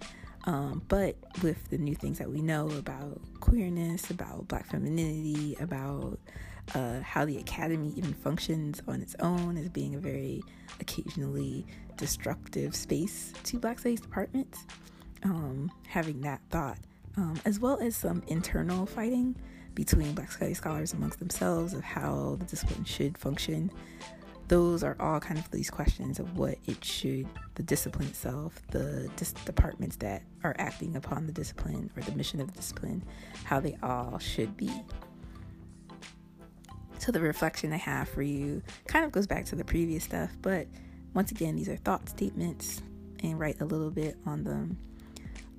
um, 0.45 0.81
but 0.87 1.15
with 1.41 1.69
the 1.69 1.77
new 1.77 1.95
things 1.95 2.19
that 2.19 2.29
we 2.29 2.41
know 2.41 2.69
about 2.71 3.19
queerness, 3.39 4.09
about 4.11 4.47
black 4.47 4.67
femininity, 4.67 5.57
about 5.59 6.19
uh, 6.73 6.99
how 7.01 7.25
the 7.25 7.37
academy 7.37 7.93
even 7.95 8.13
functions 8.13 8.81
on 8.87 9.01
its 9.01 9.15
own 9.19 9.57
as 9.57 9.69
being 9.69 9.95
a 9.95 9.99
very 9.99 10.43
occasionally 10.79 11.65
destructive 11.97 12.75
space 12.75 13.33
to 13.43 13.57
black 13.57 13.79
studies 13.79 14.01
departments, 14.01 14.65
um, 15.23 15.71
having 15.87 16.21
that 16.21 16.41
thought, 16.49 16.77
um, 17.17 17.39
as 17.45 17.59
well 17.59 17.79
as 17.79 17.95
some 17.95 18.21
internal 18.27 18.85
fighting 18.85 19.35
between 19.73 20.13
black 20.13 20.31
studies 20.31 20.57
scholars 20.57 20.93
amongst 20.93 21.19
themselves 21.19 21.73
of 21.73 21.83
how 21.83 22.37
the 22.39 22.45
discipline 22.45 22.85
should 22.85 23.17
function 23.17 23.69
those 24.47 24.83
are 24.83 24.95
all 24.99 25.19
kind 25.19 25.39
of 25.39 25.49
these 25.51 25.69
questions 25.69 26.19
of 26.19 26.37
what 26.37 26.57
it 26.67 26.83
should, 26.83 27.27
the 27.55 27.63
discipline 27.63 28.07
itself, 28.07 28.61
the 28.71 29.09
dis- 29.15 29.33
departments 29.45 29.95
that 29.97 30.23
are 30.43 30.55
acting 30.59 30.95
upon 30.95 31.25
the 31.25 31.33
discipline 31.33 31.89
or 31.95 32.03
the 32.03 32.11
mission 32.11 32.39
of 32.39 32.47
the 32.47 32.53
discipline, 32.53 33.03
how 33.43 33.59
they 33.59 33.77
all 33.81 34.19
should 34.19 34.55
be. 34.55 34.71
So, 36.99 37.11
the 37.11 37.19
reflection 37.19 37.73
I 37.73 37.77
have 37.77 38.07
for 38.07 38.21
you 38.21 38.61
kind 38.87 39.03
of 39.05 39.11
goes 39.11 39.27
back 39.27 39.45
to 39.45 39.55
the 39.55 39.65
previous 39.65 40.03
stuff, 40.03 40.31
but 40.41 40.67
once 41.13 41.31
again, 41.31 41.55
these 41.55 41.69
are 41.69 41.77
thought 41.77 42.07
statements 42.09 42.81
and 43.23 43.39
write 43.39 43.61
a 43.61 43.65
little 43.65 43.89
bit 43.89 44.17
on 44.25 44.43
them. 44.43 44.77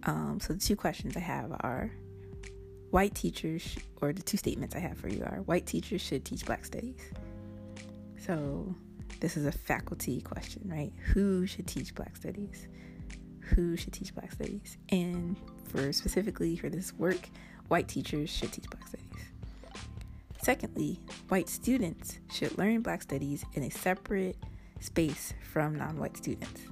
Um, 0.05 0.39
so 0.41 0.53
the 0.53 0.61
two 0.61 0.77
questions 0.77 1.17
I 1.17 1.21
have 1.21 1.53
are 1.61 1.91
white 2.91 3.15
teachers, 3.15 3.77
or 4.01 4.13
the 4.13 4.23
two 4.23 4.37
statements 4.37 4.77
I 4.77 4.79
have 4.79 4.97
for 4.97 5.09
you 5.09 5.25
are 5.25 5.39
white 5.43 5.67
teachers 5.67 6.01
should 6.01 6.25
teach 6.25 6.45
black 6.47 6.65
studies. 6.65 7.01
So 8.19 8.75
this 9.21 9.37
is 9.37 9.47
a 9.47 9.53
faculty 9.53 10.21
question, 10.21 10.63
right? 10.67 10.93
Who 11.13 11.47
should 11.47 11.67
teach 11.67 11.95
black 11.95 12.17
studies? 12.17 12.69
Who 13.41 13.77
should 13.77 13.93
teach 13.93 14.15
black 14.15 14.33
studies? 14.33 14.77
And 14.91 15.37
for 15.69 15.93
specifically 15.93 16.57
for 16.57 16.69
this 16.69 16.93
work, 16.95 17.29
white 17.69 17.89
teachers 17.89 18.31
should 18.31 18.53
teach 18.53 18.69
black 18.71 18.87
studies. 18.89 19.07
Secondly, 20.43 21.01
white 21.29 21.49
students 21.49 22.19
should 22.31 22.57
learn 22.57 22.81
black 22.81 23.03
studies 23.03 23.45
in 23.55 23.65
a 23.65 23.71
separate 23.71 24.37
space 24.81 25.35
from 25.53 25.75
non 25.75 25.99
white 25.99 26.17
students. 26.17 26.63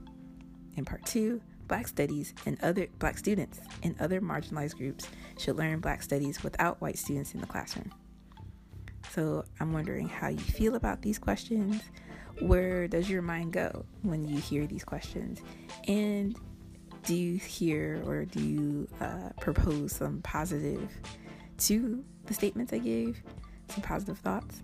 In 0.76 0.84
part 0.84 1.04
two, 1.06 1.40
black 1.66 1.88
studies 1.88 2.34
and 2.46 2.62
other 2.62 2.86
black 2.98 3.18
students 3.18 3.60
and 3.82 4.00
other 4.00 4.20
marginalized 4.20 4.76
groups 4.76 5.08
should 5.38 5.56
learn 5.56 5.80
black 5.80 6.02
studies 6.02 6.42
without 6.42 6.80
white 6.80 6.98
students 6.98 7.34
in 7.34 7.40
the 7.40 7.46
classroom. 7.46 7.90
So 9.14 9.44
I'm 9.60 9.72
wondering 9.72 10.08
how 10.08 10.26
you 10.26 10.38
feel 10.38 10.74
about 10.74 11.02
these 11.02 11.20
questions. 11.20 11.80
Where 12.40 12.88
does 12.88 13.08
your 13.08 13.22
mind 13.22 13.52
go 13.52 13.86
when 14.02 14.24
you 14.24 14.40
hear 14.40 14.66
these 14.66 14.82
questions? 14.82 15.40
And 15.86 16.36
do 17.04 17.14
you 17.14 17.36
hear 17.36 18.02
or 18.06 18.24
do 18.24 18.40
you 18.40 18.88
uh, 19.00 19.28
propose 19.40 19.92
some 19.92 20.20
positive 20.22 20.90
to 21.58 22.04
the 22.26 22.34
statements 22.34 22.72
I 22.72 22.78
gave? 22.78 23.22
Some 23.68 23.82
positive 23.82 24.18
thoughts? 24.18 24.62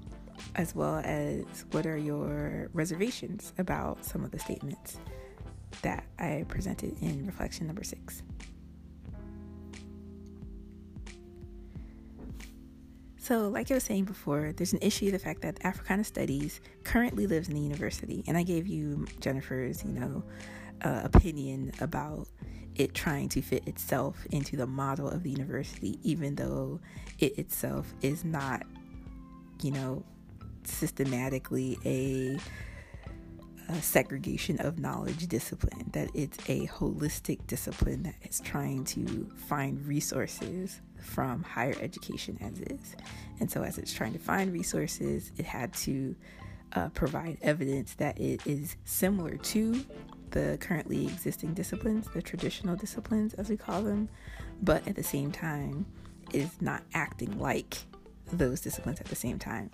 As 0.57 0.75
well 0.75 1.01
as 1.05 1.45
what 1.71 1.87
are 1.87 1.99
your 1.99 2.71
reservations 2.73 3.53
about 3.57 4.05
some 4.05 4.25
of 4.25 4.33
the 4.33 4.41
statements 4.41 4.99
that 5.83 6.05
I 6.19 6.45
presented 6.49 7.01
in 7.01 7.25
reflection 7.25 7.69
number 7.69 7.85
six? 7.85 8.25
So, 13.31 13.49
like 13.49 13.71
I 13.71 13.75
was 13.75 13.85
saying 13.85 14.07
before, 14.07 14.53
there's 14.57 14.73
an 14.73 14.81
issue 14.83 15.13
the 15.13 15.19
fact 15.21 15.43
that 15.43 15.65
Africana 15.65 16.03
Studies 16.03 16.61
currently 16.83 17.29
lives 17.29 17.49
in 17.49 17.55
the 17.55 17.61
university, 17.61 18.25
and 18.27 18.37
I 18.37 18.43
gave 18.43 18.67
you 18.67 19.07
Jennifer's, 19.21 19.85
you 19.85 19.93
know, 19.93 20.25
uh, 20.83 21.03
opinion 21.05 21.71
about 21.81 22.27
it 22.75 22.93
trying 22.93 23.29
to 23.29 23.41
fit 23.41 23.69
itself 23.69 24.27
into 24.33 24.57
the 24.57 24.67
model 24.67 25.09
of 25.09 25.23
the 25.23 25.31
university, 25.31 26.01
even 26.03 26.35
though 26.35 26.81
it 27.21 27.39
itself 27.39 27.95
is 28.03 28.25
not, 28.25 28.65
you 29.63 29.71
know, 29.71 30.03
systematically 30.65 31.79
a, 31.85 32.37
a 33.73 33.81
segregation 33.81 34.59
of 34.59 34.81
knowledge 34.81 35.29
discipline, 35.29 35.89
that 35.93 36.11
it's 36.15 36.39
a 36.49 36.67
holistic 36.67 37.47
discipline 37.47 38.03
that 38.03 38.17
is 38.29 38.41
trying 38.41 38.83
to 38.87 39.31
find 39.37 39.87
resources 39.87 40.81
from 41.01 41.43
higher 41.43 41.75
education 41.81 42.39
as 42.41 42.61
is. 42.61 42.97
And 43.41 43.51
so, 43.51 43.63
as 43.63 43.79
it's 43.79 43.93
trying 43.93 44.13
to 44.13 44.19
find 44.19 44.53
resources, 44.53 45.33
it 45.37 45.47
had 45.47 45.73
to 45.75 46.15
uh, 46.73 46.89
provide 46.91 47.39
evidence 47.43 47.95
that 47.95 48.19
it 48.21 48.47
is 48.47 48.77
similar 48.85 49.37
to 49.37 49.85
the 50.31 50.57
currently 50.61 51.07
existing 51.07 51.55
disciplines, 51.55 52.07
the 52.15 52.23
traditional 52.23 52.77
disciplines 52.77 53.35
as 53.35 53.49
we 53.49 53.57
call 53.57 53.83
them, 53.83 54.09
but 54.63 54.87
at 54.87 54.95
the 54.95 55.03
same 55.03 55.33
time 55.33 55.87
is 56.33 56.61
not 56.61 56.83
acting 56.95 57.39
like 57.39 57.79
those 58.33 58.61
disciplines 58.61 59.01
at 59.01 59.07
the 59.07 59.17
same 59.17 59.39
time. 59.39 59.71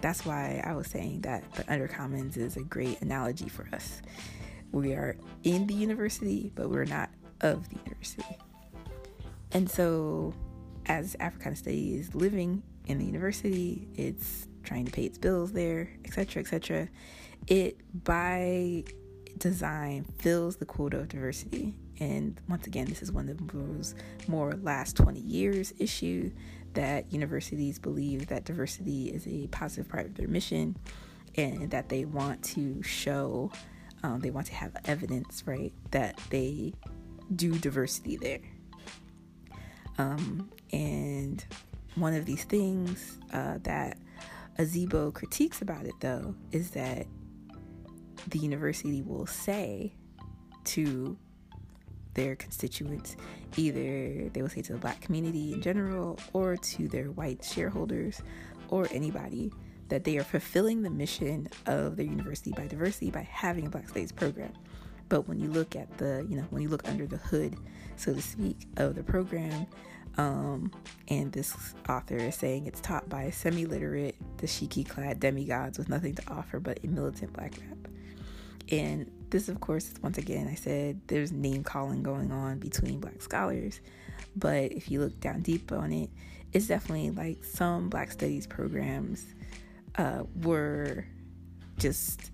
That's 0.00 0.24
why 0.24 0.62
I 0.64 0.72
was 0.72 0.88
saying 0.88 1.20
that 1.22 1.50
the 1.52 1.64
Undercommons 1.64 2.36
is 2.36 2.56
a 2.56 2.62
great 2.62 3.00
analogy 3.02 3.48
for 3.48 3.68
us. 3.72 4.00
We 4.72 4.94
are 4.94 5.16
in 5.44 5.66
the 5.66 5.74
university, 5.74 6.50
but 6.54 6.70
we're 6.70 6.84
not 6.84 7.10
of 7.42 7.68
the 7.68 7.76
university. 7.84 8.38
And 9.52 9.70
so 9.70 10.34
as 10.90 11.14
Africana 11.20 11.54
Studies 11.54 12.16
living 12.16 12.64
in 12.86 12.98
the 12.98 13.04
university, 13.04 13.86
it's 13.94 14.48
trying 14.64 14.84
to 14.86 14.90
pay 14.90 15.04
its 15.04 15.18
bills 15.18 15.52
there, 15.52 15.88
etc., 16.04 16.42
etc. 16.42 16.88
It 17.46 17.78
by 18.02 18.82
design 19.38 20.04
fills 20.18 20.56
the 20.56 20.66
quota 20.66 20.98
of 20.98 21.08
diversity. 21.08 21.76
And 22.00 22.40
once 22.48 22.66
again, 22.66 22.86
this 22.86 23.02
is 23.02 23.12
one 23.12 23.28
of 23.28 23.52
those 23.52 23.94
more 24.26 24.54
last 24.62 24.96
20 24.96 25.20
years 25.20 25.72
issue 25.78 26.32
that 26.72 27.12
universities 27.12 27.78
believe 27.78 28.26
that 28.26 28.44
diversity 28.44 29.10
is 29.10 29.28
a 29.28 29.46
positive 29.46 29.88
part 29.88 30.06
of 30.06 30.16
their 30.16 30.26
mission 30.26 30.76
and 31.36 31.70
that 31.70 31.88
they 31.88 32.04
want 32.04 32.42
to 32.42 32.82
show, 32.82 33.52
um, 34.02 34.18
they 34.18 34.30
want 34.30 34.48
to 34.48 34.54
have 34.54 34.72
evidence, 34.86 35.44
right, 35.46 35.72
that 35.92 36.18
they 36.30 36.74
do 37.36 37.56
diversity 37.58 38.16
there. 38.16 38.40
Um, 39.96 40.50
and 40.72 41.44
one 41.96 42.14
of 42.14 42.24
these 42.24 42.44
things 42.44 43.18
uh, 43.32 43.58
that 43.62 43.98
Azibo 44.58 45.12
critiques 45.12 45.62
about 45.62 45.86
it, 45.86 45.94
though, 46.00 46.34
is 46.52 46.70
that 46.70 47.06
the 48.28 48.38
university 48.38 49.02
will 49.02 49.26
say 49.26 49.92
to 50.64 51.16
their 52.14 52.36
constituents, 52.36 53.16
either 53.56 54.28
they 54.30 54.42
will 54.42 54.48
say 54.48 54.62
to 54.62 54.72
the 54.72 54.78
black 54.78 55.00
community 55.00 55.52
in 55.52 55.62
general 55.62 56.18
or 56.32 56.56
to 56.56 56.88
their 56.88 57.10
white 57.12 57.44
shareholders 57.44 58.20
or 58.68 58.88
anybody 58.90 59.52
that 59.88 60.04
they 60.04 60.16
are 60.18 60.24
fulfilling 60.24 60.82
the 60.82 60.90
mission 60.90 61.48
of 61.66 61.96
their 61.96 62.06
university 62.06 62.52
by 62.52 62.66
diversity 62.66 63.10
by 63.10 63.22
having 63.22 63.66
a 63.66 63.70
black 63.70 63.88
studies 63.88 64.12
program. 64.12 64.52
But 65.08 65.26
when 65.26 65.40
you 65.40 65.50
look 65.50 65.74
at 65.74 65.98
the, 65.98 66.24
you 66.28 66.36
know, 66.36 66.46
when 66.50 66.62
you 66.62 66.68
look 66.68 66.86
under 66.88 67.06
the 67.06 67.16
hood, 67.16 67.56
so 67.96 68.14
to 68.14 68.22
speak, 68.22 68.68
of 68.76 68.94
the 68.94 69.02
program, 69.02 69.66
um, 70.16 70.72
and 71.08 71.32
this 71.32 71.56
author 71.88 72.16
is 72.16 72.34
saying 72.34 72.66
it's 72.66 72.80
taught 72.80 73.08
by 73.08 73.30
semi 73.30 73.66
literate, 73.66 74.16
dashiki 74.36 74.88
clad 74.88 75.20
demigods 75.20 75.78
with 75.78 75.88
nothing 75.88 76.14
to 76.14 76.22
offer 76.28 76.60
but 76.60 76.78
a 76.84 76.86
militant 76.86 77.32
black 77.32 77.54
rap. 77.68 77.88
And 78.70 79.10
this, 79.30 79.48
of 79.48 79.60
course, 79.60 79.92
once 80.02 80.18
again, 80.18 80.48
I 80.48 80.54
said 80.54 81.00
there's 81.06 81.32
name 81.32 81.64
calling 81.64 82.02
going 82.02 82.32
on 82.32 82.58
between 82.58 83.00
black 83.00 83.22
scholars. 83.22 83.80
But 84.36 84.72
if 84.72 84.90
you 84.90 85.00
look 85.00 85.18
down 85.20 85.42
deep 85.42 85.72
on 85.72 85.92
it, 85.92 86.10
it's 86.52 86.66
definitely 86.66 87.10
like 87.10 87.44
some 87.44 87.88
black 87.88 88.10
studies 88.10 88.46
programs 88.46 89.24
uh, 89.96 90.24
were 90.42 91.04
just 91.78 92.30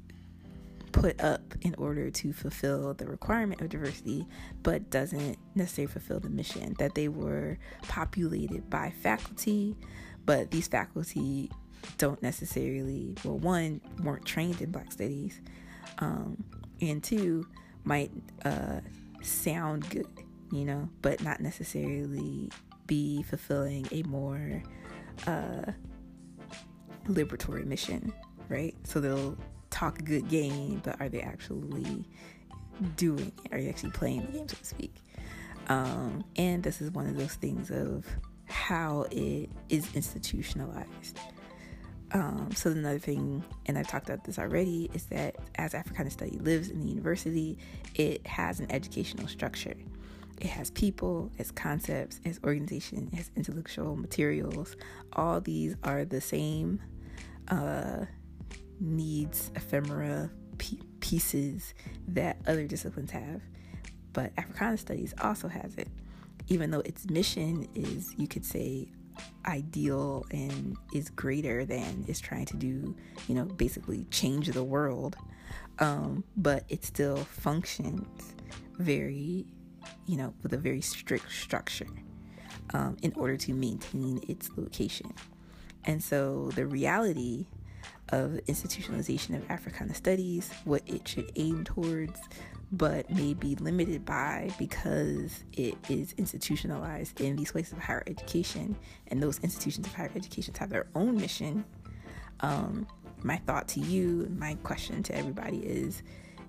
put 0.97 1.23
up 1.23 1.55
in 1.61 1.75
order 1.75 2.11
to 2.11 2.33
fulfill 2.33 2.95
the 2.95 3.07
requirement 3.07 3.61
of 3.61 3.69
diversity, 3.69 4.27
but 4.63 4.89
doesn't 4.89 5.37
necessarily 5.55 5.93
fulfill 5.93 6.21
the 6.21 6.31
mission. 6.31 6.75
That 6.79 6.95
they 6.95 7.09
were 7.09 7.59
populated 7.83 8.71
by 8.71 8.95
faculty, 9.03 9.77
but 10.25 10.51
these 10.51 10.69
faculty 10.69 11.51
don't 11.99 12.23
necessarily, 12.23 13.15
well, 13.25 13.39
one, 13.39 13.83
weren't 14.03 14.25
trained 14.25 14.63
in 14.63 14.71
Black 14.71 14.91
studies, 14.91 15.39
um, 15.99 16.43
and 16.81 17.05
two, 17.05 17.47
might 17.85 18.11
uh, 18.47 18.81
sound 19.23 19.89
good, 19.91 20.09
you 20.51 20.65
know, 20.65 20.89
but 21.03 21.23
not 21.23 21.41
necessarily 21.41 22.51
be 22.87 23.23
fulfilling 23.23 23.87
a 23.93 24.03
more 24.05 24.63
uh, 25.27 25.73
liberatory 27.07 27.67
mission, 27.67 28.15
right? 28.49 28.75
So 28.85 28.99
they'll 28.99 29.37
talk 29.77 29.99
a 29.99 30.03
good 30.03 30.29
game, 30.29 30.81
but 30.83 30.99
are 31.01 31.09
they 31.09 31.21
actually 31.21 32.09
doing 32.97 33.31
it? 33.45 33.53
Are 33.53 33.59
you 33.59 33.69
actually 33.69 33.91
playing 33.91 34.25
the 34.27 34.33
game, 34.33 34.49
so 34.49 34.57
to 34.57 34.65
speak? 34.65 34.95
Um, 35.69 36.25
and 36.37 36.63
this 36.63 36.81
is 36.81 36.91
one 36.93 37.07
of 37.07 37.17
those 37.17 37.35
things 37.35 37.71
of 37.71 38.07
how 38.47 39.07
it 39.11 39.51
is 39.69 39.95
institutionalized. 39.95 41.19
Um, 42.13 42.51
so 42.55 42.71
another 42.71 42.99
thing, 42.99 43.45
and 43.67 43.77
I've 43.77 43.89
talked 43.89 44.09
about 44.09 44.25
this 44.25 44.39
already, 44.39 44.89
is 44.95 45.07
that 45.07 45.37
as 45.57 45.75
Africana 45.75 46.11
Study 46.11 46.39
lives 46.39 46.71
in 46.71 46.81
the 46.81 46.89
university, 46.89 47.59
it 47.97 48.27
has 48.27 48.61
an 48.61 48.71
educational 48.71 49.29
structure. 49.29 49.75
It 50.41 50.49
has 50.49 50.71
people, 50.71 51.31
it 51.35 51.39
has 51.39 51.51
concepts, 51.51 52.19
it 52.25 52.29
has 52.29 52.41
organization, 52.45 53.11
it 53.13 53.17
has 53.17 53.31
intellectual 53.37 53.97
materials. 53.97 54.77
All 55.13 55.41
these 55.41 55.75
are 55.83 56.05
the 56.05 56.21
same 56.21 56.81
uh, 57.49 58.07
needs 58.81 59.51
ephemera 59.55 60.31
p- 60.59 60.81
pieces 61.01 61.75
that 62.09 62.39
other 62.47 62.67
disciplines 62.67 63.11
have, 63.11 63.41
but 64.13 64.33
Africana 64.37 64.77
Studies 64.77 65.15
also 65.21 65.49
has 65.49 65.75
it. 65.77 65.89
Even 66.49 66.71
though 66.71 66.81
its 66.81 67.09
mission 67.11 67.69
is, 67.75 68.15
you 68.17 68.29
could 68.29 68.45
say, 68.45 68.89
ideal 69.47 70.25
and 70.31 70.77
is 70.95 71.09
greater 71.11 71.65
than 71.65 72.05
is 72.07 72.21
trying 72.21 72.47
to 72.47 72.57
do, 72.57 72.95
you 73.29 73.35
know, 73.35 73.45
basically 73.45 74.05
change 74.11 74.49
the 74.49 74.65
world, 74.65 75.17
um, 75.79 76.25
but 76.37 76.65
it 76.69 76.85
still 76.85 77.17
functions 77.17 78.35
very, 78.79 79.47
you 80.07 80.17
know, 80.17 80.35
with 80.43 80.53
a 80.53 80.59
very 80.59 80.81
strict 80.81 81.31
structure 81.33 81.87
um, 82.75 82.97
in 83.03 83.13
order 83.17 83.37
to 83.37 83.55
maintain 83.55 84.21
its 84.29 84.51
location. 84.57 85.13
And 85.85 86.03
so 86.03 86.51
the 86.55 86.67
reality 86.67 87.47
of 88.11 88.33
institutionalization 88.47 89.37
of 89.37 89.51
Africana 89.51 89.95
studies, 89.95 90.51
what 90.65 90.83
it 90.87 91.07
should 91.07 91.31
aim 91.37 91.65
towards, 91.65 92.21
but 92.73 93.09
may 93.11 93.35
be 93.35 93.55
limited 93.57 94.05
by 94.05 94.51
because 94.59 95.45
it 95.53 95.77
is 95.89 96.15
institutionalized 96.19 97.21
in 97.21 97.37
these 97.37 97.53
places 97.53 97.73
of 97.73 97.79
higher 97.79 98.03
education, 98.07 98.77
and 99.09 99.23
those 99.23 99.39
institutions 99.41 99.87
of 99.87 99.95
higher 99.95 100.11
education 100.15 100.55
have 100.59 100.71
their 100.71 100.87
own 100.95 101.17
mission. 101.17 101.65
Um, 102.41 102.87
my 103.23 103.37
thought 103.39 103.69
to 103.69 103.81
you, 103.81 104.29
my 104.39 104.55
question 104.63 105.03
to 105.05 105.17
everybody 105.17 105.59
is 105.59 106.03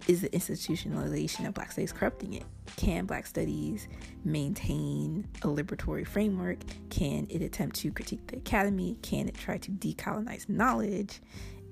is 0.07 0.21
the 0.21 0.29
institutionalization 0.29 1.45
of 1.47 1.53
Black 1.53 1.71
Studies 1.71 1.91
corrupting 1.91 2.34
it? 2.34 2.43
Can 2.77 3.05
Black 3.05 3.27
Studies 3.27 3.88
maintain 4.23 5.27
a 5.41 5.47
liberatory 5.47 6.07
framework? 6.07 6.59
Can 6.89 7.27
it 7.29 7.41
attempt 7.41 7.75
to 7.77 7.91
critique 7.91 8.25
the 8.27 8.38
academy? 8.38 8.97
Can 9.01 9.27
it 9.27 9.35
try 9.35 9.57
to 9.57 9.71
decolonize 9.71 10.47
knowledge 10.47 11.21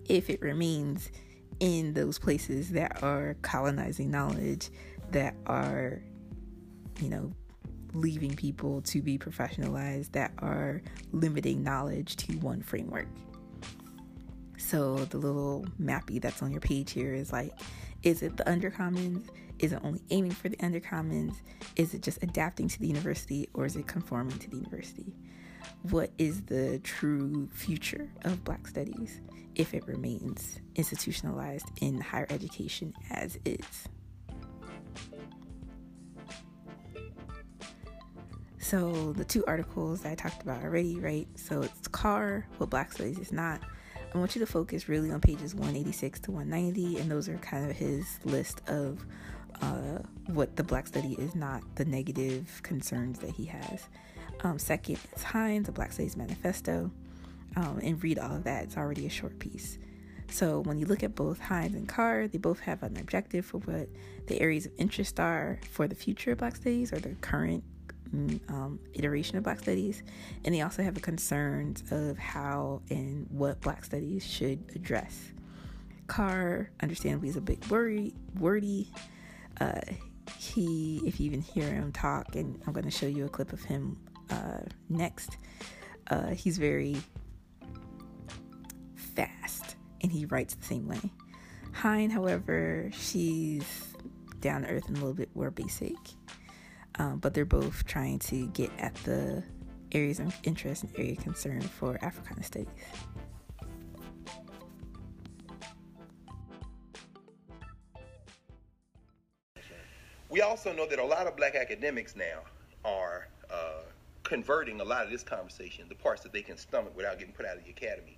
if 0.10 0.30
it 0.30 0.42
remains 0.42 1.10
in 1.62 1.94
those 1.94 2.20
places 2.20 2.72
that 2.72 3.02
are 3.02 3.38
colonizing 3.42 4.12
knowledge, 4.12 4.70
that 5.12 5.34
are, 5.46 6.02
you 7.00 7.10
know, 7.10 7.32
leaving 7.94 8.36
people 8.36 8.82
to 8.82 9.02
be 9.02 9.18
professionalized, 9.18 10.12
that 10.12 10.34
are 10.40 10.82
limiting 11.14 11.64
knowledge 11.64 12.18
to 12.18 12.34
one 12.40 12.62
framework? 12.62 13.08
So 14.58 14.98
the 15.06 15.18
little 15.18 15.66
mappy 15.80 16.20
that's 16.20 16.42
on 16.42 16.52
your 16.52 16.60
page 16.60 16.92
here 16.92 17.14
is 17.14 17.32
like, 17.32 17.54
is 18.06 18.22
it 18.22 18.38
the 18.38 18.44
undercommons? 18.44 19.28
Is 19.60 19.74
it 19.74 19.80
only 19.84 20.02
aiming 20.12 20.32
for 20.32 20.48
the 20.48 20.58
undercommons? 20.58 21.36
Is 21.76 21.94
it 21.94 22.02
just 22.02 22.22
adapting 22.22 22.68
to 22.70 22.80
the 22.80 22.88
university 22.88 23.50
or 23.54 23.66
is 23.66 23.76
it 23.76 23.88
conforming 23.88 24.38
to 24.40 24.50
the 24.50 24.58
university? 24.58 25.14
What 25.90 26.12
is 26.18 26.44
the 26.44 26.80
true 26.80 27.50
future 27.52 28.10
of 28.24 28.44
Black 28.44 28.68
studies 28.68 29.22
if 29.56 29.74
it 29.74 29.88
remains 29.88 30.60
institutionalized 30.76 31.66
in 31.82 32.00
higher 32.00 32.28
education 32.30 32.94
as 33.10 33.40
is? 33.44 33.88
So, 38.60 39.14
the 39.14 39.26
two 39.26 39.46
articles 39.46 40.06
I 40.06 40.16
talked 40.16 40.42
about 40.42 40.64
already, 40.64 41.00
right? 41.00 41.28
So, 41.36 41.62
it's 41.62 41.88
Carr, 41.88 42.48
what 42.58 42.72
Black 42.72 42.92
Studies 42.94 43.20
is 43.20 43.32
not, 43.32 43.62
I 44.16 44.18
want 44.18 44.34
you 44.34 44.40
to 44.40 44.50
focus 44.50 44.88
really 44.88 45.12
on 45.12 45.20
pages 45.20 45.54
186 45.54 46.22
to 46.22 46.32
190, 46.32 47.00
and 47.00 47.12
those 47.12 47.28
are 47.28 47.38
kind 47.40 47.70
of 47.70 47.76
his 47.76 48.18
list 48.24 48.62
of 48.70 49.06
uh, 49.62 50.00
what 50.28 50.56
the 50.56 50.64
Black 50.64 50.88
Study 50.88 51.18
is 51.20 51.36
not, 51.36 51.64
the 51.76 51.84
negative 51.84 52.62
concerns 52.64 53.20
that 53.20 53.32
he 53.32 53.44
has. 53.44 53.90
Um, 54.42 54.58
second 54.58 55.00
is 55.18 55.24
Hines, 55.24 55.70
Black 55.70 55.92
Studies 55.92 56.16
Manifesto, 56.16 56.90
um, 57.58 57.82
and 57.84 58.02
read 58.02 58.18
all 58.18 58.38
of 58.38 58.46
that. 58.46 58.64
It's 58.64 58.78
already 58.78 59.06
a 59.06 59.10
short 59.10 59.38
piece. 59.38 59.80
So 60.32 60.62
when 60.62 60.80
you 60.80 60.86
look 60.86 61.04
at 61.04 61.14
both 61.14 61.42
Hines 61.42 61.76
and 61.76 61.86
Carr, 61.86 62.30
they 62.30 62.38
both 62.38 62.62
have 62.62 62.84
an 62.84 62.96
objective 62.98 63.46
for 63.46 63.58
what 63.58 63.90
the 64.28 64.40
areas 64.40 64.66
of 64.66 64.72
interest 64.78 65.20
are 65.20 65.60
for 65.70 65.90
the 65.90 65.96
future 65.96 66.32
of 66.32 66.38
Black 66.38 66.56
Studies 66.56 66.94
or 66.94 67.00
the 67.00 67.16
current 67.20 67.66
um, 68.50 68.80
iteration 68.94 69.38
of 69.38 69.44
Black 69.44 69.60
Studies, 69.60 70.04
and 70.44 70.54
they 70.54 70.62
also 70.62 70.84
have 70.84 71.00
concerns 71.02 71.84
of 71.92 72.18
how 72.18 72.82
and 72.90 73.28
what 73.30 73.62
Black 73.62 73.84
Studies 73.84 74.26
should 74.26 74.64
address. 74.76 75.32
Carr, 76.08 76.70
understandably, 76.82 77.30
is 77.30 77.36
a 77.36 77.42
bit 77.42 77.70
worry, 77.70 78.14
wordy. 78.40 78.92
Uh, 79.60 79.82
he, 80.38 81.02
if 81.06 81.20
you 81.20 81.26
even 81.26 81.42
hear 81.42 81.72
him 81.72 81.92
talk, 81.92 82.36
and 82.36 82.62
I'm 82.66 82.74
going 82.74 82.86
to 82.86 82.92
show 82.92 83.08
you 83.08 83.26
a 83.26 83.30
clip 83.30 83.54
of 83.54 83.64
him 83.64 83.98
uh, 84.30 84.60
next, 84.90 85.38
uh, 86.10 86.30
he's 86.30 86.58
very 86.58 86.98
fast 88.96 89.76
and 90.02 90.12
he 90.12 90.26
writes 90.26 90.56
the 90.56 90.66
same 90.66 90.88
way. 90.88 91.00
Hine, 91.74 92.10
however, 92.10 92.92
she's 92.94 93.66
down 94.40 94.62
to 94.62 94.70
earth 94.70 94.88
and 94.88 94.98
a 94.98 95.00
little 95.00 95.16
bit 95.16 95.30
more 95.36 95.52
basic 95.52 95.96
um, 97.00 97.20
but 97.20 97.34
they're 97.34 97.46
both 97.46 97.86
trying 97.86 98.20
to 98.20 98.48
get 98.48 98.72
at 98.78 98.94
the 99.04 99.44
areas 99.92 100.20
of 100.20 100.36
interest 100.44 100.84
and 100.84 100.92
area 100.98 101.14
of 101.14 101.20
concern 101.20 101.62
for 101.62 101.98
Africana 102.04 102.44
studies. 102.44 102.68
We 110.30 110.42
also 110.42 110.74
know 110.74 110.86
that 110.88 111.00
a 111.00 111.06
lot 111.06 111.28
of 111.28 111.38
black 111.38 111.56
academics 111.56 112.16
now 112.16 112.42
are 112.84 113.30
uh, 113.50 113.84
converting 114.24 114.82
a 114.82 114.84
lot 114.84 115.06
of 115.06 115.12
this 115.12 115.24
conversation, 115.24 115.86
the 115.88 115.96
parts 115.96 116.24
that 116.24 116.34
they 116.34 116.42
can 116.42 116.58
stomach 116.58 116.96
without 116.96 117.20
getting 117.20 117.34
put 117.34 117.46
out 117.46 117.56
of 117.56 117.64
the 117.64 117.70
academy, 117.70 118.18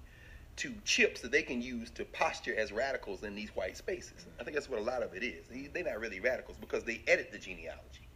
to 0.55 0.73
chips 0.83 1.21
that 1.21 1.31
they 1.31 1.43
can 1.43 1.61
use 1.61 1.91
to 1.91 2.03
posture 2.05 2.55
as 2.57 2.71
radicals 2.71 3.23
in 3.23 3.35
these 3.35 3.49
white 3.55 3.77
spaces. 3.77 4.25
I 4.39 4.43
think 4.43 4.55
that's 4.55 4.69
what 4.69 4.79
a 4.79 4.83
lot 4.83 5.03
of 5.03 5.13
it 5.13 5.23
is. 5.23 5.45
They're 5.71 5.83
not 5.83 5.99
really 5.99 6.19
radicals 6.19 6.57
because 6.57 6.83
they 6.83 7.01
edit 7.07 7.31
the 7.31 7.37
genealogy 7.37 8.06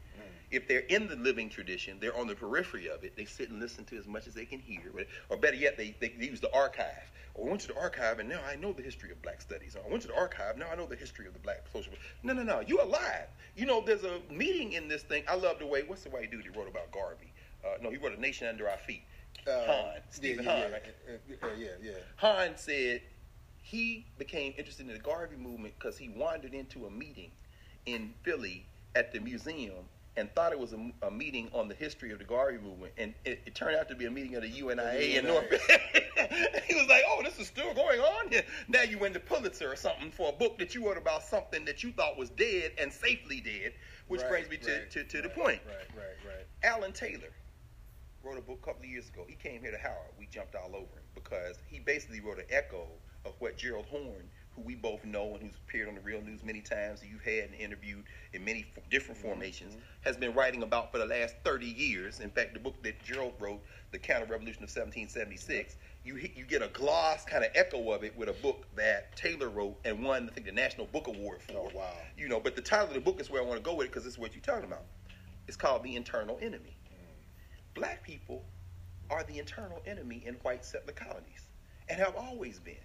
if 0.51 0.67
they're 0.67 0.79
in 0.81 1.07
the 1.07 1.15
living 1.15 1.49
tradition, 1.49 1.97
they're 1.99 2.15
on 2.15 2.27
the 2.27 2.35
periphery 2.35 2.87
of 2.87 3.03
it. 3.03 3.15
They 3.15 3.25
sit 3.25 3.49
and 3.49 3.59
listen 3.59 3.85
to 3.85 3.97
as 3.97 4.05
much 4.05 4.27
as 4.27 4.33
they 4.33 4.45
can 4.45 4.59
hear. 4.59 4.81
Or 5.29 5.37
better 5.37 5.55
yet, 5.55 5.77
they, 5.77 5.95
they 5.99 6.13
use 6.19 6.41
the 6.41 6.53
archive. 6.53 7.09
Or 7.33 7.47
I 7.47 7.49
went 7.49 7.61
to 7.61 7.67
the 7.69 7.79
archive 7.79 8.19
and 8.19 8.27
now 8.27 8.41
I 8.45 8.57
know 8.57 8.73
the 8.73 8.81
history 8.81 9.11
of 9.11 9.21
black 9.21 9.41
studies. 9.41 9.75
Or 9.75 9.87
I 9.87 9.89
went 9.89 10.01
to 10.01 10.09
the 10.09 10.15
archive, 10.15 10.57
now 10.57 10.67
I 10.71 10.75
know 10.75 10.85
the 10.85 10.97
history 10.97 11.25
of 11.25 11.33
the 11.33 11.39
black 11.39 11.63
social. 11.71 11.93
No, 12.23 12.33
no, 12.33 12.43
no. 12.43 12.61
you're 12.67 12.81
alive. 12.81 13.27
You 13.55 13.65
know, 13.65 13.81
there's 13.81 14.03
a 14.03 14.19
meeting 14.29 14.73
in 14.73 14.89
this 14.89 15.03
thing. 15.03 15.23
I 15.27 15.35
love 15.35 15.59
the 15.59 15.65
way, 15.65 15.83
what's 15.87 16.03
the 16.03 16.09
white 16.09 16.29
dude 16.29 16.45
who 16.45 16.59
wrote 16.59 16.67
about 16.67 16.91
Garvey? 16.91 17.31
Uh, 17.63 17.77
no, 17.81 17.89
he 17.89 17.97
wrote 17.97 18.17
A 18.17 18.19
Nation 18.19 18.47
Under 18.47 18.69
Our 18.69 18.77
Feet. 18.77 19.03
Uh, 19.47 19.65
Hahn, 19.65 20.01
Steven 20.09 20.43
yeah, 20.43 20.51
yeah, 20.51 20.61
Hahn, 20.61 20.71
right? 20.71 20.83
Uh, 21.43 21.47
yeah, 21.57 21.67
yeah. 21.81 21.91
Hahn 22.17 22.51
said 22.57 23.01
he 23.61 24.05
became 24.17 24.53
interested 24.57 24.87
in 24.87 24.93
the 24.93 24.99
Garvey 24.99 25.37
movement 25.37 25.73
because 25.79 25.97
he 25.97 26.09
wandered 26.09 26.53
into 26.53 26.85
a 26.85 26.91
meeting 26.91 27.31
in 27.85 28.13
Philly 28.23 28.65
at 28.95 29.13
the 29.13 29.19
museum 29.19 29.85
and 30.17 30.33
thought 30.35 30.51
it 30.51 30.59
was 30.59 30.73
a, 30.73 30.91
a, 31.03 31.11
meeting 31.11 31.49
on 31.53 31.67
the 31.67 31.75
history 31.75 32.11
of 32.11 32.19
the 32.19 32.25
Garvey 32.25 32.57
movement, 32.57 32.91
and 32.97 33.13
it, 33.23 33.41
it 33.45 33.55
turned 33.55 33.77
out 33.77 33.88
to 33.89 33.95
be 33.95 34.05
a 34.05 34.11
meeting 34.11 34.35
of 34.35 34.41
the 34.41 34.49
UNIA 34.49 35.17
in 35.17 35.25
North. 35.25 35.49
he 36.67 36.75
was 36.75 36.88
like, 36.89 37.03
"Oh, 37.07 37.21
this 37.23 37.39
is 37.39 37.47
still 37.47 37.73
going 37.73 37.99
on 37.99 38.29
here." 38.29 38.43
Now 38.67 38.83
you 38.83 38.97
win 38.97 39.13
the 39.13 39.19
Pulitzer 39.19 39.71
or 39.71 39.75
something 39.75 40.11
for 40.11 40.29
a 40.29 40.33
book 40.33 40.57
that 40.59 40.75
you 40.75 40.85
wrote 40.85 40.97
about 40.97 41.23
something 41.23 41.63
that 41.65 41.83
you 41.83 41.91
thought 41.91 42.17
was 42.17 42.29
dead 42.31 42.71
and 42.77 42.91
safely 42.91 43.39
dead, 43.39 43.73
which 44.07 44.21
right, 44.21 44.29
brings 44.29 44.49
me 44.49 44.57
to, 44.57 44.71
right, 44.71 44.91
to, 44.91 45.03
to 45.03 45.17
right, 45.17 45.23
the 45.23 45.29
point. 45.29 45.61
Right, 45.65 45.95
right, 45.95 46.35
right. 46.35 46.45
Alan 46.63 46.91
Taylor 46.91 47.31
wrote 48.23 48.38
a 48.38 48.41
book 48.41 48.59
a 48.61 48.65
couple 48.65 48.83
of 48.83 48.89
years 48.89 49.09
ago. 49.09 49.23
He 49.27 49.35
came 49.35 49.61
here 49.61 49.71
to 49.71 49.77
Howard. 49.77 50.11
We 50.19 50.27
jumped 50.27 50.55
all 50.55 50.75
over 50.75 50.77
him 50.77 51.07
because 51.15 51.57
he 51.67 51.79
basically 51.79 52.19
wrote 52.19 52.38
an 52.38 52.45
echo 52.49 52.88
of 53.25 53.33
what 53.39 53.57
Gerald 53.57 53.85
Horne 53.85 54.29
who 54.61 54.67
we 54.67 54.75
both 54.75 55.03
know 55.05 55.33
and 55.33 55.41
who's 55.41 55.57
appeared 55.67 55.88
on 55.88 55.95
the 55.95 56.01
Real 56.01 56.21
News 56.21 56.43
many 56.43 56.61
times, 56.61 57.01
you've 57.03 57.23
had 57.23 57.49
and 57.49 57.55
interviewed 57.55 58.03
in 58.33 58.43
many 58.43 58.65
f- 58.75 58.83
different 58.89 59.19
mm-hmm. 59.19 59.29
formations, 59.29 59.77
has 60.01 60.17
been 60.17 60.33
writing 60.33 60.63
about 60.63 60.91
for 60.91 60.97
the 60.97 61.05
last 61.05 61.35
30 61.43 61.65
years. 61.65 62.19
In 62.19 62.29
fact, 62.29 62.53
the 62.53 62.59
book 62.59 62.81
that 62.83 63.01
Gerald 63.03 63.33
wrote, 63.39 63.61
The 63.91 63.99
Counter 63.99 64.25
Revolution 64.25 64.63
of 64.63 64.69
1776, 64.69 65.75
you 66.03 66.15
you 66.15 66.45
get 66.45 66.63
a 66.63 66.67
gloss 66.69 67.25
kind 67.25 67.43
of 67.43 67.51
echo 67.53 67.91
of 67.91 68.03
it 68.03 68.15
with 68.17 68.29
a 68.29 68.33
book 68.33 68.65
that 68.75 69.15
Taylor 69.15 69.49
wrote 69.49 69.77
and 69.85 70.03
won, 70.03 70.29
I 70.29 70.33
think, 70.33 70.45
the 70.47 70.51
National 70.51 70.88
Book 70.88 71.07
Award 71.07 71.41
for. 71.41 71.53
Oh, 71.53 71.71
wow. 71.75 71.93
You 72.17 72.27
know, 72.27 72.39
but 72.39 72.55
the 72.55 72.61
title 72.61 72.88
of 72.88 72.93
the 72.93 72.99
book 72.99 73.21
is 73.21 73.29
where 73.29 73.41
I 73.41 73.45
want 73.45 73.57
to 73.57 73.63
go 73.63 73.75
with 73.75 73.88
it 73.88 73.89
because 73.91 74.03
this 74.03 74.13
is 74.13 74.19
what 74.19 74.33
you're 74.33 74.41
talking 74.41 74.65
about. 74.65 74.85
It's 75.47 75.57
called 75.57 75.83
The 75.83 75.95
Internal 75.95 76.39
Enemy. 76.41 76.75
Mm. 76.88 77.75
Black 77.75 78.03
people 78.03 78.43
are 79.09 79.23
the 79.23 79.38
internal 79.38 79.81
enemy 79.85 80.23
in 80.25 80.35
white 80.35 80.63
settler 80.63 80.93
colonies 80.93 81.47
and 81.89 81.99
have 81.99 82.15
always 82.15 82.57
been. 82.57 82.77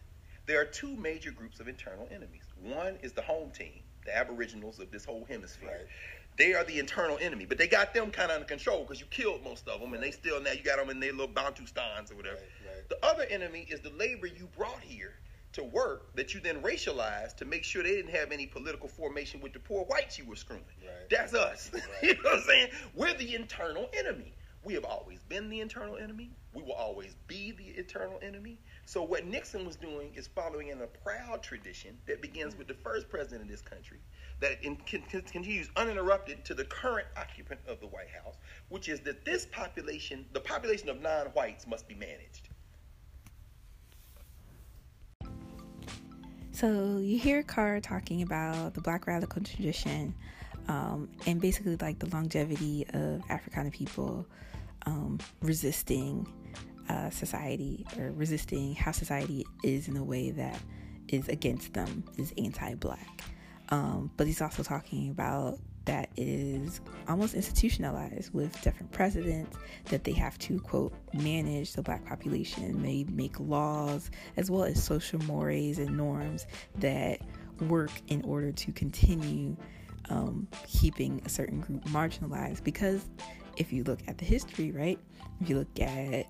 There 0.46 0.60
are 0.60 0.64
two 0.64 0.96
major 0.96 1.32
groups 1.32 1.60
of 1.60 1.68
internal 1.68 2.08
enemies. 2.10 2.44
One 2.62 2.98
is 3.02 3.12
the 3.12 3.22
home 3.22 3.50
team, 3.50 3.80
the 4.04 4.16
aboriginals 4.16 4.78
of 4.78 4.90
this 4.90 5.04
whole 5.04 5.24
hemisphere. 5.28 5.68
Right. 5.68 5.86
They 6.38 6.54
are 6.54 6.64
the 6.64 6.78
internal 6.78 7.18
enemy, 7.20 7.46
but 7.46 7.58
they 7.58 7.66
got 7.66 7.94
them 7.94 8.10
kind 8.10 8.30
of 8.30 8.36
under 8.36 8.46
control 8.46 8.82
because 8.82 9.00
you 9.00 9.06
killed 9.06 9.42
most 9.42 9.66
of 9.68 9.80
them, 9.80 9.94
and 9.94 10.02
they 10.02 10.10
still 10.10 10.40
now 10.40 10.52
you 10.52 10.62
got 10.62 10.78
them 10.78 10.90
in 10.90 11.00
their 11.00 11.12
little 11.12 11.28
Bantustans 11.34 12.12
or 12.12 12.16
whatever. 12.16 12.36
Right, 12.36 12.76
right. 12.76 12.88
The 12.88 13.04
other 13.04 13.24
enemy 13.30 13.66
is 13.70 13.80
the 13.80 13.90
labor 13.90 14.26
you 14.26 14.48
brought 14.56 14.80
here 14.80 15.14
to 15.52 15.64
work 15.64 16.14
that 16.14 16.34
you 16.34 16.40
then 16.40 16.60
racialized 16.60 17.36
to 17.36 17.46
make 17.46 17.64
sure 17.64 17.82
they 17.82 17.96
didn't 17.96 18.14
have 18.14 18.30
any 18.30 18.46
political 18.46 18.88
formation 18.88 19.40
with 19.40 19.54
the 19.54 19.58
poor 19.58 19.84
whites 19.86 20.18
you 20.18 20.26
were 20.26 20.36
screwing. 20.36 20.62
That's 21.10 21.32
us. 21.34 21.70
you 22.02 22.12
know 22.14 22.20
what 22.22 22.34
I'm 22.36 22.42
saying? 22.42 22.68
We're 22.94 23.14
the 23.14 23.34
internal 23.34 23.88
enemy. 23.98 24.34
We 24.62 24.74
have 24.74 24.84
always 24.84 25.22
been 25.22 25.48
the 25.48 25.60
internal 25.60 25.96
enemy. 25.96 26.30
We 26.52 26.62
will 26.62 26.72
always 26.74 27.16
be 27.26 27.52
the 27.52 27.78
internal 27.78 28.18
enemy. 28.20 28.58
So 28.88 29.02
what 29.02 29.26
Nixon 29.26 29.66
was 29.66 29.74
doing 29.74 30.12
is 30.14 30.28
following 30.28 30.68
in 30.68 30.80
a 30.80 30.86
proud 30.86 31.42
tradition 31.42 31.98
that 32.06 32.22
begins 32.22 32.56
with 32.56 32.68
the 32.68 32.74
first 32.74 33.08
president 33.08 33.42
of 33.42 33.48
this 33.48 33.60
country, 33.60 33.98
that 34.38 34.62
in, 34.62 34.76
continues 34.76 35.70
uninterrupted 35.76 36.44
to 36.44 36.54
the 36.54 36.64
current 36.66 37.08
occupant 37.16 37.58
of 37.66 37.80
the 37.80 37.88
White 37.88 38.10
House, 38.10 38.36
which 38.68 38.88
is 38.88 39.00
that 39.00 39.24
this 39.24 39.44
population, 39.46 40.24
the 40.32 40.40
population 40.40 40.88
of 40.88 41.02
non-whites, 41.02 41.66
must 41.66 41.88
be 41.88 41.96
managed. 41.96 42.48
So 46.52 46.98
you 46.98 47.18
hear 47.18 47.42
Carr 47.42 47.80
talking 47.80 48.22
about 48.22 48.74
the 48.74 48.80
Black 48.80 49.08
radical 49.08 49.42
tradition, 49.42 50.14
um, 50.68 51.08
and 51.26 51.40
basically 51.40 51.74
like 51.76 51.98
the 51.98 52.06
longevity 52.10 52.86
of 52.94 53.20
Africana 53.30 53.72
people 53.72 54.24
um, 54.86 55.18
resisting 55.42 56.32
uh, 56.88 57.10
society 57.10 57.86
or 57.98 58.12
resisting 58.12 58.74
how 58.74 58.92
society 58.92 59.44
is 59.62 59.88
in 59.88 59.96
a 59.96 60.04
way 60.04 60.30
that 60.30 60.60
is 61.08 61.28
against 61.28 61.72
them, 61.74 62.04
is 62.16 62.32
anti 62.38 62.74
black. 62.74 63.22
Um, 63.70 64.10
but 64.16 64.26
he's 64.26 64.40
also 64.40 64.62
talking 64.62 65.10
about 65.10 65.58
that 65.86 66.10
is 66.16 66.80
almost 67.08 67.34
institutionalized 67.34 68.34
with 68.34 68.60
different 68.62 68.92
presidents 68.92 69.56
that 69.86 70.04
they 70.04 70.12
have 70.12 70.36
to 70.38 70.60
quote 70.60 70.92
manage 71.14 71.72
the 71.72 71.82
black 71.82 72.04
population 72.04 72.82
they 72.82 73.04
make 73.04 73.38
laws 73.40 74.10
as 74.36 74.50
well 74.50 74.64
as 74.64 74.82
social 74.82 75.20
mores 75.20 75.78
and 75.78 75.96
norms 75.96 76.46
that 76.76 77.20
work 77.68 77.92
in 78.08 78.20
order 78.22 78.52
to 78.52 78.72
continue 78.72 79.56
um, 80.10 80.46
keeping 80.66 81.22
a 81.24 81.28
certain 81.28 81.60
group 81.60 81.82
marginalized 81.86 82.62
because 82.62 83.08
if 83.56 83.72
you 83.72 83.82
look 83.84 84.00
at 84.08 84.18
the 84.18 84.24
history 84.24 84.72
right 84.72 84.98
if 85.40 85.48
you 85.48 85.56
look 85.56 85.80
at 85.80 86.26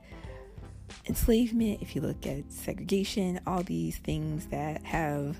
enslavement 1.07 1.83
if 1.83 1.95
you 1.95 2.03
look 2.03 2.27
at 2.27 2.51
segregation 2.53 3.41
all 3.47 3.63
these 3.63 3.99
things 3.99 4.47
that 4.47 4.83
have 4.85 5.37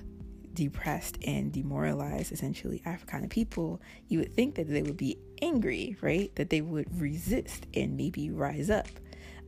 depressed 0.57 1.19
and 1.23 1.51
demoralized 1.51 2.31
essentially 2.31 2.81
Africana 2.85 3.27
people, 3.27 3.79
you 4.07 4.19
would 4.19 4.33
think 4.33 4.55
that 4.55 4.67
they 4.67 4.81
would 4.81 4.97
be 4.97 5.17
angry, 5.41 5.95
right? 6.01 6.35
That 6.35 6.49
they 6.49 6.61
would 6.61 6.99
resist 6.99 7.67
and 7.75 7.95
maybe 7.95 8.31
rise 8.31 8.71
up. 8.71 8.87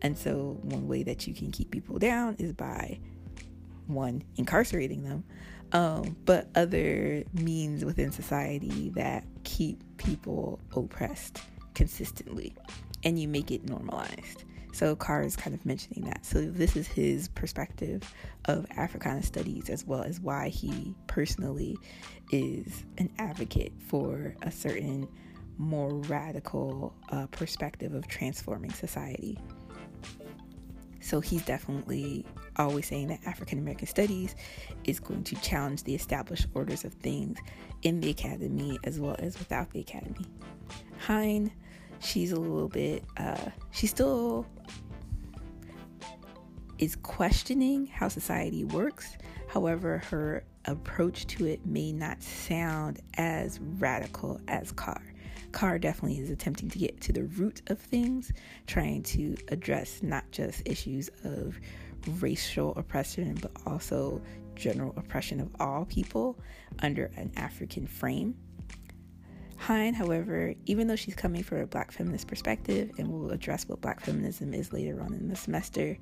And 0.02 0.18
so, 0.18 0.60
one 0.62 0.88
way 0.88 1.04
that 1.04 1.28
you 1.28 1.34
can 1.34 1.52
keep 1.52 1.72
people 1.72 1.98
down 1.98 2.36
is 2.38 2.54
by 2.54 3.00
one, 3.88 4.24
incarcerating 4.38 5.04
them, 5.04 5.24
um, 5.72 6.16
but 6.26 6.48
other 6.56 7.24
means 7.34 7.84
within 7.84 8.12
society 8.12 8.92
that 8.96 9.24
keep 9.44 9.82
people 9.98 10.60
oppressed 10.76 11.42
consistently 11.74 12.54
and 13.04 13.20
you 13.20 13.28
make 13.28 13.52
it 13.52 13.68
normalized. 13.68 14.44
So 14.80 14.96
Carr 14.96 15.24
is 15.24 15.36
kind 15.36 15.54
of 15.54 15.66
mentioning 15.66 16.06
that. 16.06 16.26
So 16.26 16.40
this 16.40 16.78
is 16.78 16.88
his 16.88 17.28
perspective 17.28 18.02
of 18.46 18.66
Africana 18.78 19.22
studies 19.22 19.70
as 19.70 19.86
well 19.86 20.04
as 20.04 20.22
why 20.22 20.48
he 20.48 20.96
personally 21.06 21.78
is 22.32 22.86
an 22.98 23.10
advocate 23.20 23.74
for 23.88 24.34
a 24.42 24.50
certain 24.50 25.06
more 25.58 25.96
radical 26.04 26.96
uh, 27.10 27.28
perspective 27.28 27.94
of 27.94 28.08
transforming 28.08 28.72
society. 28.72 29.38
So 31.02 31.20
he's 31.20 31.44
definitely 31.44 32.26
always 32.56 32.88
saying 32.88 33.10
that 33.10 33.20
African 33.26 33.60
American 33.60 33.88
studies 33.88 34.34
is 34.86 35.02
going 35.02 35.26
to 35.26 35.36
challenge 35.42 35.84
the 35.84 35.94
established 35.94 36.48
orders 36.54 36.86
of 36.86 36.94
things 36.94 37.38
in 37.82 38.00
the 38.00 38.12
academy 38.12 38.80
as 38.86 38.98
well 38.98 39.18
as 39.20 39.38
without 39.40 39.72
the 39.72 39.82
academy. 39.82 40.26
Hine 41.00 41.52
she's 42.00 42.32
a 42.32 42.40
little 42.40 42.70
bit 42.70 43.04
uh, 43.18 43.50
she 43.72 43.88
still 43.88 44.46
is 46.80 46.96
questioning 46.96 47.88
how 47.88 48.08
society 48.08 48.64
works. 48.64 49.18
However 49.48 50.00
her 50.10 50.44
approach 50.66 51.28
to 51.28 51.46
it 51.46 51.66
may 51.66 51.92
not 51.92 52.22
sound 52.22 53.00
as 53.16 53.60
radical 53.60 54.40
as 54.48 54.72
carr. 54.72 55.02
Carr 55.52 55.80
definitely 55.80 56.20
is 56.20 56.30
attempting 56.30 56.70
to 56.70 56.78
get 56.78 57.02
to 57.02 57.14
the 57.14 57.24
root 57.24 57.62
of 57.68 57.80
things 57.80 58.32
trying 58.68 59.04
to 59.04 59.36
address 59.50 60.04
not 60.04 60.30
just 60.32 60.62
issues 60.66 61.10
of 61.24 61.60
racial 62.20 62.74
oppression 62.76 63.38
but 63.42 63.52
also 63.66 64.22
general 64.56 64.94
oppression 64.96 65.40
of 65.40 65.50
all 65.60 65.86
people 65.86 66.38
under 66.82 67.06
an 67.18 67.32
african 67.36 67.86
frame 67.86 68.36
Hine, 69.60 69.94
however, 69.94 70.54
even 70.66 70.88
though 70.88 70.96
she's 70.96 71.16
coming 71.16 71.44
from 71.44 71.60
a 71.60 71.68
black 71.68 71.92
feminist 71.92 72.28
perspective 72.28 72.92
and 72.98 73.12
will 73.12 73.32
address 73.32 73.68
what 73.68 73.82
black 73.82 74.00
feminism 74.00 74.54
is 74.54 74.72
later 74.72 75.02
on 75.02 75.14
in 75.14 75.28
the 75.28 75.36
semester, 75.36 75.98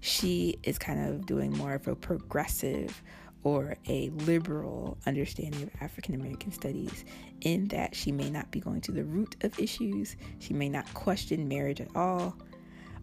she 0.00 0.58
is 0.62 0.78
kind 0.78 1.08
of 1.08 1.26
doing 1.26 1.50
more 1.50 1.74
of 1.74 1.88
a 1.88 1.96
progressive 1.96 3.02
or 3.42 3.76
a 3.88 4.10
liberal 4.10 4.96
understanding 5.06 5.62
of 5.62 5.70
African 5.80 6.14
American 6.14 6.52
studies, 6.52 7.04
in 7.40 7.66
that 7.68 7.96
she 7.96 8.12
may 8.12 8.30
not 8.30 8.50
be 8.52 8.60
going 8.60 8.80
to 8.82 8.92
the 8.92 9.04
root 9.04 9.34
of 9.42 9.58
issues, 9.58 10.14
she 10.38 10.54
may 10.54 10.68
not 10.68 10.92
question 10.94 11.48
marriage 11.48 11.80
at 11.80 11.88
all. 11.96 12.36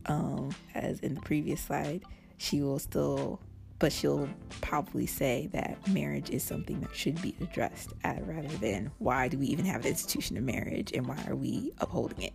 Um, 0.06 0.52
as 0.74 1.02
in 1.02 1.16
the 1.16 1.22
previous 1.22 1.60
slide, 1.60 2.04
she 2.38 2.62
will 2.62 2.80
still 2.80 3.42
but 3.80 3.92
she'll 3.92 4.30
probably 4.62 5.06
say 5.06 5.50
that 5.54 5.78
marriage 5.90 6.30
is 6.30 6.44
something 6.44 6.80
that 6.82 6.96
should 6.96 7.22
be 7.22 7.36
addressed 7.42 7.94
at, 8.04 8.26
rather 8.28 8.48
than 8.58 8.92
why 8.98 9.28
do 9.28 9.38
we 9.38 9.48
even 9.48 9.66
have 9.66 9.84
the 9.84 9.90
institution 9.90 10.38
of 10.38 10.44
marriage 10.44 10.92
and 10.94 11.06
why 11.06 11.18
are 11.28 11.36
we 11.36 11.72
upholding 11.80 12.22
it. 12.22 12.34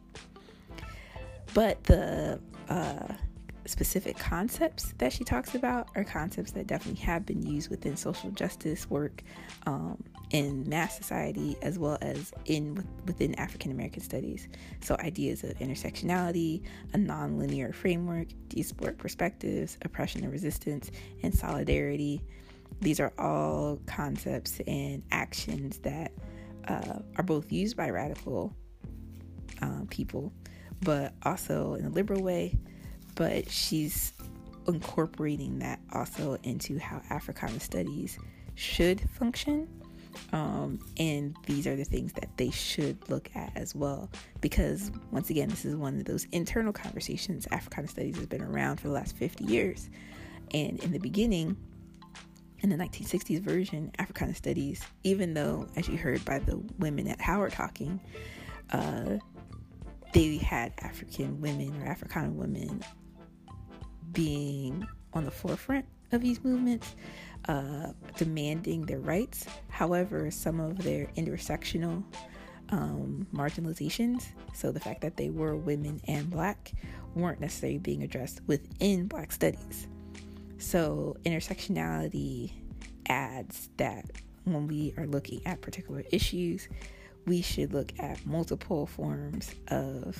But 1.55 1.82
the 1.85 2.40
uh, 2.69 3.09
specific 3.66 4.19
concepts 4.19 4.94
that 4.98 5.12
she 5.12 5.24
talks 5.24 5.55
about 5.55 5.89
are 5.94 6.05
concepts 6.05 6.52
that 6.52 6.66
definitely 6.66 7.02
have 7.02 7.27
been 7.27 7.43
used 7.43 7.70
within 7.70 7.97
social 7.97 8.31
justice 8.31 8.89
work 8.89 9.23
um, 9.66 10.02
in 10.33 10.69
mass 10.69 10.97
society 10.97 11.57
as 11.63 11.79
well 11.79 11.99
as 12.03 12.33
in 12.47 12.87
within 13.07 13.35
African 13.37 13.71
American 13.71 14.03
studies. 14.03 14.49
So 14.81 14.97
ideas 14.99 15.45
of 15.45 15.51
intersectionality, 15.59 16.63
a 16.95 16.99
nonlinear 16.99 17.75
framework, 17.75 18.29
disparate 18.49 18.99
perspectives, 18.99 19.79
oppression 19.83 20.23
and 20.25 20.33
resistance, 20.33 20.91
and 21.23 21.35
solidarity. 21.35 22.23
These 22.81 22.99
are 22.99 23.13
all 23.19 23.79
concepts 23.87 24.61
and 24.67 25.03
actions 25.13 25.79
that 25.79 26.13
uh, 26.67 26.99
are 27.17 27.25
both 27.25 27.53
used 27.53 27.77
by 27.77 27.91
radical 27.91 28.53
uh, 29.61 29.83
people, 29.89 30.33
but 30.81 31.15
also 31.23 31.75
in 31.75 31.85
a 31.85 31.91
liberal 31.91 32.23
way 32.23 32.59
but 33.15 33.51
she's 33.51 34.13
incorporating 34.69 35.59
that 35.59 35.81
also 35.93 36.39
into 36.43 36.79
how 36.79 37.03
Africana 37.11 37.61
studies 37.61 38.19
should 38.55 39.01
function. 39.11 39.69
Um, 40.32 40.78
and 40.98 41.36
these 41.47 41.66
are 41.66 41.76
the 41.76 41.84
things 41.84 42.12
that 42.14 42.28
they 42.36 42.51
should 42.51 43.09
look 43.09 43.30
at 43.34 43.52
as 43.56 43.74
well. 43.74 44.10
Because 44.40 44.90
once 45.10 45.30
again, 45.30 45.48
this 45.48 45.64
is 45.64 45.76
one 45.76 45.98
of 45.98 46.05
those 46.05 46.26
internal 46.32 46.72
conversations. 46.72 47.47
Africana 47.51 47.89
studies 47.89 48.16
has 48.16 48.26
been 48.26 48.43
around 48.43 48.78
for 48.78 48.89
the 48.89 48.94
last 48.94 49.16
50 49.16 49.44
years. 49.44 49.90
And 50.52 50.82
in 50.82 50.93
the 50.93 50.98
beginning, 50.98 51.56
in 52.60 52.70
the 52.70 52.76
1960s 52.76 53.40
version, 53.40 53.90
Africana 53.98 54.34
studies, 54.34 54.82
even 55.02 55.34
though, 55.34 55.66
as 55.76 55.89
you 55.89 55.97
heard 55.97 56.24
by 56.24 56.39
the 56.39 56.62
women 56.78 57.09
at 57.09 57.20
Howard 57.20 57.52
talking, 57.52 58.01
uh, 58.70 59.18
they 60.12 60.36
had 60.36 60.72
African 60.78 61.40
women 61.40 61.82
or 61.82 61.86
Africana 61.86 62.30
women 62.30 62.82
being 64.12 64.86
on 65.14 65.24
the 65.24 65.30
forefront 65.30 65.86
of 66.12 66.20
these 66.20 66.44
movements, 66.44 66.94
uh, 67.48 67.93
demanding 68.16 68.82
their 68.82 69.01
rights. 69.01 69.47
However, 69.69 70.31
some 70.31 70.60
of 70.60 70.82
their 70.82 71.06
intersectional 71.16 72.02
um, 72.70 73.27
marginalizations, 73.35 74.24
so 74.55 74.73
the 74.73 74.81
fact 74.81 75.01
that 75.02 75.16
they 75.16 75.31
were 75.31 75.56
women 75.56 76.01
and 76.06 76.31
black, 76.31 76.73
weren't 77.14 77.40
necessarily 77.40 77.78
being 77.78 78.02
addressed 78.02 78.40
within 78.47 79.06
black 79.06 79.32
studies. 79.32 79.86
So, 80.59 81.16
intersectionality 81.24 82.52
adds 83.09 83.69
that 83.77 84.06
when 84.44 84.66
we 84.69 84.94
are 84.97 85.06
looking 85.06 85.44
at 85.47 85.60
particular 85.60 86.05
issues, 86.10 86.69
we 87.27 87.43
should 87.43 87.73
look 87.73 87.93
at 87.98 88.24
multiple 88.27 88.86
forms 88.86 89.55
of 89.69 90.16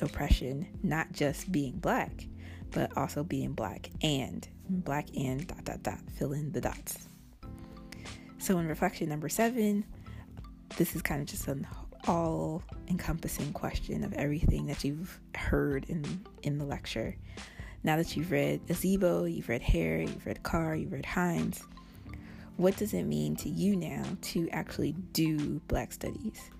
oppression, 0.00 0.66
not 0.82 1.12
just 1.12 1.50
being 1.50 1.78
black, 1.78 2.26
but 2.72 2.96
also 2.96 3.24
being 3.24 3.52
black 3.52 3.90
and 4.02 4.46
black 4.68 5.08
and 5.16 5.46
dot 5.46 5.64
dot 5.64 5.82
dot 5.82 5.98
fill 6.16 6.32
in 6.32 6.52
the 6.52 6.60
dots. 6.60 7.08
So 8.38 8.58
in 8.58 8.66
reflection 8.66 9.08
number 9.08 9.28
seven, 9.28 9.84
this 10.76 10.94
is 10.94 11.02
kind 11.02 11.20
of 11.20 11.26
just 11.26 11.48
an 11.48 11.66
all 12.06 12.62
encompassing 12.88 13.52
question 13.52 14.04
of 14.04 14.12
everything 14.12 14.66
that 14.66 14.84
you've 14.84 15.18
heard 15.34 15.84
in 15.88 16.24
in 16.42 16.58
the 16.58 16.64
lecture. 16.64 17.16
Now 17.82 17.96
that 17.96 18.16
you've 18.16 18.30
read 18.30 18.66
Azibo, 18.66 19.32
you've 19.32 19.48
read 19.48 19.62
Hare, 19.62 20.00
you've 20.00 20.26
read 20.26 20.42
Carr, 20.42 20.74
you've 20.74 20.92
read 20.92 21.06
Hines, 21.06 21.62
what 22.56 22.76
does 22.76 22.94
it 22.94 23.04
mean 23.04 23.36
to 23.36 23.48
you 23.48 23.76
now 23.76 24.02
to 24.22 24.48
actually 24.50 24.92
do 25.12 25.60
Black 25.68 25.92
Studies? 25.92 26.50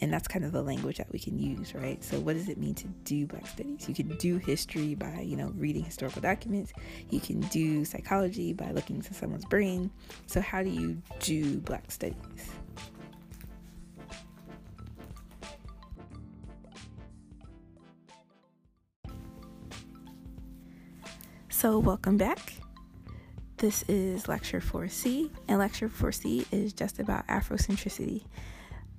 And 0.00 0.12
that's 0.12 0.28
kind 0.28 0.44
of 0.44 0.52
the 0.52 0.62
language 0.62 0.98
that 0.98 1.10
we 1.12 1.18
can 1.18 1.38
use 1.38 1.74
right? 1.74 2.02
So 2.02 2.18
what 2.20 2.34
does 2.34 2.48
it 2.48 2.58
mean 2.58 2.74
to 2.76 2.86
do 3.04 3.26
black 3.26 3.46
studies? 3.46 3.88
You 3.88 3.94
can 3.94 4.16
do 4.16 4.38
history 4.38 4.94
by 4.94 5.20
you 5.20 5.36
know 5.36 5.52
reading 5.56 5.84
historical 5.84 6.22
documents. 6.22 6.72
You 7.10 7.20
can 7.20 7.40
do 7.40 7.84
psychology 7.84 8.52
by 8.52 8.70
looking 8.70 8.96
into 8.96 9.14
someone's 9.14 9.44
brain. 9.44 9.90
So 10.26 10.40
how 10.40 10.62
do 10.62 10.70
you 10.70 11.00
do 11.20 11.58
black 11.60 11.90
studies? 11.90 12.16
So 21.48 21.80
welcome 21.80 22.16
back. 22.16 22.54
This 23.56 23.82
is 23.88 24.28
lecture 24.28 24.60
4c 24.60 25.28
and 25.48 25.58
lecture 25.58 25.88
4c 25.88 26.46
is 26.52 26.72
just 26.72 27.00
about 27.00 27.26
afrocentricity 27.26 28.22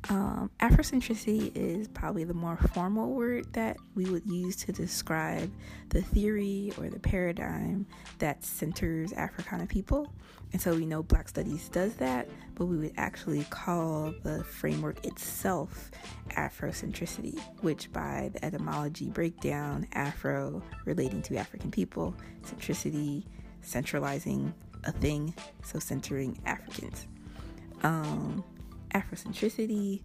Um, 0.09 0.49
Afrocentricity 0.59 1.51
is 1.55 1.87
probably 1.87 2.23
the 2.23 2.33
more 2.33 2.57
formal 2.73 3.11
word 3.11 3.53
that 3.53 3.77
we 3.93 4.05
would 4.05 4.25
use 4.25 4.55
to 4.55 4.71
describe 4.71 5.51
the 5.89 6.01
theory 6.01 6.73
or 6.79 6.89
the 6.89 6.99
paradigm 6.99 7.85
that 8.17 8.43
centers 8.43 9.13
Africana 9.13 9.67
people. 9.67 10.11
And 10.51 10.59
so 10.59 10.73
we 10.73 10.87
know 10.87 11.03
Black 11.03 11.29
Studies 11.29 11.69
does 11.69 11.93
that, 11.97 12.27
but 12.55 12.65
we 12.65 12.77
would 12.77 12.93
actually 12.97 13.43
call 13.51 14.11
the 14.23 14.43
framework 14.43 15.05
itself 15.05 15.91
Afrocentricity, 16.31 17.39
which 17.61 17.93
by 17.93 18.31
the 18.33 18.43
etymology 18.43 19.11
breakdown, 19.11 19.87
Afro 19.93 20.63
relating 20.85 21.21
to 21.23 21.37
African 21.37 21.69
people, 21.69 22.15
centricity 22.43 23.25
centralizing 23.61 24.55
a 24.85 24.91
thing, 24.91 25.35
so 25.63 25.77
centering 25.77 26.39
Africans. 26.47 27.05
Um, 27.83 28.43
Afrocentricity 28.93 30.01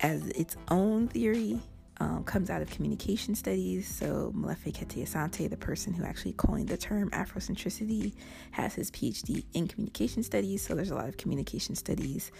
as 0.00 0.26
its 0.28 0.56
own 0.68 1.08
theory 1.08 1.60
um, 2.00 2.22
comes 2.24 2.50
out 2.50 2.62
of 2.62 2.70
communication 2.70 3.34
studies. 3.34 3.88
So, 3.88 4.32
Molefi 4.34 4.72
Kete 4.72 5.50
the 5.50 5.56
person 5.56 5.92
who 5.92 6.04
actually 6.04 6.32
coined 6.34 6.68
the 6.68 6.76
term 6.76 7.10
Afrocentricity, 7.10 8.14
has 8.52 8.74
his 8.74 8.90
PhD 8.90 9.44
in 9.54 9.66
communication 9.66 10.22
studies. 10.22 10.64
So, 10.64 10.74
there's 10.74 10.90
a 10.90 10.94
lot 10.94 11.08
of 11.08 11.16
communication 11.16 11.74
studies 11.74 12.30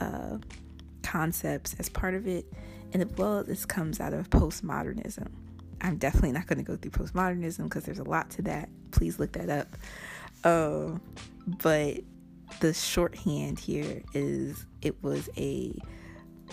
uh, 0.00 0.38
concepts 1.02 1.76
as 1.78 1.88
part 1.88 2.14
of 2.14 2.26
it. 2.26 2.46
And 2.92 3.02
as 3.02 3.16
well, 3.16 3.44
this 3.44 3.64
comes 3.64 4.00
out 4.00 4.12
of 4.12 4.30
postmodernism. 4.30 5.28
I'm 5.80 5.96
definitely 5.96 6.32
not 6.32 6.46
going 6.46 6.58
to 6.58 6.64
go 6.64 6.76
through 6.76 6.92
postmodernism 6.92 7.64
because 7.64 7.84
there's 7.84 7.98
a 7.98 8.04
lot 8.04 8.30
to 8.30 8.42
that. 8.42 8.68
Please 8.90 9.18
look 9.18 9.32
that 9.32 9.50
up. 9.50 9.76
Uh, 10.42 10.98
but 11.62 11.98
the 12.60 12.72
shorthand 12.72 13.58
here 13.58 14.02
is 14.12 14.66
it 14.82 15.02
was 15.02 15.28
a 15.36 15.76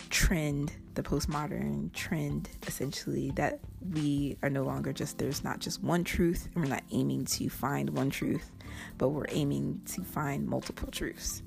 trend, 0.10 0.72
the 0.96 1.04
postmodern 1.04 1.92
trend, 1.94 2.50
essentially, 2.68 3.32
that 3.32 3.60
we 3.94 4.38
are 4.42 4.50
no 4.50 4.64
longer 4.64 4.94
just, 4.94 5.18
there's 5.18 5.44
not 5.44 5.60
just 5.60 5.84
one 5.84 6.04
truth, 6.04 6.48
and 6.54 6.64
we're 6.64 6.70
not 6.70 6.84
aiming 6.92 7.26
to 7.26 7.50
find 7.50 7.90
one 7.92 8.10
truth, 8.10 8.52
but 8.98 9.10
we're 9.10 9.26
aiming 9.30 9.82
to 9.86 10.04
find 10.04 10.48
multiple 10.48 10.90
truths. 10.92 11.44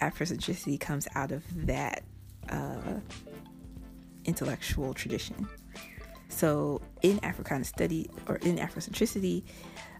Afrocentricity 0.00 0.78
comes 0.78 1.06
out 1.14 1.30
of 1.30 1.42
that 1.66 2.02
uh, 2.48 3.00
intellectual 4.24 4.92
tradition. 4.94 5.48
So, 6.28 6.80
in 7.02 7.24
Africana 7.24 7.64
study 7.64 8.10
or 8.26 8.36
in 8.36 8.56
Afrocentricity, 8.56 9.44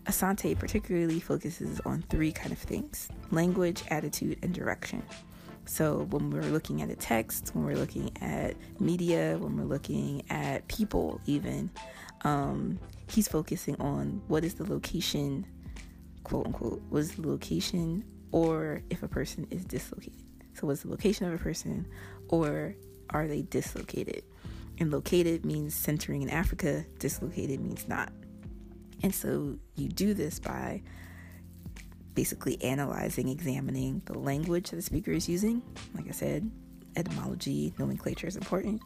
Asante 0.06 0.58
particularly 0.58 1.18
focuses 1.18 1.80
on 1.86 2.02
three 2.10 2.32
kind 2.32 2.52
of 2.52 2.58
things 2.58 3.08
language, 3.30 3.82
attitude, 3.88 4.38
and 4.42 4.52
direction. 4.52 5.02
So, 5.66 6.06
when 6.10 6.30
we're 6.30 6.42
looking 6.42 6.82
at 6.82 6.90
a 6.90 6.96
text, 6.96 7.52
when 7.54 7.64
we're 7.64 7.76
looking 7.76 8.10
at 8.20 8.54
media, 8.80 9.38
when 9.38 9.56
we're 9.56 9.64
looking 9.64 10.22
at 10.28 10.68
people, 10.68 11.20
even, 11.24 11.70
um, 12.22 12.78
he's 13.08 13.28
focusing 13.28 13.76
on 13.80 14.20
what 14.28 14.44
is 14.44 14.54
the 14.54 14.64
location, 14.64 15.46
quote 16.22 16.46
unquote, 16.46 16.82
was 16.90 17.12
the 17.12 17.26
location, 17.26 18.04
or 18.30 18.82
if 18.90 19.02
a 19.02 19.08
person 19.08 19.46
is 19.50 19.64
dislocated. 19.64 20.20
So, 20.52 20.66
what's 20.66 20.82
the 20.82 20.90
location 20.90 21.26
of 21.26 21.32
a 21.32 21.38
person, 21.38 21.86
or 22.28 22.76
are 23.08 23.26
they 23.26 23.42
dislocated? 23.42 24.22
And 24.78 24.90
located 24.90 25.46
means 25.46 25.74
centering 25.74 26.20
in 26.20 26.28
Africa, 26.28 26.84
dislocated 26.98 27.60
means 27.60 27.88
not. 27.88 28.12
And 29.04 29.14
so 29.14 29.58
you 29.76 29.88
do 29.88 30.14
this 30.14 30.38
by 30.38 30.80
basically 32.14 32.60
analyzing, 32.62 33.28
examining 33.28 34.00
the 34.06 34.18
language 34.18 34.70
that 34.70 34.76
the 34.76 34.82
speaker 34.82 35.10
is 35.10 35.28
using. 35.28 35.60
Like 35.94 36.08
I 36.08 36.12
said, 36.12 36.50
etymology, 36.96 37.74
nomenclature 37.78 38.26
is 38.26 38.34
important. 38.34 38.80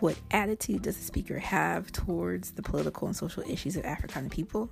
What 0.00 0.16
attitude 0.32 0.82
does 0.82 0.96
the 0.96 1.04
speaker 1.04 1.38
have 1.38 1.92
towards 1.92 2.50
the 2.50 2.62
political 2.62 3.06
and 3.06 3.14
social 3.14 3.44
issues 3.48 3.76
of 3.76 3.84
African 3.84 4.28
people? 4.28 4.70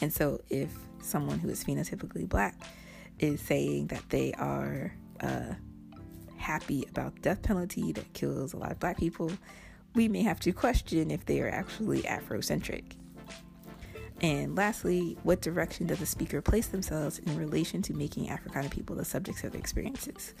And 0.00 0.12
so, 0.12 0.40
if 0.50 0.70
someone 1.02 1.40
who 1.40 1.48
is 1.48 1.64
phenotypically 1.64 2.28
black 2.28 2.54
is 3.18 3.40
saying 3.40 3.88
that 3.88 4.08
they 4.08 4.32
are 4.34 4.94
uh, 5.18 5.54
happy 6.36 6.84
about 6.88 7.16
the 7.16 7.22
death 7.22 7.42
penalty 7.42 7.90
that 7.90 8.12
kills 8.12 8.52
a 8.52 8.56
lot 8.56 8.70
of 8.70 8.78
black 8.78 8.98
people, 8.98 9.32
we 9.96 10.06
may 10.06 10.22
have 10.22 10.38
to 10.40 10.52
question 10.52 11.10
if 11.10 11.26
they 11.26 11.40
are 11.40 11.48
actually 11.48 12.02
Afrocentric. 12.02 12.99
And 14.20 14.54
lastly, 14.54 15.16
what 15.22 15.40
direction 15.40 15.86
does 15.86 15.98
the 15.98 16.06
speaker 16.06 16.42
place 16.42 16.66
themselves 16.66 17.18
in 17.20 17.38
relation 17.38 17.80
to 17.82 17.94
making 17.94 18.28
Africana 18.28 18.68
people 18.68 18.94
the 18.94 19.04
subjects 19.04 19.44
of 19.44 19.52
their 19.52 19.60
experiences? 19.60 20.34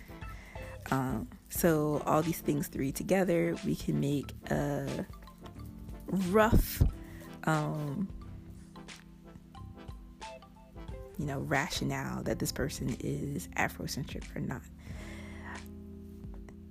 Um, 0.90 1.28
so, 1.48 2.02
all 2.04 2.22
these 2.22 2.40
things 2.40 2.68
three 2.68 2.92
together, 2.92 3.56
we 3.64 3.74
can 3.74 4.00
make 4.00 4.32
a 4.50 5.06
rough, 6.06 6.82
um, 7.44 8.08
you 11.18 11.26
know, 11.26 11.40
rationale 11.40 12.22
that 12.24 12.38
this 12.38 12.52
person 12.52 12.96
is 13.00 13.48
Afrocentric 13.56 14.24
or 14.34 14.40
not. 14.40 14.62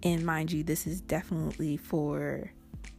And 0.03 0.25
mind 0.25 0.51
you, 0.51 0.63
this 0.63 0.87
is 0.87 1.01
definitely 1.01 1.77
for 1.77 2.51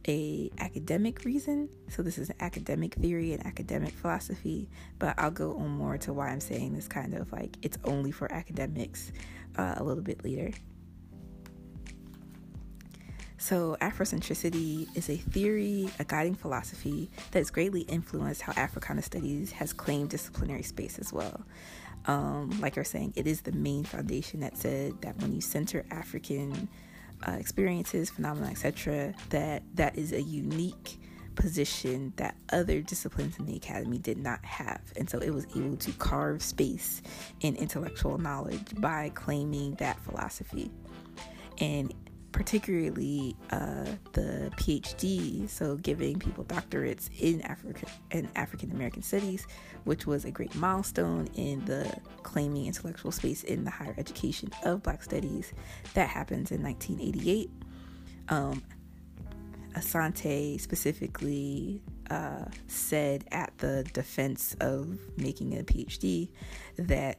a 0.07 0.49
academic 0.59 1.23
reason. 1.25 1.69
So 1.89 2.01
this 2.01 2.17
is 2.17 2.29
an 2.29 2.35
academic 2.39 2.95
theory 2.95 3.33
and 3.33 3.45
academic 3.45 3.93
philosophy, 3.93 4.69
but 4.99 5.15
I'll 5.17 5.31
go 5.31 5.55
on 5.57 5.69
more 5.69 5.97
to 5.99 6.13
why 6.13 6.29
I'm 6.29 6.39
saying 6.39 6.73
this 6.73 6.87
kind 6.87 7.13
of 7.13 7.31
like 7.31 7.57
it's 7.61 7.77
only 7.83 8.11
for 8.11 8.31
academics 8.31 9.11
uh, 9.57 9.75
a 9.77 9.83
little 9.83 10.03
bit 10.03 10.23
later. 10.23 10.51
So, 13.37 13.75
Afrocentricity 13.81 14.87
is 14.95 15.09
a 15.09 15.17
theory, 15.17 15.89
a 15.97 16.03
guiding 16.03 16.35
philosophy 16.35 17.09
that 17.31 17.39
has 17.39 17.49
greatly 17.49 17.81
influenced 17.81 18.43
how 18.43 18.53
Africana 18.55 19.01
studies 19.01 19.51
has 19.53 19.73
claimed 19.73 20.11
disciplinary 20.11 20.61
space 20.61 20.99
as 20.99 21.11
well. 21.11 21.41
Um, 22.05 22.51
like 22.61 22.77
was 22.77 22.89
saying, 22.89 23.13
it 23.15 23.25
is 23.25 23.41
the 23.41 23.51
main 23.51 23.83
foundation 23.83 24.41
that 24.41 24.57
said 24.57 25.01
that 25.01 25.17
when 25.17 25.33
you 25.33 25.41
center 25.41 25.85
African 25.89 26.69
uh, 27.27 27.31
experiences, 27.31 28.09
phenomena, 28.09 28.47
etc., 28.47 29.13
that 29.29 29.63
that 29.75 29.97
is 29.97 30.11
a 30.11 30.21
unique 30.21 30.99
position 31.35 32.13
that 32.17 32.35
other 32.51 32.81
disciplines 32.81 33.37
in 33.39 33.45
the 33.45 33.55
academy 33.55 33.97
did 33.97 34.17
not 34.17 34.43
have. 34.43 34.81
And 34.95 35.09
so 35.09 35.19
it 35.19 35.33
was 35.33 35.45
able 35.55 35.77
to 35.77 35.91
carve 35.93 36.41
space 36.43 37.01
in 37.39 37.55
intellectual 37.55 38.17
knowledge 38.17 38.75
by 38.77 39.09
claiming 39.15 39.75
that 39.75 39.99
philosophy. 40.01 40.71
And 41.59 41.93
particularly 42.31 43.35
uh, 43.51 43.85
the 44.13 44.51
PhD, 44.57 45.49
so 45.49 45.75
giving 45.77 46.19
people 46.19 46.43
doctorates 46.45 47.09
in 47.19 47.41
Africa 47.41 47.85
and 48.11 48.29
African 48.35 48.71
American 48.71 49.01
studies, 49.01 49.45
which 49.83 50.05
was 50.05 50.25
a 50.25 50.31
great 50.31 50.53
milestone 50.55 51.27
in 51.35 51.63
the 51.65 51.93
claiming 52.23 52.67
intellectual 52.67 53.11
space 53.11 53.43
in 53.43 53.63
the 53.63 53.71
higher 53.71 53.95
education 53.97 54.49
of 54.63 54.83
Black 54.83 55.03
studies. 55.03 55.53
That 55.93 56.09
happens 56.09 56.51
in 56.51 56.63
1988. 56.63 57.49
Um, 58.29 58.63
Asante 59.73 60.59
specifically 60.59 61.81
uh, 62.09 62.45
said 62.67 63.25
at 63.31 63.57
the 63.57 63.83
defense 63.93 64.55
of 64.59 64.99
making 65.17 65.57
a 65.57 65.63
PhD 65.63 66.29
that 66.77 67.17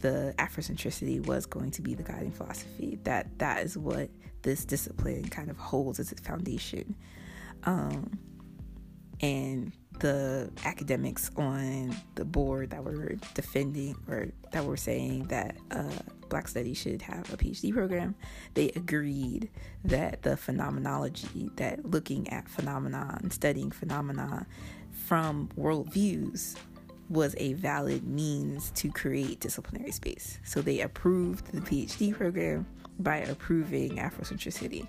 the 0.00 0.34
Afrocentricity 0.38 1.24
was 1.26 1.46
going 1.46 1.70
to 1.72 1.82
be 1.82 1.94
the 1.94 2.02
guiding 2.02 2.32
philosophy. 2.32 2.98
That 3.04 3.38
that 3.38 3.64
is 3.64 3.76
what 3.76 4.10
this 4.46 4.64
discipline 4.64 5.24
kind 5.24 5.50
of 5.50 5.58
holds 5.58 5.98
as 5.98 6.12
its 6.12 6.20
foundation. 6.20 6.94
Um, 7.64 8.16
and 9.20 9.72
the 9.98 10.52
academics 10.64 11.32
on 11.36 11.96
the 12.14 12.24
board 12.24 12.70
that 12.70 12.84
were 12.84 13.16
defending 13.34 13.96
or 14.08 14.28
that 14.52 14.64
were 14.64 14.76
saying 14.76 15.24
that 15.24 15.56
uh, 15.72 15.98
Black 16.28 16.46
Studies 16.46 16.78
should 16.78 17.02
have 17.02 17.32
a 17.32 17.36
PhD 17.36 17.72
program, 17.72 18.14
they 18.54 18.68
agreed 18.76 19.50
that 19.84 20.22
the 20.22 20.36
phenomenology, 20.36 21.50
that 21.56 21.84
looking 21.84 22.28
at 22.28 22.48
phenomena 22.48 23.18
and 23.20 23.32
studying 23.32 23.72
phenomena 23.72 24.46
from 25.06 25.48
worldviews 25.58 26.56
was 27.08 27.34
a 27.38 27.54
valid 27.54 28.04
means 28.04 28.70
to 28.72 28.92
create 28.92 29.40
disciplinary 29.40 29.92
space. 29.92 30.38
So 30.44 30.60
they 30.60 30.80
approved 30.80 31.52
the 31.52 31.60
PhD 31.60 32.14
program 32.14 32.66
by 32.98 33.18
approving 33.18 33.96
Afrocentricity. 33.96 34.86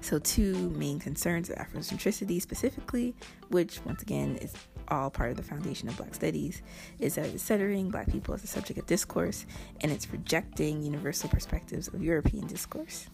So, 0.00 0.18
two 0.18 0.70
main 0.70 0.98
concerns 0.98 1.50
of 1.50 1.56
Afrocentricity 1.56 2.40
specifically, 2.40 3.14
which 3.48 3.84
once 3.84 4.02
again 4.02 4.36
is 4.36 4.54
all 4.88 5.10
part 5.10 5.30
of 5.30 5.36
the 5.36 5.42
foundation 5.42 5.88
of 5.88 5.96
Black 5.96 6.14
studies, 6.14 6.62
is 6.98 7.16
that 7.16 7.26
it's 7.26 7.42
centering 7.42 7.90
Black 7.90 8.08
people 8.10 8.32
as 8.32 8.42
a 8.42 8.46
subject 8.46 8.78
of 8.78 8.86
discourse 8.86 9.44
and 9.82 9.92
it's 9.92 10.10
rejecting 10.10 10.82
universal 10.82 11.28
perspectives 11.28 11.88
of 11.88 12.02
European 12.02 12.46
discourse. 12.46 13.08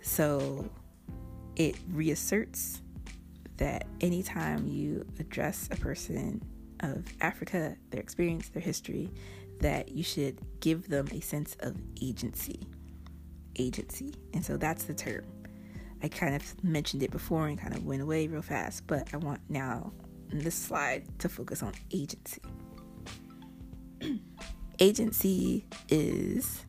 So, 0.00 0.70
it 1.56 1.76
reasserts 1.90 2.82
that 3.56 3.86
anytime 4.00 4.68
you 4.68 5.04
address 5.18 5.68
a 5.72 5.76
person 5.76 6.42
of 6.80 7.04
Africa, 7.20 7.76
their 7.90 8.00
experience, 8.00 8.48
their 8.50 8.62
history, 8.62 9.10
that 9.60 9.90
you 9.90 10.02
should 10.02 10.38
give 10.60 10.88
them 10.88 11.06
a 11.12 11.20
sense 11.20 11.56
of 11.60 11.76
agency. 12.00 12.60
Agency. 13.56 14.14
And 14.34 14.44
so 14.44 14.56
that's 14.56 14.84
the 14.84 14.94
term. 14.94 15.24
I 16.02 16.08
kind 16.08 16.34
of 16.34 16.64
mentioned 16.64 17.02
it 17.02 17.10
before 17.10 17.46
and 17.46 17.58
kind 17.58 17.74
of 17.74 17.84
went 17.84 18.02
away 18.02 18.26
real 18.26 18.42
fast, 18.42 18.86
but 18.86 19.08
I 19.14 19.16
want 19.16 19.40
now 19.48 19.92
in 20.30 20.38
this 20.40 20.54
slide 20.54 21.18
to 21.20 21.28
focus 21.28 21.62
on 21.62 21.72
agency. 21.90 22.42
agency 24.78 25.64
is 25.88 26.66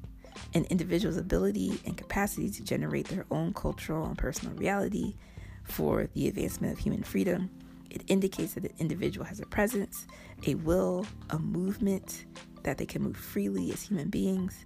an 0.53 0.65
individual's 0.69 1.17
ability 1.17 1.79
and 1.85 1.97
capacity 1.97 2.49
to 2.49 2.63
generate 2.63 3.07
their 3.07 3.25
own 3.31 3.53
cultural 3.53 4.05
and 4.05 4.17
personal 4.17 4.55
reality 4.55 5.15
for 5.63 6.07
the 6.13 6.27
advancement 6.27 6.73
of 6.73 6.79
human 6.79 7.03
freedom. 7.03 7.49
It 7.89 8.03
indicates 8.07 8.53
that 8.53 8.63
an 8.63 8.73
individual 8.79 9.25
has 9.25 9.39
a 9.39 9.45
presence, 9.45 10.07
a 10.45 10.55
will, 10.55 11.05
a 11.29 11.39
movement, 11.39 12.25
that 12.67 12.77
they 12.77 12.85
can 12.85 13.01
move 13.01 13.15
freely 13.15 13.71
as 13.71 13.81
human 13.81 14.09
beings. 14.09 14.65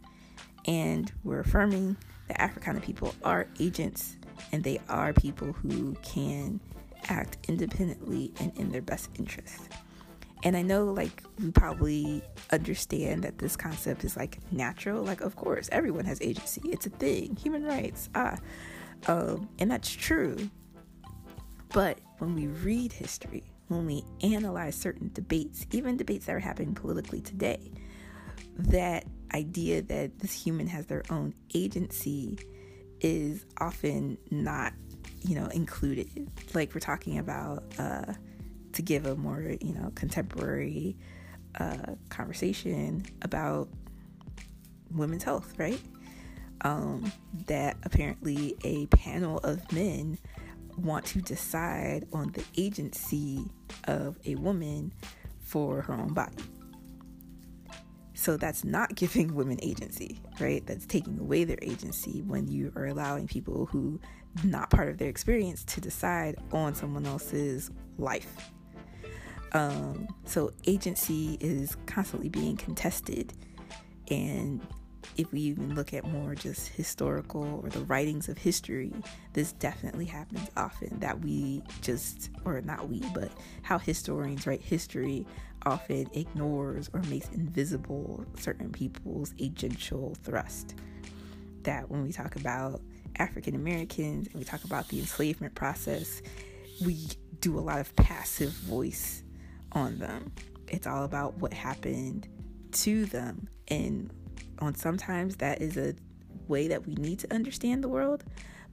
And 0.65 1.11
we're 1.23 1.41
affirming 1.41 1.95
that 2.27 2.41
Africana 2.41 2.79
people 2.79 3.13
are 3.23 3.47
agents 3.59 4.17
and 4.51 4.63
they 4.63 4.79
are 4.89 5.13
people 5.13 5.53
who 5.53 5.93
can 6.01 6.59
act 7.09 7.37
independently 7.47 8.33
and 8.39 8.51
in 8.57 8.71
their 8.71 8.81
best 8.81 9.09
interest. 9.19 9.69
And 10.43 10.57
I 10.57 10.63
know, 10.63 10.85
like, 10.85 11.21
we 11.39 11.51
probably 11.51 12.23
understand 12.51 13.23
that 13.23 13.37
this 13.37 13.55
concept 13.55 14.03
is 14.03 14.17
like 14.17 14.39
natural. 14.51 15.03
Like, 15.03 15.21
of 15.21 15.35
course, 15.35 15.69
everyone 15.71 16.05
has 16.05 16.19
agency, 16.21 16.61
it's 16.65 16.87
a 16.87 16.89
thing, 16.89 17.35
human 17.35 17.63
rights, 17.63 18.09
ah. 18.15 18.35
Um, 19.05 19.47
and 19.59 19.69
that's 19.69 19.91
true. 19.91 20.49
But 21.69 21.99
when 22.17 22.33
we 22.33 22.47
read 22.47 22.91
history, 22.91 23.43
when 23.67 23.85
we 23.85 24.03
analyze 24.23 24.75
certain 24.75 25.11
debates, 25.13 25.67
even 25.71 25.97
debates 25.97 26.25
that 26.25 26.35
are 26.35 26.39
happening 26.39 26.73
politically 26.73 27.21
today, 27.21 27.71
that 28.57 29.05
idea 29.33 29.81
that 29.81 30.19
this 30.19 30.33
human 30.33 30.67
has 30.67 30.85
their 30.87 31.03
own 31.09 31.33
agency 31.53 32.37
is 32.99 33.45
often 33.59 34.17
not, 34.29 34.73
you 35.21 35.35
know, 35.35 35.47
included. 35.47 36.29
Like 36.53 36.73
we're 36.73 36.81
talking 36.81 37.17
about, 37.17 37.63
uh, 37.79 38.13
to 38.73 38.81
give 38.81 39.05
a 39.05 39.15
more, 39.15 39.41
you 39.61 39.73
know, 39.73 39.91
contemporary 39.95 40.95
uh, 41.59 41.95
conversation 42.09 43.05
about 43.21 43.69
women's 44.91 45.23
health, 45.23 45.53
right? 45.57 45.79
Um, 46.61 47.11
that 47.47 47.77
apparently 47.83 48.55
a 48.63 48.85
panel 48.87 49.39
of 49.39 49.71
men 49.71 50.17
want 50.77 51.05
to 51.07 51.21
decide 51.21 52.07
on 52.13 52.31
the 52.31 52.43
agency 52.55 53.45
of 53.85 54.17
a 54.25 54.35
woman 54.35 54.93
for 55.39 55.81
her 55.81 55.93
own 55.93 56.13
body. 56.13 56.43
So 58.21 58.37
that's 58.37 58.63
not 58.63 58.93
giving 58.95 59.33
women 59.33 59.57
agency, 59.63 60.21
right? 60.39 60.63
That's 60.67 60.85
taking 60.85 61.19
away 61.19 61.43
their 61.43 61.57
agency 61.63 62.21
when 62.21 62.47
you 62.47 62.71
are 62.75 62.85
allowing 62.85 63.27
people 63.27 63.65
who 63.65 63.99
not 64.43 64.69
part 64.69 64.89
of 64.89 64.99
their 64.99 65.09
experience 65.09 65.63
to 65.65 65.81
decide 65.81 66.35
on 66.51 66.75
someone 66.75 67.07
else's 67.07 67.71
life. 67.97 68.51
Um, 69.53 70.07
so 70.23 70.51
agency 70.65 71.37
is 71.41 71.75
constantly 71.87 72.29
being 72.29 72.55
contested 72.55 73.33
and 74.09 74.61
if 75.17 75.31
we 75.31 75.41
even 75.41 75.75
look 75.75 75.93
at 75.93 76.05
more 76.05 76.35
just 76.35 76.69
historical 76.69 77.61
or 77.63 77.69
the 77.69 77.81
writings 77.81 78.29
of 78.29 78.37
history, 78.37 78.93
this 79.33 79.51
definitely 79.53 80.05
happens 80.05 80.47
often 80.55 80.99
that 80.99 81.19
we 81.21 81.63
just, 81.81 82.29
or 82.45 82.61
not 82.61 82.87
we, 82.87 83.01
but 83.13 83.31
how 83.61 83.77
historians 83.77 84.47
write 84.47 84.61
history 84.61 85.25
often 85.65 86.09
ignores 86.13 86.89
or 86.93 87.01
makes 87.03 87.29
invisible 87.29 88.25
certain 88.37 88.71
people's 88.71 89.33
agential 89.33 90.17
thrust. 90.17 90.75
That 91.63 91.89
when 91.89 92.03
we 92.03 92.11
talk 92.11 92.35
about 92.35 92.81
African 93.17 93.55
Americans 93.55 94.27
and 94.27 94.35
we 94.35 94.43
talk 94.43 94.63
about 94.63 94.87
the 94.87 94.99
enslavement 94.99 95.55
process, 95.55 96.21
we 96.83 96.97
do 97.39 97.57
a 97.57 97.61
lot 97.61 97.79
of 97.79 97.95
passive 97.95 98.51
voice 98.51 99.23
on 99.73 99.99
them. 99.99 100.31
It's 100.67 100.87
all 100.87 101.03
about 101.03 101.37
what 101.37 101.53
happened 101.53 102.27
to 102.71 103.05
them 103.05 103.47
and 103.67 104.11
on 104.59 104.75
sometimes 104.75 105.37
that 105.37 105.61
is 105.61 105.77
a 105.77 105.95
way 106.47 106.67
that 106.67 106.85
we 106.85 106.95
need 106.95 107.19
to 107.19 107.33
understand 107.33 107.83
the 107.83 107.87
world, 107.87 108.23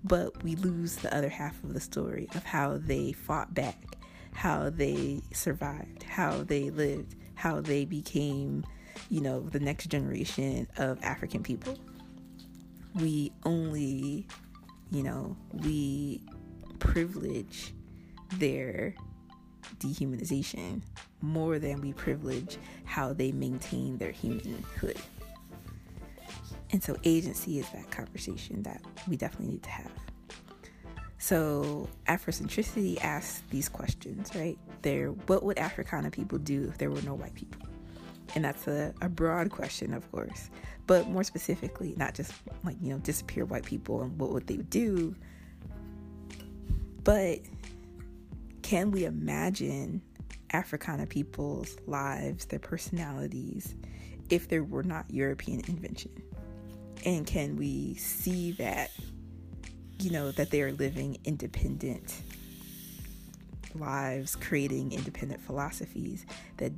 but 0.05 0.43
we 0.43 0.55
lose 0.57 0.97
the 0.97 1.15
other 1.15 1.29
half 1.29 1.63
of 1.65 1.75
the 1.75 1.81
story 1.81 2.29
of 2.35 2.45
how 2.45 2.77
they 2.77 3.13
fought 3.13 3.55
back, 3.55 3.83
how 4.33 4.71
they 4.71 5.21
survived, 5.33 6.03
how 6.03 6.43
they 6.43 6.71
lived, 6.71 7.17
how 7.35 7.61
they 7.61 7.85
became, 7.85 8.65
you 9.11 9.21
know, 9.21 9.41
the 9.41 9.61
next 9.61 9.87
generation 9.87 10.67
of 10.77 11.03
African 11.03 11.43
people. 11.43 11.79
We 12.95 13.33
only, 13.45 14.27
you 14.91 15.03
know, 15.03 15.37
we 15.53 16.23
privilege 16.79 17.75
their 18.37 18.95
dehumanization 19.79 20.83
more 21.21 21.59
than 21.59 21.81
we 21.81 21.93
privilege 21.93 22.59
how 22.85 23.13
they 23.13 23.33
maintain 23.33 23.99
their 23.99 24.13
humanhood. 24.13 24.97
And 26.71 26.83
so 26.83 26.97
agency 27.05 27.59
is 27.59 27.69
that 27.71 27.91
conversation 27.91 28.63
that 28.63 28.83
we 29.09 29.17
definitely 29.17 29.55
need 29.55 29.63
to 29.63 29.71
have. 29.71 29.93
So 31.19 31.89
Afrocentricity 32.07 33.03
asks 33.03 33.43
these 33.51 33.69
questions, 33.69 34.35
right? 34.35 34.57
There, 34.83 35.09
what 35.09 35.43
would 35.43 35.59
Africana 35.59 36.11
people 36.11 36.39
do 36.39 36.69
if 36.69 36.79
there 36.79 36.91
were 36.91 37.03
no 37.03 37.15
white 37.15 37.35
people? 37.35 37.69
And 38.35 38.45
that's 38.45 38.67
a, 38.69 38.95
a 39.03 39.09
broad 39.09 39.51
question, 39.51 39.95
of 39.95 40.11
course, 40.13 40.51
but 40.87 41.09
more 41.09 41.25
specifically, 41.25 41.95
not 41.97 42.15
just 42.15 42.33
like, 42.63 42.77
you 42.81 42.91
know, 42.91 42.99
disappear 42.99 43.45
white 43.45 43.65
people 43.65 44.03
and 44.03 44.19
what 44.19 44.31
would 44.31 44.47
they 44.47 44.59
do, 44.59 45.15
but 47.05 47.41
can 48.63 48.91
we 48.91 49.05
imagine 49.07 50.03
Africana 50.53 51.07
people's 51.07 51.79
lives, 51.87 52.45
their 52.47 52.59
personalities, 52.59 53.75
if 54.29 54.49
there 54.49 54.63
were 54.63 54.83
not 54.83 55.11
European 55.11 55.61
invention? 55.69 56.13
And 57.07 57.27
can 57.27 57.57
we 57.57 57.95
see 57.95 58.53
that, 58.53 58.91
you 59.99 60.11
know, 60.11 60.31
that 60.33 60.51
they 60.51 60.63
are 60.63 60.73
living 60.73 61.19
independent 61.25 62.23
lives, 63.75 64.37
creating 64.37 64.93
independent 64.93 65.41
philosophies 65.41 66.27
that 66.57 66.73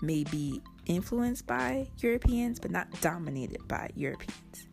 may 0.00 0.24
be 0.24 0.60
influenced 0.86 1.46
by 1.46 1.86
Europeans, 1.98 2.58
but 2.58 2.70
not 2.70 2.88
dominated 3.00 3.66
by 3.68 3.90
Europeans? 3.94 4.66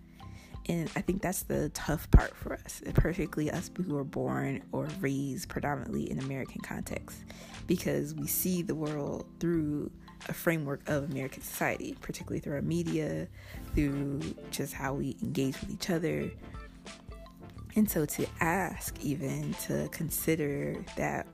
And 0.68 0.90
I 0.96 1.02
think 1.02 1.24
that's 1.24 1.44
the 1.44 1.70
tough 1.70 2.10
part 2.12 2.36
for 2.36 2.54
us, 2.54 2.84
particularly 2.94 3.50
us 3.50 3.72
who 3.76 3.98
are 3.98 4.04
born 4.04 4.62
or 4.72 4.88
raised 5.00 5.50
predominantly 5.50 6.12
in 6.12 6.20
American 6.20 6.62
context, 6.62 7.18
because 7.66 8.14
we 8.14 8.28
see 8.28 8.62
the 8.62 8.76
world 8.76 9.26
through 9.40 9.90
a 10.28 10.34
framework 10.34 10.88
of 10.88 11.10
American 11.10 11.42
society, 11.42 11.98
particularly 12.02 12.40
through 12.40 12.54
our 12.54 12.62
media, 12.62 13.28
through 13.74 14.20
just 14.52 14.74
how 14.74 14.94
we 14.94 15.18
engage 15.24 15.60
with 15.60 15.72
each 15.72 15.90
other. 15.90 16.30
And 17.80 17.90
so 17.90 18.06
to 18.06 18.28
ask, 18.42 18.94
even 19.00 19.54
to 19.68 19.88
consider 19.94 20.84
that, 20.98 21.26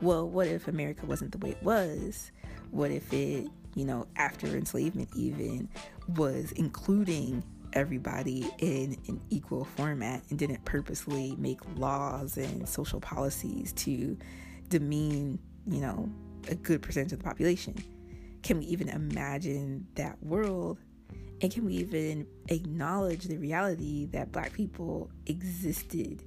well, 0.00 0.28
what 0.28 0.48
if 0.48 0.66
America 0.66 1.06
wasn't 1.06 1.30
the 1.30 1.38
way 1.38 1.50
it 1.50 1.62
was? 1.62 2.32
What 2.72 2.90
if 2.90 3.12
it, 3.12 3.46
you 3.76 3.84
know, 3.84 4.08
after 4.16 4.48
enslavement, 4.48 5.10
even 5.14 5.68
was 6.16 6.50
including 6.56 7.44
everybody 7.74 8.50
in 8.58 8.96
an 9.06 9.20
equal 9.30 9.64
format 9.64 10.24
and 10.28 10.40
didn't 10.40 10.64
purposely 10.64 11.36
make 11.38 11.60
laws 11.76 12.36
and 12.36 12.68
social 12.68 12.98
policies 12.98 13.72
to 13.74 14.18
demean, 14.70 15.38
you 15.68 15.80
know, 15.80 16.10
a 16.48 16.56
good 16.56 16.82
percentage 16.82 17.12
of 17.12 17.20
the 17.20 17.24
population? 17.24 17.76
Can 18.42 18.58
we 18.58 18.64
even 18.64 18.88
imagine 18.88 19.86
that 19.94 20.20
world? 20.20 20.78
And 21.42 21.52
can 21.52 21.64
we 21.64 21.74
even 21.74 22.26
acknowledge 22.48 23.24
the 23.24 23.36
reality 23.36 24.06
that 24.06 24.30
Black 24.30 24.52
people 24.52 25.10
existed 25.26 26.22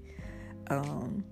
um, 0.69 1.23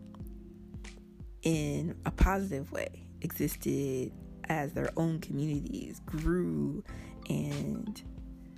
in 1.42 1.94
a 2.06 2.12
positive 2.12 2.72
way, 2.72 3.04
existed 3.22 4.14
as 4.46 4.72
their 4.72 4.90
own 4.96 5.20
communities, 5.20 6.02
grew 6.06 6.82
and 7.30 8.02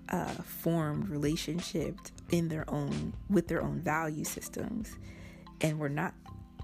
uh, 0.10 0.34
formed 0.44 1.10
relationships 1.10 2.12
in 2.30 2.48
their 2.48 2.70
own 2.70 3.12
with 3.28 3.48
their 3.48 3.64
own 3.64 3.80
value 3.80 4.24
systems, 4.24 4.96
and 5.62 5.80
were 5.80 5.90
not 5.90 6.14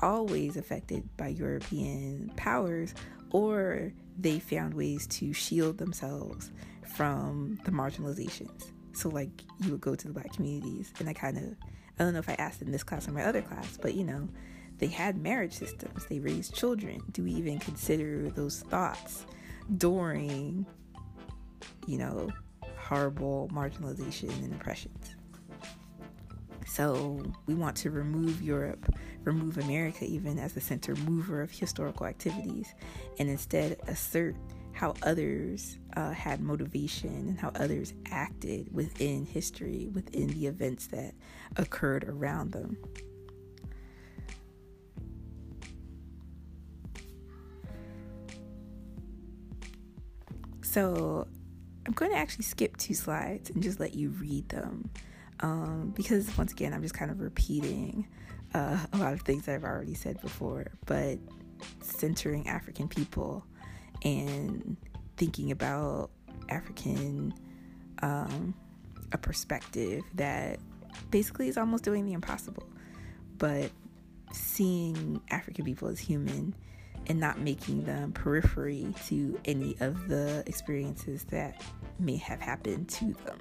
always 0.02 0.56
affected 0.56 1.04
by 1.18 1.30
European 1.30 2.32
powers 2.36 2.94
or 3.32 3.92
they 4.20 4.40
found 4.40 4.74
ways 4.76 5.08
to 5.08 5.34
shield 5.34 5.80
themselves 5.80 6.52
from 6.96 7.60
the 7.66 7.72
marginalizations. 7.72 8.72
So, 8.94 9.10
like, 9.10 9.30
you 9.60 9.72
would 9.72 9.82
go 9.82 9.96
to 9.96 10.08
the 10.08 10.14
black 10.14 10.34
communities, 10.34 10.92
and 11.00 11.08
I 11.08 11.14
kind 11.14 11.38
of, 11.38 11.44
I 12.00 12.04
don't 12.04 12.14
know 12.14 12.20
if 12.20 12.30
I 12.30 12.34
asked 12.34 12.62
in 12.62 12.72
this 12.72 12.84
class 12.84 13.08
or 13.08 13.12
my 13.12 13.24
other 13.24 13.42
class, 13.42 13.78
but 13.82 13.94
you 13.94 14.04
know, 14.04 14.28
they 14.80 14.88
had 14.88 15.18
marriage 15.18 15.54
systems, 15.54 16.06
they 16.08 16.20
raised 16.20 16.56
children. 16.56 17.02
Do 17.12 17.24
we 17.24 17.32
even 17.32 17.60
consider 17.60 18.30
those 18.30 18.62
thoughts 18.62 19.26
during, 19.78 20.66
you 21.88 21.98
know, 21.98 22.32
horrible 22.92 23.50
marginalization 23.54 24.30
and 24.44 24.54
oppressions. 24.54 25.16
So 26.68 27.24
we 27.46 27.54
want 27.54 27.78
to 27.78 27.90
remove 27.90 28.42
Europe, 28.42 28.94
remove 29.24 29.58
America 29.58 30.04
even 30.06 30.38
as 30.38 30.54
the 30.54 30.62
center 30.62 30.96
mover 30.96 31.42
of 31.42 31.52
historical 31.52 32.06
activities, 32.06 32.74
and 33.20 33.30
instead 33.30 33.80
assert 33.88 34.36
how 34.74 34.94
others 35.04 35.78
uh, 35.96 36.12
had 36.12 36.42
motivation 36.42 37.10
and 37.10 37.40
how 37.40 37.52
others 37.56 37.94
acted 38.10 38.74
within 38.74 39.26
history, 39.26 39.90
within 39.94 40.28
the 40.28 40.48
events 40.48 40.88
that 40.88 41.14
occurred 41.58 42.04
around 42.06 42.52
them. 42.52 42.78
So 50.62 51.28
I'm 51.86 51.94
going 51.94 52.12
to 52.12 52.18
actually 52.18 52.46
skip 52.46 52.78
two 52.78 52.94
slides 52.94 53.50
and 53.50 53.62
just 53.62 53.80
let 53.80 53.94
you 53.94 54.10
read 54.10 54.48
them 54.50 54.90
um, 55.42 55.94
because, 55.96 56.38
once 56.38 56.54
again, 56.54 56.74
I'm 56.74 56.82
just 56.82 56.94
kind 56.94 57.12
of 57.12 57.20
repeating 57.20 58.08
uh, 58.54 58.78
a 58.94 58.98
lot 58.98 59.12
of 59.14 59.22
things 59.22 59.46
that 59.46 59.56
I've 59.56 59.64
already 59.64 59.96
said 59.96 60.22
before, 60.22 60.68
but 60.86 61.20
centering 61.82 62.48
African 62.48 62.88
people 62.88 63.46
and 64.04 64.78
thinking 65.22 65.52
about 65.52 66.10
African 66.50 67.32
um, 68.02 68.56
a 69.12 69.20
perspective 69.20 70.02
that 70.16 70.58
basically 71.12 71.48
is 71.48 71.60
almost 71.60 71.84
doing 71.84 72.08
the 72.08 72.14
impossible, 72.14 72.64
but 73.38 73.70
seeing 74.32 75.22
African 75.30 75.64
people 75.64 75.90
as 75.90 76.00
human 76.00 76.56
and 77.06 77.20
not 77.20 77.40
making 77.40 77.84
them 77.84 78.12
periphery 78.14 78.96
to 79.06 79.40
any 79.46 79.78
of 79.80 80.08
the 80.08 80.42
experiences 80.48 81.26
that 81.26 81.62
may 82.00 82.16
have 82.16 82.42
happened 82.42 82.90
to 82.90 83.14
them, 83.24 83.38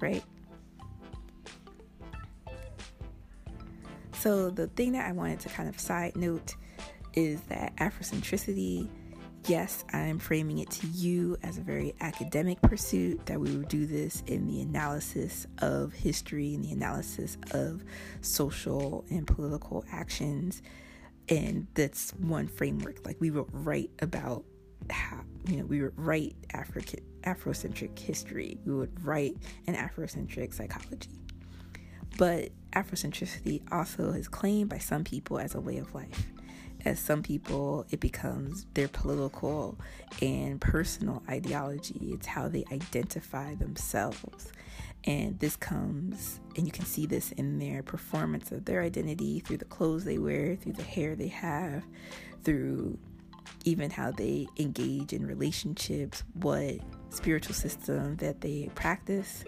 right? 0.00 0.24
So, 4.14 4.50
the 4.50 4.66
thing 4.66 4.90
that 4.90 5.06
I 5.06 5.12
wanted 5.12 5.38
to 5.38 5.50
kind 5.50 5.68
of 5.68 5.78
side 5.78 6.16
note 6.16 6.56
is 7.14 7.40
that 7.42 7.76
Afrocentricity 7.76 8.88
yes, 9.48 9.84
I'm 9.92 10.18
framing 10.18 10.58
it 10.58 10.70
to 10.72 10.86
you 10.88 11.36
as 11.42 11.58
a 11.58 11.60
very 11.60 11.94
academic 12.00 12.60
pursuit, 12.62 13.26
that 13.26 13.40
we 13.40 13.56
would 13.56 13.68
do 13.68 13.86
this 13.86 14.22
in 14.26 14.46
the 14.46 14.60
analysis 14.60 15.46
of 15.58 15.92
history 15.92 16.54
and 16.54 16.64
the 16.64 16.72
analysis 16.72 17.36
of 17.52 17.82
social 18.20 19.04
and 19.10 19.26
political 19.26 19.84
actions. 19.90 20.62
And 21.28 21.66
that's 21.74 22.10
one 22.12 22.48
framework. 22.48 23.04
Like 23.04 23.16
we 23.20 23.30
would 23.30 23.46
write 23.52 23.90
about 24.00 24.44
how, 24.90 25.20
you 25.48 25.58
know, 25.58 25.64
we 25.64 25.82
would 25.82 25.98
write 25.98 26.36
African 26.52 27.00
Afrocentric 27.22 27.98
history. 27.98 28.58
We 28.64 28.74
would 28.74 29.04
write 29.04 29.36
an 29.66 29.74
Afrocentric 29.74 30.54
psychology. 30.54 31.10
But 32.18 32.50
Afrocentricity 32.72 33.62
also 33.72 34.10
is 34.10 34.28
claimed 34.28 34.70
by 34.70 34.78
some 34.78 35.04
people 35.04 35.38
as 35.38 35.54
a 35.54 35.60
way 35.60 35.78
of 35.78 35.94
life 35.94 36.26
as 36.86 37.00
some 37.00 37.20
people, 37.20 37.84
it 37.90 37.98
becomes 37.98 38.64
their 38.74 38.86
political 38.86 39.76
and 40.22 40.60
personal 40.60 41.20
ideology. 41.28 42.10
It's 42.12 42.28
how 42.28 42.48
they 42.48 42.64
identify 42.70 43.56
themselves. 43.56 44.52
And 45.02 45.38
this 45.40 45.56
comes, 45.56 46.40
and 46.56 46.64
you 46.64 46.70
can 46.70 46.84
see 46.84 47.04
this 47.04 47.32
in 47.32 47.58
their 47.58 47.82
performance 47.82 48.52
of 48.52 48.64
their 48.64 48.82
identity 48.82 49.40
through 49.40 49.56
the 49.56 49.64
clothes 49.64 50.04
they 50.04 50.18
wear, 50.18 50.54
through 50.54 50.74
the 50.74 50.84
hair 50.84 51.16
they 51.16 51.26
have, 51.26 51.84
through 52.44 52.96
even 53.64 53.90
how 53.90 54.12
they 54.12 54.46
engage 54.56 55.12
in 55.12 55.26
relationships, 55.26 56.22
what 56.34 56.76
spiritual 57.10 57.54
system 57.54 58.14
that 58.16 58.40
they 58.40 58.70
practice. 58.76 59.44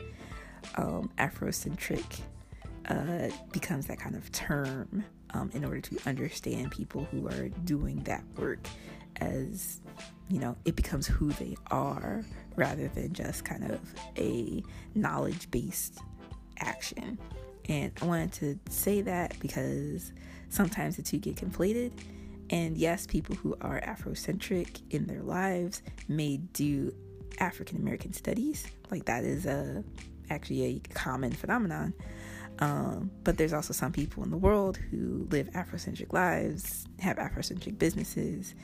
Um, 0.74 1.08
Afrocentric 1.18 2.20
uh, 2.88 3.28
becomes 3.52 3.86
that 3.86 4.00
kind 4.00 4.16
of 4.16 4.30
term 4.32 5.04
um, 5.34 5.50
in 5.54 5.64
order 5.64 5.80
to 5.80 5.98
understand 6.06 6.70
people 6.70 7.06
who 7.10 7.26
are 7.28 7.48
doing 7.64 8.02
that 8.04 8.24
work 8.36 8.66
as 9.20 9.80
you 10.28 10.38
know 10.38 10.56
it 10.64 10.76
becomes 10.76 11.06
who 11.06 11.30
they 11.32 11.56
are 11.70 12.24
rather 12.56 12.88
than 12.88 13.12
just 13.12 13.44
kind 13.44 13.70
of 13.70 13.80
a 14.16 14.62
knowledge 14.94 15.50
based 15.50 15.98
action. 16.58 17.18
And 17.68 17.92
i 18.00 18.04
wanted 18.04 18.32
to 18.34 18.58
say 18.70 19.02
that 19.02 19.38
because 19.40 20.12
sometimes 20.48 20.96
the 20.96 21.02
two 21.02 21.18
get 21.18 21.36
conflated. 21.36 21.92
And 22.50 22.78
yes 22.78 23.06
people 23.06 23.34
who 23.36 23.56
are 23.60 23.80
afrocentric 23.80 24.80
in 24.90 25.06
their 25.06 25.22
lives 25.22 25.82
may 26.08 26.38
do 26.38 26.94
african 27.38 27.76
american 27.78 28.12
studies. 28.12 28.66
Like 28.90 29.04
that 29.04 29.24
is 29.24 29.46
a 29.46 29.84
actually 30.30 30.64
a 30.64 30.78
common 30.94 31.32
phenomenon 31.32 31.94
um, 32.60 33.10
but 33.24 33.38
there's 33.38 33.52
also 33.52 33.72
some 33.72 33.92
people 33.92 34.24
in 34.24 34.30
the 34.30 34.36
world 34.36 34.76
who 34.76 35.26
live 35.30 35.48
Afrocentric 35.50 36.12
lives, 36.12 36.86
have 36.98 37.16
Afrocentric 37.16 37.78
businesses, 37.78 38.54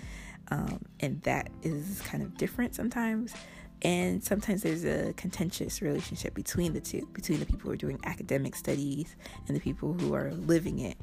um, 0.49 0.85
and 1.01 1.23
that 1.23 1.51
is 1.63 2.03
kind 2.03 2.23
of 2.23 2.37
different 2.37 2.75
sometimes. 2.75 3.35
And 3.83 4.25
sometimes 4.25 4.63
there's 4.63 4.85
a 4.85 5.13
contentious 5.15 5.83
relationship 5.83 6.35
between 6.35 6.73
the 6.73 6.81
two, 6.81 7.09
between 7.13 7.39
the 7.39 7.47
people 7.47 7.69
who 7.69 7.71
are 7.73 7.77
doing 7.77 8.01
academic 8.05 8.57
studies 8.57 9.15
and 9.47 9.57
the 9.57 9.61
people 9.61 9.93
who 9.93 10.15
are 10.15 10.33
living 10.33 10.79
it, 10.81 10.97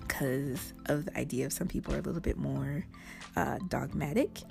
because 0.00 0.74
of 0.86 1.06
the 1.06 1.18
idea 1.18 1.46
of 1.46 1.52
some 1.52 1.66
people 1.66 1.94
are 1.94 1.98
a 1.98 2.02
little 2.02 2.20
bit 2.20 2.36
more 2.36 2.84
uh, 3.36 3.58
dogmatic 3.68 4.42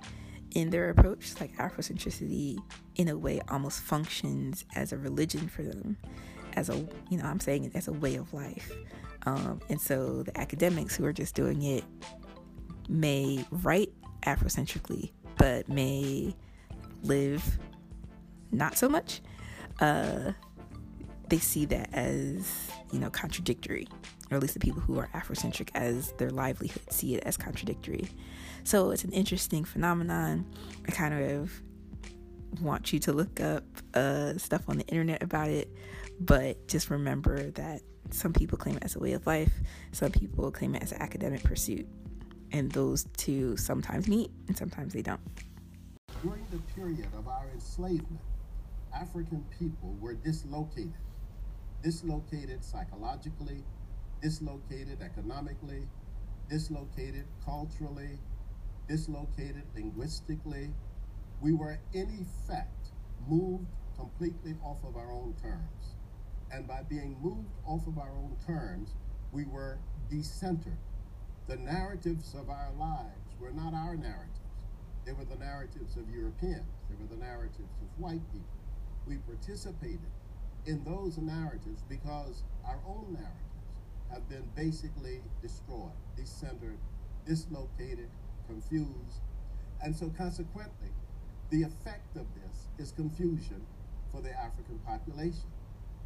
in 0.56 0.70
their 0.70 0.90
approach. 0.90 1.40
Like 1.40 1.56
Afrocentricity, 1.58 2.58
in 2.96 3.08
a 3.08 3.18
way, 3.18 3.40
almost 3.50 3.82
functions 3.82 4.66
as 4.76 4.92
a 4.92 4.98
religion 4.98 5.48
for 5.48 5.62
them 5.64 5.98
as 6.54 6.70
a 6.70 6.76
you 7.10 7.18
know 7.18 7.26
i'm 7.26 7.40
saying 7.40 7.64
it 7.64 7.76
as 7.76 7.88
a 7.88 7.94
way 7.94 8.16
of 8.16 8.34
life. 8.34 8.72
Um, 9.24 9.60
and 9.70 9.80
so 9.80 10.24
the 10.24 10.36
academics 10.40 10.96
who 10.96 11.06
are 11.06 11.14
just 11.14 11.36
doing 11.36 11.62
it 11.62 11.84
may 12.90 13.46
write 13.52 13.92
afrocentrically 14.24 15.12
but 15.38 15.70
may 15.70 16.36
live 17.04 17.60
not 18.52 18.78
so 18.78 18.90
much. 18.90 19.22
Uh, 19.80 20.32
they 21.30 21.40
see 21.40 21.66
that 21.66 21.90
as 21.94 22.70
you 22.92 23.00
know 23.00 23.10
contradictory 23.10 23.88
or 24.30 24.38
at 24.38 24.42
least 24.42 24.54
the 24.54 24.60
people 24.60 24.82
who 24.82 24.98
are 24.98 25.10
afrocentric 25.14 25.70
as 25.76 26.14
their 26.14 26.30
livelihood 26.30 26.82
see 26.90 27.16
it 27.16 27.24
as 27.26 27.38
contradictory. 27.38 28.08
So 28.64 28.92
it's 28.92 29.04
an 29.04 29.12
interesting 29.12 29.64
phenomenon. 29.64 30.46
I 30.88 30.92
kind 30.92 31.14
of 31.14 31.62
want 32.62 32.94
you 32.94 33.00
to 33.00 33.14
look 33.14 33.40
up 33.40 33.64
uh, 33.94 34.38
stuff 34.38 34.64
on 34.68 34.78
the 34.78 34.86
internet 34.88 35.22
about 35.24 35.50
it 35.50 35.70
but 36.26 36.68
just 36.68 36.90
remember 36.90 37.50
that 37.52 37.82
some 38.12 38.32
people 38.32 38.58
claim 38.58 38.78
it 38.78 38.84
as 38.84 38.96
a 38.96 39.00
way 39.00 39.14
of 39.14 39.26
life, 39.26 39.52
some 39.92 40.12
people 40.12 40.52
claim 40.52 40.76
it 40.76 40.84
as 40.84 40.92
an 40.92 41.02
academic 41.02 41.44
pursuit. 41.44 41.88
And 42.52 42.72
those 42.72 43.06
two 43.18 43.58
sometimes 43.58 44.08
meet 44.08 44.30
and 44.48 44.58
sometimes 44.58 44.94
they 44.94 45.02
don't. 45.02 45.22
During 46.22 46.46
the 46.52 46.60
period 46.76 47.08
of 47.18 47.28
our 47.28 47.48
enslavement, 47.54 48.20
African 48.94 49.44
people 49.58 49.96
were 50.00 50.14
dislocated. 50.14 50.94
Dislocated 51.82 52.64
psychologically, 52.64 53.64
dislocated 54.22 55.02
economically, 55.02 55.88
dislocated 56.50 57.26
culturally, 57.44 58.20
dislocated 58.88 59.64
linguistically. 59.74 60.70
We 61.42 61.54
were, 61.54 61.80
in 61.94 62.28
effect, 62.28 62.92
moved 63.28 63.66
completely 63.98 64.56
off 64.64 64.84
of 64.84 64.96
our 64.96 65.12
own 65.12 65.34
terms. 65.42 65.81
And 66.52 66.68
by 66.68 66.82
being 66.84 67.16
moved 67.22 67.50
off 67.66 67.88
of 67.88 67.98
our 67.98 68.12
own 68.12 68.36
terms, 68.46 68.90
we 69.32 69.46
were 69.46 69.80
decentered. 70.12 70.78
The 71.48 71.56
narratives 71.56 72.36
of 72.36 72.50
our 72.50 72.72
lives 72.78 73.36
were 73.40 73.52
not 73.52 73.74
our 73.74 73.96
narratives. 73.96 74.38
They 75.06 75.14
were 75.14 75.26
the 75.26 75.38
narratives 75.38 75.96
of 75.96 76.10
Europeans. 76.10 76.68
They 76.90 76.96
were 77.00 77.08
the 77.10 77.24
narratives 77.24 77.58
of 77.82 78.04
white 78.04 78.22
people. 78.32 78.48
We 79.08 79.18
participated 79.18 80.00
in 80.66 80.84
those 80.84 81.18
narratives 81.18 81.82
because 81.90 82.44
our 82.66 82.80
own 82.86 83.14
narratives 83.14 83.42
have 84.12 84.28
been 84.30 84.44
basically 84.56 85.22
destroyed, 85.42 85.96
decentered, 86.18 86.78
dislocated, 87.26 88.10
confused. 88.48 89.22
And 89.84 89.96
so 89.96 90.10
consequently, 90.10 90.90
the 91.50 91.64
effect 91.64 92.16
of 92.16 92.26
this 92.36 92.68
is 92.78 92.92
confusion 92.92 93.66
for 94.12 94.22
the 94.22 94.32
African 94.32 94.80
population 94.80 95.50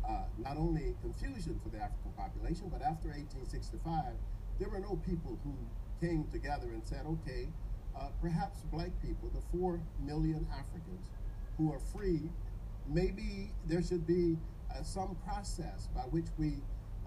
uh, 0.07 0.23
not 0.37 0.57
only 0.57 0.95
confusion 1.01 1.59
for 1.63 1.69
the 1.69 1.77
African 1.77 2.11
population, 2.17 2.69
but 2.69 2.81
after 2.81 3.09
1865, 3.09 4.13
there 4.59 4.69
were 4.69 4.79
no 4.79 4.95
people 5.05 5.39
who 5.43 5.55
came 6.05 6.25
together 6.31 6.67
and 6.73 6.83
said, 6.83 7.05
okay, 7.05 7.47
uh, 7.97 8.07
perhaps 8.21 8.59
black 8.71 8.91
people, 9.01 9.29
the 9.33 9.41
four 9.57 9.79
million 10.03 10.45
Africans 10.51 11.09
who 11.57 11.71
are 11.71 11.79
free, 11.79 12.29
maybe 12.87 13.51
there 13.65 13.81
should 13.81 14.05
be 14.05 14.37
uh, 14.71 14.83
some 14.83 15.15
process 15.25 15.87
by 15.95 16.01
which 16.01 16.25
we 16.37 16.53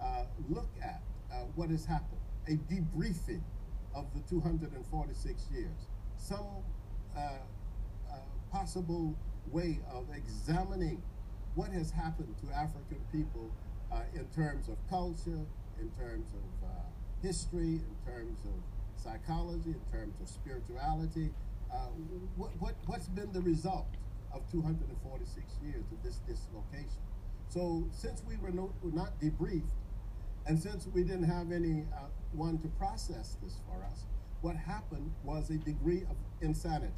uh, 0.01 0.23
look 0.49 0.69
at 0.83 1.01
uh, 1.31 1.43
what 1.55 1.69
has 1.69 1.85
happened, 1.85 2.19
a 2.47 2.57
debriefing 2.71 3.41
of 3.95 4.05
the 4.13 4.21
246 4.29 5.47
years, 5.51 5.87
some 6.17 6.45
possible 8.51 9.15
way 9.51 9.79
of 9.93 10.05
examining 10.15 11.01
what 11.55 11.69
has 11.71 11.91
happened 11.91 12.35
to 12.43 12.55
African 12.55 12.99
people 13.11 13.51
uh, 13.91 14.01
in 14.13 14.25
terms 14.27 14.67
of 14.69 14.77
culture, 14.89 15.45
in 15.79 15.89
terms 15.97 16.27
of 16.33 16.69
uh, 16.69 16.71
history, 17.21 17.81
in 17.81 17.95
terms 18.05 18.39
of 18.45 19.01
psychology, 19.01 19.71
in 19.71 19.81
terms 19.91 20.15
of 20.21 20.27
spirituality. 20.27 21.31
Uh, 21.71 21.87
what, 22.35 22.51
what, 22.59 22.75
what's 22.85 23.07
been 23.07 23.31
the 23.31 23.41
result 23.41 23.87
of 24.33 24.41
246 24.51 25.45
years 25.63 25.85
of 25.91 26.03
this 26.03 26.17
dislocation? 26.27 27.01
So 27.47 27.87
since 27.91 28.21
we 28.27 28.37
were, 28.37 28.51
no, 28.51 28.71
were 28.83 28.91
not 28.91 29.19
debriefed, 29.19 29.73
and 30.45 30.59
since 30.59 30.87
we 30.93 31.03
didn't 31.03 31.23
have 31.23 31.51
any 31.51 31.85
uh, 31.93 32.57
to 32.57 32.67
process 32.77 33.37
this 33.43 33.59
for 33.67 33.83
us, 33.85 34.05
what 34.41 34.55
happened 34.55 35.11
was 35.23 35.49
a 35.49 35.57
degree 35.57 36.03
of 36.09 36.15
insanity. 36.41 36.93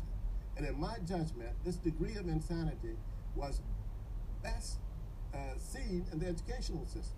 And 0.57 0.65
in 0.65 0.80
my 0.80 0.98
judgment, 1.07 1.52
this 1.65 1.78
degree 1.78 2.15
of 2.15 2.28
insanity 2.28 2.95
was 3.36 3.61
best 4.44 4.78
uh, 5.34 5.38
seen 5.58 6.06
in 6.12 6.20
the 6.20 6.28
educational 6.28 6.86
system 6.86 7.18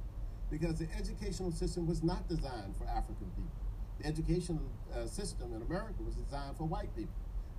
because 0.52 0.78
the 0.78 0.88
educational 0.98 1.52
system 1.52 1.88
was 1.88 2.04
not 2.04 2.28
designed 2.28 2.76
for 2.78 2.86
African 2.86 3.28
people. 3.36 3.52
The 4.00 4.08
educational 4.08 4.62
uh, 4.94 5.06
system 5.08 5.54
in 5.54 5.62
America 5.62 6.04
was 6.06 6.16
designed 6.16 6.58
for 6.58 6.66
white 6.66 6.96
people. 6.96 7.16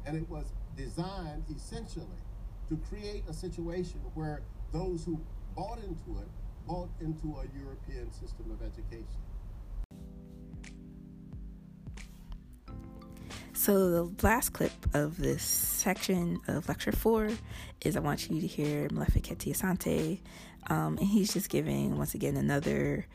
And 0.07 0.17
it 0.17 0.29
was 0.29 0.53
designed 0.77 1.45
essentially 1.55 2.07
to 2.69 2.77
create 2.89 3.25
a 3.29 3.33
situation 3.33 4.01
where 4.15 4.43
those 4.73 5.05
who 5.05 5.21
bought 5.57 5.79
into 5.79 6.21
it 6.21 6.29
bought 6.67 6.89
into 7.01 7.37
a 7.37 7.45
European 7.59 8.11
system 8.13 8.51
of 8.51 8.63
education. 8.63 9.21
So, 13.57 13.91
the 14.09 14.27
last 14.27 14.53
clip 14.53 14.73
of 14.95 15.17
this 15.17 15.43
section 15.43 16.41
of 16.49 16.69
lecture 16.69 16.91
four 16.91 17.31
is 17.83 17.97
I 17.97 18.01
want 18.01 18.29
you 18.29 18.41
to 18.41 18.47
hear 18.47 18.89
Molefi 18.89 19.23
Asante. 19.23 20.19
Um, 20.67 20.99
and 20.99 21.07
he's 21.07 21.33
just 21.33 21.51
giving, 21.51 21.97
once 21.97 22.15
again, 22.15 22.37
another 22.37 23.07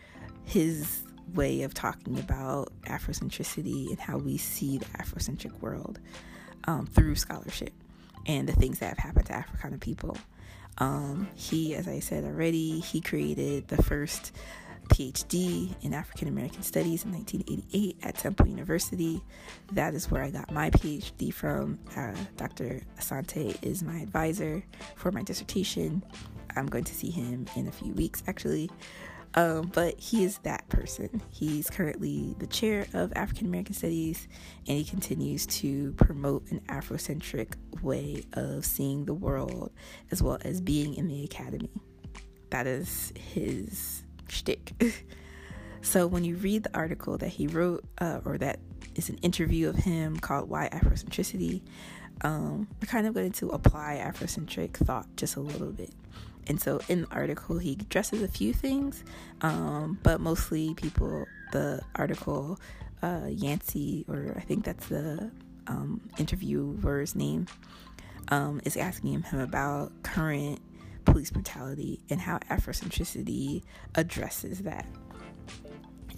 his 0.45 1.03
way 1.33 1.63
of 1.63 1.73
talking 1.73 2.17
about 2.19 2.71
Afrocentricity 2.83 3.89
and 3.89 3.99
how 3.99 4.17
we 4.17 4.37
see 4.37 4.77
the 4.77 4.85
Afrocentric 4.85 5.59
world 5.59 5.99
um, 6.63 6.87
through 6.87 7.15
scholarship 7.15 7.73
and 8.25 8.47
the 8.47 8.53
things 8.53 8.79
that 8.79 8.87
have 8.87 8.97
happened 8.97 9.25
to 9.27 9.33
Africana 9.33 9.77
people. 9.77 10.17
Um, 10.77 11.27
he, 11.35 11.75
as 11.75 11.87
I 11.87 11.99
said 11.99 12.23
already, 12.23 12.79
he 12.79 13.01
created 13.01 13.67
the 13.67 13.83
first 13.83 14.31
PhD 14.89 15.73
in 15.81 15.93
African 15.93 16.27
American 16.27 16.63
Studies 16.63 17.05
in 17.05 17.13
1988 17.13 17.97
at 18.03 18.15
Temple 18.17 18.47
University. 18.47 19.21
That 19.71 19.93
is 19.93 20.11
where 20.11 20.23
I 20.23 20.29
got 20.29 20.51
my 20.51 20.69
PhD 20.71 21.33
from. 21.33 21.79
Uh, 21.95 22.13
Dr. 22.37 22.81
Asante 22.99 23.57
is 23.63 23.83
my 23.83 23.99
advisor 23.99 24.63
for 24.95 25.11
my 25.11 25.23
dissertation. 25.23 26.03
I'm 26.55 26.67
going 26.67 26.83
to 26.83 26.93
see 26.93 27.09
him 27.11 27.45
in 27.55 27.67
a 27.67 27.71
few 27.71 27.93
weeks, 27.93 28.23
actually. 28.27 28.69
Um, 29.35 29.71
but 29.73 29.99
he 29.99 30.23
is 30.23 30.39
that 30.39 30.67
person. 30.69 31.21
He's 31.29 31.69
currently 31.69 32.35
the 32.39 32.47
chair 32.47 32.87
of 32.93 33.13
African 33.15 33.47
American 33.47 33.75
Studies, 33.75 34.27
and 34.67 34.77
he 34.77 34.83
continues 34.83 35.45
to 35.47 35.93
promote 35.93 36.49
an 36.51 36.61
Afrocentric 36.67 37.53
way 37.83 38.23
of 38.33 38.65
seeing 38.65 39.05
the 39.05 39.13
world 39.13 39.71
as 40.11 40.23
well 40.23 40.39
as 40.41 40.61
being 40.61 40.95
in 40.95 41.07
the 41.07 41.23
academy. 41.23 41.69
That 42.49 42.65
is 42.65 43.13
his 43.15 44.03
shtick. 44.31 44.73
so 45.81 46.07
when 46.07 46.23
you 46.23 46.35
read 46.35 46.63
the 46.63 46.75
article 46.75 47.17
that 47.17 47.29
he 47.29 47.47
wrote, 47.47 47.83
uh, 47.99 48.19
or 48.25 48.37
that 48.37 48.59
is 48.95 49.09
an 49.09 49.17
interview 49.17 49.69
of 49.69 49.75
him 49.75 50.17
called 50.19 50.49
"Why 50.49 50.69
Afrocentricity," 50.71 51.61
um, 52.21 52.67
we're 52.81 52.87
kind 52.87 53.07
of 53.07 53.13
going 53.13 53.31
to 53.33 53.49
apply 53.49 54.01
Afrocentric 54.03 54.73
thought 54.77 55.07
just 55.15 55.35
a 55.35 55.39
little 55.39 55.71
bit. 55.71 55.91
And 56.47 56.59
so 56.59 56.81
in 56.89 57.01
the 57.01 57.07
article, 57.11 57.59
he 57.59 57.73
addresses 57.73 58.23
a 58.23 58.27
few 58.27 58.53
things, 58.53 59.03
um, 59.41 59.99
but 60.01 60.19
mostly 60.19 60.73
people, 60.73 61.27
the 61.51 61.81
article, 61.95 62.59
uh, 63.03 63.27
Yancy, 63.29 64.03
or 64.07 64.33
I 64.35 64.41
think 64.41 64.65
that's 64.65 64.87
the 64.87 65.29
um, 65.67 66.01
interviewer's 66.17 67.15
name, 67.15 67.45
um, 68.29 68.61
is 68.65 68.77
asking 68.77 69.21
him 69.21 69.39
about 69.39 69.91
current 70.01 70.59
police 71.05 71.31
brutality 71.31 71.99
and 72.09 72.19
how 72.19 72.39
Afrocentricity 72.49 73.63
addresses 73.95 74.59
that. 74.59 74.85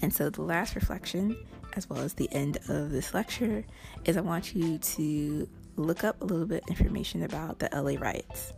And 0.01 0.13
so 0.13 0.29
the 0.29 0.41
last 0.41 0.75
reflection, 0.75 1.37
as 1.73 1.89
well 1.89 1.99
as 1.99 2.13
the 2.15 2.29
end 2.31 2.57
of 2.69 2.91
this 2.91 3.13
lecture, 3.13 3.65
is 4.05 4.17
I 4.17 4.21
want 4.21 4.55
you 4.55 4.77
to 4.79 5.47
look 5.75 6.03
up 6.03 6.21
a 6.21 6.25
little 6.25 6.45
bit 6.45 6.63
information 6.67 7.23
about 7.23 7.59
the 7.59 7.69
LA 7.71 7.99
riots. 7.99 8.53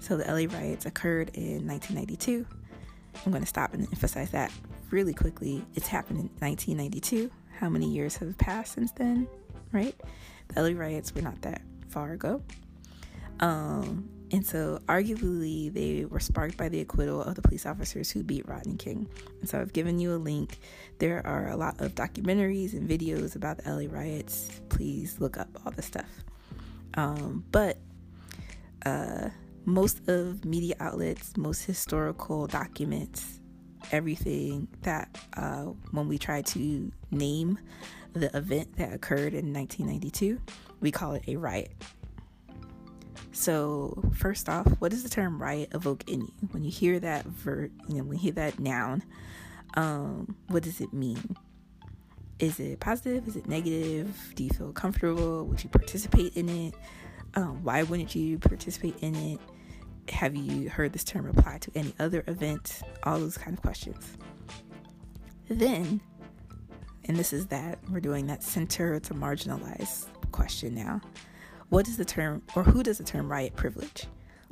So 0.00 0.16
the 0.16 0.24
LA 0.24 0.54
riots 0.56 0.86
occurred 0.86 1.30
in 1.34 1.66
1992. 1.66 2.46
I'm 3.24 3.32
going 3.32 3.42
to 3.42 3.48
stop 3.48 3.74
and 3.74 3.84
emphasize 3.84 4.30
that 4.30 4.52
really 4.90 5.14
quickly. 5.14 5.64
It's 5.74 5.88
happened 5.88 6.20
in 6.20 6.30
1992. 6.38 7.30
How 7.58 7.68
many 7.68 7.86
years 7.88 8.16
have 8.16 8.36
passed 8.38 8.74
since 8.74 8.92
then, 8.92 9.26
right? 9.72 9.94
The 10.48 10.62
LA 10.62 10.78
riots 10.78 11.14
were 11.14 11.22
not 11.22 11.40
that 11.42 11.62
far 11.88 12.12
ago. 12.12 12.42
Um, 13.40 14.08
and 14.32 14.44
so, 14.44 14.80
arguably, 14.86 15.72
they 15.72 16.06
were 16.06 16.20
sparked 16.20 16.56
by 16.56 16.68
the 16.68 16.80
acquittal 16.80 17.22
of 17.22 17.34
the 17.34 17.42
police 17.42 17.66
officers 17.66 18.10
who 18.10 18.22
beat 18.22 18.48
Rodney 18.48 18.76
King. 18.76 19.08
And 19.40 19.48
so, 19.48 19.60
I've 19.60 19.72
given 19.72 19.98
you 19.98 20.14
a 20.14 20.16
link. 20.16 20.58
There 20.98 21.24
are 21.26 21.48
a 21.48 21.56
lot 21.56 21.80
of 21.80 21.94
documentaries 21.94 22.72
and 22.72 22.88
videos 22.88 23.36
about 23.36 23.58
the 23.58 23.70
LA 23.70 23.92
riots. 23.92 24.60
Please 24.70 25.20
look 25.20 25.38
up 25.38 25.48
all 25.64 25.72
the 25.72 25.82
stuff. 25.82 26.08
Um, 26.94 27.44
but 27.50 27.78
uh, 28.86 29.28
most 29.64 30.08
of 30.08 30.44
media 30.44 30.76
outlets, 30.80 31.36
most 31.36 31.64
historical 31.64 32.46
documents, 32.46 33.40
everything 33.92 34.68
that 34.82 35.18
uh, 35.36 35.64
when 35.90 36.08
we 36.08 36.18
try 36.18 36.42
to 36.42 36.92
name 37.10 37.58
the 38.12 38.34
event 38.36 38.76
that 38.76 38.92
occurred 38.92 39.34
in 39.34 39.52
1992, 39.52 40.40
we 40.80 40.90
call 40.90 41.12
it 41.12 41.24
a 41.26 41.36
riot. 41.36 41.72
So, 43.34 44.00
first 44.14 44.48
off, 44.48 44.68
what 44.78 44.92
does 44.92 45.02
the 45.02 45.08
term 45.08 45.42
riot 45.42 45.70
evoke 45.74 46.08
in 46.08 46.20
you? 46.20 46.32
When 46.52 46.62
you 46.62 46.70
hear 46.70 47.00
that 47.00 47.26
verb, 47.26 47.72
you 47.88 47.96
know, 47.96 48.04
when 48.04 48.16
you 48.16 48.22
hear 48.22 48.32
that 48.34 48.60
noun, 48.60 49.02
um, 49.74 50.36
what 50.46 50.62
does 50.62 50.80
it 50.80 50.92
mean? 50.92 51.36
Is 52.38 52.60
it 52.60 52.78
positive? 52.78 53.26
Is 53.26 53.34
it 53.34 53.48
negative? 53.48 54.32
Do 54.36 54.44
you 54.44 54.50
feel 54.50 54.72
comfortable? 54.72 55.46
Would 55.46 55.64
you 55.64 55.68
participate 55.68 56.36
in 56.36 56.48
it? 56.48 56.74
Um, 57.34 57.64
why 57.64 57.82
wouldn't 57.82 58.14
you 58.14 58.38
participate 58.38 58.94
in 59.00 59.16
it? 59.16 59.40
Have 60.10 60.36
you 60.36 60.70
heard 60.70 60.92
this 60.92 61.02
term 61.02 61.28
apply 61.28 61.58
to 61.58 61.72
any 61.74 61.92
other 61.98 62.22
event? 62.28 62.82
All 63.02 63.18
those 63.18 63.36
kind 63.36 63.56
of 63.56 63.62
questions. 63.62 64.16
Then, 65.48 66.00
and 67.06 67.16
this 67.16 67.32
is 67.32 67.48
that 67.48 67.80
we're 67.90 67.98
doing 67.98 68.28
that 68.28 68.44
center 68.44 69.00
to 69.00 69.12
marginalize 69.12 70.06
question 70.30 70.76
now 70.76 71.00
what 71.74 71.86
does 71.86 71.96
the 71.96 72.04
term 72.04 72.40
or 72.54 72.62
who 72.62 72.84
does 72.84 72.98
the 72.98 73.04
term 73.04 73.28
riot 73.28 73.56
privilege? 73.56 74.06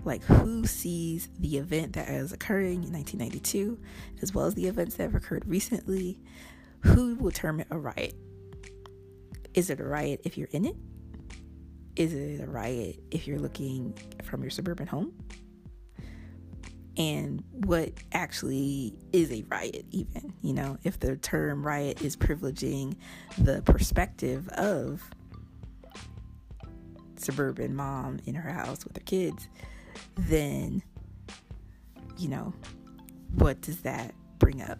Like 0.04 0.24
who 0.24 0.66
sees 0.66 1.28
the 1.38 1.56
event 1.56 1.92
that 1.92 2.08
is 2.08 2.32
occurring 2.32 2.82
in 2.82 2.92
1992 2.92 3.78
as 4.20 4.34
well 4.34 4.46
as 4.46 4.56
the 4.56 4.66
events 4.66 4.96
that 4.96 5.04
have 5.04 5.14
occurred 5.14 5.44
recently? 5.46 6.18
Who 6.80 7.14
will 7.14 7.30
term 7.30 7.60
it 7.60 7.68
a 7.70 7.78
riot? 7.78 8.16
Is 9.54 9.70
it 9.70 9.78
a 9.78 9.84
riot 9.84 10.22
if 10.24 10.36
you're 10.36 10.48
in 10.50 10.64
it? 10.64 10.74
Is 11.94 12.12
it 12.12 12.42
a 12.42 12.50
riot 12.50 12.98
if 13.12 13.28
you're 13.28 13.38
looking 13.38 13.96
from 14.24 14.42
your 14.42 14.50
suburban 14.50 14.88
home? 14.88 15.14
And 16.96 17.44
what 17.52 17.92
actually 18.10 18.96
is 19.12 19.30
a 19.30 19.44
riot, 19.48 19.86
even, 19.92 20.34
you 20.42 20.54
know, 20.54 20.76
if 20.82 20.98
the 20.98 21.16
term 21.18 21.64
riot 21.64 22.02
is 22.02 22.16
privileging 22.16 22.96
the 23.38 23.62
perspective 23.62 24.48
of 24.48 25.08
suburban 27.22 27.74
mom 27.74 28.18
in 28.26 28.34
her 28.34 28.50
house 28.50 28.84
with 28.84 28.96
her 28.96 29.02
kids, 29.04 29.48
then, 30.16 30.82
you 32.18 32.28
know, 32.28 32.52
what 33.34 33.60
does 33.60 33.82
that 33.82 34.14
bring 34.38 34.62
up? 34.62 34.78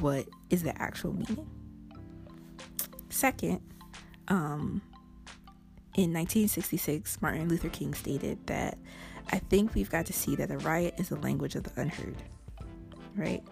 What 0.00 0.26
is 0.50 0.62
the 0.62 0.80
actual 0.80 1.12
meaning? 1.12 1.48
Second, 3.08 3.60
um, 4.28 4.82
in 5.94 6.12
1966, 6.12 7.22
Martin 7.22 7.48
Luther 7.48 7.70
King 7.70 7.94
stated 7.94 8.46
that 8.46 8.76
I 9.32 9.38
think 9.38 9.74
we've 9.74 9.90
got 9.90 10.06
to 10.06 10.12
see 10.12 10.36
that 10.36 10.50
a 10.50 10.58
riot 10.58 10.94
is 10.98 11.08
the 11.08 11.16
language 11.16 11.54
of 11.54 11.64
the 11.64 11.80
unheard, 11.80 12.16
right? 13.16 13.42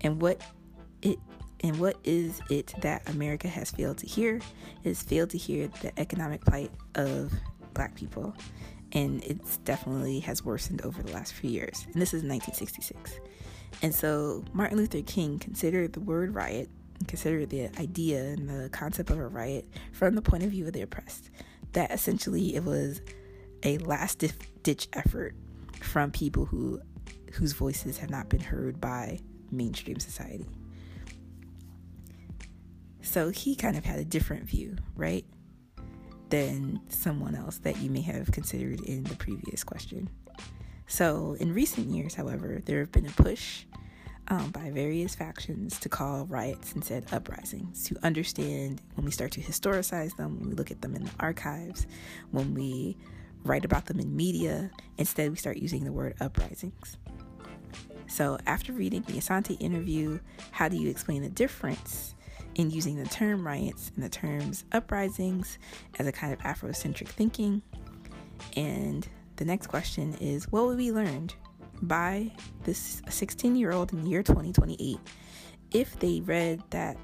And 0.00 0.20
what 0.20 0.40
it 1.02 1.18
and 1.60 1.78
what 1.78 1.96
is 2.04 2.40
it 2.50 2.74
that 2.82 3.08
America 3.08 3.48
has 3.48 3.70
failed 3.70 3.98
to 3.98 4.06
hear? 4.06 4.36
It 4.36 4.88
has 4.88 5.02
failed 5.02 5.30
to 5.30 5.38
hear 5.38 5.68
the 5.80 5.98
economic 5.98 6.44
plight 6.44 6.70
of 6.94 7.32
black 7.76 7.94
people 7.94 8.34
and 8.92 9.22
it's 9.24 9.58
definitely 9.58 10.20
has 10.20 10.44
worsened 10.44 10.80
over 10.82 11.02
the 11.02 11.12
last 11.12 11.32
few 11.32 11.50
years 11.50 11.86
and 11.92 12.02
this 12.02 12.14
is 12.14 12.22
1966 12.22 13.20
and 13.82 13.94
so 13.94 14.42
martin 14.52 14.76
luther 14.76 15.02
king 15.02 15.38
considered 15.38 15.92
the 15.92 16.00
word 16.00 16.34
riot 16.34 16.68
considered 17.06 17.50
the 17.50 17.68
idea 17.78 18.24
and 18.24 18.48
the 18.48 18.68
concept 18.70 19.10
of 19.10 19.18
a 19.18 19.26
riot 19.26 19.66
from 19.92 20.14
the 20.14 20.22
point 20.22 20.42
of 20.42 20.50
view 20.50 20.66
of 20.66 20.72
the 20.72 20.82
oppressed 20.82 21.30
that 21.72 21.90
essentially 21.90 22.56
it 22.56 22.64
was 22.64 23.02
a 23.62 23.78
last 23.78 24.24
ditch 24.62 24.88
effort 24.94 25.34
from 25.80 26.10
people 26.10 26.46
who 26.46 26.80
whose 27.32 27.52
voices 27.52 27.98
have 27.98 28.10
not 28.10 28.28
been 28.28 28.40
heard 28.40 28.80
by 28.80 29.20
mainstream 29.50 30.00
society. 30.00 30.46
So 33.02 33.30
he 33.30 33.54
kind 33.54 33.76
of 33.76 33.84
had 33.84 33.98
a 33.98 34.04
different 34.04 34.44
view, 34.44 34.76
right? 34.96 35.24
Than 36.28 36.80
someone 36.88 37.36
else 37.36 37.58
that 37.58 37.78
you 37.78 37.88
may 37.88 38.00
have 38.00 38.32
considered 38.32 38.80
in 38.80 39.04
the 39.04 39.14
previous 39.14 39.62
question. 39.62 40.10
So, 40.88 41.36
in 41.38 41.54
recent 41.54 41.88
years, 41.88 42.14
however, 42.14 42.60
there 42.64 42.80
have 42.80 42.90
been 42.90 43.06
a 43.06 43.10
push 43.10 43.64
um, 44.28 44.50
by 44.50 44.70
various 44.70 45.14
factions 45.14 45.78
to 45.80 45.88
call 45.88 46.26
riots 46.26 46.72
instead 46.72 47.06
uprisings, 47.12 47.84
to 47.84 47.96
understand 48.02 48.82
when 48.94 49.04
we 49.04 49.12
start 49.12 49.30
to 49.32 49.40
historicize 49.40 50.16
them, 50.16 50.40
when 50.40 50.50
we 50.50 50.54
look 50.54 50.70
at 50.70 50.82
them 50.82 50.94
in 50.94 51.04
the 51.04 51.10
archives, 51.20 51.86
when 52.32 52.54
we 52.54 52.96
write 53.44 53.64
about 53.64 53.86
them 53.86 54.00
in 54.00 54.16
media, 54.16 54.70
instead 54.98 55.30
we 55.30 55.36
start 55.36 55.58
using 55.58 55.84
the 55.84 55.92
word 55.92 56.14
uprisings. 56.20 56.96
So, 58.08 58.38
after 58.46 58.72
reading 58.72 59.02
the 59.02 59.14
Asante 59.14 59.60
interview, 59.60 60.18
how 60.50 60.68
do 60.68 60.76
you 60.76 60.88
explain 60.88 61.22
the 61.22 61.28
difference 61.28 62.15
in 62.56 62.70
using 62.70 62.96
the 62.96 63.08
term 63.08 63.46
riots 63.46 63.92
and 63.94 64.02
the 64.02 64.08
terms 64.08 64.64
uprisings 64.72 65.58
as 65.98 66.06
a 66.06 66.12
kind 66.12 66.32
of 66.32 66.40
Afrocentric 66.40 67.08
thinking? 67.08 67.62
And 68.56 69.06
the 69.36 69.44
next 69.44 69.68
question 69.68 70.14
is 70.20 70.50
what 70.50 70.64
will 70.64 70.76
be 70.76 70.90
learned 70.90 71.34
by 71.82 72.32
this 72.64 73.02
16 73.08 73.54
year 73.54 73.72
old 73.72 73.92
in 73.92 74.02
the 74.02 74.08
year 74.08 74.22
2028 74.22 74.98
if 75.72 75.98
they 76.00 76.20
read 76.20 76.62
that 76.70 76.96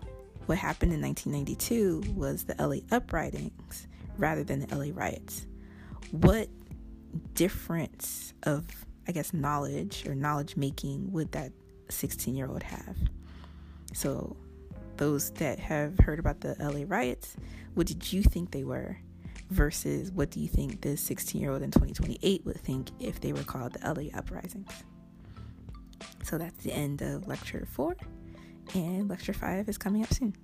what 0.46 0.58
happened 0.58 0.92
in 0.92 1.00
1992 1.00 2.14
was 2.14 2.44
the 2.44 2.54
LA 2.58 2.78
uprisings 2.90 3.86
rather 4.18 4.42
than 4.42 4.60
the 4.60 4.76
LA 4.76 4.86
riots? 4.92 5.46
What 6.10 6.48
difference 7.34 8.32
of, 8.44 8.64
I 9.06 9.12
guess, 9.12 9.32
knowledge 9.32 10.04
or 10.06 10.14
knowledge 10.14 10.56
making 10.56 11.12
would 11.12 11.32
that 11.32 11.52
16 11.90 12.34
year 12.34 12.48
old 12.48 12.62
have? 12.62 12.96
So, 13.94 14.36
those 14.96 15.30
that 15.32 15.58
have 15.58 15.98
heard 15.98 16.18
about 16.18 16.40
the 16.40 16.56
LA 16.58 16.84
riots, 16.86 17.36
what 17.74 17.86
did 17.86 18.12
you 18.12 18.22
think 18.22 18.50
they 18.50 18.64
were? 18.64 18.98
versus 19.52 20.10
what 20.10 20.30
do 20.30 20.40
you 20.40 20.48
think 20.48 20.80
this 20.80 21.00
16 21.02 21.40
year 21.40 21.52
old 21.52 21.62
in 21.62 21.70
2028 21.70 22.44
would 22.44 22.56
think 22.56 22.90
if 22.98 23.20
they 23.20 23.32
were 23.32 23.42
called 23.42 23.74
the 23.74 23.86
LA 23.86 24.16
uprisings? 24.18 24.72
So 26.24 26.38
that's 26.38 26.64
the 26.64 26.72
end 26.72 27.02
of 27.02 27.28
lecture 27.28 27.66
four, 27.70 27.96
and 28.74 29.08
lecture 29.08 29.32
five 29.32 29.68
is 29.68 29.78
coming 29.78 30.02
up 30.02 30.12
soon. 30.12 30.34